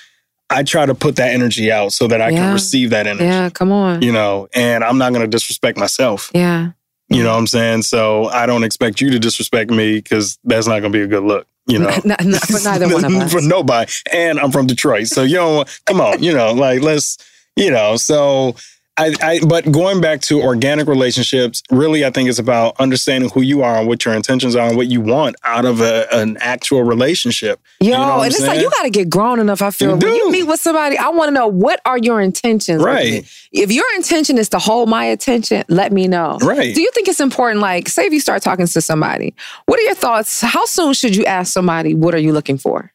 I 0.49 0.63
try 0.63 0.85
to 0.87 0.95
put 0.95 1.17
that 1.17 1.33
energy 1.33 1.71
out 1.71 1.93
so 1.93 2.07
that 2.09 2.21
I 2.21 2.31
Yeah. 2.31 2.39
can 2.39 2.53
receive 2.53 2.91
that 2.91 3.07
energy. 3.07 3.25
yeah, 3.25 3.51
come 3.51 3.71
on. 3.73 4.03
You 4.03 4.13
know, 4.13 4.49
and 4.55 4.83
I'm 4.83 4.99
not 4.99 5.13
going 5.13 5.23
to 5.23 5.29
disrespect 5.29 5.79
myself. 5.79 6.31
Yeah. 6.35 6.71
You 7.09 7.25
know 7.25 7.31
what 7.33 7.39
I'm 7.39 7.47
saying? 7.49 7.83
So 7.83 8.27
I 8.27 8.47
don't 8.47 8.63
expect 8.63 9.01
you 9.01 9.11
to 9.11 9.19
disrespect 9.19 9.71
me 9.71 9.97
because 9.97 10.39
that's 10.45 10.69
not 10.69 10.79
going 10.81 10.93
to 10.93 10.97
be 10.99 11.03
a 11.03 11.09
good 11.09 11.25
look. 11.25 11.47
You 11.67 11.81
know, 11.81 11.89
Not- 12.05 12.25
not 12.25 12.43
for 12.47 12.61
neither 12.63 12.89
one 12.89 13.05
of 13.05 13.13
us. 13.23 13.33
for 13.33 13.41
nobody. 13.41 13.91
And 14.13 14.39
I'm 14.41 14.51
from 14.53 14.67
Detroit, 14.67 15.09
so 15.09 15.23
you 15.25 15.35
know, 15.37 15.65
come 15.87 16.01
on, 16.01 16.23
you 16.23 16.33
know, 16.33 16.53
like 16.53 16.83
let's, 16.83 17.17
you 17.57 17.71
know, 17.71 17.97
so 17.97 18.55
I, 19.01 19.15
I, 19.23 19.41
but 19.47 19.73
going 19.73 20.03
back 20.03 20.21
to 20.23 20.43
organic 20.43 20.87
relationships, 20.87 21.63
really, 21.71 22.05
I 22.05 22.11
think 22.11 22.29
it's 22.29 22.39
about 22.39 22.79
understanding 22.79 23.31
who 23.31 23.41
you 23.41 23.63
are 23.63 23.79
and 23.79 23.89
what 23.89 24.05
your 24.05 24.13
intentions 24.13 24.55
are 24.55 24.69
and 24.69 24.77
what 24.77 24.89
you 24.89 25.01
want 25.01 25.37
out 25.43 25.65
of 25.65 25.81
a, 25.81 26.07
an 26.15 26.37
actual 26.41 26.83
relationship. 26.83 27.61
Yo, 27.81 27.87
You 27.87 27.93
know 27.93 28.21
and 28.21 28.33
it's 28.33 28.47
like 28.47 28.61
you 28.61 28.69
got 28.69 28.83
to 28.83 28.91
get 28.91 29.09
grown 29.09 29.41
enough. 29.41 29.63
I 29.63 29.71
feel 29.71 29.93
You 29.93 29.97
when 29.97 30.15
you 30.17 30.31
meet 30.31 30.43
with 30.43 30.61
somebody, 30.61 30.99
I 30.99 31.09
want 31.09 31.29
to 31.29 31.33
know 31.33 31.47
what 31.47 31.81
are 31.87 31.97
your 31.97 32.21
intentions. 32.21 32.83
Right. 32.83 33.27
If 33.53 33.73
your 33.73 33.87
intention 33.97 34.37
is 34.37 34.51
to 34.51 34.59
hold 34.59 34.91
my 34.91 35.07
attention, 35.07 35.65
let 35.69 35.93
me 35.93 36.07
know. 36.07 36.37
Right. 36.43 36.75
Do 36.75 36.83
you 36.83 36.91
think 36.93 37.09
it's 37.09 37.21
important? 37.21 37.61
Like, 37.61 37.89
say 37.89 38.05
if 38.05 38.13
you 38.13 38.21
start 38.21 38.43
talking 38.43 38.67
to 38.67 38.81
somebody, 38.83 39.35
what 39.65 39.79
are 39.79 39.83
your 39.83 39.95
thoughts? 39.95 40.43
How 40.43 40.67
soon 40.67 40.93
should 40.93 41.17
you 41.17 41.25
ask 41.25 41.53
somebody 41.53 41.95
what 41.95 42.15
are 42.15 42.19
you 42.19 42.35
looking 42.35 42.59
for? 42.59 42.93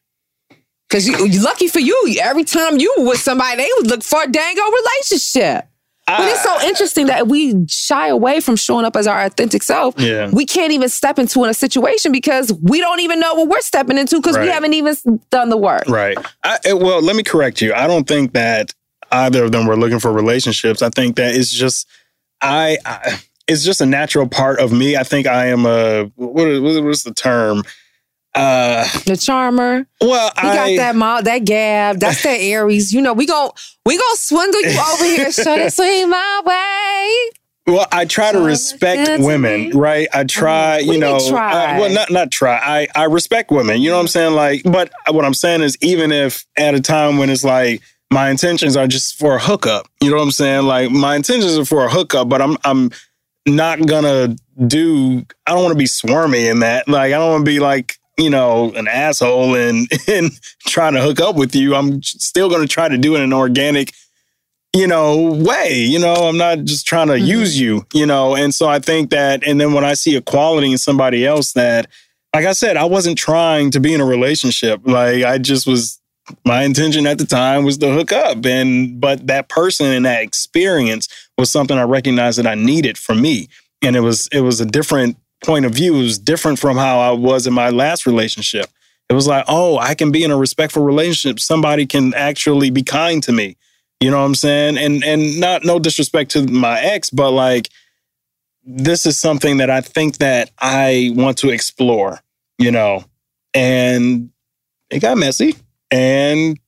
Because 0.88 1.08
lucky 1.42 1.66
for 1.66 1.80
you, 1.80 2.16
every 2.20 2.44
time 2.44 2.78
you 2.78 2.94
were 2.96 3.08
with 3.08 3.18
somebody, 3.18 3.56
they 3.56 3.70
would 3.78 3.88
look 3.88 4.04
for 4.04 4.22
a 4.22 4.28
dang 4.28 4.56
old 4.60 4.72
relationship. 6.08 6.44
but 6.44 6.50
it's 6.50 6.62
so 6.62 6.68
interesting 6.68 7.06
that 7.06 7.28
we 7.28 7.66
shy 7.68 8.08
away 8.08 8.40
from 8.40 8.56
showing 8.56 8.84
up 8.84 8.96
as 8.96 9.06
our 9.06 9.22
authentic 9.22 9.62
self. 9.62 9.98
Yeah. 9.98 10.30
We 10.30 10.46
can't 10.46 10.72
even 10.72 10.88
step 10.88 11.18
into 11.18 11.44
a 11.44 11.54
situation 11.54 12.12
because 12.12 12.52
we 12.62 12.80
don't 12.80 13.00
even 13.00 13.20
know 13.20 13.34
what 13.34 13.48
we're 13.48 13.60
stepping 13.60 13.98
into 13.98 14.16
because 14.16 14.38
we 14.38 14.48
haven't 14.48 14.74
even 14.74 14.96
done 15.30 15.50
the 15.50 15.56
work. 15.56 15.88
Right. 15.88 16.18
I, 16.44 16.58
eh, 16.64 16.72
well, 16.72 17.02
let 17.02 17.16
me 17.16 17.22
correct 17.22 17.60
you. 17.60 17.74
I 17.74 17.86
don't 17.86 18.06
think 18.06 18.32
that 18.32 18.74
either 19.10 19.44
of 19.44 19.52
them 19.52 19.66
were 19.66 19.76
looking 19.76 20.00
for 20.00 20.12
relationships. 20.12 20.82
I 20.82 20.90
think 20.90 21.16
that 21.16 21.34
it's 21.34 21.52
just 21.52 21.88
I, 22.40 22.78
I 22.84 23.20
it's 23.48 23.64
just 23.64 23.80
a 23.80 23.86
natural 23.86 24.28
part 24.28 24.58
of 24.58 24.72
me. 24.72 24.96
I 24.96 25.04
think 25.04 25.26
I 25.26 25.46
am 25.46 25.66
a 25.66 26.04
what 26.16 26.48
is, 26.48 26.60
what 26.60 26.90
is 26.90 27.02
the 27.02 27.14
term? 27.14 27.62
Uh 28.36 28.86
The 29.06 29.16
charmer. 29.16 29.86
Well, 30.00 30.30
he 30.36 30.42
got 30.42 30.76
that 30.76 30.96
mouth, 30.96 31.24
that 31.24 31.40
gab, 31.40 31.98
that's 31.98 32.22
that 32.22 32.38
Aries. 32.40 32.92
You 32.92 33.00
know, 33.00 33.12
we 33.12 33.26
gon' 33.26 33.50
we 33.84 33.96
gonna 33.96 34.16
swindle 34.16 34.62
you 34.62 34.78
over 34.78 35.04
here, 35.04 35.32
shut 35.44 35.58
it 35.58 35.72
swing 35.72 36.10
my 36.10 36.42
way. 36.44 37.30
Well, 37.68 37.86
I 37.90 38.04
try 38.04 38.30
to 38.30 38.40
respect 38.40 39.20
women, 39.20 39.70
right? 39.70 40.06
I 40.14 40.22
try, 40.22 40.78
you 40.78 40.98
know, 40.98 41.16
uh, 41.16 41.76
well, 41.80 41.90
not 41.92 42.12
not 42.12 42.30
try. 42.30 42.60
I 42.62 42.86
I 42.94 43.04
respect 43.04 43.50
women. 43.50 43.80
You 43.80 43.90
know 43.90 43.96
what 43.96 44.02
I'm 44.02 44.08
saying? 44.08 44.34
Like, 44.34 44.62
but 44.62 44.92
what 45.10 45.24
I'm 45.24 45.34
saying 45.34 45.62
is, 45.62 45.76
even 45.80 46.12
if 46.12 46.46
at 46.56 46.76
a 46.76 46.80
time 46.80 47.18
when 47.18 47.28
it's 47.28 47.42
like 47.42 47.82
my 48.12 48.30
intentions 48.30 48.76
are 48.76 48.86
just 48.86 49.18
for 49.18 49.34
a 49.34 49.40
hookup, 49.40 49.88
you 50.00 50.10
know 50.10 50.16
what 50.16 50.22
I'm 50.22 50.30
saying? 50.30 50.64
Like, 50.64 50.92
my 50.92 51.16
intentions 51.16 51.58
are 51.58 51.64
for 51.64 51.84
a 51.84 51.88
hookup, 51.88 52.28
but 52.28 52.40
I'm 52.40 52.56
I'm 52.62 52.90
not 53.46 53.84
gonna 53.84 54.36
do. 54.64 55.24
I 55.44 55.52
don't 55.52 55.62
want 55.64 55.72
to 55.72 55.78
be 55.78 55.86
swarmy 55.86 56.48
in 56.48 56.60
that. 56.60 56.86
Like, 56.86 57.12
I 57.12 57.18
don't 57.18 57.32
want 57.32 57.46
to 57.46 57.50
be 57.50 57.58
like 57.58 57.98
you 58.16 58.30
know 58.30 58.72
an 58.74 58.88
asshole 58.88 59.54
and 59.54 59.88
and 60.08 60.30
trying 60.60 60.94
to 60.94 61.02
hook 61.02 61.20
up 61.20 61.36
with 61.36 61.54
you. 61.54 61.74
I'm 61.74 62.02
still 62.02 62.50
gonna 62.50 62.66
try 62.66 62.88
to 62.88 62.98
do 62.98 63.14
it 63.14 63.18
in 63.18 63.24
an 63.24 63.32
organic 63.32 63.92
you 64.76 64.86
know, 64.86 65.32
way. 65.32 65.72
You 65.74 65.98
know, 65.98 66.12
I'm 66.12 66.36
not 66.36 66.64
just 66.64 66.86
trying 66.86 67.06
to 67.08 67.14
Mm-hmm. 67.14 67.24
use 67.24 67.58
you, 67.58 67.86
you 67.94 68.04
know. 68.04 68.36
And 68.36 68.52
so 68.54 68.68
I 68.68 68.78
think 68.78 69.08
that, 69.10 69.46
and 69.46 69.58
then 69.58 69.72
when 69.72 69.84
I 69.84 69.94
see 69.94 70.16
a 70.16 70.20
quality 70.20 70.70
in 70.70 70.76
somebody 70.76 71.24
else 71.24 71.52
that, 71.52 71.86
like 72.34 72.44
I 72.44 72.52
said, 72.52 72.76
I 72.76 72.84
wasn't 72.84 73.16
trying 73.16 73.70
to 73.70 73.80
be 73.80 73.94
in 73.94 74.02
a 74.02 74.04
relationship. 74.04 74.82
Like 74.84 75.24
I 75.24 75.38
just 75.38 75.66
was, 75.66 75.98
my 76.44 76.64
intention 76.64 77.06
at 77.06 77.16
the 77.16 77.24
time 77.24 77.64
was 77.64 77.78
to 77.78 77.90
hook 77.90 78.12
up. 78.12 78.44
And, 78.44 79.00
but 79.00 79.26
that 79.28 79.48
person 79.48 79.86
and 79.86 80.04
that 80.04 80.22
experience 80.22 81.08
was 81.38 81.50
something 81.50 81.78
I 81.78 81.84
recognized 81.84 82.38
that 82.38 82.46
I 82.46 82.54
needed 82.54 82.98
for 82.98 83.14
me. 83.14 83.48
And 83.80 83.96
it 83.96 84.00
was, 84.00 84.28
it 84.30 84.40
was 84.40 84.60
a 84.60 84.66
different 84.66 85.16
point 85.44 85.64
of 85.64 85.72
view. 85.72 85.94
Was 85.94 86.18
different 86.18 86.58
from 86.58 86.76
how 86.76 86.98
I 86.98 87.10
was 87.12 87.46
in 87.46 87.52
my 87.52 87.70
last 87.70 88.06
relationship. 88.06 88.66
It 89.08 89.14
was 89.14 89.26
like, 89.26 89.44
oh, 89.46 89.78
I 89.78 89.94
can 89.94 90.10
be 90.10 90.24
in 90.24 90.30
a 90.30 90.36
respectful 90.36 90.82
relationship. 90.82 91.38
Somebody 91.38 91.86
can 91.86 92.12
actually 92.14 92.70
be 92.70 92.82
kind 92.82 93.22
to 93.22 93.32
me. 93.32 93.56
You 94.00 94.10
know 94.10 94.18
what 94.18 94.24
I'm 94.24 94.34
saying? 94.34 94.76
And 94.78 95.04
and 95.04 95.40
not 95.40 95.64
no 95.64 95.78
disrespect 95.78 96.32
to 96.32 96.46
my 96.46 96.80
ex, 96.80 97.10
but 97.10 97.30
like 97.30 97.68
this 98.64 99.06
is 99.06 99.18
something 99.18 99.58
that 99.58 99.70
I 99.70 99.80
think 99.80 100.18
that 100.18 100.50
I 100.58 101.12
want 101.14 101.38
to 101.38 101.50
explore, 101.50 102.20
you 102.58 102.70
know. 102.70 103.04
And 103.54 104.30
it 104.90 105.00
got 105.00 105.16
messy. 105.16 105.56
And 105.90 106.58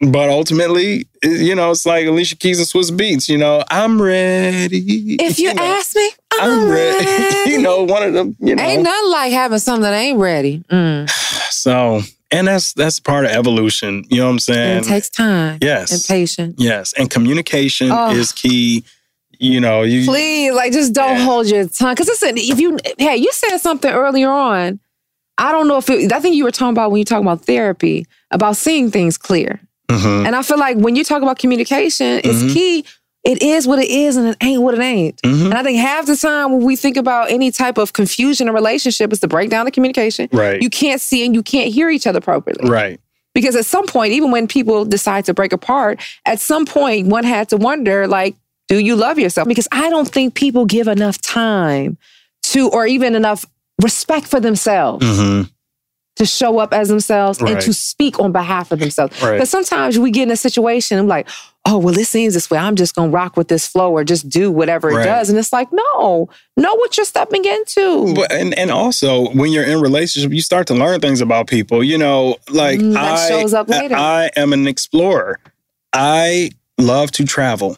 but 0.00 0.28
ultimately, 0.28 1.06
you 1.24 1.54
know, 1.54 1.70
it's 1.70 1.86
like 1.86 2.06
Alicia 2.06 2.36
Keys 2.36 2.58
and 2.58 2.68
Swizz 2.68 2.90
Beatz, 2.96 3.28
you 3.28 3.38
know, 3.38 3.64
I'm 3.70 4.00
ready. 4.00 5.16
If 5.20 5.38
you, 5.38 5.48
ask 5.56 5.96
me, 5.96 6.10
I'm 6.32 6.68
ready. 6.70 7.50
you 7.50 7.60
know, 7.62 7.82
one 7.84 8.02
of 8.02 8.12
them, 8.12 8.36
you 8.40 8.54
know. 8.54 8.62
Ain't 8.62 8.82
nothing 8.82 9.10
like 9.10 9.32
having 9.32 9.58
something 9.58 9.82
that 9.82 9.94
ain't 9.94 10.18
ready. 10.18 10.62
Mm. 10.70 11.08
So, 11.50 12.00
and 12.30 12.48
that's 12.48 12.72
that's 12.72 13.00
part 13.00 13.24
of 13.24 13.30
evolution, 13.30 14.04
you 14.10 14.18
know 14.18 14.26
what 14.26 14.32
I'm 14.32 14.38
saying? 14.40 14.76
And 14.78 14.86
it 14.86 14.88
takes 14.88 15.08
time. 15.10 15.58
Yes. 15.60 15.92
And 15.92 16.02
patience. 16.06 16.54
Yes, 16.58 16.92
and 16.94 17.10
communication 17.10 17.90
Oh. 17.90 18.10
is 18.10 18.32
key. 18.32 18.84
You 19.40 19.60
know, 19.60 19.82
you 19.82 20.04
Please, 20.06 20.52
like, 20.54 20.72
just 20.72 20.92
don't 20.94 21.18
hold 21.18 21.48
your 21.48 21.66
tongue. 21.68 21.92
Because 21.94 22.06
listen, 22.06 22.34
if 22.38 22.60
you, 22.60 22.78
hey, 22.98 23.16
you 23.16 23.30
said 23.32 23.58
something 23.58 23.90
earlier 23.90 24.30
on. 24.30 24.78
I 25.36 25.50
don't 25.50 25.66
know 25.66 25.78
if 25.78 25.90
it, 25.90 26.12
I 26.12 26.20
think 26.20 26.36
you 26.36 26.44
were 26.44 26.52
talking 26.52 26.70
about 26.72 26.92
when 26.92 27.00
you 27.00 27.04
talk 27.04 27.20
about 27.20 27.44
therapy, 27.44 28.06
about 28.30 28.56
seeing 28.56 28.92
things 28.92 29.18
clear. 29.18 29.60
Mhm. 29.90 30.26
And 30.26 30.34
I 30.36 30.42
feel 30.42 30.58
like 30.58 30.76
when 30.78 30.96
you 30.96 31.04
talk 31.04 31.22
about 31.22 31.38
communication, 31.38 32.20
it's 32.24 32.42
Mhm. 32.42 32.52
key. 32.54 32.84
It 33.24 33.42
is 33.42 33.66
what 33.66 33.78
it 33.78 33.88
is 33.88 34.16
and 34.16 34.28
it 34.28 34.36
ain't 34.42 34.60
what 34.62 34.74
it 34.74 34.80
ain't. 34.80 35.20
Mhm. 35.22 35.46
And 35.46 35.54
I 35.54 35.62
think 35.62 35.78
half 35.78 36.04
the 36.06 36.16
time 36.16 36.52
when 36.52 36.62
we 36.62 36.76
think 36.76 36.96
about 36.96 37.30
any 37.30 37.50
type 37.50 37.78
of 37.78 37.92
confusion 37.94 38.46
in 38.46 38.50
a 38.50 38.52
relationship, 38.54 39.12
it's 39.12 39.20
the 39.20 39.28
breakdown 39.28 39.66
of 39.66 39.72
communication. 39.72 40.28
Right. 40.32 40.60
You 40.60 40.68
can't 40.68 41.00
see 41.00 41.24
and 41.24 41.34
you 41.34 41.42
can't 41.42 41.72
hear 41.72 41.88
each 41.90 42.06
other 42.06 42.18
appropriately. 42.18 42.68
right. 42.70 43.00
Because 43.34 43.56
at 43.56 43.66
some 43.66 43.86
point, 43.86 44.12
even 44.12 44.30
when 44.30 44.46
people 44.46 44.84
decide 44.84 45.24
to 45.24 45.34
break 45.34 45.52
apart, 45.52 45.98
at 46.24 46.38
some 46.38 46.64
point, 46.66 47.08
one 47.08 47.24
had 47.24 47.48
to 47.48 47.56
wonder, 47.56 48.06
like, 48.06 48.36
do 48.68 48.78
you 48.78 48.94
love 48.94 49.18
yourself? 49.18 49.48
Because 49.48 49.66
I 49.72 49.90
don't 49.90 50.08
think 50.08 50.34
people 50.34 50.66
give 50.66 50.86
enough 50.86 51.20
time 51.20 51.98
to, 52.44 52.68
or 52.68 52.86
even 52.86 53.16
enough 53.16 53.44
respect 53.82 54.28
for 54.28 54.38
themselves 54.38 55.04
Mhm. 55.04 55.50
To 56.16 56.24
show 56.24 56.58
up 56.58 56.72
as 56.72 56.88
themselves 56.88 57.40
and 57.40 57.60
to 57.60 57.72
speak 57.72 58.20
on 58.20 58.30
behalf 58.30 58.70
of 58.70 58.78
themselves. 58.78 59.20
Right. 59.20 59.46
Sometimes 59.48 59.98
we 59.98 60.10
get 60.10 60.24
in 60.24 60.30
a 60.30 60.36
situation, 60.36 60.98
I'm 60.98 61.08
like, 61.08 61.28
oh, 61.66 61.78
well, 61.78 61.98
it 61.98 62.04
seems 62.04 62.34
this 62.34 62.50
way. 62.50 62.58
I'm 62.58 62.76
just 62.76 62.94
going 62.94 63.10
to 63.10 63.14
rock 63.14 63.36
with 63.36 63.48
this 63.48 63.66
flow 63.66 63.90
or 63.90 64.04
just 64.04 64.28
do 64.28 64.50
whatever 64.50 64.90
it 64.90 65.04
does. 65.04 65.28
And 65.30 65.38
it's 65.38 65.52
like, 65.52 65.68
no, 65.72 66.28
know 66.56 66.74
what 66.76 66.96
you're 66.96 67.06
stepping 67.06 67.44
into. 67.44 68.14
But 68.14 68.32
and 68.32 68.56
and 68.56 68.70
also 68.70 69.30
when 69.30 69.50
you're 69.50 69.64
in 69.64 69.80
relationship, 69.80 70.30
you 70.32 70.42
start 70.42 70.66
to 70.68 70.74
learn 70.74 71.00
things 71.00 71.20
about 71.20 71.46
people. 71.48 71.82
You 71.82 71.98
know, 71.98 72.36
like 72.50 72.78
Mm, 72.78 72.94
that 72.94 73.18
I 73.18 73.28
shows 73.28 73.54
up 73.54 73.68
later. 73.68 73.94
I 73.96 74.30
am 74.36 74.52
an 74.52 74.66
explorer. 74.68 75.40
I 75.92 76.50
love 76.78 77.10
to 77.12 77.24
travel. 77.24 77.76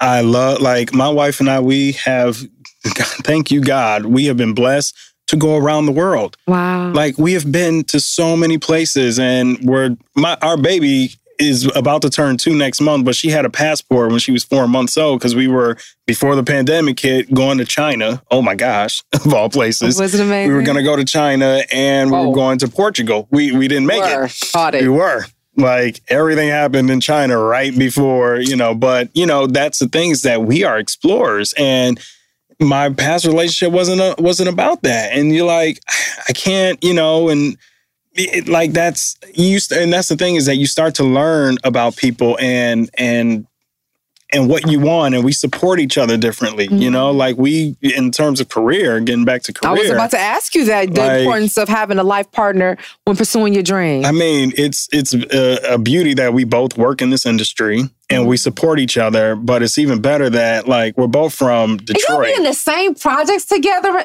I 0.00 0.20
love 0.20 0.60
like 0.60 0.92
my 0.92 1.08
wife 1.08 1.40
and 1.40 1.48
I. 1.48 1.60
We 1.60 1.92
have, 1.92 2.36
thank 2.84 3.50
you 3.50 3.60
God, 3.60 4.06
we 4.06 4.26
have 4.26 4.36
been 4.36 4.54
blessed 4.54 4.94
to 5.26 5.36
go 5.36 5.56
around 5.56 5.86
the 5.86 5.92
world. 5.92 6.36
Wow. 6.46 6.92
Like 6.92 7.18
we 7.18 7.32
have 7.32 7.50
been 7.50 7.84
to 7.84 8.00
so 8.00 8.36
many 8.36 8.58
places, 8.58 9.18
and 9.18 9.58
we're 9.62 9.96
my 10.14 10.36
our 10.42 10.56
baby 10.56 11.14
is 11.38 11.70
about 11.74 12.02
to 12.02 12.10
turn 12.10 12.36
two 12.36 12.54
next 12.54 12.80
month, 12.80 13.04
but 13.04 13.16
she 13.16 13.30
had 13.30 13.44
a 13.44 13.50
passport 13.50 14.10
when 14.10 14.20
she 14.20 14.32
was 14.32 14.44
four 14.44 14.68
months 14.68 14.96
old 14.96 15.18
because 15.18 15.34
we 15.34 15.48
were 15.48 15.76
before 16.06 16.36
the 16.36 16.44
pandemic 16.44 17.00
hit 17.00 17.32
going 17.32 17.58
to 17.58 17.64
China. 17.64 18.22
Oh 18.30 18.42
my 18.42 18.54
gosh, 18.54 19.02
of 19.12 19.32
all 19.32 19.48
places, 19.48 19.98
Was 19.98 20.14
it 20.14 20.20
amazing? 20.20 20.50
we 20.50 20.54
were 20.54 20.62
going 20.62 20.76
to 20.76 20.82
go 20.82 20.96
to 20.96 21.04
China 21.04 21.62
and 21.72 22.10
we 22.10 22.18
were 22.18 22.26
oh. 22.26 22.32
going 22.32 22.58
to 22.58 22.68
Portugal. 22.68 23.28
We 23.30 23.52
we 23.52 23.68
didn't 23.68 23.86
make 23.86 24.02
Were. 24.02 24.24
it. 24.24 24.38
Caught 24.52 24.76
it. 24.76 24.82
We 24.82 24.88
were. 24.88 25.24
Like 25.56 26.02
everything 26.08 26.48
happened 26.48 26.90
in 26.90 27.00
China 27.00 27.38
right 27.38 27.76
before, 27.76 28.40
you 28.40 28.56
know, 28.56 28.74
but 28.74 29.08
you 29.14 29.24
know, 29.24 29.46
that's 29.46 29.78
the 29.78 29.88
things 29.88 30.22
that 30.22 30.42
we 30.42 30.64
are 30.64 30.78
explorers 30.78 31.54
and 31.56 32.00
my 32.60 32.90
past 32.90 33.24
relationship 33.24 33.72
wasn't 33.72 34.00
a, 34.00 34.14
wasn't 34.18 34.48
about 34.48 34.82
that. 34.82 35.12
And 35.12 35.34
you're 35.34 35.46
like 35.46 35.80
I 36.28 36.32
can't, 36.32 36.82
you 36.82 36.94
know, 36.94 37.28
and 37.28 37.56
it, 38.14 38.48
like 38.48 38.72
that's 38.72 39.16
you 39.34 39.58
and 39.72 39.92
that's 39.92 40.08
the 40.08 40.16
thing 40.16 40.36
is 40.36 40.46
that 40.46 40.56
you 40.56 40.66
start 40.66 40.94
to 40.96 41.04
learn 41.04 41.56
about 41.64 41.96
people 41.96 42.38
and 42.40 42.90
and 42.96 43.46
and 44.32 44.48
what 44.48 44.70
you 44.70 44.80
want 44.80 45.14
and 45.14 45.24
we 45.24 45.32
support 45.32 45.78
each 45.78 45.98
other 45.98 46.16
differently 46.16 46.68
you 46.70 46.90
know 46.90 47.10
mm-hmm. 47.10 47.18
like 47.18 47.36
we 47.36 47.76
in 47.82 48.10
terms 48.10 48.40
of 48.40 48.48
career 48.48 49.00
getting 49.00 49.24
back 49.24 49.42
to 49.42 49.52
career 49.52 49.70
I 49.70 49.74
was 49.74 49.90
about 49.90 50.10
to 50.12 50.18
ask 50.18 50.54
you 50.54 50.64
that 50.66 50.94
the 50.94 51.00
Like- 51.00 51.20
importance 51.20 51.56
of 51.58 51.68
having 51.68 51.98
a 51.98 52.02
life 52.02 52.30
partner 52.32 52.76
when 53.04 53.16
pursuing 53.16 53.54
your 53.54 53.62
dream. 53.62 54.04
I 54.04 54.12
mean, 54.12 54.52
it's 54.56 54.88
it's 54.92 55.14
a, 55.14 55.74
a 55.74 55.78
beauty 55.78 56.14
that 56.14 56.32
we 56.32 56.44
both 56.44 56.76
work 56.76 57.02
in 57.02 57.10
this 57.10 57.26
industry 57.26 57.88
and 58.10 58.26
we 58.26 58.36
mm-hmm. 58.36 58.42
support 58.42 58.78
each 58.78 58.96
other. 58.96 59.36
But 59.36 59.62
it's 59.62 59.78
even 59.78 60.00
better 60.00 60.30
that 60.30 60.68
like 60.68 60.96
we're 60.96 61.06
both 61.06 61.34
from 61.34 61.72
And 61.72 61.86
Detroit. 61.86 62.26
be 62.26 62.34
in 62.34 62.44
the 62.44 62.54
same 62.54 62.94
projects 62.94 63.46
together. 63.46 64.04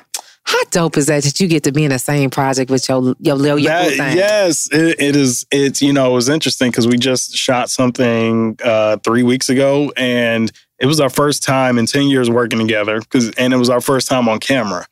How 0.49 0.63
dope 0.71 0.97
is 0.97 1.05
that 1.05 1.23
that 1.23 1.39
you 1.39 1.47
get 1.47 1.61
to 1.65 1.71
be 1.71 1.84
in 1.84 1.91
the 1.91 1.99
same 1.99 2.31
project 2.31 2.71
with 2.71 2.89
your 2.89 3.13
your 3.19 3.35
little 3.35 3.59
your 3.59 3.71
That- 3.71 3.89
thing? 3.91 4.17
yes, 4.17 4.67
it, 4.71 4.99
it 4.99 5.15
is. 5.15 5.45
It's 5.51 5.80
you 5.80 5.93
know 5.93 6.09
it 6.09 6.13
was 6.15 6.27
interesting 6.27 6.71
because 6.71 6.88
we 6.88 6.97
just 6.97 7.35
shot 7.35 7.69
something 7.69 8.57
uh, 8.63 8.97
three 8.97 9.21
weeks 9.21 9.49
ago, 9.49 9.93
and 9.95 10.51
it 10.80 10.88
was 10.88 10.99
our 10.99 11.09
first 11.11 11.43
time 11.43 11.77
in 11.77 11.85
ten 11.85 12.07
years 12.07 12.31
working 12.31 12.57
together. 12.57 12.99
Because 12.99 13.30
and 13.31 13.53
it 13.53 13.57
was 13.57 13.69
our 13.69 13.80
first 13.80 14.07
time 14.07 14.27
on 14.27 14.39
camera, 14.39 14.88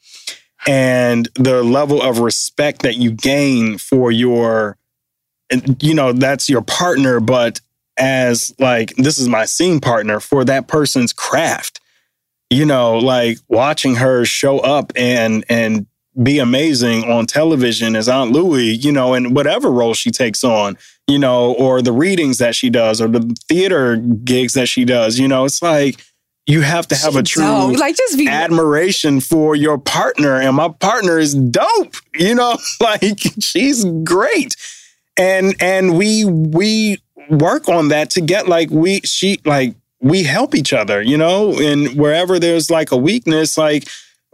and 0.68 1.28
the 1.34 1.64
level 1.64 2.04
of 2.04 2.20
respect 2.20 2.84
that 2.84 2.98
you 2.98 3.10
gain 3.12 3.80
for 3.80 4.12
your, 4.12 4.78
you 5.80 5.96
know, 5.96 6.14
that's 6.14 6.50
your 6.50 6.62
partner, 6.62 7.20
but 7.20 7.62
as 7.98 8.54
like 8.60 8.94
this 8.98 9.18
is 9.18 9.28
my 9.28 9.46
scene 9.46 9.80
partner 9.80 10.20
for 10.20 10.46
that 10.46 10.68
person's 10.68 11.12
craft. 11.14 11.80
You 12.50 12.66
know, 12.66 12.98
like 12.98 13.40
watching 13.50 13.96
her 13.96 14.26
show 14.26 14.60
up 14.60 14.94
and 14.96 15.44
and 15.50 15.86
be 16.22 16.40
amazing 16.40 17.04
on 17.10 17.26
television 17.26 17.96
as 17.96 18.10
Aunt 18.10 18.32
Louie, 18.32 18.72
you 18.72 18.92
know, 18.92 19.14
and 19.14 19.36
whatever 19.36 19.70
role 19.70 19.94
she 19.94 20.10
takes 20.10 20.44
on, 20.44 20.78
you 21.06 21.20
know, 21.20 21.54
or 21.54 21.82
the 21.82 21.92
readings 21.92 22.40
that 22.40 22.56
she 22.56 22.70
does 22.70 23.00
or 23.00 23.08
the 23.08 23.36
theater 23.48 23.98
gigs 23.98 24.54
that 24.54 24.68
she 24.68 24.84
does, 24.84 25.20
you 25.20 25.28
know, 25.28 25.46
it's 25.46 25.62
like 25.62 26.04
you 26.48 26.62
have 26.62 26.88
to 26.88 26.96
have 26.96 27.16
a 27.16 27.24
true 27.24 27.44
dope. 27.44 27.78
Like, 27.78 27.98
just 27.98 28.18
be- 28.18 28.28
admiration 28.28 29.20
for 29.20 29.56
your 29.56 29.78
partner. 29.78 30.36
And 30.36 30.56
my 30.56 30.70
partner 30.70 31.20
is 31.20 31.36
dope, 31.36 31.96
you 32.16 32.34
know, 32.34 32.58
like 32.80 33.20
she's 33.40 33.86
great. 34.04 34.56
And 35.18 35.56
and 35.60 35.98
we 35.98 36.26
we 36.26 37.02
work 37.30 37.68
on 37.68 37.90
that 37.90 38.10
to 38.12 38.22
get 38.22 38.48
like 38.48 38.70
we 38.70 39.02
she 39.02 39.40
like 39.46 39.76
we 40.00 40.24
help 40.24 40.54
each 40.56 40.74
other, 40.74 41.02
you 41.02 41.18
know, 41.18 41.58
and 41.60 41.98
wherever 41.98 42.40
there's 42.40 42.70
like 42.70 42.92
a 42.92 42.98
weakness, 42.98 43.58
like 43.58 43.88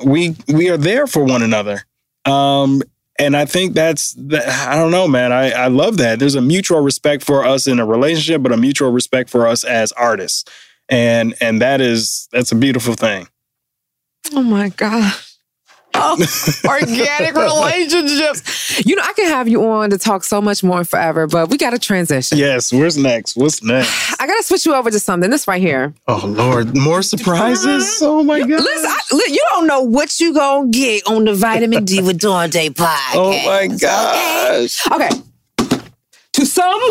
we 0.03 0.35
we 0.48 0.69
are 0.69 0.77
there 0.77 1.07
for 1.07 1.23
one 1.23 1.41
another. 1.41 1.84
Um, 2.26 2.81
and 3.19 3.38
I 3.38 3.45
think 3.45 3.73
that's 3.73 4.14
that, 4.18 4.48
I 4.68 4.76
don't 4.76 4.91
know, 4.91 5.07
man. 5.07 5.31
I 5.31 5.52
I 5.52 5.68
love 5.68 5.98
that. 5.98 6.19
There's 6.19 6.35
a 6.35 6.41
mutual 6.41 6.81
respect 6.81 7.23
for 7.23 7.45
us 7.45 7.68
in 7.68 7.80
a 7.80 7.85
relationship, 7.85 8.41
but 8.41 8.52
a 8.52 8.57
mutual 8.57 8.91
respect 8.91 9.30
for 9.30 9.48
us 9.48 9.64
as 9.64 9.91
artists, 9.94 10.45
and 10.90 11.35
and 11.40 11.61
that 11.61 11.80
is 11.80 12.27
that's 12.31 12.52
a 12.52 12.56
beautiful 12.56 12.95
thing. 12.95 13.27
Oh 14.34 14.44
my 14.44 14.69
god. 14.69 15.14
Oh, 15.95 16.17
organic 16.65 17.35
relationships. 17.35 18.85
You 18.85 18.95
know, 18.95 19.03
I 19.05 19.13
can 19.13 19.27
have 19.27 19.47
you 19.47 19.63
on 19.69 19.89
to 19.91 19.97
talk 19.97 20.23
so 20.23 20.41
much 20.41 20.63
more 20.63 20.83
forever, 20.83 21.27
but 21.27 21.49
we 21.49 21.57
got 21.57 21.71
to 21.71 21.79
transition. 21.79 22.37
Yes. 22.37 22.73
Where's 22.73 22.97
next? 22.97 23.35
What's 23.35 23.61
next? 23.63 24.15
I 24.19 24.27
got 24.27 24.35
to 24.37 24.43
switch 24.43 24.65
you 24.65 24.73
over 24.73 24.89
to 24.89 24.99
something. 24.99 25.29
This 25.29 25.47
right 25.47 25.61
here. 25.61 25.93
Oh 26.07 26.23
Lord, 26.25 26.75
more 26.75 27.01
surprises! 27.01 27.99
Oh 28.05 28.23
my 28.23 28.39
god! 28.39 28.49
Listen, 28.49 28.89
I, 28.89 28.99
you 29.27 29.43
don't 29.51 29.67
know 29.67 29.81
what 29.81 30.19
you 30.19 30.33
gonna 30.33 30.69
get 30.69 31.07
on 31.07 31.25
the 31.25 31.33
Vitamin 31.33 31.85
D 31.85 32.01
with 32.01 32.19
Dawn 32.19 32.49
Day 32.49 32.69
podcast. 32.69 33.13
Oh 33.15 33.31
my 33.45 33.67
gosh! 33.67 34.85
Okay. 34.91 35.09
To 36.33 36.45
some, 36.45 36.81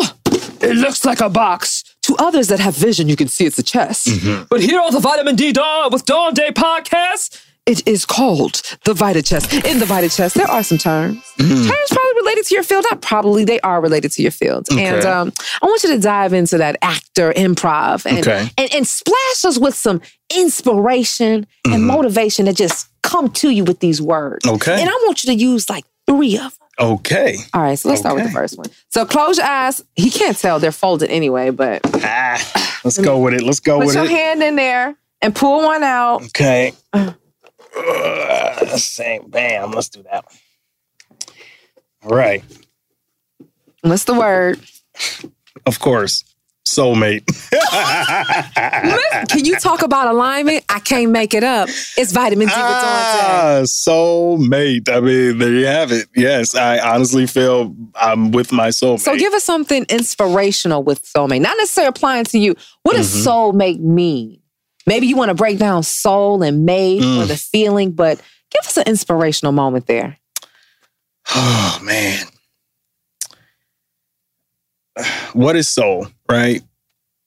it 0.61 0.75
looks 0.77 1.05
like 1.05 1.19
a 1.21 1.29
box. 1.29 1.83
To 2.03 2.15
others 2.17 2.47
that 2.47 2.59
have 2.59 2.75
vision, 2.75 3.07
you 3.09 3.15
can 3.15 3.27
see 3.27 3.45
it's 3.45 3.59
a 3.59 3.63
chest. 3.63 4.07
Mm-hmm. 4.07 4.43
But 4.49 4.61
here 4.61 4.81
on 4.81 4.91
the 4.91 4.99
Vitamin 4.99 5.35
D 5.35 5.51
Dawn 5.51 5.91
with 5.91 6.05
Dawn 6.05 6.33
Day 6.33 6.51
podcast, 6.51 7.41
it 7.65 7.87
is 7.87 8.05
called 8.05 8.61
the 8.83 8.93
Vita 8.93 9.21
Chest. 9.21 9.53
In 9.53 9.79
the 9.79 9.85
Vita 9.85 10.09
Chest, 10.09 10.35
there 10.35 10.49
are 10.49 10.63
some 10.63 10.77
terms. 10.77 11.23
Terms 11.37 11.71
probably 11.89 12.13
related 12.17 12.45
to 12.47 12.55
your 12.55 12.63
field. 12.63 12.85
Not 12.91 13.01
probably, 13.01 13.45
they 13.45 13.59
are 13.61 13.79
related 13.81 14.11
to 14.13 14.21
your 14.21 14.31
field. 14.31 14.67
And 14.71 15.05
um, 15.05 15.31
I 15.61 15.65
want 15.65 15.81
you 15.83 15.89
to 15.95 15.99
dive 15.99 16.33
into 16.33 16.57
that 16.57 16.77
actor 16.81 17.31
improv 17.33 18.05
and, 18.05 18.19
Okay. 18.19 18.49
and, 18.57 18.73
and 18.73 18.87
splash 18.87 19.45
us 19.45 19.57
with 19.57 19.75
some 19.75 20.01
inspiration 20.35 21.47
and 21.65 21.85
motivation 21.85 22.45
that 22.45 22.55
just 22.55 22.89
come 23.01 23.29
to 23.29 23.49
you 23.49 23.63
with 23.63 23.79
these 23.79 24.01
words. 24.01 24.45
Okay. 24.45 24.79
And 24.79 24.89
I 24.89 24.93
want 25.05 25.23
you 25.23 25.33
to 25.33 25.35
use 25.39 25.69
like 25.69 25.85
three 26.07 26.35
of 26.37 26.57
them. 26.57 26.67
Okay. 26.79 27.37
All 27.53 27.61
right, 27.61 27.77
so 27.77 27.87
let's 27.87 28.01
start 28.01 28.15
with 28.15 28.25
the 28.25 28.31
first 28.31 28.57
one. 28.57 28.65
So 28.89 29.05
close 29.05 29.37
your 29.37 29.45
eyes. 29.45 29.83
He 29.95 30.09
can't 30.09 30.37
tell 30.37 30.59
they're 30.59 30.71
folded 30.71 31.09
anyway, 31.11 31.51
but 31.51 31.81
Ah, 32.03 32.79
let's 32.83 32.97
go 32.97 33.19
with 33.19 33.35
it. 33.35 33.43
Let's 33.43 33.59
go 33.59 33.77
put 33.77 33.87
with 33.87 33.95
it. 33.95 33.99
Put 33.99 34.09
your 34.09 34.17
hand 34.19 34.41
in 34.41 34.55
there 34.55 34.95
and 35.21 35.35
pull 35.35 35.63
one 35.63 35.83
out. 35.83 36.23
Okay. 36.23 36.73
Uh, 37.75 38.77
same. 38.77 39.29
Bam. 39.29 39.71
Let's 39.71 39.89
do 39.89 40.03
that 40.03 40.25
one. 40.25 40.35
All 42.11 42.17
right. 42.17 42.43
What's 43.81 44.03
the 44.05 44.13
word? 44.13 44.59
Of 45.65 45.79
course. 45.79 46.23
Soulmate. 46.67 47.25
Can 49.29 49.43
you 49.45 49.55
talk 49.57 49.81
about 49.81 50.07
alignment? 50.07 50.63
I 50.69 50.79
can't 50.79 51.11
make 51.11 51.33
it 51.33 51.43
up. 51.43 51.67
It's 51.97 52.11
vitamin 52.13 52.47
D 52.47 52.53
Ah, 52.55 53.61
soulmate. 53.65 54.89
I 54.89 54.99
mean, 55.01 55.37
there 55.39 55.51
you 55.51 55.65
have 55.65 55.91
it. 55.91 56.07
Yes, 56.15 56.55
I 56.55 56.79
honestly 56.79 57.27
feel 57.27 57.75
I'm 57.95 58.31
with 58.31 58.51
my 58.53 58.69
soulmate. 58.69 59.01
So 59.01 59.15
give 59.17 59.33
us 59.33 59.43
something 59.43 59.85
inspirational 59.89 60.83
with 60.83 61.03
soulmate, 61.03 61.41
not 61.41 61.57
necessarily 61.57 61.89
applying 61.89 62.23
to 62.25 62.39
you. 62.39 62.55
What 62.83 62.95
does 62.95 63.13
Mhm. 63.13 63.25
soulmate 63.27 63.79
mean? 63.79 64.39
Maybe 64.85 65.07
you 65.07 65.15
want 65.15 65.29
to 65.29 65.35
break 65.35 65.59
down 65.59 65.83
soul 65.83 66.43
and 66.43 66.65
mate 66.65 67.01
or 67.01 67.25
Mm. 67.25 67.27
the 67.27 67.37
feeling, 67.37 67.91
but 67.91 68.17
give 68.51 68.65
us 68.65 68.77
an 68.77 68.83
inspirational 68.87 69.51
moment 69.53 69.87
there. 69.87 70.17
Oh 71.33 71.79
man. 71.81 72.25
What 75.33 75.55
is 75.55 75.67
soul, 75.67 76.07
right? 76.29 76.61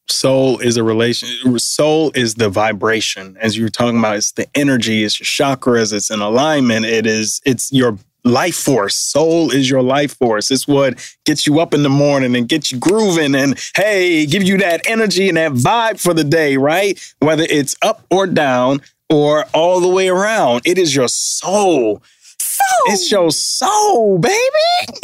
Soul 0.08 0.58
is 0.60 0.76
a 0.76 0.84
relation 0.84 1.58
soul 1.58 2.12
is 2.14 2.34
the 2.34 2.48
vibration 2.48 3.36
as 3.40 3.56
you 3.56 3.64
were 3.64 3.68
talking 3.70 3.98
about 3.98 4.16
it's 4.16 4.30
the 4.32 4.46
energy, 4.54 5.02
it's 5.02 5.18
your 5.18 5.26
chakras, 5.26 5.92
it's 5.92 6.10
an 6.10 6.20
alignment, 6.20 6.86
it 6.86 7.06
is 7.06 7.40
it's 7.44 7.72
your 7.72 7.98
life 8.26 8.56
force. 8.56 8.94
Soul 8.94 9.50
is 9.50 9.70
your 9.70 9.82
life 9.82 10.16
force. 10.18 10.50
It's 10.50 10.68
what 10.68 10.98
gets 11.24 11.46
you 11.46 11.60
up 11.60 11.72
in 11.72 11.82
the 11.82 11.88
morning 11.88 12.36
and 12.36 12.48
gets 12.48 12.72
you 12.72 12.78
grooving 12.78 13.34
and 13.34 13.58
hey, 13.74 14.26
give 14.26 14.42
you 14.42 14.58
that 14.58 14.86
energy 14.88 15.28
and 15.28 15.36
that 15.36 15.52
vibe 15.52 16.00
for 16.00 16.12
the 16.12 16.24
day, 16.24 16.56
right? 16.56 17.00
Whether 17.20 17.44
it's 17.48 17.76
up 17.82 18.04
or 18.10 18.26
down 18.26 18.80
or 19.08 19.44
all 19.54 19.80
the 19.80 19.88
way 19.88 20.08
around. 20.08 20.62
It 20.64 20.78
is 20.78 20.94
your 20.94 21.08
soul. 21.08 22.02
Soul. 22.38 22.92
It's 22.92 23.10
your 23.10 23.30
soul, 23.30 24.18
baby. 24.18 24.34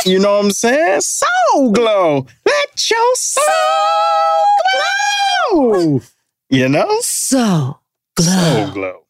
You 0.04 0.18
know 0.18 0.36
what 0.36 0.46
I'm 0.46 0.50
saying? 0.50 1.02
Soul 1.02 1.70
glow. 1.70 2.26
Let 2.46 2.90
your 2.90 3.14
soul 3.14 3.44
glow. 5.50 6.00
You 6.48 6.68
know? 6.68 6.98
So 7.00 7.78
glow. 8.16 8.64
Soul 8.64 8.72
glow. 8.72 9.01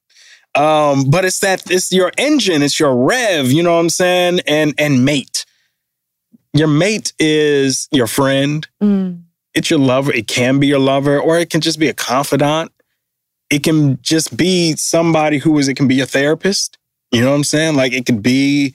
Um, 0.55 1.05
but 1.09 1.25
it's 1.25 1.41
that 1.41 1.71
it's 1.71 1.93
your 1.93 2.13
engine, 2.19 2.63
it's 2.63 2.79
your 2.79 2.95
rev, 2.95 3.51
you 3.51 3.63
know 3.63 3.75
what 3.75 3.81
I'm 3.81 3.91
saying? 3.91 4.41
And 4.47 4.75
and 4.79 5.05
mate. 5.05 5.47
Your 6.55 6.69
mate 6.69 7.15
is 7.19 7.89
your 7.93 8.07
friend. 8.07 8.69
Mm. 8.83 9.23
It's 9.55 9.71
your 9.71 9.79
lover. 9.79 10.13
It 10.13 10.29
can 10.29 10.59
be 10.59 10.67
your 10.67 10.79
lover, 10.79 11.19
or 11.19 11.39
it 11.39 11.51
can 11.51 11.63
just 11.63 11.79
be 11.79 11.89
a 11.89 11.95
confidant. 11.95 12.73
It 13.51 13.63
can 13.63 13.99
just 14.03 14.37
be 14.37 14.77
somebody 14.77 15.39
who 15.39 15.59
is, 15.59 15.69
it 15.69 15.75
can 15.75 15.89
be 15.89 16.01
a 16.01 16.07
therapist. 16.07 16.79
You 17.11 17.23
know 17.23 17.31
what 17.31 17.37
I'm 17.37 17.45
saying? 17.45 17.77
Like 17.77 17.93
it 17.93 18.07
could 18.07 18.23
be 18.23 18.75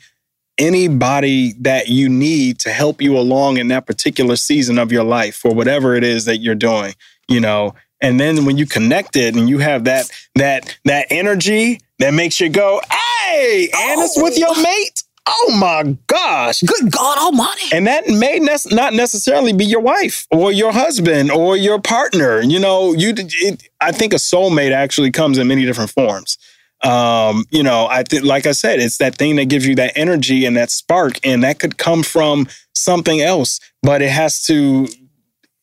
anybody 0.57 1.53
that 1.59 1.87
you 1.87 2.09
need 2.09 2.59
to 2.59 2.69
help 2.69 3.01
you 3.01 3.17
along 3.17 3.57
in 3.57 3.67
that 3.67 3.85
particular 3.85 4.35
season 4.35 4.79
of 4.79 4.91
your 4.91 5.03
life 5.03 5.43
or 5.45 5.53
whatever 5.53 5.95
it 5.95 6.03
is 6.03 6.25
that 6.25 6.37
you're 6.37 6.55
doing, 6.55 6.93
you 7.27 7.39
know. 7.39 7.75
And 8.01 8.19
then 8.19 8.45
when 8.45 8.57
you 8.57 8.65
connect 8.65 9.15
it 9.15 9.35
and 9.35 9.49
you 9.49 9.57
have 9.59 9.85
that 9.85 10.09
that 10.35 10.77
that 10.85 11.07
energy 11.09 11.79
that 11.99 12.13
makes 12.13 12.39
you 12.39 12.49
go, 12.49 12.81
hey, 12.89 13.69
and 13.75 14.01
it's 14.01 14.21
with 14.21 14.37
your 14.37 14.55
mate. 14.61 15.03
Oh 15.29 15.57
my 15.59 15.97
gosh. 16.07 16.61
Good 16.61 16.89
God 16.89 17.17
Almighty. 17.17 17.65
And 17.73 17.85
that 17.87 18.07
may 18.07 18.39
ne- 18.39 18.75
not 18.75 18.93
necessarily 18.93 19.51
be 19.51 19.65
your 19.65 19.81
wife 19.81 20.25
or 20.31 20.53
your 20.53 20.71
husband 20.71 21.31
or 21.31 21.57
your 21.57 21.81
partner. 21.81 22.39
You 22.39 22.59
know, 22.59 22.93
you 22.93 23.13
it, 23.17 23.63
I 23.81 23.91
think 23.91 24.13
a 24.13 24.17
soulmate 24.17 24.71
actually 24.71 25.11
comes 25.11 25.37
in 25.37 25.47
many 25.47 25.65
different 25.65 25.89
forms. 25.89 26.37
Um, 26.83 27.43
you 27.49 27.63
know, 27.63 27.87
I 27.89 28.03
think 28.03 28.23
like 28.23 28.45
I 28.45 28.53
said, 28.53 28.79
it's 28.79 28.99
that 28.99 29.15
thing 29.15 29.35
that 29.35 29.45
gives 29.45 29.65
you 29.65 29.75
that 29.75 29.93
energy 29.97 30.45
and 30.45 30.55
that 30.55 30.71
spark 30.71 31.19
and 31.25 31.43
that 31.43 31.59
could 31.59 31.77
come 31.77 32.03
from 32.03 32.47
something 32.73 33.19
else, 33.19 33.59
but 33.81 34.01
it 34.01 34.11
has 34.11 34.43
to 34.43 34.87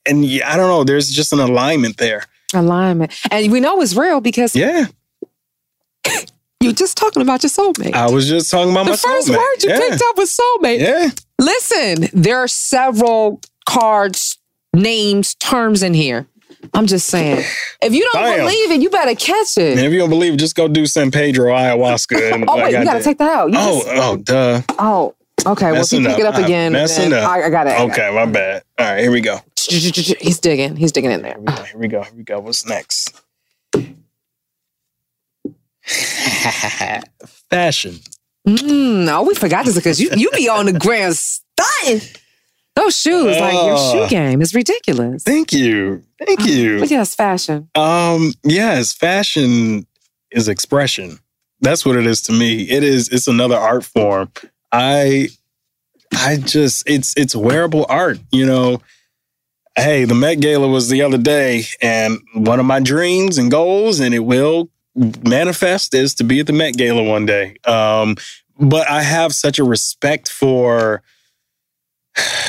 and 0.09 0.25
yeah, 0.25 0.53
I 0.53 0.57
don't 0.57 0.69
know, 0.69 0.85
there's 0.85 1.09
just 1.11 1.33
an 1.33 1.41
alignment 1.41 1.97
there. 1.99 2.25
Alignment. 2.53 3.13
And 3.31 3.51
we 3.51 3.61
know 3.61 3.81
it's 3.81 3.95
real 3.97 4.21
because 4.21 4.55
Yeah. 4.55 4.87
you're 6.61 6.73
just 6.73 6.97
talking 6.97 7.23
about 7.23 7.43
your 7.43 7.51
soulmate. 7.51 7.95
I 7.95 8.11
was 8.11 8.29
just 8.29 8.51
talking 8.51 8.71
about 8.73 8.85
the 8.85 8.91
my 8.91 8.97
first 8.97 9.29
soulmate. 9.29 9.37
word 9.37 9.63
you 9.63 9.69
Yeah. 9.71 9.79
picked 9.81 10.03
up 10.03 10.17
was 10.17 10.37
soulmate. 10.39 10.81
Yeah. 10.81 11.11
Listen, 11.39 12.09
there 12.13 12.39
are 12.39 12.49
several 12.49 13.41
cards, 13.67 14.39
names, 14.73 15.35
terms 15.35 15.83
in 15.83 15.95
here. 15.95 16.27
I'm 16.73 16.87
just 16.87 17.09
saying. 17.09 17.45
If 17.83 17.93
you 17.93 18.09
don't 18.13 18.23
Bam. 18.23 18.39
believe 18.41 18.71
it, 18.71 18.81
you 18.81 18.89
better 18.89 19.15
catch 19.15 19.59
it. 19.59 19.77
And 19.77 19.81
if 19.81 19.93
you 19.93 19.99
don't 19.99 20.09
believe, 20.09 20.35
it, 20.35 20.37
just 20.39 20.55
go 20.57 20.67
do 20.67 20.87
San 20.87 21.11
Pedro 21.11 21.53
ayahuasca. 21.53 22.33
And 22.33 22.45
Oh, 22.49 22.57
wait, 22.57 22.63
I 22.65 22.69
you 22.69 22.75
got 22.77 22.85
gotta 22.87 23.05
take 23.05 23.19
that 23.19 23.31
out. 23.31 23.51
You 23.51 23.59
Oh, 23.59 23.83
just- 23.83 23.89
oh, 24.03 24.17
duh. 24.17 24.63
Oh, 24.79 25.15
okay. 25.45 25.73
Well, 25.73 25.83
if 25.83 25.93
you 25.93 26.01
pick 26.07 26.19
it 26.19 26.25
up 26.25 26.37
again, 26.37 26.73
Messing 26.73 27.13
up. 27.13 27.29
I, 27.29 27.45
I 27.45 27.51
got 27.51 27.67
it. 27.67 27.79
Okay, 27.91 28.11
my 28.15 28.25
bad. 28.25 28.63
All 28.79 28.87
right, 28.87 29.01
here 29.01 29.11
we 29.11 29.21
go. 29.21 29.41
He's 29.67 30.39
digging. 30.41 30.77
He's 30.77 30.93
digging 30.93 31.11
in 31.11 31.23
there. 31.23 31.37
Here 31.37 31.41
we 31.41 31.47
go. 31.47 31.63
Here 31.65 31.79
we 31.79 31.89
go. 31.89 32.03
Here 32.03 32.13
we 32.17 32.23
go. 32.25 32.41
What's 32.41 32.67
next? 32.67 33.21
Fashion. 37.51 37.99
Mm, 38.47 39.05
no, 39.07 39.23
we 39.23 39.35
forgot 39.35 39.65
this 39.65 39.75
because 39.77 40.01
you 40.01 40.11
you 40.17 40.31
be 40.33 40.49
on 40.49 40.67
the 40.67 40.73
ground 40.79 41.17
stunting. 41.17 42.01
Those 42.77 42.97
shoes, 42.97 43.39
like 43.39 43.53
your 43.55 43.77
Oh. 43.79 43.93
shoe 43.93 44.09
game, 44.09 44.43
is 44.43 44.53
ridiculous. 44.55 45.23
Thank 45.23 45.53
you. 45.53 46.03
Thank 46.25 46.45
you. 46.45 46.81
But 46.81 46.91
yes, 46.91 47.15
fashion. 47.15 47.69
Um, 47.77 48.33
yes, 48.43 48.93
fashion 48.93 49.87
is 50.33 50.49
expression. 50.49 51.21
That's 51.61 51.87
what 51.87 51.97
it 51.97 52.05
is 52.07 52.21
to 52.23 52.33
me. 52.33 52.63
It 52.63 52.83
is 52.83 53.09
it's 53.09 53.29
another 53.29 53.57
art 53.57 53.85
form. 53.85 54.31
I 54.73 55.29
I 56.13 56.37
just 56.37 56.89
it's 56.89 57.15
it's 57.17 57.35
wearable 57.37 57.87
art, 57.89 58.19
you 58.33 58.45
know. 58.45 58.81
Hey, 59.77 60.05
the 60.05 60.15
Met 60.15 60.37
Gala 60.37 60.69
was 60.69 60.89
the 60.89 61.03
other 61.03 61.19
day, 61.19 61.65
and 61.83 62.21
one 62.33 62.61
of 62.61 62.67
my 62.67 62.79
dreams 62.79 63.39
and 63.39 63.51
goals, 63.51 63.99
and 63.99 64.15
it 64.15 64.21
will 64.21 64.71
manifest, 64.95 65.95
is 65.95 66.15
to 66.15 66.25
be 66.25 66.39
at 66.39 66.47
the 66.47 66.53
Met 66.53 66.75
Gala 66.75 67.03
one 67.03 67.27
day. 67.27 67.57
Um, 67.65 68.15
but 68.57 68.89
I 68.89 69.03
have 69.03 69.35
such 69.35 69.59
a 69.59 69.65
respect 69.65 70.29
for 70.31 71.03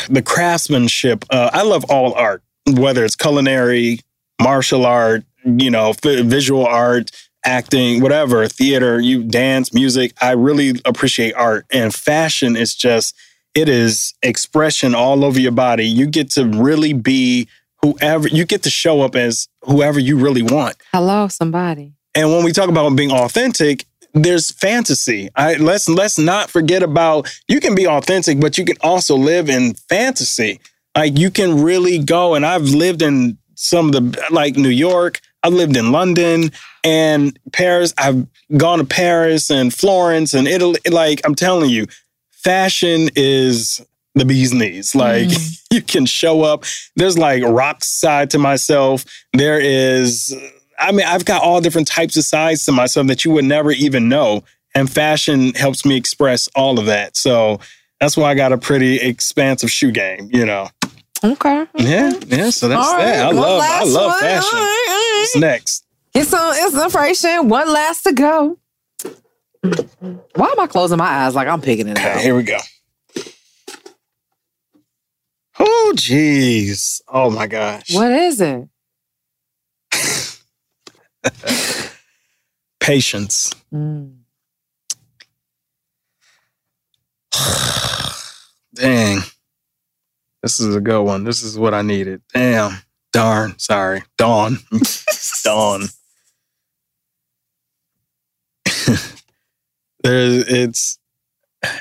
the 0.07 0.22
craftsmanship. 0.22 1.26
Uh, 1.31 1.49
I 1.52 1.64
love 1.64 1.84
all 1.85 2.14
art, 2.14 2.43
whether 2.68 3.03
it's 3.03 3.15
culinary, 3.15 4.02
martial 4.39 4.85
art, 4.85 5.23
you 5.43 5.72
know, 5.72 5.93
visual 6.03 6.68
art, 6.68 7.10
acting, 7.43 8.02
whatever, 8.02 8.47
theater, 8.47 8.99
you 8.99 9.23
dance, 9.23 9.73
music. 9.73 10.14
I 10.22 10.34
really 10.34 10.80
appreciate 10.85 11.34
art, 11.34 11.65
and 11.72 11.91
fashion 11.91 12.56
is 12.56 12.76
just 12.76 13.15
it 13.56 13.69
is 13.69 14.14
expression 14.22 14.94
all 14.94 15.23
over 15.23 15.40
your 15.40 15.53
body. 15.53 15.86
You 15.86 16.06
get 16.06 16.30
to 16.32 16.45
really 16.45 16.94
be 16.94 17.48
whoever 17.82 18.27
you 18.27 18.45
get 18.45 18.64
to 18.64 18.69
show 18.69 19.02
up 19.02 19.15
as 19.15 19.48
whoever 19.61 19.99
you 19.99 20.18
really 20.18 20.44
want. 20.44 20.76
Hello, 20.91 21.27
somebody. 21.30 21.94
And 22.14 22.32
when 22.32 22.44
we 22.44 22.52
talk 22.52 22.69
about 22.69 22.95
being 22.95 23.11
authentic, 23.11 23.86
there's 24.14 24.52
fantasy. 24.52 25.30
I 25.36 25.56
let's 25.56 25.90
let's 25.90 26.18
not 26.18 26.49
forget 26.49 26.84
about 26.84 27.34
you 27.48 27.60
can 27.60 27.76
be 27.76 27.88
authentic, 27.88 28.40
but 28.40 28.57
you 28.57 28.65
can 28.65 28.77
also 28.82 29.15
live 29.15 29.49
in 29.49 29.73
fantasy. 29.73 30.60
Like 30.95 31.18
you 31.18 31.32
can 31.32 31.61
really 31.61 31.99
go 31.99 32.36
and 32.36 32.45
I've 32.45 32.64
lived 32.64 33.02
in 33.02 33.38
some 33.56 33.88
of 33.88 33.91
the 33.94 34.27
like 34.32 34.56
New 34.56 34.69
York, 34.69 35.22
I've 35.44 35.53
lived 35.53 35.77
in 35.77 35.91
London 35.91 36.52
and 36.84 37.38
Paris. 37.52 37.94
I've 37.98 38.26
gone 38.57 38.80
to 38.80 38.86
Paris 38.86 39.52
and 39.52 39.73
Florence 39.73 40.34
and 40.34 40.48
Italy. 40.48 40.80
Like 40.90 41.22
I'm 41.23 41.36
telling 41.36 41.69
you, 41.69 41.86
fashion 42.46 43.10
is 43.16 43.84
the 44.14 44.24
bee's 44.24 44.54
knees. 44.54 44.94
Like 44.94 45.28
mm. 45.28 45.64
you 45.72 45.82
can 45.82 46.06
show 46.06 46.44
up. 46.44 46.64
There's 46.96 47.18
like 47.18 47.44
rock 47.44 47.84
side 47.84 48.30
to 48.30 48.40
myself. 48.40 49.04
There 49.34 49.60
is 49.60 50.34
I 50.80 50.92
mean, 50.92 51.06
I've 51.06 51.26
got 51.26 51.42
all 51.42 51.60
different 51.60 51.88
types 51.88 52.18
of 52.18 52.24
sides 52.24 52.66
to 52.66 52.72
myself 52.72 53.08
that 53.08 53.26
you 53.26 53.32
would 53.32 53.46
never 53.46 53.72
even 53.72 54.10
know. 54.10 54.44
And 54.76 54.90
fashion 54.90 55.54
helps 55.54 55.86
me 55.86 55.96
express 55.96 56.48
all 56.50 56.80
of 56.80 56.86
that. 56.86 57.18
So 57.18 57.60
that's 58.00 58.16
why 58.16 58.30
I 58.30 58.36
got 58.36 58.52
a 58.52 58.58
pretty 58.58 58.98
expansive 59.00 59.72
shoe 59.72 59.92
game, 59.92 60.30
you 60.32 60.46
know. 60.46 60.70
Okay. 61.24 61.62
okay. 61.62 61.70
Yeah, 61.78 62.12
yeah. 62.28 62.50
So 62.52 62.68
that's 62.68 62.88
all 62.88 62.98
that. 62.98 63.24
Right, 63.24 63.26
I 63.26 63.32
love 63.32 63.62
I 63.64 63.84
love 63.86 64.12
one. 64.12 64.20
fashion. 64.20 64.60
What's 64.60 65.36
next? 65.38 65.86
It's 66.14 66.34
on 66.34 66.84
inspiration. 66.84 67.50
One 67.50 67.72
last 67.72 68.04
to 68.04 68.14
go. 68.14 68.60
Why 70.36 70.50
am 70.50 70.60
I 70.60 70.68
closing 70.68 70.98
my 70.98 71.06
eyes 71.06 71.36
like 71.36 71.48
I'm 71.48 71.62
picking 71.62 71.88
it 71.88 71.98
out? 71.98 72.22
Here 72.22 72.36
we 72.36 72.44
go. 72.44 72.58
Oh, 75.60 75.94
jeez. 75.96 77.02
Oh 77.08 77.30
my 77.30 77.48
gosh. 77.48 77.94
What 77.94 78.12
is 78.12 78.42
it? 78.42 78.68
Patience. 82.80 83.54
Mm. 83.74 84.18
Dang. 88.76 89.20
This 90.44 90.60
is 90.60 90.76
a 90.76 90.82
good 90.82 91.02
one. 91.02 91.24
This 91.24 91.42
is 91.42 91.58
what 91.58 91.74
I 91.74 91.82
needed. 91.82 92.22
Damn. 92.34 92.78
Darn. 93.14 93.58
Sorry. 93.58 94.04
Dawn. 94.18 94.58
Dawn. 95.44 95.84
it's 100.14 100.99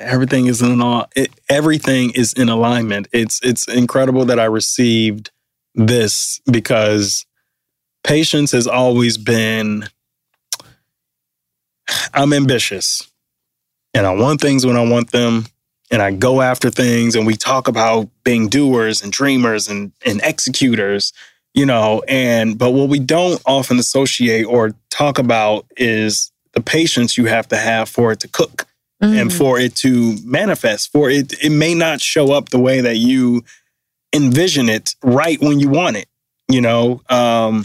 everything 0.00 0.46
is 0.46 0.62
in 0.62 0.80
all 0.80 1.06
it, 1.14 1.30
everything 1.48 2.12
is 2.14 2.32
in 2.32 2.48
alignment. 2.48 3.08
It's 3.12 3.40
it's 3.42 3.68
incredible 3.68 4.24
that 4.26 4.40
I 4.40 4.44
received 4.44 5.30
this 5.74 6.40
because 6.50 7.26
patience 8.02 8.52
has 8.52 8.66
always 8.66 9.18
been 9.18 9.88
I'm 12.12 12.32
ambitious 12.32 13.10
and 13.92 14.06
I 14.06 14.14
want 14.14 14.40
things 14.40 14.64
when 14.64 14.76
I 14.76 14.88
want 14.88 15.12
them 15.12 15.46
and 15.90 16.02
I 16.02 16.12
go 16.12 16.40
after 16.40 16.70
things 16.70 17.14
and 17.14 17.26
we 17.26 17.36
talk 17.36 17.68
about 17.68 18.08
being 18.24 18.48
doers 18.48 19.02
and 19.02 19.12
dreamers 19.12 19.68
and, 19.68 19.92
and 20.04 20.20
executors, 20.24 21.12
you 21.52 21.66
know, 21.66 22.02
and 22.08 22.58
but 22.58 22.70
what 22.70 22.88
we 22.88 22.98
don't 22.98 23.40
often 23.46 23.78
associate 23.78 24.44
or 24.44 24.72
talk 24.90 25.18
about 25.18 25.66
is 25.76 26.32
the 26.54 26.62
patience 26.62 27.18
you 27.18 27.26
have 27.26 27.48
to 27.48 27.56
have 27.56 27.88
for 27.88 28.12
it 28.12 28.20
to 28.20 28.28
cook 28.28 28.66
mm. 29.02 29.20
and 29.20 29.32
for 29.32 29.58
it 29.58 29.74
to 29.76 30.16
manifest. 30.24 30.92
For 30.92 31.10
it 31.10 31.32
it 31.42 31.50
may 31.50 31.74
not 31.74 32.00
show 32.00 32.32
up 32.32 32.50
the 32.50 32.60
way 32.60 32.80
that 32.80 32.96
you 32.96 33.44
envision 34.14 34.68
it 34.68 34.94
right 35.02 35.40
when 35.40 35.60
you 35.60 35.68
want 35.68 35.96
it, 35.96 36.06
you 36.48 36.60
know. 36.60 37.00
Um 37.08 37.64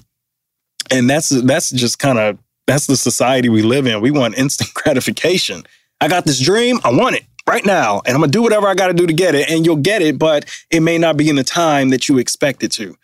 and 0.92 1.10
that's 1.10 1.30
that's 1.30 1.70
just 1.70 2.00
kind 2.00 2.20
of 2.20 2.38
that's 2.68 2.88
the 2.88 2.98
society 2.98 3.50
we 3.50 3.62
live 3.62 3.88
in. 3.88 4.02
We 4.02 4.12
want 4.12 4.38
instant 4.38 4.74
gratification. 4.74 5.64
I 6.02 6.08
got 6.08 6.26
this 6.26 6.40
dream, 6.40 6.80
I 6.84 6.92
want 6.92 7.16
it 7.16 7.24
right 7.48 7.66
now, 7.66 8.02
and 8.06 8.16
I'm 8.16 8.22
gonna 8.22 8.32
do 8.32 8.42
whatever 8.42 8.68
I 8.68 8.76
gotta 8.76 8.94
do 8.94 9.08
to 9.08 9.14
get 9.14 9.36
it, 9.36 9.50
and 9.50 9.66
you'll 9.66 9.76
get 9.76 10.02
it, 10.02 10.18
but 10.18 10.46
it 10.70 10.82
may 10.82 10.98
not 10.98 11.18
be 11.18 11.30
in 11.30 11.36
the 11.36 11.44
time 11.44 11.90
that 11.90 12.08
you 12.08 12.18
expect 12.18 12.64
it 12.64 12.72
to. 12.74 12.96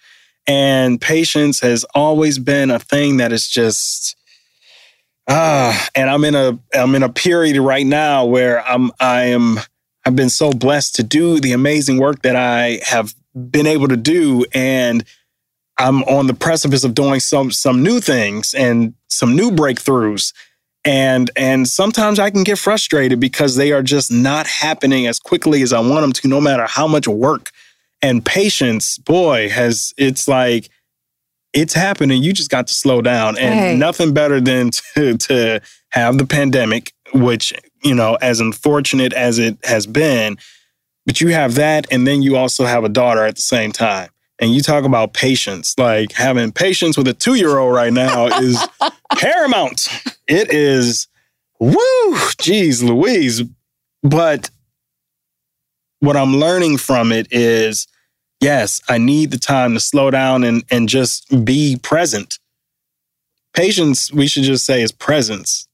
And 0.48 1.02
patience 1.02 1.60
has 1.62 1.84
always 1.95 2.38
been 2.38 2.70
a 2.70 2.80
thing 2.80 3.18
that 3.18 3.34
is 3.34 3.49
just 3.49 4.16
uh, 5.27 5.77
and 5.95 6.10
I'm 6.10 6.23
in 6.23 6.35
a 6.35 6.60
I'm 6.73 6.95
in 6.95 7.03
a 7.03 7.10
period 7.10 7.57
right 7.60 7.85
now 7.85 8.26
where 8.26 8.65
I'm 8.65 8.91
I 8.99 9.23
am 9.26 9.60
I've 10.06 10.15
been 10.15 10.30
so 10.30 10.52
blessed 10.52 10.95
to 10.95 11.03
do 11.03 11.39
the 11.39 11.53
amazing 11.53 11.99
work 11.99 12.22
that 12.22 12.35
I 12.35 12.80
have 12.85 13.14
been 13.34 13.68
able 13.68 13.88
to 13.88 13.97
do 13.97 14.45
and 14.53 15.03
I'm 15.77 16.03
on 16.03 16.27
the 16.27 16.34
precipice 16.34 16.84
of 16.84 16.93
doing 16.93 17.19
some 17.19 17.52
some 17.52 17.84
new 17.84 17.99
things 17.99 18.53
and 18.53 18.93
some 19.10 19.35
new 19.35 19.52
breakthroughs. 19.52 20.34
And 20.84 21.31
and 21.35 21.68
sometimes 21.68 22.19
I 22.19 22.30
can 22.30 22.43
get 22.43 22.60
frustrated 22.60 23.19
because 23.19 23.56
they 23.56 23.72
are 23.72 23.81
just 23.81 24.11
not 24.11 24.45
happening 24.45 25.07
as 25.07 25.19
quickly 25.19 25.64
as 25.64 25.73
I 25.73 25.80
want 25.80 26.02
them 26.02 26.14
to, 26.14 26.27
no 26.27 26.39
matter 26.39 26.65
how 26.68 26.88
much 26.88 27.07
work 27.07 27.52
and 28.02 28.23
patience, 28.23 28.99
boy, 28.99 29.49
has 29.49 29.93
it's 29.97 30.27
like 30.27 30.69
it's 31.56 31.73
happening. 31.73 32.22
You 32.22 32.34
just 32.34 32.52
got 32.52 32.68
to 32.68 32.73
slow 32.73 33.02
down. 33.02 33.38
And 33.38 33.53
hey. 33.53 33.77
nothing 33.77 34.14
better 34.14 34.40
than 34.40 34.69
to, 34.95 35.18
to 35.18 35.61
have 35.90 36.18
the 36.18 36.26
pandemic, 36.26 36.94
which, 37.14 37.53
you 37.84 37.95
know, 37.95 38.15
as 38.22 38.40
unfortunate 38.40 39.14
as 39.14 39.40
it 39.40 39.57
has 39.64 39.88
been, 39.88 40.38
but 41.06 41.22
you 41.22 41.30
have 41.30 41.56
that, 41.56 41.88
and 41.91 42.06
then 42.06 42.22
you 42.22 42.36
also 42.36 42.65
have 42.65 42.84
a 42.84 42.90
daughter 42.90 43.23
at 43.23 43.36
the 43.36 43.41
same 43.41 43.72
time 43.72 44.10
and 44.40 44.53
you 44.53 44.61
talk 44.61 44.84
about 44.84 45.14
patience 45.14 45.77
like 45.77 46.11
having 46.11 46.52
patience 46.52 46.98
with 46.98 47.07
a 47.07 47.14
two-year-old 47.14 47.73
right 47.73 47.94
now 47.94 48.26
is 48.26 48.61
paramount 49.18 49.88
it 50.27 50.52
is 50.52 51.07
woo 51.60 52.18
geez 52.40 52.84
louise 52.84 53.44
but 54.03 54.49
what 55.99 56.18
i'm 56.18 56.36
learning 56.36 56.77
from 56.77 57.11
it 57.11 57.27
is 57.32 57.88
yes 58.40 58.82
i 58.90 58.98
need 58.98 59.32
the 59.32 59.38
time 59.38 59.74
to 59.74 59.80
slow 59.80 60.12
down 60.12 60.44
and 60.44 60.64
and 60.70 60.90
just 60.90 61.45
be 61.45 61.78
present 61.82 62.40
patience 63.53 64.12
we 64.12 64.28
should 64.28 64.44
just 64.44 64.66
say 64.66 64.82
is 64.82 64.91
presence 64.91 65.68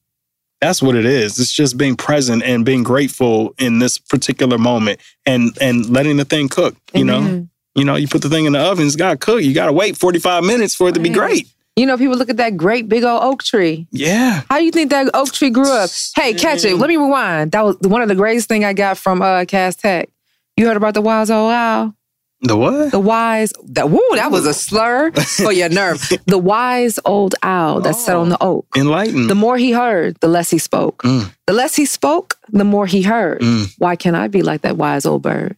that's 0.59 0.81
what 0.81 0.95
it 0.95 1.05
is 1.05 1.39
it's 1.39 1.51
just 1.51 1.77
being 1.77 1.95
present 1.95 2.43
and 2.43 2.65
being 2.65 2.83
grateful 2.83 3.53
in 3.57 3.79
this 3.79 3.97
particular 3.97 4.57
moment 4.57 4.99
and 5.25 5.57
and 5.59 5.89
letting 5.89 6.17
the 6.17 6.25
thing 6.25 6.47
cook 6.47 6.75
you 6.93 7.03
mm-hmm. 7.03 7.35
know 7.35 7.47
you 7.75 7.85
know, 7.85 7.95
you 7.95 8.07
put 8.07 8.21
the 8.21 8.29
thing 8.29 8.45
in 8.45 8.53
the 8.53 8.59
oven, 8.59 8.85
it's 8.85 8.95
got 8.95 9.11
to 9.11 9.17
cook. 9.17 9.41
You 9.41 9.53
got 9.53 9.67
to 9.67 9.73
wait 9.73 9.97
45 9.97 10.43
minutes 10.43 10.75
for 10.75 10.89
it 10.89 10.93
to 10.93 10.99
be 10.99 11.09
great. 11.09 11.47
You 11.77 11.85
know, 11.85 11.97
people 11.97 12.17
look 12.17 12.29
at 12.29 12.38
that 12.38 12.57
great 12.57 12.89
big 12.89 13.03
old 13.03 13.23
oak 13.23 13.43
tree. 13.43 13.88
Yeah. 13.91 14.41
How 14.49 14.57
do 14.57 14.65
you 14.65 14.71
think 14.71 14.89
that 14.89 15.09
oak 15.13 15.31
tree 15.31 15.49
grew 15.49 15.71
up? 15.71 15.89
Hey, 16.15 16.33
catch 16.33 16.65
it. 16.65 16.75
Let 16.75 16.89
me 16.89 16.97
rewind. 16.97 17.53
That 17.53 17.61
was 17.61 17.77
one 17.79 18.01
of 18.01 18.09
the 18.09 18.15
greatest 18.15 18.49
thing 18.49 18.65
I 18.65 18.73
got 18.73 18.97
from 18.97 19.21
uh 19.21 19.45
Cass 19.45 19.77
Tech. 19.77 20.09
You 20.57 20.67
heard 20.67 20.75
about 20.75 20.95
the 20.95 21.01
wise 21.01 21.31
old 21.31 21.51
owl? 21.51 21.95
The 22.41 22.57
what? 22.57 22.91
The 22.91 22.99
wise. 22.99 23.53
That 23.65 23.89
woo, 23.89 24.01
that 24.13 24.31
was 24.31 24.47
a 24.47 24.53
slur 24.53 25.11
for 25.11 25.51
your 25.51 25.69
nerve. 25.69 26.01
The 26.26 26.38
wise 26.38 26.99
old 27.05 27.35
owl 27.43 27.81
that 27.81 27.95
oh, 27.95 27.97
sat 27.97 28.15
on 28.15 28.30
the 28.30 28.38
oak. 28.41 28.65
Enlightened. 28.76 29.30
The 29.30 29.35
more 29.35 29.57
he 29.57 29.72
heard, 29.72 30.19
the 30.22 30.27
less 30.27 30.49
he 30.49 30.57
spoke. 30.57 31.03
Mm. 31.03 31.34
The 31.45 31.53
less 31.53 31.76
he 31.76 31.85
spoke, 31.85 32.38
the 32.49 32.63
more 32.63 32.85
he 32.85 33.01
heard. 33.01 33.41
Mm. 33.41 33.73
Why 33.77 33.95
can't 33.95 34.15
I 34.15 34.27
be 34.27 34.41
like 34.41 34.61
that 34.61 34.77
wise 34.77 35.05
old 35.05 35.22
bird? 35.23 35.57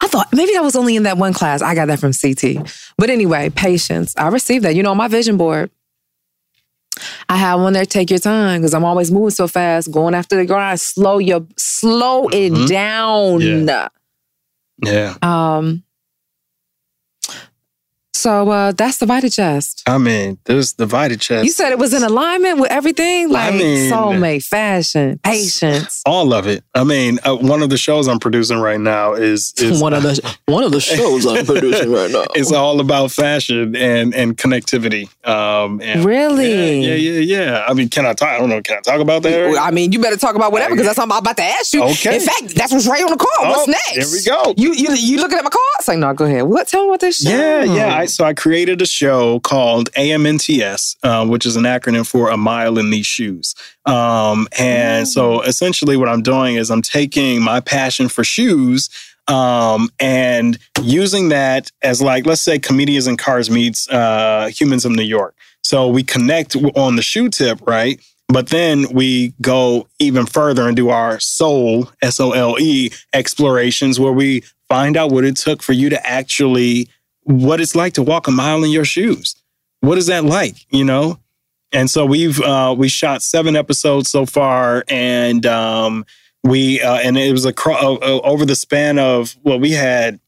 I 0.00 0.08
thought 0.08 0.28
maybe 0.32 0.52
that 0.54 0.64
was 0.64 0.76
only 0.76 0.96
in 0.96 1.02
that 1.02 1.18
one 1.18 1.32
class. 1.32 1.60
I 1.60 1.74
got 1.74 1.86
that 1.86 2.00
from 2.00 2.12
CT. 2.12 2.70
But 2.96 3.10
anyway, 3.10 3.50
patience. 3.50 4.14
I 4.16 4.28
received 4.28 4.64
that. 4.64 4.74
You 4.74 4.82
know, 4.82 4.92
on 4.92 4.96
my 4.96 5.08
vision 5.08 5.36
board, 5.36 5.70
I 7.28 7.36
have 7.36 7.60
one 7.60 7.72
there, 7.72 7.84
take 7.84 8.10
your 8.10 8.18
time, 8.18 8.60
because 8.60 8.74
I'm 8.74 8.84
always 8.84 9.10
moving 9.10 9.30
so 9.30 9.46
fast, 9.46 9.90
going 9.90 10.14
after 10.14 10.36
the 10.36 10.46
grind. 10.46 10.80
Slow 10.80 11.18
your 11.18 11.46
slow 11.56 12.28
it 12.28 12.52
mm-hmm. 12.52 12.66
down. 12.66 13.40
Yeah. 13.40 13.88
yeah. 14.82 15.16
Um 15.22 15.84
So 18.20 18.50
uh, 18.50 18.72
that's 18.72 18.98
the 18.98 19.06
Vita 19.06 19.30
Chest. 19.30 19.82
I 19.86 19.96
mean, 19.96 20.36
there's 20.44 20.74
the 20.74 20.84
Vita 20.84 21.16
Chest. 21.16 21.44
You 21.46 21.50
said 21.52 21.72
it 21.72 21.78
was 21.78 21.94
in 21.94 22.02
alignment 22.02 22.60
with 22.60 22.70
everything, 22.70 23.30
like 23.30 23.54
mean- 23.54 23.90
soulmate, 23.90 24.44
fashion, 24.44 25.18
patience. 25.24 26.02
all 26.04 26.34
of 26.34 26.46
it. 26.46 26.62
I 26.74 26.84
mean, 26.84 27.18
uh, 27.24 27.34
one 27.36 27.62
of 27.62 27.70
the 27.70 27.78
shows 27.78 28.08
I'm 28.08 28.18
producing 28.18 28.58
right 28.58 28.78
now 28.80 29.14
is, 29.14 29.54
is 29.56 29.80
One 29.80 29.94
of 29.94 30.02
the- 30.02 30.36
one 30.46 30.64
of 30.64 30.72
the 30.72 30.80
shows 30.82 31.24
I'm 31.26 31.46
producing 31.46 31.90
right 31.92 32.10
now. 32.10 32.24
It's 32.34 32.52
all 32.52 32.80
about 32.80 33.10
fashion 33.10 33.74
and 33.74 34.14
and 34.14 34.36
connectivity. 34.36 35.08
Um, 35.26 35.80
and 35.82 36.04
Really? 36.04 36.50
Yeah, 36.84 36.94
yeah, 36.94 37.20
yeah, 37.20 37.20
yeah. 37.50 37.64
I 37.66 37.72
mean, 37.72 37.88
can 37.88 38.04
I 38.04 38.12
talk? 38.12 38.28
I 38.28 38.38
don't 38.38 38.50
know. 38.50 38.60
Can 38.60 38.76
I 38.76 38.80
talk 38.80 39.00
about 39.00 39.22
that? 39.22 39.56
I 39.58 39.70
mean, 39.70 39.92
you 39.92 39.98
better 39.98 40.16
talk 40.18 40.34
about 40.34 40.52
whatever 40.52 40.74
because 40.74 40.86
that's 40.86 40.98
what 40.98 41.10
I'm 41.10 41.18
about 41.18 41.36
to 41.38 41.42
ask 41.44 41.72
you. 41.72 41.82
Okay. 41.84 42.16
In 42.16 42.20
fact, 42.20 42.54
that's 42.54 42.70
what's 42.72 42.86
right 42.86 43.02
on 43.02 43.10
the 43.10 43.16
card. 43.16 43.30
Oh, 43.40 43.50
What's 43.50 43.68
next? 43.68 44.10
here 44.12 44.36
we 44.36 44.44
go. 44.44 44.54
You 44.58 44.74
you 44.74 44.94
you 44.94 45.16
looking 45.22 45.38
at 45.38 45.44
my 45.44 45.50
cards? 45.50 45.88
Like, 45.88 45.98
no, 45.98 46.12
go 46.12 46.26
ahead. 46.26 46.42
What? 46.44 46.68
Tell 46.68 46.82
me 46.84 46.90
what 46.90 47.00
this 47.00 47.18
show. 47.22 47.30
Yeah, 47.30 47.64
yeah. 47.64 47.94
I, 47.96 48.06
so 48.10 48.24
I 48.24 48.34
created 48.34 48.82
a 48.82 48.86
show 48.86 49.40
called 49.40 49.90
AMNTS, 49.92 50.96
uh, 51.02 51.26
which 51.26 51.46
is 51.46 51.56
an 51.56 51.64
acronym 51.64 52.06
for 52.06 52.30
A 52.30 52.36
Mile 52.36 52.78
in 52.78 52.90
These 52.90 53.06
Shoes. 53.06 53.54
Um, 53.86 54.48
and 54.58 55.08
so 55.08 55.42
essentially, 55.42 55.96
what 55.96 56.08
I'm 56.08 56.22
doing 56.22 56.56
is 56.56 56.70
I'm 56.70 56.82
taking 56.82 57.42
my 57.42 57.60
passion 57.60 58.08
for 58.08 58.24
shoes 58.24 58.90
um, 59.28 59.90
and 60.00 60.58
using 60.82 61.28
that 61.28 61.70
as 61.82 62.02
like, 62.02 62.26
let's 62.26 62.40
say, 62.40 62.58
comedians 62.58 63.06
in 63.06 63.16
cars 63.16 63.50
meets 63.50 63.88
uh, 63.88 64.50
humans 64.52 64.84
of 64.84 64.92
New 64.92 65.02
York. 65.02 65.34
So 65.62 65.88
we 65.88 66.02
connect 66.02 66.56
on 66.56 66.96
the 66.96 67.02
shoe 67.02 67.28
tip, 67.28 67.60
right? 67.66 68.00
But 68.28 68.48
then 68.48 68.86
we 68.92 69.34
go 69.40 69.88
even 69.98 70.26
further 70.26 70.66
and 70.66 70.76
do 70.76 70.88
our 70.88 71.18
soul, 71.20 71.90
S 72.00 72.20
O 72.20 72.32
L 72.32 72.56
E, 72.60 72.90
explorations 73.12 73.98
where 73.98 74.12
we 74.12 74.42
find 74.68 74.96
out 74.96 75.10
what 75.10 75.24
it 75.24 75.36
took 75.36 75.62
for 75.62 75.72
you 75.72 75.90
to 75.90 76.06
actually, 76.06 76.88
what 77.30 77.60
it's 77.60 77.74
like 77.74 77.94
to 77.94 78.02
walk 78.02 78.26
a 78.26 78.30
mile 78.30 78.64
in 78.64 78.70
your 78.70 78.84
shoes. 78.84 79.36
What 79.80 79.98
is 79.98 80.06
that 80.06 80.24
like, 80.24 80.56
you 80.70 80.84
know? 80.84 81.18
And 81.72 81.88
so 81.88 82.04
we've, 82.04 82.40
uh, 82.40 82.74
we 82.76 82.88
shot 82.88 83.22
seven 83.22 83.54
episodes 83.54 84.10
so 84.10 84.26
far 84.26 84.84
and, 84.88 85.46
um, 85.46 86.04
we, 86.42 86.80
uh, 86.80 86.96
and 86.96 87.16
it 87.16 87.32
was 87.32 87.44
a, 87.44 87.52
cro- 87.52 87.96
uh, 87.96 88.20
over 88.24 88.44
the 88.44 88.56
span 88.56 88.98
of, 88.98 89.36
well, 89.44 89.60
we 89.60 89.70
had, 89.72 90.18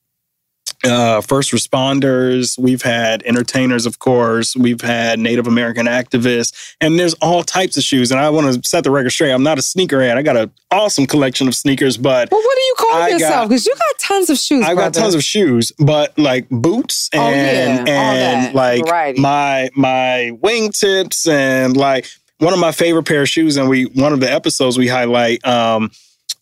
uh, 0.85 1.21
first 1.21 1.53
responders, 1.53 2.59
we've 2.59 2.83
had 2.83 3.23
entertainers, 3.23 3.87
of 3.87 3.99
course, 3.99 4.57
we've 4.57 4.81
had 4.81 5.19
Native 5.19 5.47
American 5.47 5.87
activists, 5.87 6.75
and 6.81 6.99
there's 6.99 7.15
all 7.15 7.43
types 7.43 7.77
of 7.77 7.83
shoes. 7.85 8.11
And 8.11 8.21
I 8.21 8.31
want 8.31 8.53
to 8.63 8.69
set 8.69 8.85
the 8.85 8.91
record 8.91 9.11
straight. 9.11 9.31
I'm 9.33 9.43
not 9.43 9.59
a 9.59 9.63
sneakerhead. 9.63 10.17
I 10.17 10.23
got 10.23 10.37
an 10.37 10.51
awesome 10.71 11.07
collection 11.07 11.47
of 11.49 11.55
sneakers, 11.55 11.97
but 11.97 12.31
Well, 12.31 12.41
what 12.43 12.55
do 12.57 12.61
you 12.63 12.75
call 12.79 12.95
I 12.95 13.09
yourself? 13.09 13.49
Because 13.49 13.67
you 13.67 13.75
got 13.75 13.99
tons 14.01 14.31
of 14.31 14.39
shoes. 14.39 14.65
I've 14.65 14.77
got 14.77 14.93
tons 14.95 15.15
of 15.15 15.23
shoes, 15.23 15.73
but 15.79 16.19
like 16.19 16.49
boots 16.49 17.09
Oh, 17.15 17.21
and 17.21 17.87
yeah, 17.87 17.95
and 17.95 18.55
like 18.55 18.85
variety. 18.85 19.21
my 19.21 19.71
my 19.77 20.33
wingtips 20.43 21.29
and 21.31 21.77
like 21.77 22.07
one 22.39 22.53
of 22.53 22.59
my 22.59 22.73
favorite 22.73 23.05
pair 23.05 23.23
of 23.23 23.29
shoes. 23.29 23.57
And 23.57 23.69
we 23.69 23.85
one 23.85 24.13
of 24.13 24.21
the 24.21 24.31
episodes 24.33 24.77
we 24.79 24.89
highlight. 24.89 25.47
Um, 25.47 25.91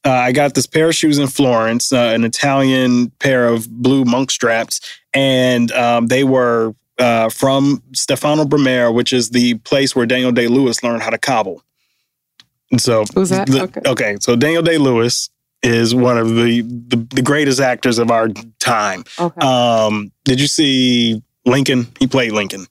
uh, 0.05 0.11
I 0.11 0.33
got 0.33 0.55
this 0.55 0.67
pair 0.67 0.89
of 0.89 0.95
shoes 0.95 1.19
in 1.19 1.27
Florence, 1.29 1.93
uh, 1.93 2.13
an 2.15 2.25
Italian 2.25 3.11
pair 3.19 3.47
of 3.49 3.69
blue 3.71 4.05
monk 4.05 4.31
straps, 4.31 4.81
and 5.13 5.71
um, 5.73 6.07
they 6.07 6.25
were 6.25 6.75
uh, 6.99 7.29
from 7.29 7.83
Stefano 7.95 8.45
Bemer, 8.45 8.93
which 8.95 9.13
is 9.13 9.31
the 9.31 9.55
place 9.59 9.95
where 9.97 10.07
Daniel 10.07 10.33
Day 10.33 10.49
Lewis 10.49 10.83
learned 10.83 11.03
how 11.03 11.11
to 11.11 11.19
cobble. 11.19 11.63
And 12.71 12.81
so, 12.81 13.05
Who's 13.15 13.31
that? 13.31 13.47
the- 13.49 13.83
Okay. 13.91 14.17
So 14.21 14.37
Daniel 14.37 14.63
Day 14.63 14.79
Lewis 14.79 15.29
is 15.63 15.95
one 15.95 16.17
of 16.17 16.29
the, 16.37 16.63
the 16.63 16.97
the 17.17 17.23
greatest 17.23 17.61
actors 17.61 17.99
of 17.99 18.11
our 18.11 18.29
time. 18.61 19.05
Okay. 19.19 19.41
Um, 19.47 20.11
did 20.25 20.41
you 20.41 20.47
see 20.47 21.23
Lincoln? 21.45 21.89
He 21.99 22.07
played 22.07 22.33
Lincoln. 22.33 22.67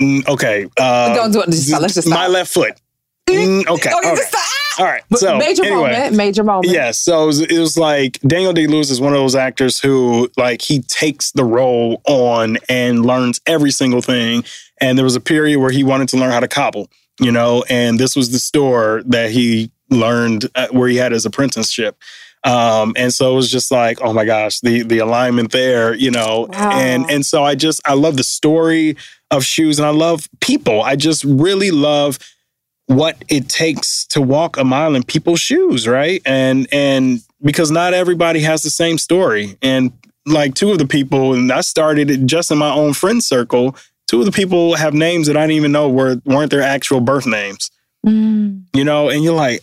Mm, 0.00 0.26
okay. 0.28 0.66
Uh, 0.76 1.14
Don't 1.14 1.30
do 1.32 1.40
it. 1.42 1.46
Just 1.46 1.68
stop. 1.68 1.82
Let's 1.82 1.94
just 1.94 2.08
My 2.08 2.26
left 2.26 2.52
foot. 2.52 2.80
Mm, 3.28 3.60
okay. 3.66 3.72
Okay, 3.72 3.90
all 3.90 4.00
right. 4.00 4.16
just 4.16 4.28
stop. 4.28 4.42
All 4.78 4.84
right. 4.84 5.02
But 5.08 5.20
So 5.20 5.38
major 5.38 5.64
anyway, 5.64 5.92
moment. 5.92 6.16
Major 6.16 6.44
moment. 6.44 6.72
Yes. 6.72 6.98
So 6.98 7.22
it 7.22 7.26
was, 7.26 7.40
it 7.40 7.58
was 7.58 7.78
like 7.78 8.20
Daniel 8.20 8.52
Day 8.52 8.66
Lewis 8.66 8.90
is 8.90 9.00
one 9.00 9.12
of 9.12 9.18
those 9.18 9.34
actors 9.34 9.80
who, 9.80 10.30
like, 10.36 10.60
he 10.60 10.80
takes 10.82 11.32
the 11.32 11.44
role 11.44 12.02
on 12.06 12.58
and 12.68 13.06
learns 13.06 13.40
every 13.46 13.70
single 13.70 14.02
thing. 14.02 14.44
And 14.80 14.98
there 14.98 15.04
was 15.04 15.16
a 15.16 15.20
period 15.20 15.60
where 15.60 15.70
he 15.70 15.82
wanted 15.82 16.08
to 16.10 16.18
learn 16.18 16.30
how 16.30 16.40
to 16.40 16.48
cobble, 16.48 16.90
you 17.20 17.32
know, 17.32 17.64
and 17.70 17.98
this 17.98 18.14
was 18.14 18.32
the 18.32 18.38
store 18.38 19.02
that 19.06 19.30
he 19.30 19.70
learned 19.88 20.50
uh, 20.54 20.68
where 20.70 20.88
he 20.88 20.96
had 20.96 21.12
his 21.12 21.24
apprenticeship. 21.24 21.96
Um, 22.44 22.92
and 22.96 23.12
so 23.12 23.32
it 23.32 23.36
was 23.36 23.50
just 23.50 23.70
like, 23.72 24.00
oh 24.02 24.12
my 24.12 24.24
gosh, 24.24 24.60
the 24.60 24.82
the 24.82 24.98
alignment 24.98 25.50
there, 25.50 25.94
you 25.94 26.10
know, 26.12 26.48
and 26.52 27.10
and 27.10 27.26
so 27.26 27.42
I 27.42 27.56
just 27.56 27.80
I 27.84 27.94
love 27.94 28.16
the 28.16 28.22
story 28.22 28.96
of 29.32 29.42
shoes 29.44 29.78
and 29.80 29.86
I 29.86 29.90
love 29.90 30.28
people. 30.40 30.82
I 30.82 30.94
just 30.94 31.24
really 31.24 31.72
love 31.72 32.18
what 32.86 33.22
it 33.28 33.48
takes 33.48 34.06
to 34.06 34.20
walk 34.20 34.56
a 34.56 34.64
mile 34.64 34.94
in 34.94 35.02
people's 35.02 35.40
shoes, 35.40 35.86
right? 35.88 36.22
And 36.24 36.68
and 36.72 37.20
because 37.42 37.70
not 37.70 37.94
everybody 37.94 38.40
has 38.40 38.62
the 38.62 38.70
same 38.70 38.98
story. 38.98 39.56
And 39.62 39.92
like 40.24 40.54
two 40.54 40.72
of 40.72 40.78
the 40.78 40.86
people, 40.86 41.34
and 41.34 41.52
I 41.52 41.60
started 41.60 42.10
it 42.10 42.26
just 42.26 42.50
in 42.50 42.58
my 42.58 42.72
own 42.72 42.92
friend 42.94 43.22
circle. 43.22 43.76
Two 44.08 44.20
of 44.20 44.26
the 44.26 44.32
people 44.32 44.74
have 44.76 44.94
names 44.94 45.26
that 45.26 45.36
I 45.36 45.42
didn't 45.42 45.56
even 45.56 45.72
know 45.72 45.88
were 45.88 46.20
weren't 46.24 46.50
their 46.50 46.62
actual 46.62 47.00
birth 47.00 47.26
names. 47.26 47.70
Mm. 48.06 48.62
You 48.72 48.84
know, 48.84 49.08
and 49.08 49.24
you're 49.24 49.34
like, 49.34 49.62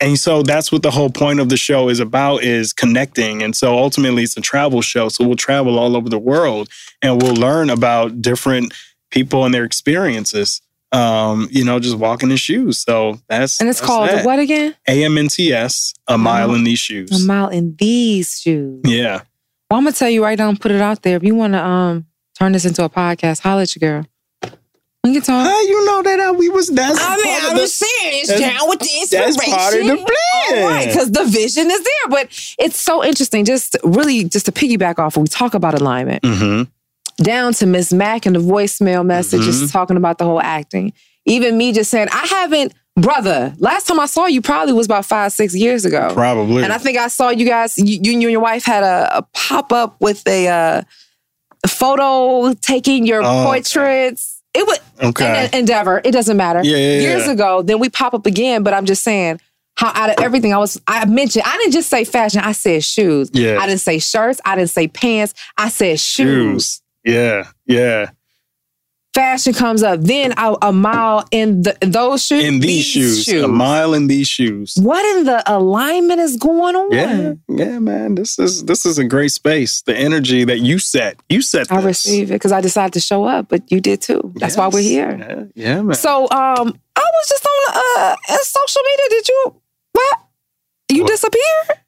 and 0.00 0.16
so 0.18 0.42
that's 0.42 0.70
what 0.70 0.82
the 0.82 0.92
whole 0.92 1.10
point 1.10 1.40
of 1.40 1.48
the 1.48 1.56
show 1.56 1.88
is 1.88 1.98
about 1.98 2.44
is 2.44 2.72
connecting. 2.72 3.42
And 3.42 3.56
so 3.56 3.76
ultimately 3.76 4.22
it's 4.22 4.36
a 4.36 4.40
travel 4.40 4.80
show. 4.80 5.08
So 5.08 5.26
we'll 5.26 5.36
travel 5.36 5.78
all 5.78 5.96
over 5.96 6.08
the 6.08 6.18
world 6.18 6.68
and 7.02 7.20
we'll 7.20 7.34
learn 7.34 7.68
about 7.68 8.22
different 8.22 8.72
people 9.10 9.44
and 9.44 9.52
their 9.52 9.64
experiences. 9.64 10.60
Um, 10.90 11.48
you 11.50 11.64
know, 11.64 11.78
just 11.78 11.96
walking 11.98 12.30
in 12.30 12.36
shoes. 12.38 12.78
So 12.78 13.18
that's 13.28 13.60
And 13.60 13.68
it's 13.68 13.78
that's 13.80 13.86
called 13.86 14.08
that. 14.08 14.24
what 14.24 14.38
again? 14.38 14.74
AMNTS, 14.88 15.92
a 16.08 16.16
mile 16.18 16.54
in 16.54 16.64
these 16.64 16.78
shoes. 16.78 17.10
A 17.22 17.26
mile 17.26 17.48
in 17.48 17.76
these 17.76 18.40
shoes. 18.40 18.80
Yeah. 18.84 19.22
Well, 19.70 19.78
I'm 19.78 19.84
gonna 19.84 19.92
tell 19.92 20.08
you 20.08 20.22
right 20.22 20.38
now 20.38 20.48
and 20.48 20.58
put 20.60 20.70
it 20.70 20.80
out 20.80 21.02
there. 21.02 21.16
If 21.16 21.22
you 21.24 21.34
want 21.34 21.52
to 21.52 21.62
um 21.64 22.06
turn 22.38 22.52
this 22.52 22.64
into 22.64 22.84
a 22.84 22.88
podcast, 22.88 23.40
holla 23.40 23.62
at 23.62 23.76
your 23.76 23.88
girl. 24.00 24.06
We 25.04 25.12
can 25.12 25.22
talk. 25.22 25.46
How 25.46 25.60
you 25.62 25.84
know 25.86 26.02
that 26.02 26.20
uh, 26.20 26.32
we 26.32 26.48
was 26.48 26.68
that's 26.68 26.98
I 27.00 27.16
mean, 27.16 27.38
I'm 27.42 27.54
the- 27.56 27.62
just 27.62 27.76
saying 27.76 28.22
it's 28.22 28.38
down 28.38 28.68
with 28.68 28.80
the 28.80 28.86
inspiration. 28.86 29.08
that's 29.10 29.36
inspiration. 29.36 29.58
part 29.58 29.74
of 29.74 29.86
the 29.86 29.96
plan. 29.96 30.62
All 30.64 30.68
right, 30.70 30.86
because 30.86 31.12
the 31.12 31.24
vision 31.24 31.70
is 31.70 31.80
there. 31.82 32.08
But 32.08 32.54
it's 32.58 32.80
so 32.80 33.04
interesting. 33.04 33.44
Just 33.44 33.76
really, 33.84 34.24
just 34.24 34.46
to 34.46 34.52
piggyback 34.52 34.98
off, 34.98 35.16
when 35.16 35.22
we 35.24 35.28
talk 35.28 35.52
about 35.54 35.74
alignment, 35.80 36.22
Mm-hmm. 36.24 36.70
Down 37.22 37.52
to 37.54 37.66
Miss 37.66 37.92
Mack 37.92 38.26
and 38.26 38.34
the 38.36 38.40
voicemail 38.40 39.04
message, 39.04 39.40
Mhm. 39.42 39.44
just 39.44 39.72
talking 39.72 39.96
about 39.96 40.18
the 40.18 40.24
whole 40.24 40.40
acting. 40.40 40.92
Even 41.26 41.56
me 41.58 41.72
just 41.72 41.90
saying, 41.90 42.08
I 42.12 42.26
haven't, 42.26 42.72
brother. 42.96 43.54
Last 43.58 43.86
time 43.86 44.00
I 44.00 44.06
saw 44.06 44.26
you 44.26 44.40
probably 44.40 44.72
was 44.72 44.86
about 44.86 45.04
five, 45.04 45.32
six 45.32 45.54
years 45.54 45.84
ago. 45.84 46.10
Probably. 46.14 46.62
And 46.64 46.72
I 46.72 46.78
think 46.78 46.96
I 46.96 47.08
saw 47.08 47.28
you 47.30 47.44
guys, 47.46 47.76
you, 47.76 48.00
you 48.02 48.12
and 48.12 48.22
your 48.22 48.40
wife 48.40 48.64
had 48.64 48.82
a, 48.84 49.18
a 49.18 49.22
pop 49.34 49.72
up 49.72 49.96
with 50.00 50.26
a, 50.26 50.48
uh, 50.48 50.82
photo 51.66 52.52
taking 52.54 53.06
your 53.06 53.22
Oh, 53.22 53.26
okay. 53.26 53.44
portraits. 53.44 54.42
It 54.54 54.66
was 54.66 54.78
Okay. 55.02 55.26
an 55.26 55.50
endeavor. 55.58 56.00
It 56.04 56.12
doesn't 56.12 56.36
matter. 56.36 56.60
Yeah, 56.62 56.76
yeah, 56.76 57.00
Years 57.00 57.26
yeah. 57.26 57.32
ago, 57.32 57.62
then 57.62 57.78
we 57.78 57.88
pop 57.88 58.14
up 58.14 58.26
again. 58.26 58.62
But 58.62 58.74
I'm 58.74 58.86
just 58.86 59.02
saying, 59.04 59.40
how 59.76 59.88
out 59.94 60.10
of 60.10 60.16
everything 60.24 60.52
I 60.54 60.58
was, 60.58 60.80
I 60.88 61.04
mentioned, 61.04 61.44
I 61.46 61.56
didn't 61.58 61.72
just 61.72 61.88
say 61.90 62.04
fashion. 62.04 62.40
I 62.40 62.52
said 62.52 62.82
shoes. 62.82 63.30
Yeah. 63.32 63.58
I 63.60 63.66
didn't 63.66 63.80
say 63.80 63.98
shirts. 63.98 64.40
I 64.44 64.56
didn't 64.56 64.70
say 64.70 64.88
pants. 64.88 65.34
I 65.56 65.68
said 65.68 66.00
shoes. 66.00 66.80
shoes. 66.80 66.82
Yeah. 67.08 67.48
Yeah. 67.66 68.10
Fashion 69.14 69.52
comes 69.52 69.82
up. 69.82 70.00
Then 70.02 70.32
a, 70.36 70.56
a 70.62 70.72
mile 70.72 71.26
in 71.32 71.62
the, 71.62 71.76
those 71.80 72.24
shoes. 72.24 72.44
In 72.44 72.60
these, 72.60 72.84
shoes, 72.84 73.26
a 73.28 73.48
mile 73.48 73.92
in 73.94 74.06
these 74.06 74.28
shoes. 74.28 74.76
What 74.80 75.04
in 75.16 75.24
the 75.24 75.42
alignment 75.52 76.20
is 76.20 76.36
going 76.36 76.76
on? 76.76 76.92
Yeah, 76.92 77.32
yeah, 77.48 77.78
man. 77.80 78.14
This 78.14 78.38
is 78.38 78.64
this 78.66 78.86
is 78.86 78.98
a 78.98 79.04
great 79.04 79.32
space. 79.32 79.82
The 79.82 79.96
energy 79.96 80.44
that 80.44 80.60
you 80.60 80.78
set, 80.78 81.18
you 81.28 81.42
set. 81.42 81.72
I 81.72 81.76
This. 81.80 81.84
receive 82.06 82.30
it 82.30 82.34
because 82.34 82.52
I 82.52 82.60
decided 82.60 82.92
to 82.92 83.00
show 83.00 83.24
up, 83.24 83.48
but 83.48 83.72
you 83.72 83.80
did 83.80 84.02
too. 84.02 84.32
That's 84.36 84.56
why 84.56 84.68
we're 84.68 84.82
here. 84.82 85.16
Yeah, 85.18 85.44
yeah, 85.66 85.82
man. 85.82 85.96
So, 85.96 86.22
um, 86.30 86.78
I 86.94 87.00
was 87.16 87.28
just 87.28 87.44
on 87.46 87.76
uh 87.76 88.16
social 88.42 88.82
media. 88.82 89.06
Did 89.18 89.28
you 89.28 89.60
what? 89.92 90.18
You 90.92 91.06
disappeared? 91.06 91.80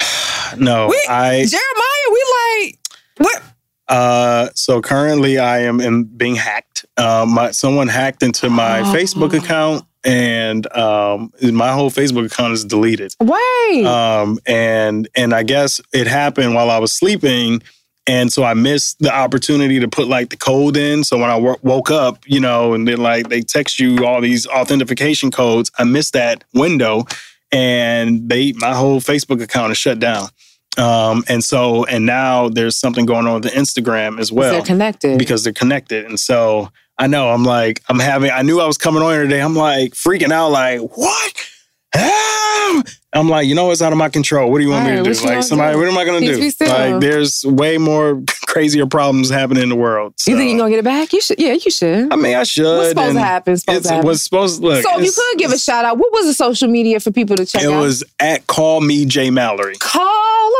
no, 0.58 0.86
We- 0.88 1.06
I. 1.08 1.46
Jeremiah, 1.46 2.08
we 2.12 2.24
like 2.38 2.78
what? 3.18 3.42
Uh, 3.88 4.48
so 4.54 4.80
currently, 4.82 5.38
I 5.38 5.60
am 5.60 5.80
in 5.80 6.04
being 6.04 6.34
hacked. 6.36 6.84
Um, 6.96 7.34
my 7.34 7.50
someone 7.52 7.88
hacked 7.88 8.22
into 8.22 8.50
my 8.50 8.80
Oh. 8.80 8.84
Facebook 8.84 9.32
account, 9.36 9.84
and 10.04 10.66
um, 10.76 11.32
my 11.40 11.72
whole 11.72 11.90
Facebook 11.90 12.26
account 12.26 12.52
is 12.52 12.64
deleted. 12.64 13.14
Wait. 13.20 13.84
Um, 13.86 14.38
and 14.46 15.08
and 15.14 15.32
I 15.34 15.42
guess 15.44 15.80
it 15.92 16.06
happened 16.06 16.54
while 16.54 16.70
I 16.70 16.78
was 16.78 16.92
sleeping, 16.92 17.62
and 18.08 18.32
so 18.32 18.42
I 18.42 18.54
missed 18.54 18.98
the 18.98 19.14
opportunity 19.14 19.78
to 19.80 19.88
put 19.88 20.08
like 20.08 20.30
the 20.30 20.36
code 20.36 20.76
in. 20.76 21.04
So 21.04 21.16
when 21.18 21.30
I 21.30 21.36
woke 21.36 21.90
up, 21.90 22.24
you 22.26 22.40
know, 22.40 22.74
and 22.74 22.88
then 22.88 22.98
like 22.98 23.28
they 23.28 23.40
text 23.42 23.78
you 23.78 24.04
all 24.04 24.20
these 24.20 24.46
authentication 24.48 25.30
codes, 25.30 25.70
I 25.78 25.84
missed 25.84 26.12
that 26.14 26.42
window, 26.54 27.04
and 27.52 28.28
they 28.28 28.52
my 28.54 28.74
whole 28.74 29.00
Facebook 29.00 29.40
account 29.42 29.70
is 29.72 29.78
shut 29.78 30.00
down. 30.00 30.28
Um, 30.78 31.24
and 31.28 31.42
so, 31.42 31.84
and 31.84 32.04
now 32.06 32.48
there's 32.48 32.76
something 32.76 33.06
going 33.06 33.26
on 33.26 33.34
with 33.34 33.44
the 33.44 33.50
Instagram 33.50 34.20
as 34.20 34.30
well. 34.30 34.52
they're 34.52 34.62
connected. 34.62 35.18
Because 35.18 35.44
they're 35.44 35.52
connected. 35.52 36.04
And 36.04 36.20
so 36.20 36.70
I 36.98 37.06
know 37.06 37.30
I'm 37.30 37.44
like, 37.44 37.82
I'm 37.88 37.98
having, 37.98 38.30
I 38.30 38.42
knew 38.42 38.60
I 38.60 38.66
was 38.66 38.78
coming 38.78 39.02
on 39.02 39.12
here 39.12 39.22
today. 39.22 39.40
I'm 39.40 39.54
like 39.56 39.92
freaking 39.94 40.32
out, 40.32 40.50
like, 40.50 40.80
what? 40.96 41.50
Ah! 41.96 42.82
I'm 43.12 43.28
like, 43.30 43.46
you 43.46 43.54
know, 43.54 43.70
it's 43.70 43.80
out 43.80 43.92
of 43.92 43.98
my 43.98 44.08
control. 44.10 44.50
What 44.50 44.58
do 44.58 44.64
you 44.64 44.70
want 44.70 44.84
me 44.84 44.96
to 44.96 45.02
do? 45.02 45.26
Like, 45.26 45.42
somebody, 45.42 45.72
do? 45.72 45.78
what 45.78 45.88
am 45.88 45.96
I 45.96 46.04
going 46.04 46.22
to 46.22 46.34
do? 46.36 46.66
Like, 46.66 47.00
there's 47.00 47.44
way 47.46 47.78
more 47.78 48.22
crazier 48.46 48.86
problems 48.86 49.30
happening 49.30 49.62
in 49.62 49.68
the 49.70 49.76
world. 49.76 50.14
So, 50.18 50.30
You 50.30 50.36
think 50.36 50.50
you're 50.50 50.58
gonna 50.58 50.70
get 50.70 50.80
it 50.80 50.84
back? 50.84 51.12
You 51.12 51.20
should. 51.22 51.38
Yeah, 51.38 51.52
you 51.52 51.70
should. 51.70 52.12
I 52.12 52.16
mean, 52.16 52.36
I 52.36 52.42
should. 52.44 52.64
What's 52.64 52.90
supposed 52.90 53.14
to 53.14 53.20
happen? 53.20 53.56
Supposed 53.56 53.76
it's- 53.76 53.88
to 53.88 53.94
happen. 53.94 54.06
What's 54.06 54.22
supposed 54.22 54.60
to 54.60 54.66
look? 54.66 54.82
so 54.82 54.98
if 54.98 55.04
you 55.06 55.12
could 55.12 55.38
give 55.38 55.52
a 55.52 55.58
shout 55.58 55.84
out, 55.86 55.96
what 55.96 56.12
was 56.12 56.26
the 56.26 56.34
social 56.34 56.68
media 56.68 57.00
for 57.00 57.10
people 57.10 57.36
to 57.36 57.46
check 57.46 57.62
it 57.62 57.70
out? 57.70 57.80
was 57.80 58.04
at 58.20 58.46
Call 58.46 58.80
Me 58.82 59.06
J 59.06 59.30
Mallory. 59.30 59.76
Call, 59.78 60.52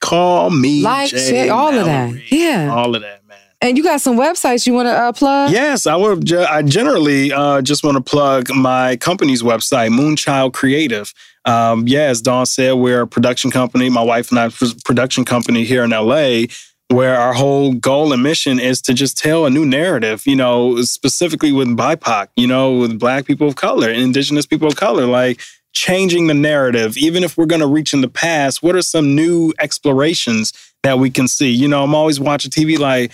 Call 0.00 0.50
Me 0.50 0.82
like, 0.82 1.10
J 1.10 1.18
share, 1.18 1.52
all 1.52 1.72
of 1.72 1.86
that. 1.86 2.30
Yeah. 2.30 2.70
All 2.74 2.94
of 2.94 3.02
that. 3.02 3.21
And 3.62 3.78
you 3.78 3.84
got 3.84 4.00
some 4.00 4.18
websites 4.18 4.66
you 4.66 4.74
want 4.74 4.86
to 4.86 4.92
uh, 4.92 5.12
plug? 5.12 5.52
Yes, 5.52 5.86
I 5.86 5.94
would. 5.94 6.30
I 6.32 6.62
generally 6.62 7.32
uh, 7.32 7.62
just 7.62 7.84
want 7.84 7.96
to 7.96 8.02
plug 8.02 8.52
my 8.52 8.96
company's 8.96 9.44
website, 9.44 9.90
Moonchild 9.90 10.52
Creative. 10.52 11.14
Um, 11.44 11.86
yeah, 11.86 12.06
as 12.06 12.20
Dawn 12.20 12.44
said, 12.44 12.72
we're 12.72 13.02
a 13.02 13.06
production 13.06 13.52
company. 13.52 13.88
My 13.88 14.02
wife 14.02 14.30
and 14.30 14.40
I 14.40 14.50
production 14.84 15.24
company 15.24 15.62
here 15.62 15.84
in 15.84 15.90
LA, 15.90 16.46
where 16.88 17.16
our 17.16 17.34
whole 17.34 17.72
goal 17.74 18.12
and 18.12 18.20
mission 18.20 18.58
is 18.58 18.82
to 18.82 18.94
just 18.94 19.16
tell 19.16 19.46
a 19.46 19.50
new 19.50 19.64
narrative. 19.64 20.26
You 20.26 20.34
know, 20.34 20.82
specifically 20.82 21.52
with 21.52 21.68
BIPOC. 21.68 22.30
You 22.34 22.48
know, 22.48 22.78
with 22.78 22.98
Black 22.98 23.26
people 23.26 23.46
of 23.46 23.54
color, 23.54 23.88
and 23.88 24.02
Indigenous 24.02 24.44
people 24.44 24.68
of 24.68 24.76
color, 24.76 25.06
like. 25.06 25.40
Changing 25.74 26.26
the 26.26 26.34
narrative, 26.34 26.98
even 26.98 27.24
if 27.24 27.38
we're 27.38 27.46
going 27.46 27.62
to 27.62 27.66
reach 27.66 27.94
in 27.94 28.02
the 28.02 28.08
past, 28.08 28.62
what 28.62 28.76
are 28.76 28.82
some 28.82 29.14
new 29.14 29.54
explorations 29.58 30.52
that 30.82 30.98
we 30.98 31.08
can 31.08 31.26
see? 31.26 31.50
You 31.50 31.66
know, 31.66 31.82
I'm 31.82 31.94
always 31.94 32.20
watching 32.20 32.50
TV 32.50 32.78
like, 32.78 33.10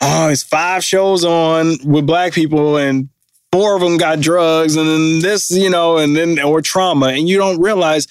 oh, 0.00 0.28
it's 0.28 0.42
five 0.42 0.84
shows 0.84 1.24
on 1.24 1.76
with 1.84 2.06
black 2.06 2.32
people 2.32 2.76
and 2.76 3.08
four 3.52 3.74
of 3.76 3.80
them 3.80 3.96
got 3.96 4.20
drugs 4.20 4.76
and 4.76 4.86
then 4.88 5.18
this, 5.20 5.50
you 5.50 5.70
know, 5.70 5.96
and 5.98 6.16
then 6.16 6.40
or 6.40 6.60
trauma. 6.60 7.06
And 7.08 7.28
you 7.28 7.38
don't 7.38 7.60
realize 7.60 8.06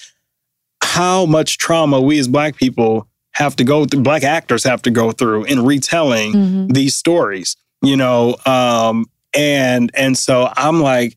how 0.82 1.26
much 1.26 1.58
trauma 1.58 2.00
we 2.00 2.18
as 2.18 2.28
black 2.28 2.56
people 2.56 3.08
have 3.32 3.56
to 3.56 3.64
go 3.64 3.84
through, 3.84 4.02
black 4.02 4.22
actors 4.22 4.64
have 4.64 4.82
to 4.82 4.90
go 4.90 5.12
through 5.12 5.44
in 5.44 5.64
retelling 5.64 6.32
Mm-hmm. 6.32 6.66
these 6.68 6.96
stories, 6.96 7.56
you 7.82 7.96
know. 7.96 8.36
Um, 8.46 9.06
and 9.34 9.90
and 9.94 10.16
so 10.16 10.52
I'm 10.56 10.80
like, 10.80 11.16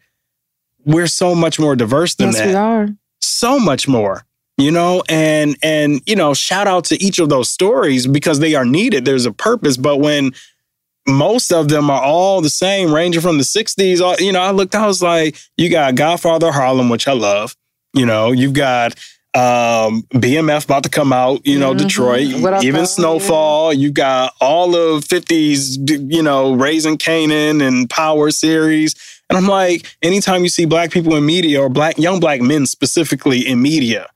we're 0.86 1.08
so 1.08 1.36
much 1.36 1.60
more 1.60 1.76
diverse 1.76 2.16
than 2.16 2.28
Yes, 2.30 2.38
that 2.38 2.48
we 2.48 2.56
are. 2.56 2.90
so 3.20 3.60
much 3.60 3.88
more 3.88 4.24
you 4.60 4.72
know 4.72 5.04
and 5.08 5.56
and 5.62 6.02
you 6.08 6.16
know 6.16 6.34
shout 6.34 6.66
out 6.66 6.84
to 6.86 6.96
each 7.04 7.20
of 7.20 7.30
those 7.30 7.48
stories 7.48 8.08
because 8.08 8.40
they 8.40 8.56
are 8.56 8.66
needed 8.66 9.06
there's 9.06 9.28
a 9.28 9.32
purpose 9.32 9.78
but 9.78 9.98
when 9.98 10.32
most 11.08 11.52
of 11.52 11.70
them 11.70 11.90
are 11.90 12.02
all 12.02 12.42
the 12.42 12.50
same 12.50 12.94
ranging 12.94 13.22
from 13.22 13.38
the 13.38 13.44
60s 13.44 14.02
all, 14.02 14.16
you 14.20 14.32
know 14.32 14.42
i 14.42 14.52
looked 14.52 14.76
i 14.76 14.86
was 14.86 15.02
like 15.02 15.38
you 15.56 15.70
got 15.70 15.96
godfather 15.96 16.52
harlem 16.52 16.90
which 16.90 17.08
i 17.08 17.14
love. 17.14 17.56
You 17.94 18.06
know 18.06 18.32
you've 18.32 18.54
got 18.54 18.94
um 19.34 20.04
bmf 20.14 20.66
about 20.66 20.84
to 20.84 20.90
come 20.90 21.14
out 21.14 21.46
you 21.46 21.58
know 21.58 21.74
detroit. 21.74 22.28
Mm-hmm. 22.28 22.42
What 22.42 22.64
even 22.64 22.86
snowfall. 22.86 23.74
You 23.74 23.92
got 23.92 24.34
all 24.42 24.76
of 24.76 25.04
50s 25.06 26.12
you 26.12 26.22
know 26.22 26.54
raising 26.54 26.98
Kanan 26.98 27.66
and 27.66 27.90
power 27.90 28.30
series. 28.32 28.96
And 29.30 29.38
i'm 29.38 29.48
like 29.48 29.98
anytime 30.02 30.44
you 30.44 30.50
see 30.50 30.66
black 30.66 30.92
people 30.92 31.16
in 31.16 31.26
media 31.26 31.62
or 31.62 31.70
black 31.70 31.98
young 31.98 32.20
black 32.20 32.42
men 32.42 32.66
specifically 32.66 33.48
in 33.48 33.62
media 33.62 34.08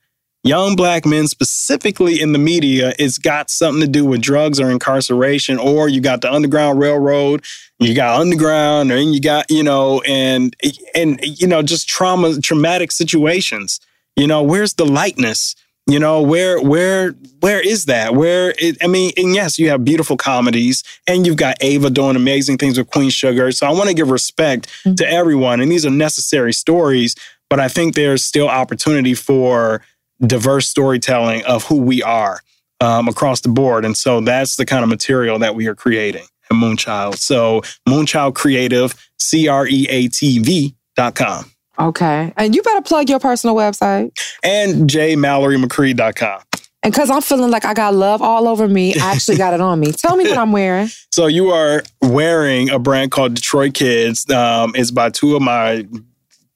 young 0.44 0.76
black 0.76 1.06
men 1.06 1.28
specifically 1.28 2.20
in 2.20 2.34
the 2.34 2.40
media 2.40 2.94
it's 2.98 3.18
got 3.18 3.50
something 3.50 3.82
to 3.82 3.88
do 3.88 4.04
with 4.04 4.22
drugs 4.22 4.60
or 4.60 4.72
incarceration 4.72 5.60
or 5.60 5.88
you 5.88 6.02
got 6.02 6.22
the 6.22 6.32
underground 6.32 6.80
railroad 6.80 7.44
you 7.82 7.96
got 7.96 8.22
underground 8.22 8.92
and 8.92 9.14
you 9.14 9.20
got 9.20 9.50
you 9.50 9.64
know 9.64 10.02
and 10.02 10.56
and 10.94 11.20
you 11.24 11.48
know 11.48 11.64
just 11.64 11.90
trauma 11.90 12.40
traumatic 12.40 12.92
situations. 12.92 13.80
You 14.16 14.28
know 14.28 14.44
where's 14.44 14.76
the 14.76 14.86
lightness? 14.86 15.56
You 15.88 15.98
know 15.98 16.22
where 16.22 16.62
where 16.62 17.14
where 17.40 17.60
is 17.60 17.86
that? 17.86 18.14
Where 18.14 18.54
it, 18.60 18.78
i 18.84 18.88
mean 18.88 19.12
and 19.18 19.34
yes 19.34 19.58
you 19.58 19.70
have 19.70 19.84
beautiful 19.84 20.16
comedies 20.16 20.84
and 21.08 21.26
you've 21.26 21.38
got 21.38 21.58
ava 21.62 21.90
doing 21.90 22.16
amazing 22.16 22.60
things 22.60 22.78
with 22.78 22.90
queen 22.92 23.10
sugar 23.10 23.52
so 23.52 23.66
i 23.66 23.72
want 23.72 23.90
to 23.90 23.96
give 23.96 24.12
respect 24.12 24.68
mm-hmm. 24.68 24.94
to 24.96 25.10
everyone 25.10 25.60
and 25.60 25.72
these 25.72 25.86
are 25.86 25.90
necessary 25.90 26.54
stories 26.54 27.16
but 27.50 27.60
i 27.60 27.68
think 27.68 27.96
there's 27.96 28.24
still 28.24 28.48
opportunity 28.48 29.14
for 29.14 29.82
diverse 30.26 30.68
storytelling 30.68 31.44
of 31.46 31.64
who 31.66 31.76
we 31.78 32.02
are 32.04 32.40
um, 32.80 33.08
across 33.08 33.42
the 33.42 33.50
board 33.50 33.86
and 33.86 33.96
so 33.98 34.22
that's 34.22 34.56
the 34.56 34.66
kind 34.66 34.84
of 34.84 34.90
material 34.90 35.40
that 35.40 35.56
we 35.56 35.68
are 35.68 35.76
creating 35.76 36.24
at 36.24 36.52
moonchild 36.56 37.16
so 37.18 37.62
moonchild 37.88 38.34
creative 38.36 38.94
c-r-e-a-t-v 39.20 40.76
dot 40.96 41.16
com 41.16 41.46
Okay. 41.80 42.32
And 42.38 42.54
you 42.54 42.62
better 42.62 42.82
plug 42.82 43.10
your 43.10 43.20
personal 43.20 43.56
website. 43.56 44.12
and 44.44 44.88
jmalloryMcCree.com. 44.88 46.42
And 46.84 46.94
because 46.94 47.10
I'm 47.10 47.22
feeling 47.22 47.50
like 47.50 47.66
I 47.66 47.74
got 47.74 47.94
love 47.96 48.22
all 48.22 48.48
over 48.48 48.68
me, 48.68 48.94
I 48.96 49.14
actually 49.14 49.38
got 49.38 49.54
it 49.54 49.62
on 49.62 49.80
me. 49.80 49.92
Tell 49.92 50.16
me 50.16 50.26
what 50.26 50.38
I'm 50.38 50.52
wearing. 50.52 50.90
So 51.14 51.28
you 51.28 51.50
are 51.50 51.84
wearing 52.02 52.70
a 52.70 52.80
brand 52.80 53.12
called 53.12 53.34
Detroit 53.34 53.74
Kids. 53.74 54.30
Um, 54.30 54.72
it's 54.76 54.92
by 54.92 55.10
two 55.10 55.36
of 55.36 55.42
my 55.42 55.86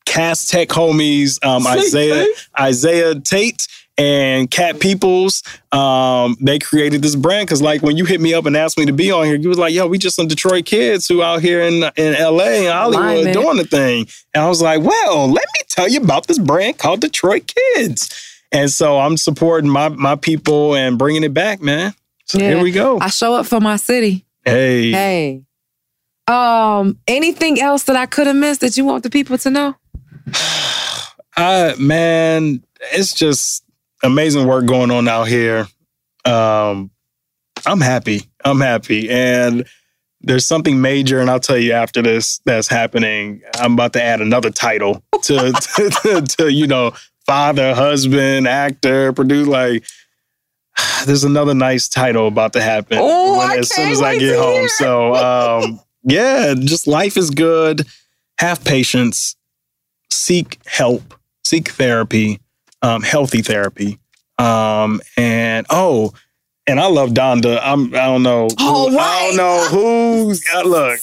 Cass 0.05 0.47
Tech 0.47 0.69
homies, 0.69 1.43
um, 1.45 1.65
Isaiah 1.67 2.25
Isaiah 2.59 3.15
Tate 3.19 3.67
and 3.97 4.51
Cat 4.51 4.79
Peoples. 4.79 5.41
Um, 5.71 6.35
they 6.41 6.59
created 6.59 7.01
this 7.01 7.15
brand 7.15 7.47
because, 7.47 7.61
like, 7.61 7.81
when 7.81 7.95
you 7.97 8.05
hit 8.05 8.19
me 8.19 8.33
up 8.33 8.45
and 8.45 8.55
asked 8.57 8.77
me 8.77 8.85
to 8.85 8.93
be 8.93 9.11
on 9.11 9.25
here, 9.25 9.35
you 9.35 9.49
was 9.49 9.57
like, 9.57 9.73
"Yo, 9.73 9.87
we 9.87 9.97
just 9.97 10.15
some 10.15 10.27
Detroit 10.27 10.65
kids 10.65 11.07
who 11.07 11.21
out 11.23 11.41
here 11.41 11.61
in 11.61 11.83
in 11.95 12.13
LA 12.13 12.65
and 12.65 12.73
Hollywood 12.73 13.33
doing 13.33 13.57
the 13.57 13.65
thing." 13.65 14.07
And 14.33 14.43
I 14.43 14.49
was 14.49 14.61
like, 14.61 14.81
"Well, 14.81 15.27
let 15.27 15.45
me 15.45 15.59
tell 15.69 15.87
you 15.87 16.01
about 16.01 16.27
this 16.27 16.39
brand 16.39 16.77
called 16.77 17.01
Detroit 17.01 17.53
Kids." 17.75 18.09
And 18.51 18.69
so 18.71 18.99
I'm 18.99 19.17
supporting 19.17 19.69
my 19.69 19.89
my 19.89 20.15
people 20.15 20.75
and 20.75 20.97
bringing 20.97 21.23
it 21.23 21.33
back, 21.33 21.61
man. 21.61 21.93
So 22.25 22.39
Yeah. 22.39 22.49
here 22.49 22.63
we 22.63 22.71
go. 22.71 22.99
I 22.99 23.09
show 23.09 23.33
up 23.33 23.45
for 23.45 23.59
my 23.59 23.75
city. 23.77 24.25
Hey. 24.43 24.91
Hey. 24.91 25.41
Um, 26.27 26.97
anything 27.07 27.61
else 27.61 27.83
that 27.83 27.95
I 27.95 28.07
could 28.07 28.27
have 28.27 28.35
missed 28.35 28.61
that 28.61 28.77
you 28.77 28.85
want 28.85 29.03
the 29.03 29.09
people 29.09 29.37
to 29.39 29.49
know? 29.49 29.75
Uh 31.37 31.73
man, 31.77 32.63
it's 32.93 33.13
just 33.13 33.61
amazing 34.03 34.47
work 34.47 34.65
going 34.65 34.89
on 34.89 35.05
out 35.05 35.27
here. 35.27 35.67
Um 36.23 36.91
I'm 37.65 37.81
happy. 37.81 38.21
I'm 38.45 38.61
happy. 38.61 39.09
And 39.09 39.65
there's 40.21 40.45
something 40.45 40.79
major, 40.81 41.19
and 41.19 41.29
I'll 41.29 41.41
tell 41.41 41.57
you 41.57 41.73
after 41.73 42.01
this 42.01 42.39
that's 42.45 42.69
happening. 42.69 43.41
I'm 43.55 43.73
about 43.73 43.91
to 43.93 44.01
add 44.01 44.21
another 44.21 44.49
title 44.49 45.03
to 45.23 45.35
to, 45.75 45.89
to, 46.03 46.21
to, 46.37 46.53
you 46.53 46.67
know, 46.67 46.93
father, 47.25 47.75
husband, 47.75 48.47
actor, 48.47 49.11
producer. 49.11 49.49
Like 49.51 49.83
there's 51.05 51.25
another 51.25 51.53
nice 51.53 51.89
title 51.89 52.27
about 52.27 52.53
to 52.53 52.61
happen 52.61 52.97
Oh, 53.01 53.39
when- 53.39 53.59
as 53.59 53.75
soon 53.75 53.89
as 53.89 54.01
I 54.01 54.17
get 54.17 54.39
home. 54.39 54.69
So 54.69 55.15
um 55.15 55.81
yeah, 56.03 56.53
just 56.57 56.87
life 56.87 57.17
is 57.17 57.29
good. 57.29 57.85
Have 58.39 58.63
patience 58.63 59.35
seek 60.11 60.59
help, 60.65 61.13
seek 61.43 61.69
therapy, 61.69 62.39
um, 62.81 63.01
healthy 63.01 63.41
therapy. 63.41 63.99
Um, 64.37 65.01
and 65.17 65.65
oh, 65.69 66.13
and 66.67 66.79
I 66.79 66.87
love 66.87 67.09
Donda. 67.11 67.59
I'm 67.63 67.87
I 67.95 68.05
don't 68.07 68.23
know. 68.23 68.47
who- 68.47 68.55
Oh, 68.59 68.89
I 68.91 68.95
right. 68.95 69.27
don't 69.27 69.37
know 69.37 69.67
who's 69.69 70.43
uh, 70.53 70.63
look. 70.63 70.99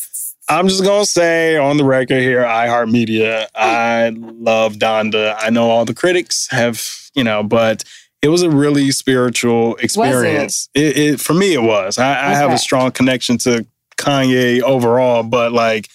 I'm 0.49 0.69
just 0.69 0.83
gonna 0.85 1.07
say 1.07 1.57
on 1.57 1.77
the 1.79 1.85
record 1.85 2.21
here, 2.21 2.43
iHeartMedia. 2.43 3.47
I 3.55 4.11
love 4.17 4.75
Donda. 4.75 5.37
I 5.39 5.51
know 5.51 5.71
all 5.71 5.85
the 5.85 5.95
critics 5.95 6.49
have, 6.51 6.85
you 7.15 7.25
know, 7.25 7.43
but 7.43 7.85
it 8.21 8.29
was 8.29 8.43
a 8.43 8.51
really 8.51 8.91
spiritual 8.91 9.77
experience. 9.77 10.69
It, 10.75 10.97
it 10.97 11.21
for 11.21 11.33
me, 11.33 11.55
it 11.55 11.63
was. 11.63 11.97
I, 11.97 12.11
I 12.33 12.35
have 12.35 12.51
a 12.53 12.59
strong 12.59 12.91
connection 12.91 13.39
to 13.39 13.65
Kanye 13.97 14.61
overall, 14.61 15.23
but 15.23 15.53
like 15.53 15.89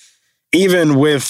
even 0.54 0.96
with 0.96 1.26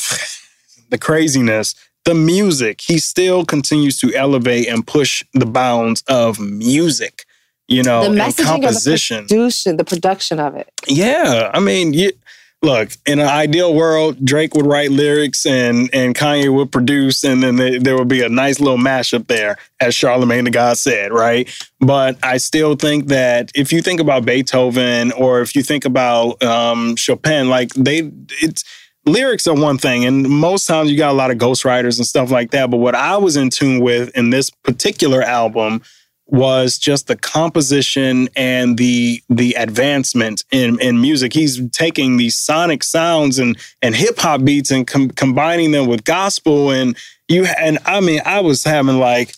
the 0.90 0.98
craziness, 0.98 1.76
the 2.08 2.14
music, 2.14 2.82
he 2.82 3.00
still 3.00 3.46
continues 3.46 4.00
to 4.00 4.14
elevate 4.14 4.68
and 4.68 4.88
push 4.88 5.24
the 5.34 5.46
bounds 5.46 6.04
of 6.08 6.40
music, 6.40 7.26
you 7.68 7.84
know, 7.84 8.02
the 8.02 8.08
and 8.10 8.18
messaging 8.18 8.46
composition. 8.46 9.24
the 9.28 9.36
production, 9.36 9.78
the 9.78 9.84
production 9.84 10.40
of 10.40 10.56
it. 10.56 10.72
Yeah, 10.88 11.52
I 11.54 11.60
mean, 11.60 11.94
you, 11.94 12.14
look, 12.62 12.92
in 13.06 13.20
an 13.20 13.28
ideal 13.28 13.74
world, 13.74 14.24
Drake 14.24 14.56
would 14.56 14.66
write 14.66 14.90
lyrics 14.90 15.46
and 15.46 15.90
and 15.94 16.16
Kanye 16.16 16.54
would 16.54 16.72
produce, 16.72 17.26
and 17.26 17.44
then 17.44 17.58
there, 17.58 17.78
there 17.78 17.98
would 17.98 18.08
be 18.08 18.24
a 18.24 18.30
nice 18.30 18.62
little 18.62 18.78
mashup 18.78 19.28
there, 19.28 19.58
as 19.82 19.94
Charlamagne 19.94 20.46
tha 20.46 20.52
God 20.52 20.78
said, 20.78 21.12
right? 21.12 21.50
But 21.82 22.18
I 22.24 22.38
still 22.38 22.76
think 22.76 23.08
that 23.08 23.52
if 23.54 23.74
you 23.74 23.82
think 23.82 24.00
about 24.00 24.24
Beethoven 24.24 25.12
or 25.12 25.42
if 25.42 25.56
you 25.58 25.62
think 25.62 25.84
about 25.84 26.42
um, 26.42 26.96
Chopin, 26.96 27.50
like 27.50 27.74
they, 27.74 28.10
it's 28.42 28.64
lyrics 29.08 29.48
are 29.48 29.56
one 29.56 29.78
thing, 29.78 30.06
and 30.06 30.28
most 30.30 30.66
times 30.66 30.92
you 30.92 30.98
got 30.98 31.12
a 31.12 31.14
lot 31.14 31.32
of 31.32 31.38
ghostwriters 31.38 31.98
and 31.98 32.06
stuff 32.06 32.30
like 32.32 32.52
that. 32.52 32.70
But 32.70 32.78
what 32.78 32.96
I 32.96 33.18
was 33.18 33.38
in 33.38 33.50
tune 33.50 33.80
with 33.82 34.16
in 34.16 34.30
this 34.30 34.50
particular 34.50 35.22
album 35.22 35.82
was 36.30 36.78
just 36.78 37.08
the 37.08 37.16
composition 37.16 38.28
and 38.36 38.78
the 38.78 39.24
the 39.30 39.54
advancement 39.54 40.44
in 40.52 40.80
in 40.82 41.00
music. 41.02 41.34
He's 41.34 41.62
taking 41.72 42.18
these 42.18 42.38
sonic 42.38 42.84
sounds 42.84 43.40
and 43.40 43.58
and 43.82 43.96
hip 43.96 44.20
hop 44.20 44.44
beats 44.44 44.72
and 44.72 44.86
com- 44.86 45.10
combining 45.12 45.72
them 45.72 45.88
with 45.88 46.04
gospel 46.04 46.72
and 46.72 46.98
you 47.30 47.46
and 47.46 47.80
I 47.86 48.02
mean 48.02 48.22
I 48.26 48.42
was 48.42 48.64
having 48.64 49.00
like 49.00 49.36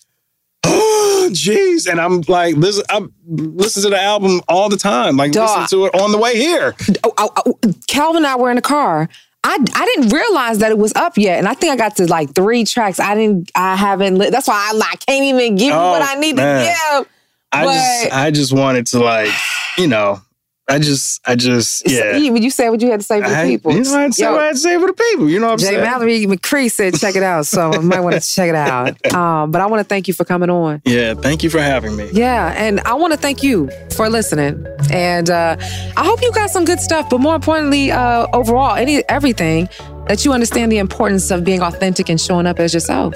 oh 0.63 1.29
jeez 1.31 1.87
and 1.89 2.01
I'm 2.01 2.21
like 2.27 2.55
listen 2.55 2.83
I'm 2.89 3.13
listening 3.27 3.83
to 3.83 3.89
the 3.91 4.01
album 4.01 4.41
all 4.47 4.67
the 4.67 4.77
time 4.77 5.15
like 5.15 5.31
Dog. 5.31 5.59
listen 5.59 5.77
to 5.77 5.85
it 5.85 6.01
on 6.01 6.11
the 6.11 6.17
way 6.17 6.35
here. 6.37 6.75
Oh, 7.03 7.13
oh, 7.19 7.29
oh, 7.45 7.59
Calvin 7.87 8.17
and 8.17 8.27
I 8.27 8.35
were 8.35 8.49
in 8.49 8.55
the 8.55 8.63
car. 8.63 9.07
I, 9.43 9.57
I 9.73 9.85
didn't 9.95 10.09
realize 10.11 10.59
that 10.59 10.71
it 10.71 10.77
was 10.77 10.93
up 10.95 11.17
yet, 11.17 11.39
and 11.39 11.47
I 11.47 11.53
think 11.53 11.71
I 11.71 11.75
got 11.77 11.95
to 11.97 12.05
like 12.07 12.33
three 12.35 12.65
tracks. 12.65 12.99
I 12.99 13.15
didn't. 13.15 13.51
I 13.55 13.75
haven't. 13.75 14.17
Li- 14.17 14.29
that's 14.29 14.47
why 14.47 14.71
I, 14.73 14.77
I 14.91 14.95
can't 14.97 15.23
even 15.25 15.55
give 15.55 15.67
you 15.67 15.73
what 15.73 16.01
Oh, 16.01 16.05
I 16.05 16.15
need 16.15 16.35
man. 16.35 16.65
to 16.65 16.99
give. 17.03 17.09
I 17.51 17.65
just 17.65 18.13
I 18.13 18.31
just 18.31 18.53
wanted 18.53 18.85
to 18.87 18.99
like 18.99 19.31
you 19.77 19.87
know 19.87 20.21
I 20.69 20.77
just 20.79 21.19
I 21.25 21.35
just 21.35 21.89
yeah. 21.89 22.15
You, 22.15 22.35
you 22.37 22.49
said 22.51 22.69
what 22.69 22.79
you 22.81 22.91
had 22.91 22.99
to 22.99 23.05
say 23.05 23.21
for 23.21 23.27
the 23.29 23.35
I- 23.35 23.45
people. 23.47 23.73
you 23.73 23.83
know, 23.83 23.95
I 23.95 24.01
had 24.03 24.07
to 24.07 24.13
say 24.13 24.23
Yo, 24.25 24.31
what 24.33 24.41
I 24.41 24.45
had 24.45 24.51
to 24.51 24.57
say 24.59 24.79
for 24.79 24.87
the 24.87 24.93
people. 24.93 25.29
You 25.29 25.39
know 25.39 25.47
what 25.47 25.53
I'm 25.53 25.57
Jay 25.59 25.65
saying? 25.65 25.81
Mallory 25.81 26.25
McCree 26.27 26.71
said, 26.71 26.95
check 26.99 27.15
it 27.15 27.23
out. 27.23 27.45
So 27.47 27.73
you 27.73 27.81
might 27.81 28.01
want 28.01 28.21
to 28.21 28.21
check 28.35 28.49
it 28.49 28.55
out. 28.55 29.13
Um, 29.13 29.51
but 29.51 29.61
I 29.61 29.65
want 29.65 29.79
to 29.79 29.83
thank 29.83 30.07
you 30.07 30.13
for 30.13 30.25
coming 30.25 30.49
on. 30.49 30.81
Yeah, 30.85 31.15
thank 31.15 31.43
you 31.43 31.49
for 31.49 31.59
having 31.59 31.95
me. 31.95 32.09
Yeah, 32.13 32.53
and 32.55 32.79
I 32.81 32.93
want 32.93 33.13
to 33.13 33.19
thank 33.19 33.41
you 33.41 33.69
for 33.95 34.09
listening. 34.09 34.65
And 34.91 35.29
uh, 35.29 35.57
I 35.97 36.05
hope 36.05 36.21
you 36.21 36.31
got 36.33 36.49
some 36.51 36.65
good 36.65 36.79
stuff. 36.79 37.09
But 37.09 37.19
more 37.19 37.35
importantly, 37.35 37.91
uh, 37.91 38.27
overall, 38.33 38.75
any 38.75 39.03
everything 39.09 39.67
that 40.07 40.23
you 40.23 40.33
understand 40.33 40.71
the 40.71 40.77
importance 40.77 41.31
of 41.31 41.43
being 41.43 41.61
authentic 41.61 42.09
and 42.09 42.19
showing 42.21 42.45
up 42.45 42.59
as 42.59 42.73
yourself. 42.73 43.15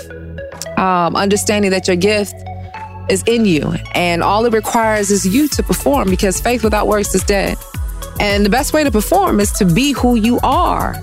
Um, 0.77 1.15
understanding 1.15 1.71
that 1.71 1.87
your 1.87 1.95
gift 1.97 2.33
is 3.09 3.23
in 3.27 3.45
you, 3.45 3.73
and 3.93 4.23
all 4.23 4.45
it 4.45 4.53
requires 4.53 5.11
is 5.11 5.25
you 5.25 5.47
to 5.49 5.63
perform. 5.63 6.09
Because 6.09 6.39
faith 6.39 6.63
without 6.63 6.87
works 6.87 7.13
is 7.15 7.23
dead. 7.23 7.57
And 8.19 8.45
the 8.45 8.49
best 8.49 8.73
way 8.73 8.83
to 8.83 8.91
perform 8.91 9.39
is 9.39 9.51
to 9.53 9.65
be 9.65 9.91
who 9.93 10.15
you 10.15 10.39
are. 10.43 10.95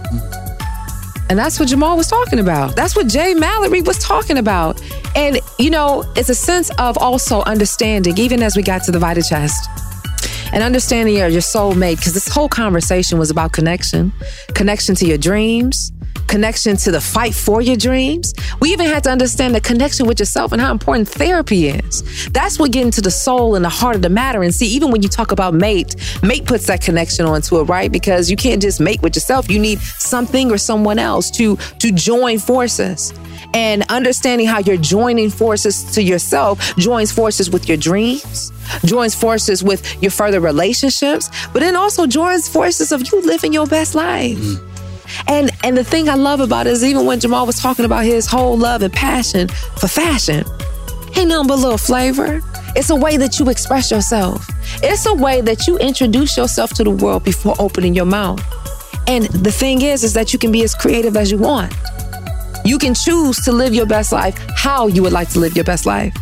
And 1.29 1.39
that's 1.39 1.61
what 1.61 1.69
Jamal 1.69 1.97
was 1.97 2.09
talking 2.09 2.41
about. 2.41 2.75
That's 2.75 2.97
what 2.97 3.07
Jay 3.07 3.35
Mallory 3.35 3.83
was 3.83 3.99
talking 3.99 4.39
about. 4.39 4.83
And, 5.15 5.39
you 5.59 5.71
know, 5.71 6.05
it's 6.17 6.29
a 6.29 6.35
sense 6.35 6.71
of 6.79 6.99
also 6.99 7.43
understanding, 7.43 8.19
even 8.19 8.43
as 8.43 8.57
we 8.57 8.63
got 8.63 8.83
to 8.85 8.93
the 8.93 8.99
Vita 8.99 9.23
Chest, 9.23 9.69
and 10.53 10.63
understanding 10.63 11.15
your, 11.15 11.29
your 11.29 11.41
soulmate, 11.41 11.97
because 11.97 12.15
this 12.15 12.27
whole 12.27 12.49
conversation 12.49 13.19
was 13.19 13.31
about 13.31 13.53
connection 13.53 14.13
connection 14.55 14.95
to 14.97 15.07
your 15.07 15.19
dreams, 15.19 15.93
connection 16.31 16.77
to 16.77 16.93
the 16.93 17.01
fight 17.01 17.35
for 17.35 17.61
your 17.61 17.77
dreams. 17.77 18.33
We 18.61 18.71
even 18.71 18.87
had 18.87 19.03
to 19.05 19.11
understand 19.11 19.53
the 19.55 19.61
connection 19.61 20.07
with 20.07 20.21
yourself 20.21 20.53
and 20.53 20.61
how 20.63 20.71
important 20.71 21.09
therapy 21.09 21.69
is. 21.69 22.29
That's 22.31 22.57
what 22.57 22.71
getting 22.71 22.93
to 22.93 23.01
the 23.01 23.11
soul 23.11 23.57
and 23.57 23.65
the 23.65 23.69
heart 23.69 23.97
of 23.97 24.03
the 24.03 24.11
matter. 24.11 24.43
And 24.43 24.55
see, 24.55 24.67
even 24.69 24.93
when 24.93 25.03
you 25.03 25.09
talk 25.09 25.33
about 25.33 25.55
mate, 25.55 25.97
mate 26.23 26.47
puts 26.47 26.67
that 26.69 26.83
connection 26.83 27.27
onto 27.27 27.59
it, 27.59 27.65
right? 27.65 27.91
Because 27.91 28.31
you 28.31 28.37
can't 28.37 28.63
just 28.63 28.81
mate 28.81 29.03
with 29.03 29.17
yourself. 29.17 29.51
You 29.51 29.59
need 29.59 29.81
something 29.81 30.53
or 30.53 30.59
someone 30.59 31.01
else 31.01 31.31
to 31.33 31.57
to 31.57 31.91
join 31.91 32.39
forces. 32.39 33.13
And 33.53 33.83
understanding 33.89 34.47
how 34.47 34.61
you're 34.61 34.77
joining 34.77 35.31
forces 35.31 35.83
to 35.95 36.03
yourself 36.03 36.77
joins 36.77 37.11
forces 37.11 37.51
with 37.51 37.69
your 37.69 37.77
dreams, 37.77 38.53
joins 38.85 39.17
forces 39.17 39.65
with 39.65 40.01
your 40.01 40.13
further 40.13 40.39
relationships, 40.39 41.29
but 41.53 41.59
then 41.59 41.75
also 41.75 42.07
joins 42.07 42.49
forces 42.49 42.93
of 42.93 43.11
you 43.11 43.21
living 43.23 43.53
your 43.53 43.67
best 43.67 43.97
life. 43.97 44.39
Mm. 44.39 44.70
And 45.27 45.51
and 45.65 45.77
the 45.77 45.85
thing 45.85 46.09
I 46.09 46.15
love 46.15 46.41
about 46.41 46.67
it 46.67 46.73
is 46.73 46.85
even 46.85 47.07
when 47.07 47.21
Jamal 47.21 47.47
was 47.47 47.61
talking 47.61 47.85
about 47.85 48.05
his 48.05 48.27
whole 48.27 48.57
love 48.57 48.83
and 48.83 48.93
passion 48.93 49.49
for 49.49 49.89
fashion, 49.89 50.45
ain't 51.17 51.29
nothing 51.29 51.49
but 51.49 51.59
a 51.59 51.63
little 51.63 51.79
flavor. 51.79 52.41
It's 52.77 52.91
a 52.91 52.97
way 52.97 53.17
that 53.17 53.39
you 53.39 53.49
express 53.49 53.91
yourself. 53.91 54.47
It's 54.83 55.07
a 55.07 55.15
way 55.15 55.41
that 55.41 55.67
you 55.67 55.77
introduce 55.79 56.37
yourself 56.37 56.73
to 56.75 56.85
the 56.85 56.91
world 56.91 57.25
before 57.25 57.55
opening 57.59 57.95
your 57.95 58.07
mouth. 58.07 58.41
And 59.09 59.25
the 59.25 59.51
thing 59.51 59.83
is, 59.83 60.05
is 60.05 60.13
that 60.15 60.33
you 60.33 60.39
can 60.39 60.53
be 60.53 60.63
as 60.63 60.75
creative 60.75 61.17
as 61.17 61.31
you 61.31 61.39
want. 61.39 61.75
You 62.65 62.79
can 62.79 62.95
choose 62.95 63.39
to 63.45 63.53
live 63.53 63.75
your 63.75 63.87
best 63.87 64.13
life 64.13 64.39
how 64.55 64.87
you 64.87 65.03
would 65.03 65.13
like 65.13 65.31
to 65.31 65.41
live 65.41 65.57
your 65.57 65.65
best 65.65 65.87
life. 65.87 66.15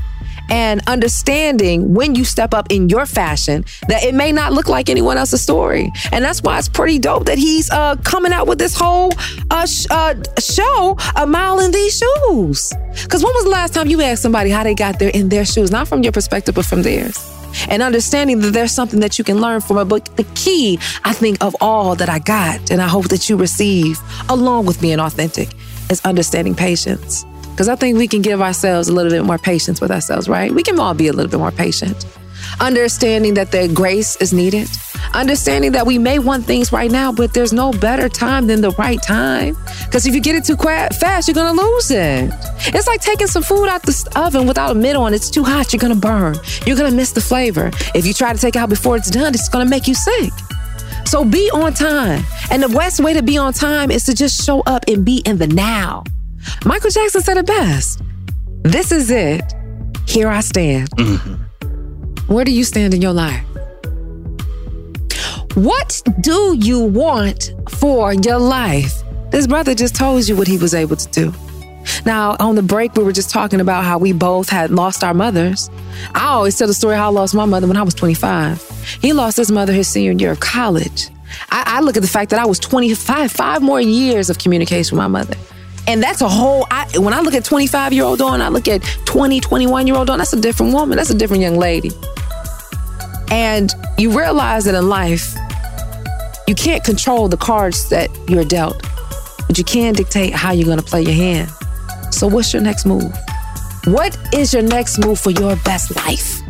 And 0.48 0.80
understanding 0.86 1.94
when 1.94 2.14
you 2.14 2.24
step 2.24 2.54
up 2.54 2.66
in 2.70 2.88
your 2.88 3.06
fashion 3.06 3.64
that 3.88 4.04
it 4.04 4.14
may 4.14 4.32
not 4.32 4.52
look 4.52 4.68
like 4.68 4.88
anyone 4.88 5.16
else's 5.16 5.42
story. 5.42 5.92
And 6.12 6.24
that's 6.24 6.42
why 6.42 6.58
it's 6.58 6.68
pretty 6.68 6.98
dope 6.98 7.26
that 7.26 7.38
he's 7.38 7.70
uh, 7.70 7.96
coming 7.96 8.32
out 8.32 8.46
with 8.46 8.58
this 8.58 8.74
whole 8.74 9.12
uh, 9.50 9.66
sh- 9.66 9.86
uh, 9.90 10.14
show, 10.38 10.96
A 11.16 11.26
Mile 11.26 11.60
in 11.60 11.70
These 11.70 11.98
Shoes. 11.98 12.72
Because 13.02 13.22
when 13.22 13.34
was 13.34 13.44
the 13.44 13.50
last 13.50 13.74
time 13.74 13.88
you 13.88 14.00
asked 14.02 14.22
somebody 14.22 14.50
how 14.50 14.62
they 14.62 14.74
got 14.74 14.98
there 14.98 15.10
in 15.10 15.28
their 15.28 15.44
shoes? 15.44 15.70
Not 15.70 15.88
from 15.88 16.02
your 16.02 16.12
perspective, 16.12 16.54
but 16.54 16.64
from 16.64 16.82
theirs 16.82 17.34
and 17.68 17.82
understanding 17.82 18.40
that 18.40 18.52
there's 18.52 18.72
something 18.72 19.00
that 19.00 19.18
you 19.18 19.24
can 19.24 19.40
learn 19.40 19.60
from 19.60 19.78
it. 19.78 19.84
But 19.86 20.16
the 20.16 20.24
key, 20.34 20.78
I 21.04 21.12
think, 21.12 21.42
of 21.42 21.56
all 21.60 21.94
that 21.96 22.08
I 22.08 22.18
got, 22.18 22.70
and 22.70 22.80
I 22.80 22.88
hope 22.88 23.08
that 23.08 23.28
you 23.28 23.36
receive, 23.36 23.98
along 24.28 24.66
with 24.66 24.80
being 24.80 25.00
authentic, 25.00 25.48
is 25.90 26.00
understanding 26.04 26.54
patience. 26.54 27.24
Because 27.59 27.68
I 27.68 27.74
think 27.74 27.98
we 27.98 28.06
can 28.06 28.22
give 28.22 28.40
ourselves 28.40 28.86
a 28.86 28.93
little 28.93 29.10
bit 29.10 29.24
more 29.24 29.36
patience 29.36 29.80
with 29.80 29.90
ourselves, 29.90 30.28
right? 30.28 30.55
We 30.55 30.62
can 30.62 30.78
all 30.78 30.94
be 30.94 31.09
a 31.09 31.12
little 31.12 31.28
bit 31.28 31.40
more 31.40 31.51
patient. 31.51 32.06
Understanding 32.60 33.35
that 33.35 33.51
the 33.51 33.66
grace 33.74 34.14
is 34.20 34.32
needed. 34.32 34.68
Understanding 35.12 35.72
that 35.72 35.85
we 35.85 35.98
may 35.98 36.20
want 36.20 36.44
things 36.44 36.72
right 36.72 36.89
now, 36.89 37.10
but 37.10 37.35
there's 37.35 37.52
no 37.52 37.72
better 37.72 38.09
time 38.09 38.47
than 38.47 38.60
the 38.60 38.70
right 38.78 39.02
time. 39.02 39.56
Because 39.86 40.06
if 40.06 40.14
you 40.14 40.20
get 40.20 40.36
it 40.36 40.44
too 40.44 40.55
fast, 40.55 41.26
you're 41.26 41.35
going 41.35 41.56
to 41.56 41.60
lose 41.60 41.90
it. 41.90 42.30
It's 42.72 42.86
like 42.86 43.01
taking 43.01 43.26
some 43.26 43.43
food 43.43 43.66
out 43.66 43.82
the 43.82 44.09
oven 44.14 44.47
without 44.47 44.70
a 44.70 44.74
mitt 44.76 44.94
on. 44.94 45.12
It's 45.12 45.28
too 45.28 45.43
hot. 45.43 45.72
You're 45.72 45.80
going 45.80 45.93
to 45.93 45.98
burn. 45.98 46.36
You're 46.64 46.76
going 46.76 46.93
to 46.93 46.97
miss 46.97 47.10
the 47.10 47.20
flavor. 47.20 47.72
If 47.93 48.06
you 48.06 48.14
try 48.14 48.32
to 48.32 48.39
take 48.39 48.55
it 48.55 48.60
out 48.60 48.68
before 48.68 48.97
it's 48.97 49.10
done, 49.10 49.35
it's 49.35 49.48
going 49.48 49.66
to 49.66 49.68
make 49.68 49.89
you 49.89 49.97
sick. 49.97 50.32
So 51.06 51.24
be 51.24 51.51
on 51.51 51.74
time. 51.74 52.22
And 52.52 52.62
the 52.62 52.68
best 52.68 53.01
way 53.01 53.14
to 53.14 53.22
be 53.24 53.36
on 53.36 53.52
time 53.52 53.90
is 53.90 54.05
to 54.05 54.14
just 54.14 54.44
show 54.44 54.60
up 54.60 54.85
and 54.86 55.05
be 55.05 55.22
in 55.26 55.39
the 55.39 55.48
now. 55.48 56.05
Michael 56.65 56.90
Jackson 56.90 57.23
said 57.23 57.36
it 57.36 57.47
best. 57.47 58.01
This 58.62 58.93
is 58.93 59.10
it. 59.10 59.43
Here 60.06 60.28
I 60.28 60.40
stand. 60.40 60.90
Mm-hmm. 60.90 62.32
Where 62.32 62.44
do 62.44 62.52
you 62.52 62.65
stand 62.65 62.94
in 62.94 63.02
your 63.02 63.12
life? 63.12 63.44
What 65.55 66.02
do 66.20 66.56
you 66.59 66.85
want 66.85 67.52
for 67.70 68.12
your 68.12 68.39
life? 68.39 69.02
This 69.31 69.47
brother 69.47 69.74
just 69.74 69.94
told 69.94 70.28
you 70.28 70.36
what 70.36 70.47
he 70.47 70.56
was 70.59 70.74
able 70.74 70.97
to 70.97 71.09
do. 71.10 71.32
Now, 72.05 72.36
on 72.39 72.55
the 72.55 72.62
break, 72.62 72.94
we 72.94 73.02
were 73.02 73.12
just 73.12 73.31
talking 73.31 73.60
about 73.60 73.85
how 73.85 73.98
we 73.98 74.12
both 74.12 74.48
had 74.48 74.70
lost 74.70 75.02
our 75.02 75.15
mothers. 75.15 75.70
I 76.15 76.27
always 76.27 76.56
tell 76.56 76.66
the 76.66 76.74
story 76.74 76.97
how 76.97 77.06
I 77.06 77.12
lost 77.12 77.35
my 77.35 77.44
mother 77.44 77.66
when 77.66 77.77
I 77.77 77.82
was 77.82 77.94
25. 77.94 78.98
He 79.01 79.12
lost 79.12 79.36
his 79.36 79.51
mother 79.51 79.73
his 79.73 79.89
senior 79.89 80.12
year 80.12 80.32
of 80.32 80.40
college. 80.40 81.09
I, 81.51 81.65
I 81.66 81.81
look 81.81 81.97
at 81.97 82.02
the 82.02 82.09
fact 82.09 82.31
that 82.31 82.40
I 82.40 82.47
was 82.47 82.59
25, 82.59 83.31
five 83.32 83.62
more 83.62 83.81
years 83.81 84.31
of 84.31 84.39
communication 84.39 84.97
with 84.97 85.02
my 85.02 85.09
mother. 85.09 85.35
And 85.89 86.02
that's 86.02 86.20
a 86.20 86.28
whole, 86.28 86.66
I, 86.70 86.86
when 86.98 87.15
I 87.15 87.20
look 87.20 87.32
at 87.35 87.47
25 87.47 87.94
year 87.94 88.05
old 88.05 88.19
Dawn, 88.19 88.43
I 88.43 88.48
look 88.48 88.69
at 88.69 88.82
20, 89.06 89.40
21 89.40 89.86
year 89.86 89.97
old 89.97 90.06
Dawn, 90.06 90.19
that's 90.19 90.35
a 90.35 90.40
different 90.40 90.74
woman. 90.74 90.98
That's 90.98 91.09
a 91.09 91.15
different 91.15 91.43
young 91.43 91.56
lady. 91.56 91.90
And 93.31 93.74
you 93.97 94.16
realize 94.16 94.66
that 94.66 94.74
in 94.74 94.90
life, 94.90 95.35
you 96.47 96.55
can't 96.55 96.85
control 96.85 97.28
the 97.28 97.39
cards 97.39 97.89
that 97.89 98.10
you're 98.28 98.44
dealt, 98.44 98.82
but 99.47 99.56
you 99.56 99.65
can 99.65 99.94
dictate 99.94 100.35
how 100.35 100.52
you're 100.52 100.66
going 100.66 100.78
to 100.78 100.85
play 100.85 101.02
your 101.02 101.15
hand. 101.15 101.51
So, 102.10 102.27
what's 102.27 102.52
your 102.52 102.62
next 102.62 102.85
move? 102.85 103.12
What 103.85 104.16
is 104.35 104.52
your 104.52 104.62
next 104.62 104.98
move 104.98 105.19
for 105.19 105.31
your 105.31 105.56
best 105.56 105.97
life? 105.97 106.40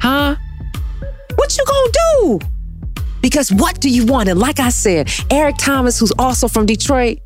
Huh? 0.00 0.36
What 1.36 1.56
you 1.56 1.64
gonna 1.64 1.92
do? 1.92 2.46
Because 3.20 3.52
what 3.52 3.80
do 3.80 3.88
you 3.88 4.06
want? 4.06 4.28
And 4.28 4.38
like 4.38 4.60
I 4.60 4.70
said, 4.70 5.10
Eric 5.30 5.56
Thomas, 5.58 5.98
who's 5.98 6.12
also 6.18 6.48
from 6.48 6.66
Detroit, 6.66 7.18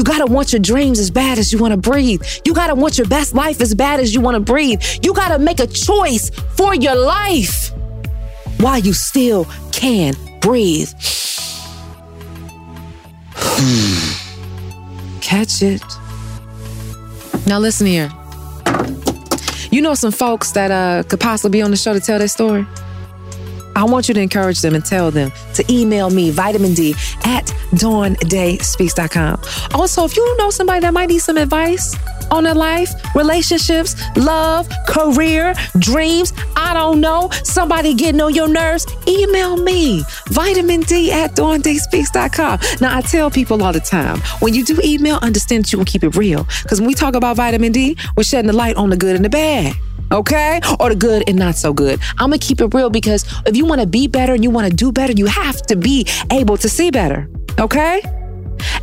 you 0.00 0.04
gotta 0.04 0.24
want 0.24 0.50
your 0.50 0.60
dreams 0.60 0.98
as 0.98 1.10
bad 1.10 1.36
as 1.38 1.52
you 1.52 1.58
wanna 1.58 1.76
breathe. 1.76 2.22
You 2.46 2.54
gotta 2.54 2.74
want 2.74 2.96
your 2.96 3.06
best 3.06 3.34
life 3.34 3.60
as 3.60 3.74
bad 3.74 4.00
as 4.00 4.14
you 4.14 4.22
wanna 4.22 4.40
breathe. 4.40 4.82
You 5.02 5.12
gotta 5.12 5.38
make 5.38 5.60
a 5.60 5.66
choice 5.66 6.30
for 6.56 6.74
your 6.74 6.94
life 6.94 7.70
while 8.60 8.78
you 8.78 8.94
still 8.94 9.44
can 9.72 10.14
breathe. 10.40 10.88
Catch 15.20 15.60
it. 15.60 15.82
Now 17.46 17.58
listen 17.58 17.86
here. 17.86 18.10
You 19.70 19.82
know 19.82 19.92
some 19.92 20.12
folks 20.12 20.52
that 20.52 20.70
uh, 20.70 21.02
could 21.02 21.20
possibly 21.20 21.58
be 21.58 21.62
on 21.62 21.70
the 21.70 21.76
show 21.76 21.92
to 21.92 22.00
tell 22.00 22.18
their 22.18 22.28
story? 22.28 22.66
I 23.76 23.84
want 23.84 24.08
you 24.08 24.14
to 24.14 24.20
encourage 24.20 24.60
them 24.60 24.74
and 24.74 24.84
tell 24.84 25.10
them 25.10 25.32
to 25.54 25.64
email 25.72 26.10
me, 26.10 26.30
vitamin 26.30 26.74
D, 26.74 26.94
at 27.24 27.46
dawndayspeaks.com. 27.72 29.40
Also, 29.74 30.04
if 30.04 30.16
you 30.16 30.36
know 30.36 30.50
somebody 30.50 30.80
that 30.80 30.92
might 30.92 31.08
need 31.08 31.20
some 31.20 31.36
advice 31.36 31.96
on 32.30 32.44
their 32.44 32.54
life, 32.54 32.90
relationships, 33.14 33.96
love, 34.16 34.68
career, 34.88 35.54
dreams, 35.78 36.32
I 36.56 36.74
don't 36.74 37.00
know, 37.00 37.30
somebody 37.44 37.94
getting 37.94 38.20
on 38.20 38.34
your 38.34 38.48
nerves, 38.48 38.86
email 39.06 39.56
me, 39.56 40.02
vitamin 40.28 40.80
D 40.82 41.10
at 41.12 41.32
dawndayspeaks.com. 41.32 42.60
Now, 42.80 42.96
I 42.96 43.00
tell 43.02 43.30
people 43.30 43.62
all 43.62 43.72
the 43.72 43.80
time, 43.80 44.18
when 44.40 44.54
you 44.54 44.64
do 44.64 44.78
email, 44.84 45.18
understand 45.22 45.64
that 45.64 45.72
you 45.72 45.78
can 45.78 45.84
keep 45.84 46.04
it 46.04 46.16
real. 46.16 46.46
Because 46.62 46.80
when 46.80 46.86
we 46.86 46.94
talk 46.94 47.14
about 47.14 47.36
vitamin 47.36 47.72
D, 47.72 47.96
we're 48.16 48.22
shedding 48.22 48.46
the 48.46 48.56
light 48.56 48.76
on 48.76 48.90
the 48.90 48.96
good 48.96 49.16
and 49.16 49.24
the 49.24 49.30
bad. 49.30 49.74
Okay? 50.12 50.60
Or 50.78 50.90
the 50.90 50.96
good 50.96 51.24
and 51.28 51.38
not 51.38 51.56
so 51.56 51.72
good. 51.72 52.00
I'm 52.18 52.30
gonna 52.30 52.38
keep 52.38 52.60
it 52.60 52.72
real 52.74 52.90
because 52.90 53.24
if 53.46 53.56
you 53.56 53.64
wanna 53.64 53.86
be 53.86 54.06
better 54.06 54.34
and 54.34 54.42
you 54.44 54.50
wanna 54.50 54.70
do 54.70 54.92
better, 54.92 55.12
you 55.12 55.26
have 55.26 55.62
to 55.62 55.76
be 55.76 56.06
able 56.30 56.56
to 56.58 56.68
see 56.68 56.90
better, 56.90 57.28
okay? 57.58 58.02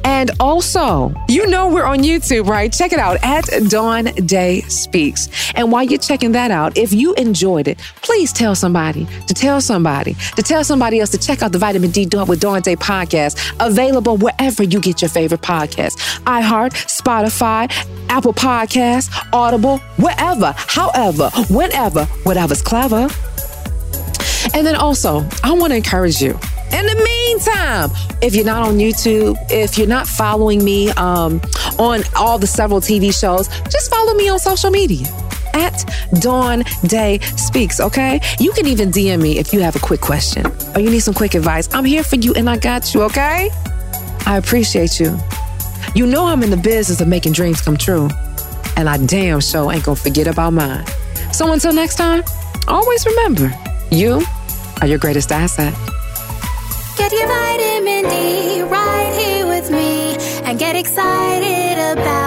And 0.07 0.31
also, 0.39 1.13
you 1.27 1.47
know 1.47 1.67
we're 1.67 1.83
on 1.83 1.99
YouTube, 1.99 2.47
right? 2.47 2.71
Check 2.71 2.93
it 2.93 2.97
out 2.97 3.17
at 3.23 3.43
Dawn 3.69 4.05
Day 4.25 4.61
Speaks. 4.61 5.51
And 5.53 5.69
while 5.69 5.83
you're 5.83 5.99
checking 5.99 6.31
that 6.31 6.49
out, 6.49 6.77
if 6.77 6.93
you 6.93 7.13
enjoyed 7.15 7.67
it, 7.67 7.77
please 8.03 8.31
tell 8.31 8.55
somebody 8.55 9.05
to 9.27 9.33
tell 9.33 9.59
somebody 9.59 10.13
to 10.37 10.41
tell 10.41 10.63
somebody 10.63 11.01
else 11.01 11.09
to 11.09 11.17
check 11.17 11.43
out 11.43 11.51
the 11.51 11.57
Vitamin 11.57 11.91
D 11.91 12.07
with 12.25 12.39
Dawn 12.39 12.61
Day 12.61 12.77
podcast, 12.77 13.53
available 13.59 14.15
wherever 14.15 14.63
you 14.63 14.79
get 14.79 15.01
your 15.01 15.09
favorite 15.09 15.41
podcasts 15.41 15.97
iHeart, 16.21 16.71
Spotify, 16.87 17.69
Apple 18.07 18.33
Podcasts, 18.33 19.13
Audible, 19.33 19.79
wherever, 19.97 20.53
however, 20.55 21.29
whenever, 21.49 22.05
whatever's 22.23 22.61
clever. 22.61 23.09
And 24.53 24.65
then 24.65 24.75
also, 24.75 25.27
I 25.43 25.51
want 25.51 25.71
to 25.71 25.77
encourage 25.77 26.21
you 26.21 26.39
in 26.73 26.85
the 26.85 26.95
meantime, 26.95 27.91
if 28.21 28.35
you're 28.35 28.45
not 28.45 28.67
on 28.67 28.77
YouTube, 28.77 29.37
if 29.49 29.77
you're 29.77 29.87
not 29.87 30.05
following 30.05 30.63
me 30.63 30.89
um, 30.91 31.41
on 31.79 32.01
all 32.15 32.37
the 32.37 32.47
several 32.47 32.81
TV 32.81 33.17
shows, 33.17 33.47
just 33.69 33.89
follow 33.89 34.13
me 34.13 34.27
on 34.27 34.37
social 34.39 34.69
media 34.69 35.07
at 35.53 35.85
Dawn 36.19 36.63
Day 36.83 37.19
Speaks, 37.37 37.79
okay? 37.79 38.19
You 38.39 38.51
can 38.51 38.67
even 38.67 38.91
DM 38.91 39.21
me 39.21 39.39
if 39.39 39.53
you 39.53 39.61
have 39.61 39.75
a 39.75 39.79
quick 39.79 40.01
question 40.01 40.45
or 40.75 40.81
you 40.81 40.89
need 40.89 40.99
some 40.99 41.13
quick 41.13 41.35
advice. 41.35 41.73
I'm 41.73 41.85
here 41.85 42.03
for 42.03 42.17
you 42.17 42.33
and 42.33 42.49
I 42.49 42.57
got 42.57 42.93
you, 42.93 43.03
okay? 43.03 43.49
I 44.25 44.37
appreciate 44.37 44.99
you. 44.99 45.17
You 45.95 46.05
know 46.05 46.25
I'm 46.25 46.43
in 46.43 46.49
the 46.49 46.57
business 46.57 46.99
of 46.99 47.07
making 47.07 47.31
dreams 47.31 47.61
come 47.61 47.77
true, 47.77 48.09
and 48.75 48.89
I 48.89 48.97
damn 48.97 49.39
sure 49.39 49.71
ain't 49.71 49.85
gonna 49.85 49.95
forget 49.95 50.27
about 50.27 50.51
mine. 50.51 50.85
So 51.31 51.53
until 51.53 51.71
next 51.71 51.95
time, 51.95 52.23
always 52.67 53.05
remember 53.05 53.53
you 53.89 54.21
are 54.81 54.87
your 54.87 54.99
greatest 54.99 55.31
asset. 55.31 55.73
Get 56.97 57.11
your 57.11 57.27
vitamin 57.27 58.03
D 58.09 58.61
right 58.63 59.13
here 59.19 59.47
with 59.47 59.69
me 59.71 60.15
and 60.45 60.57
get 60.59 60.75
excited 60.75 61.77
about 61.97 62.26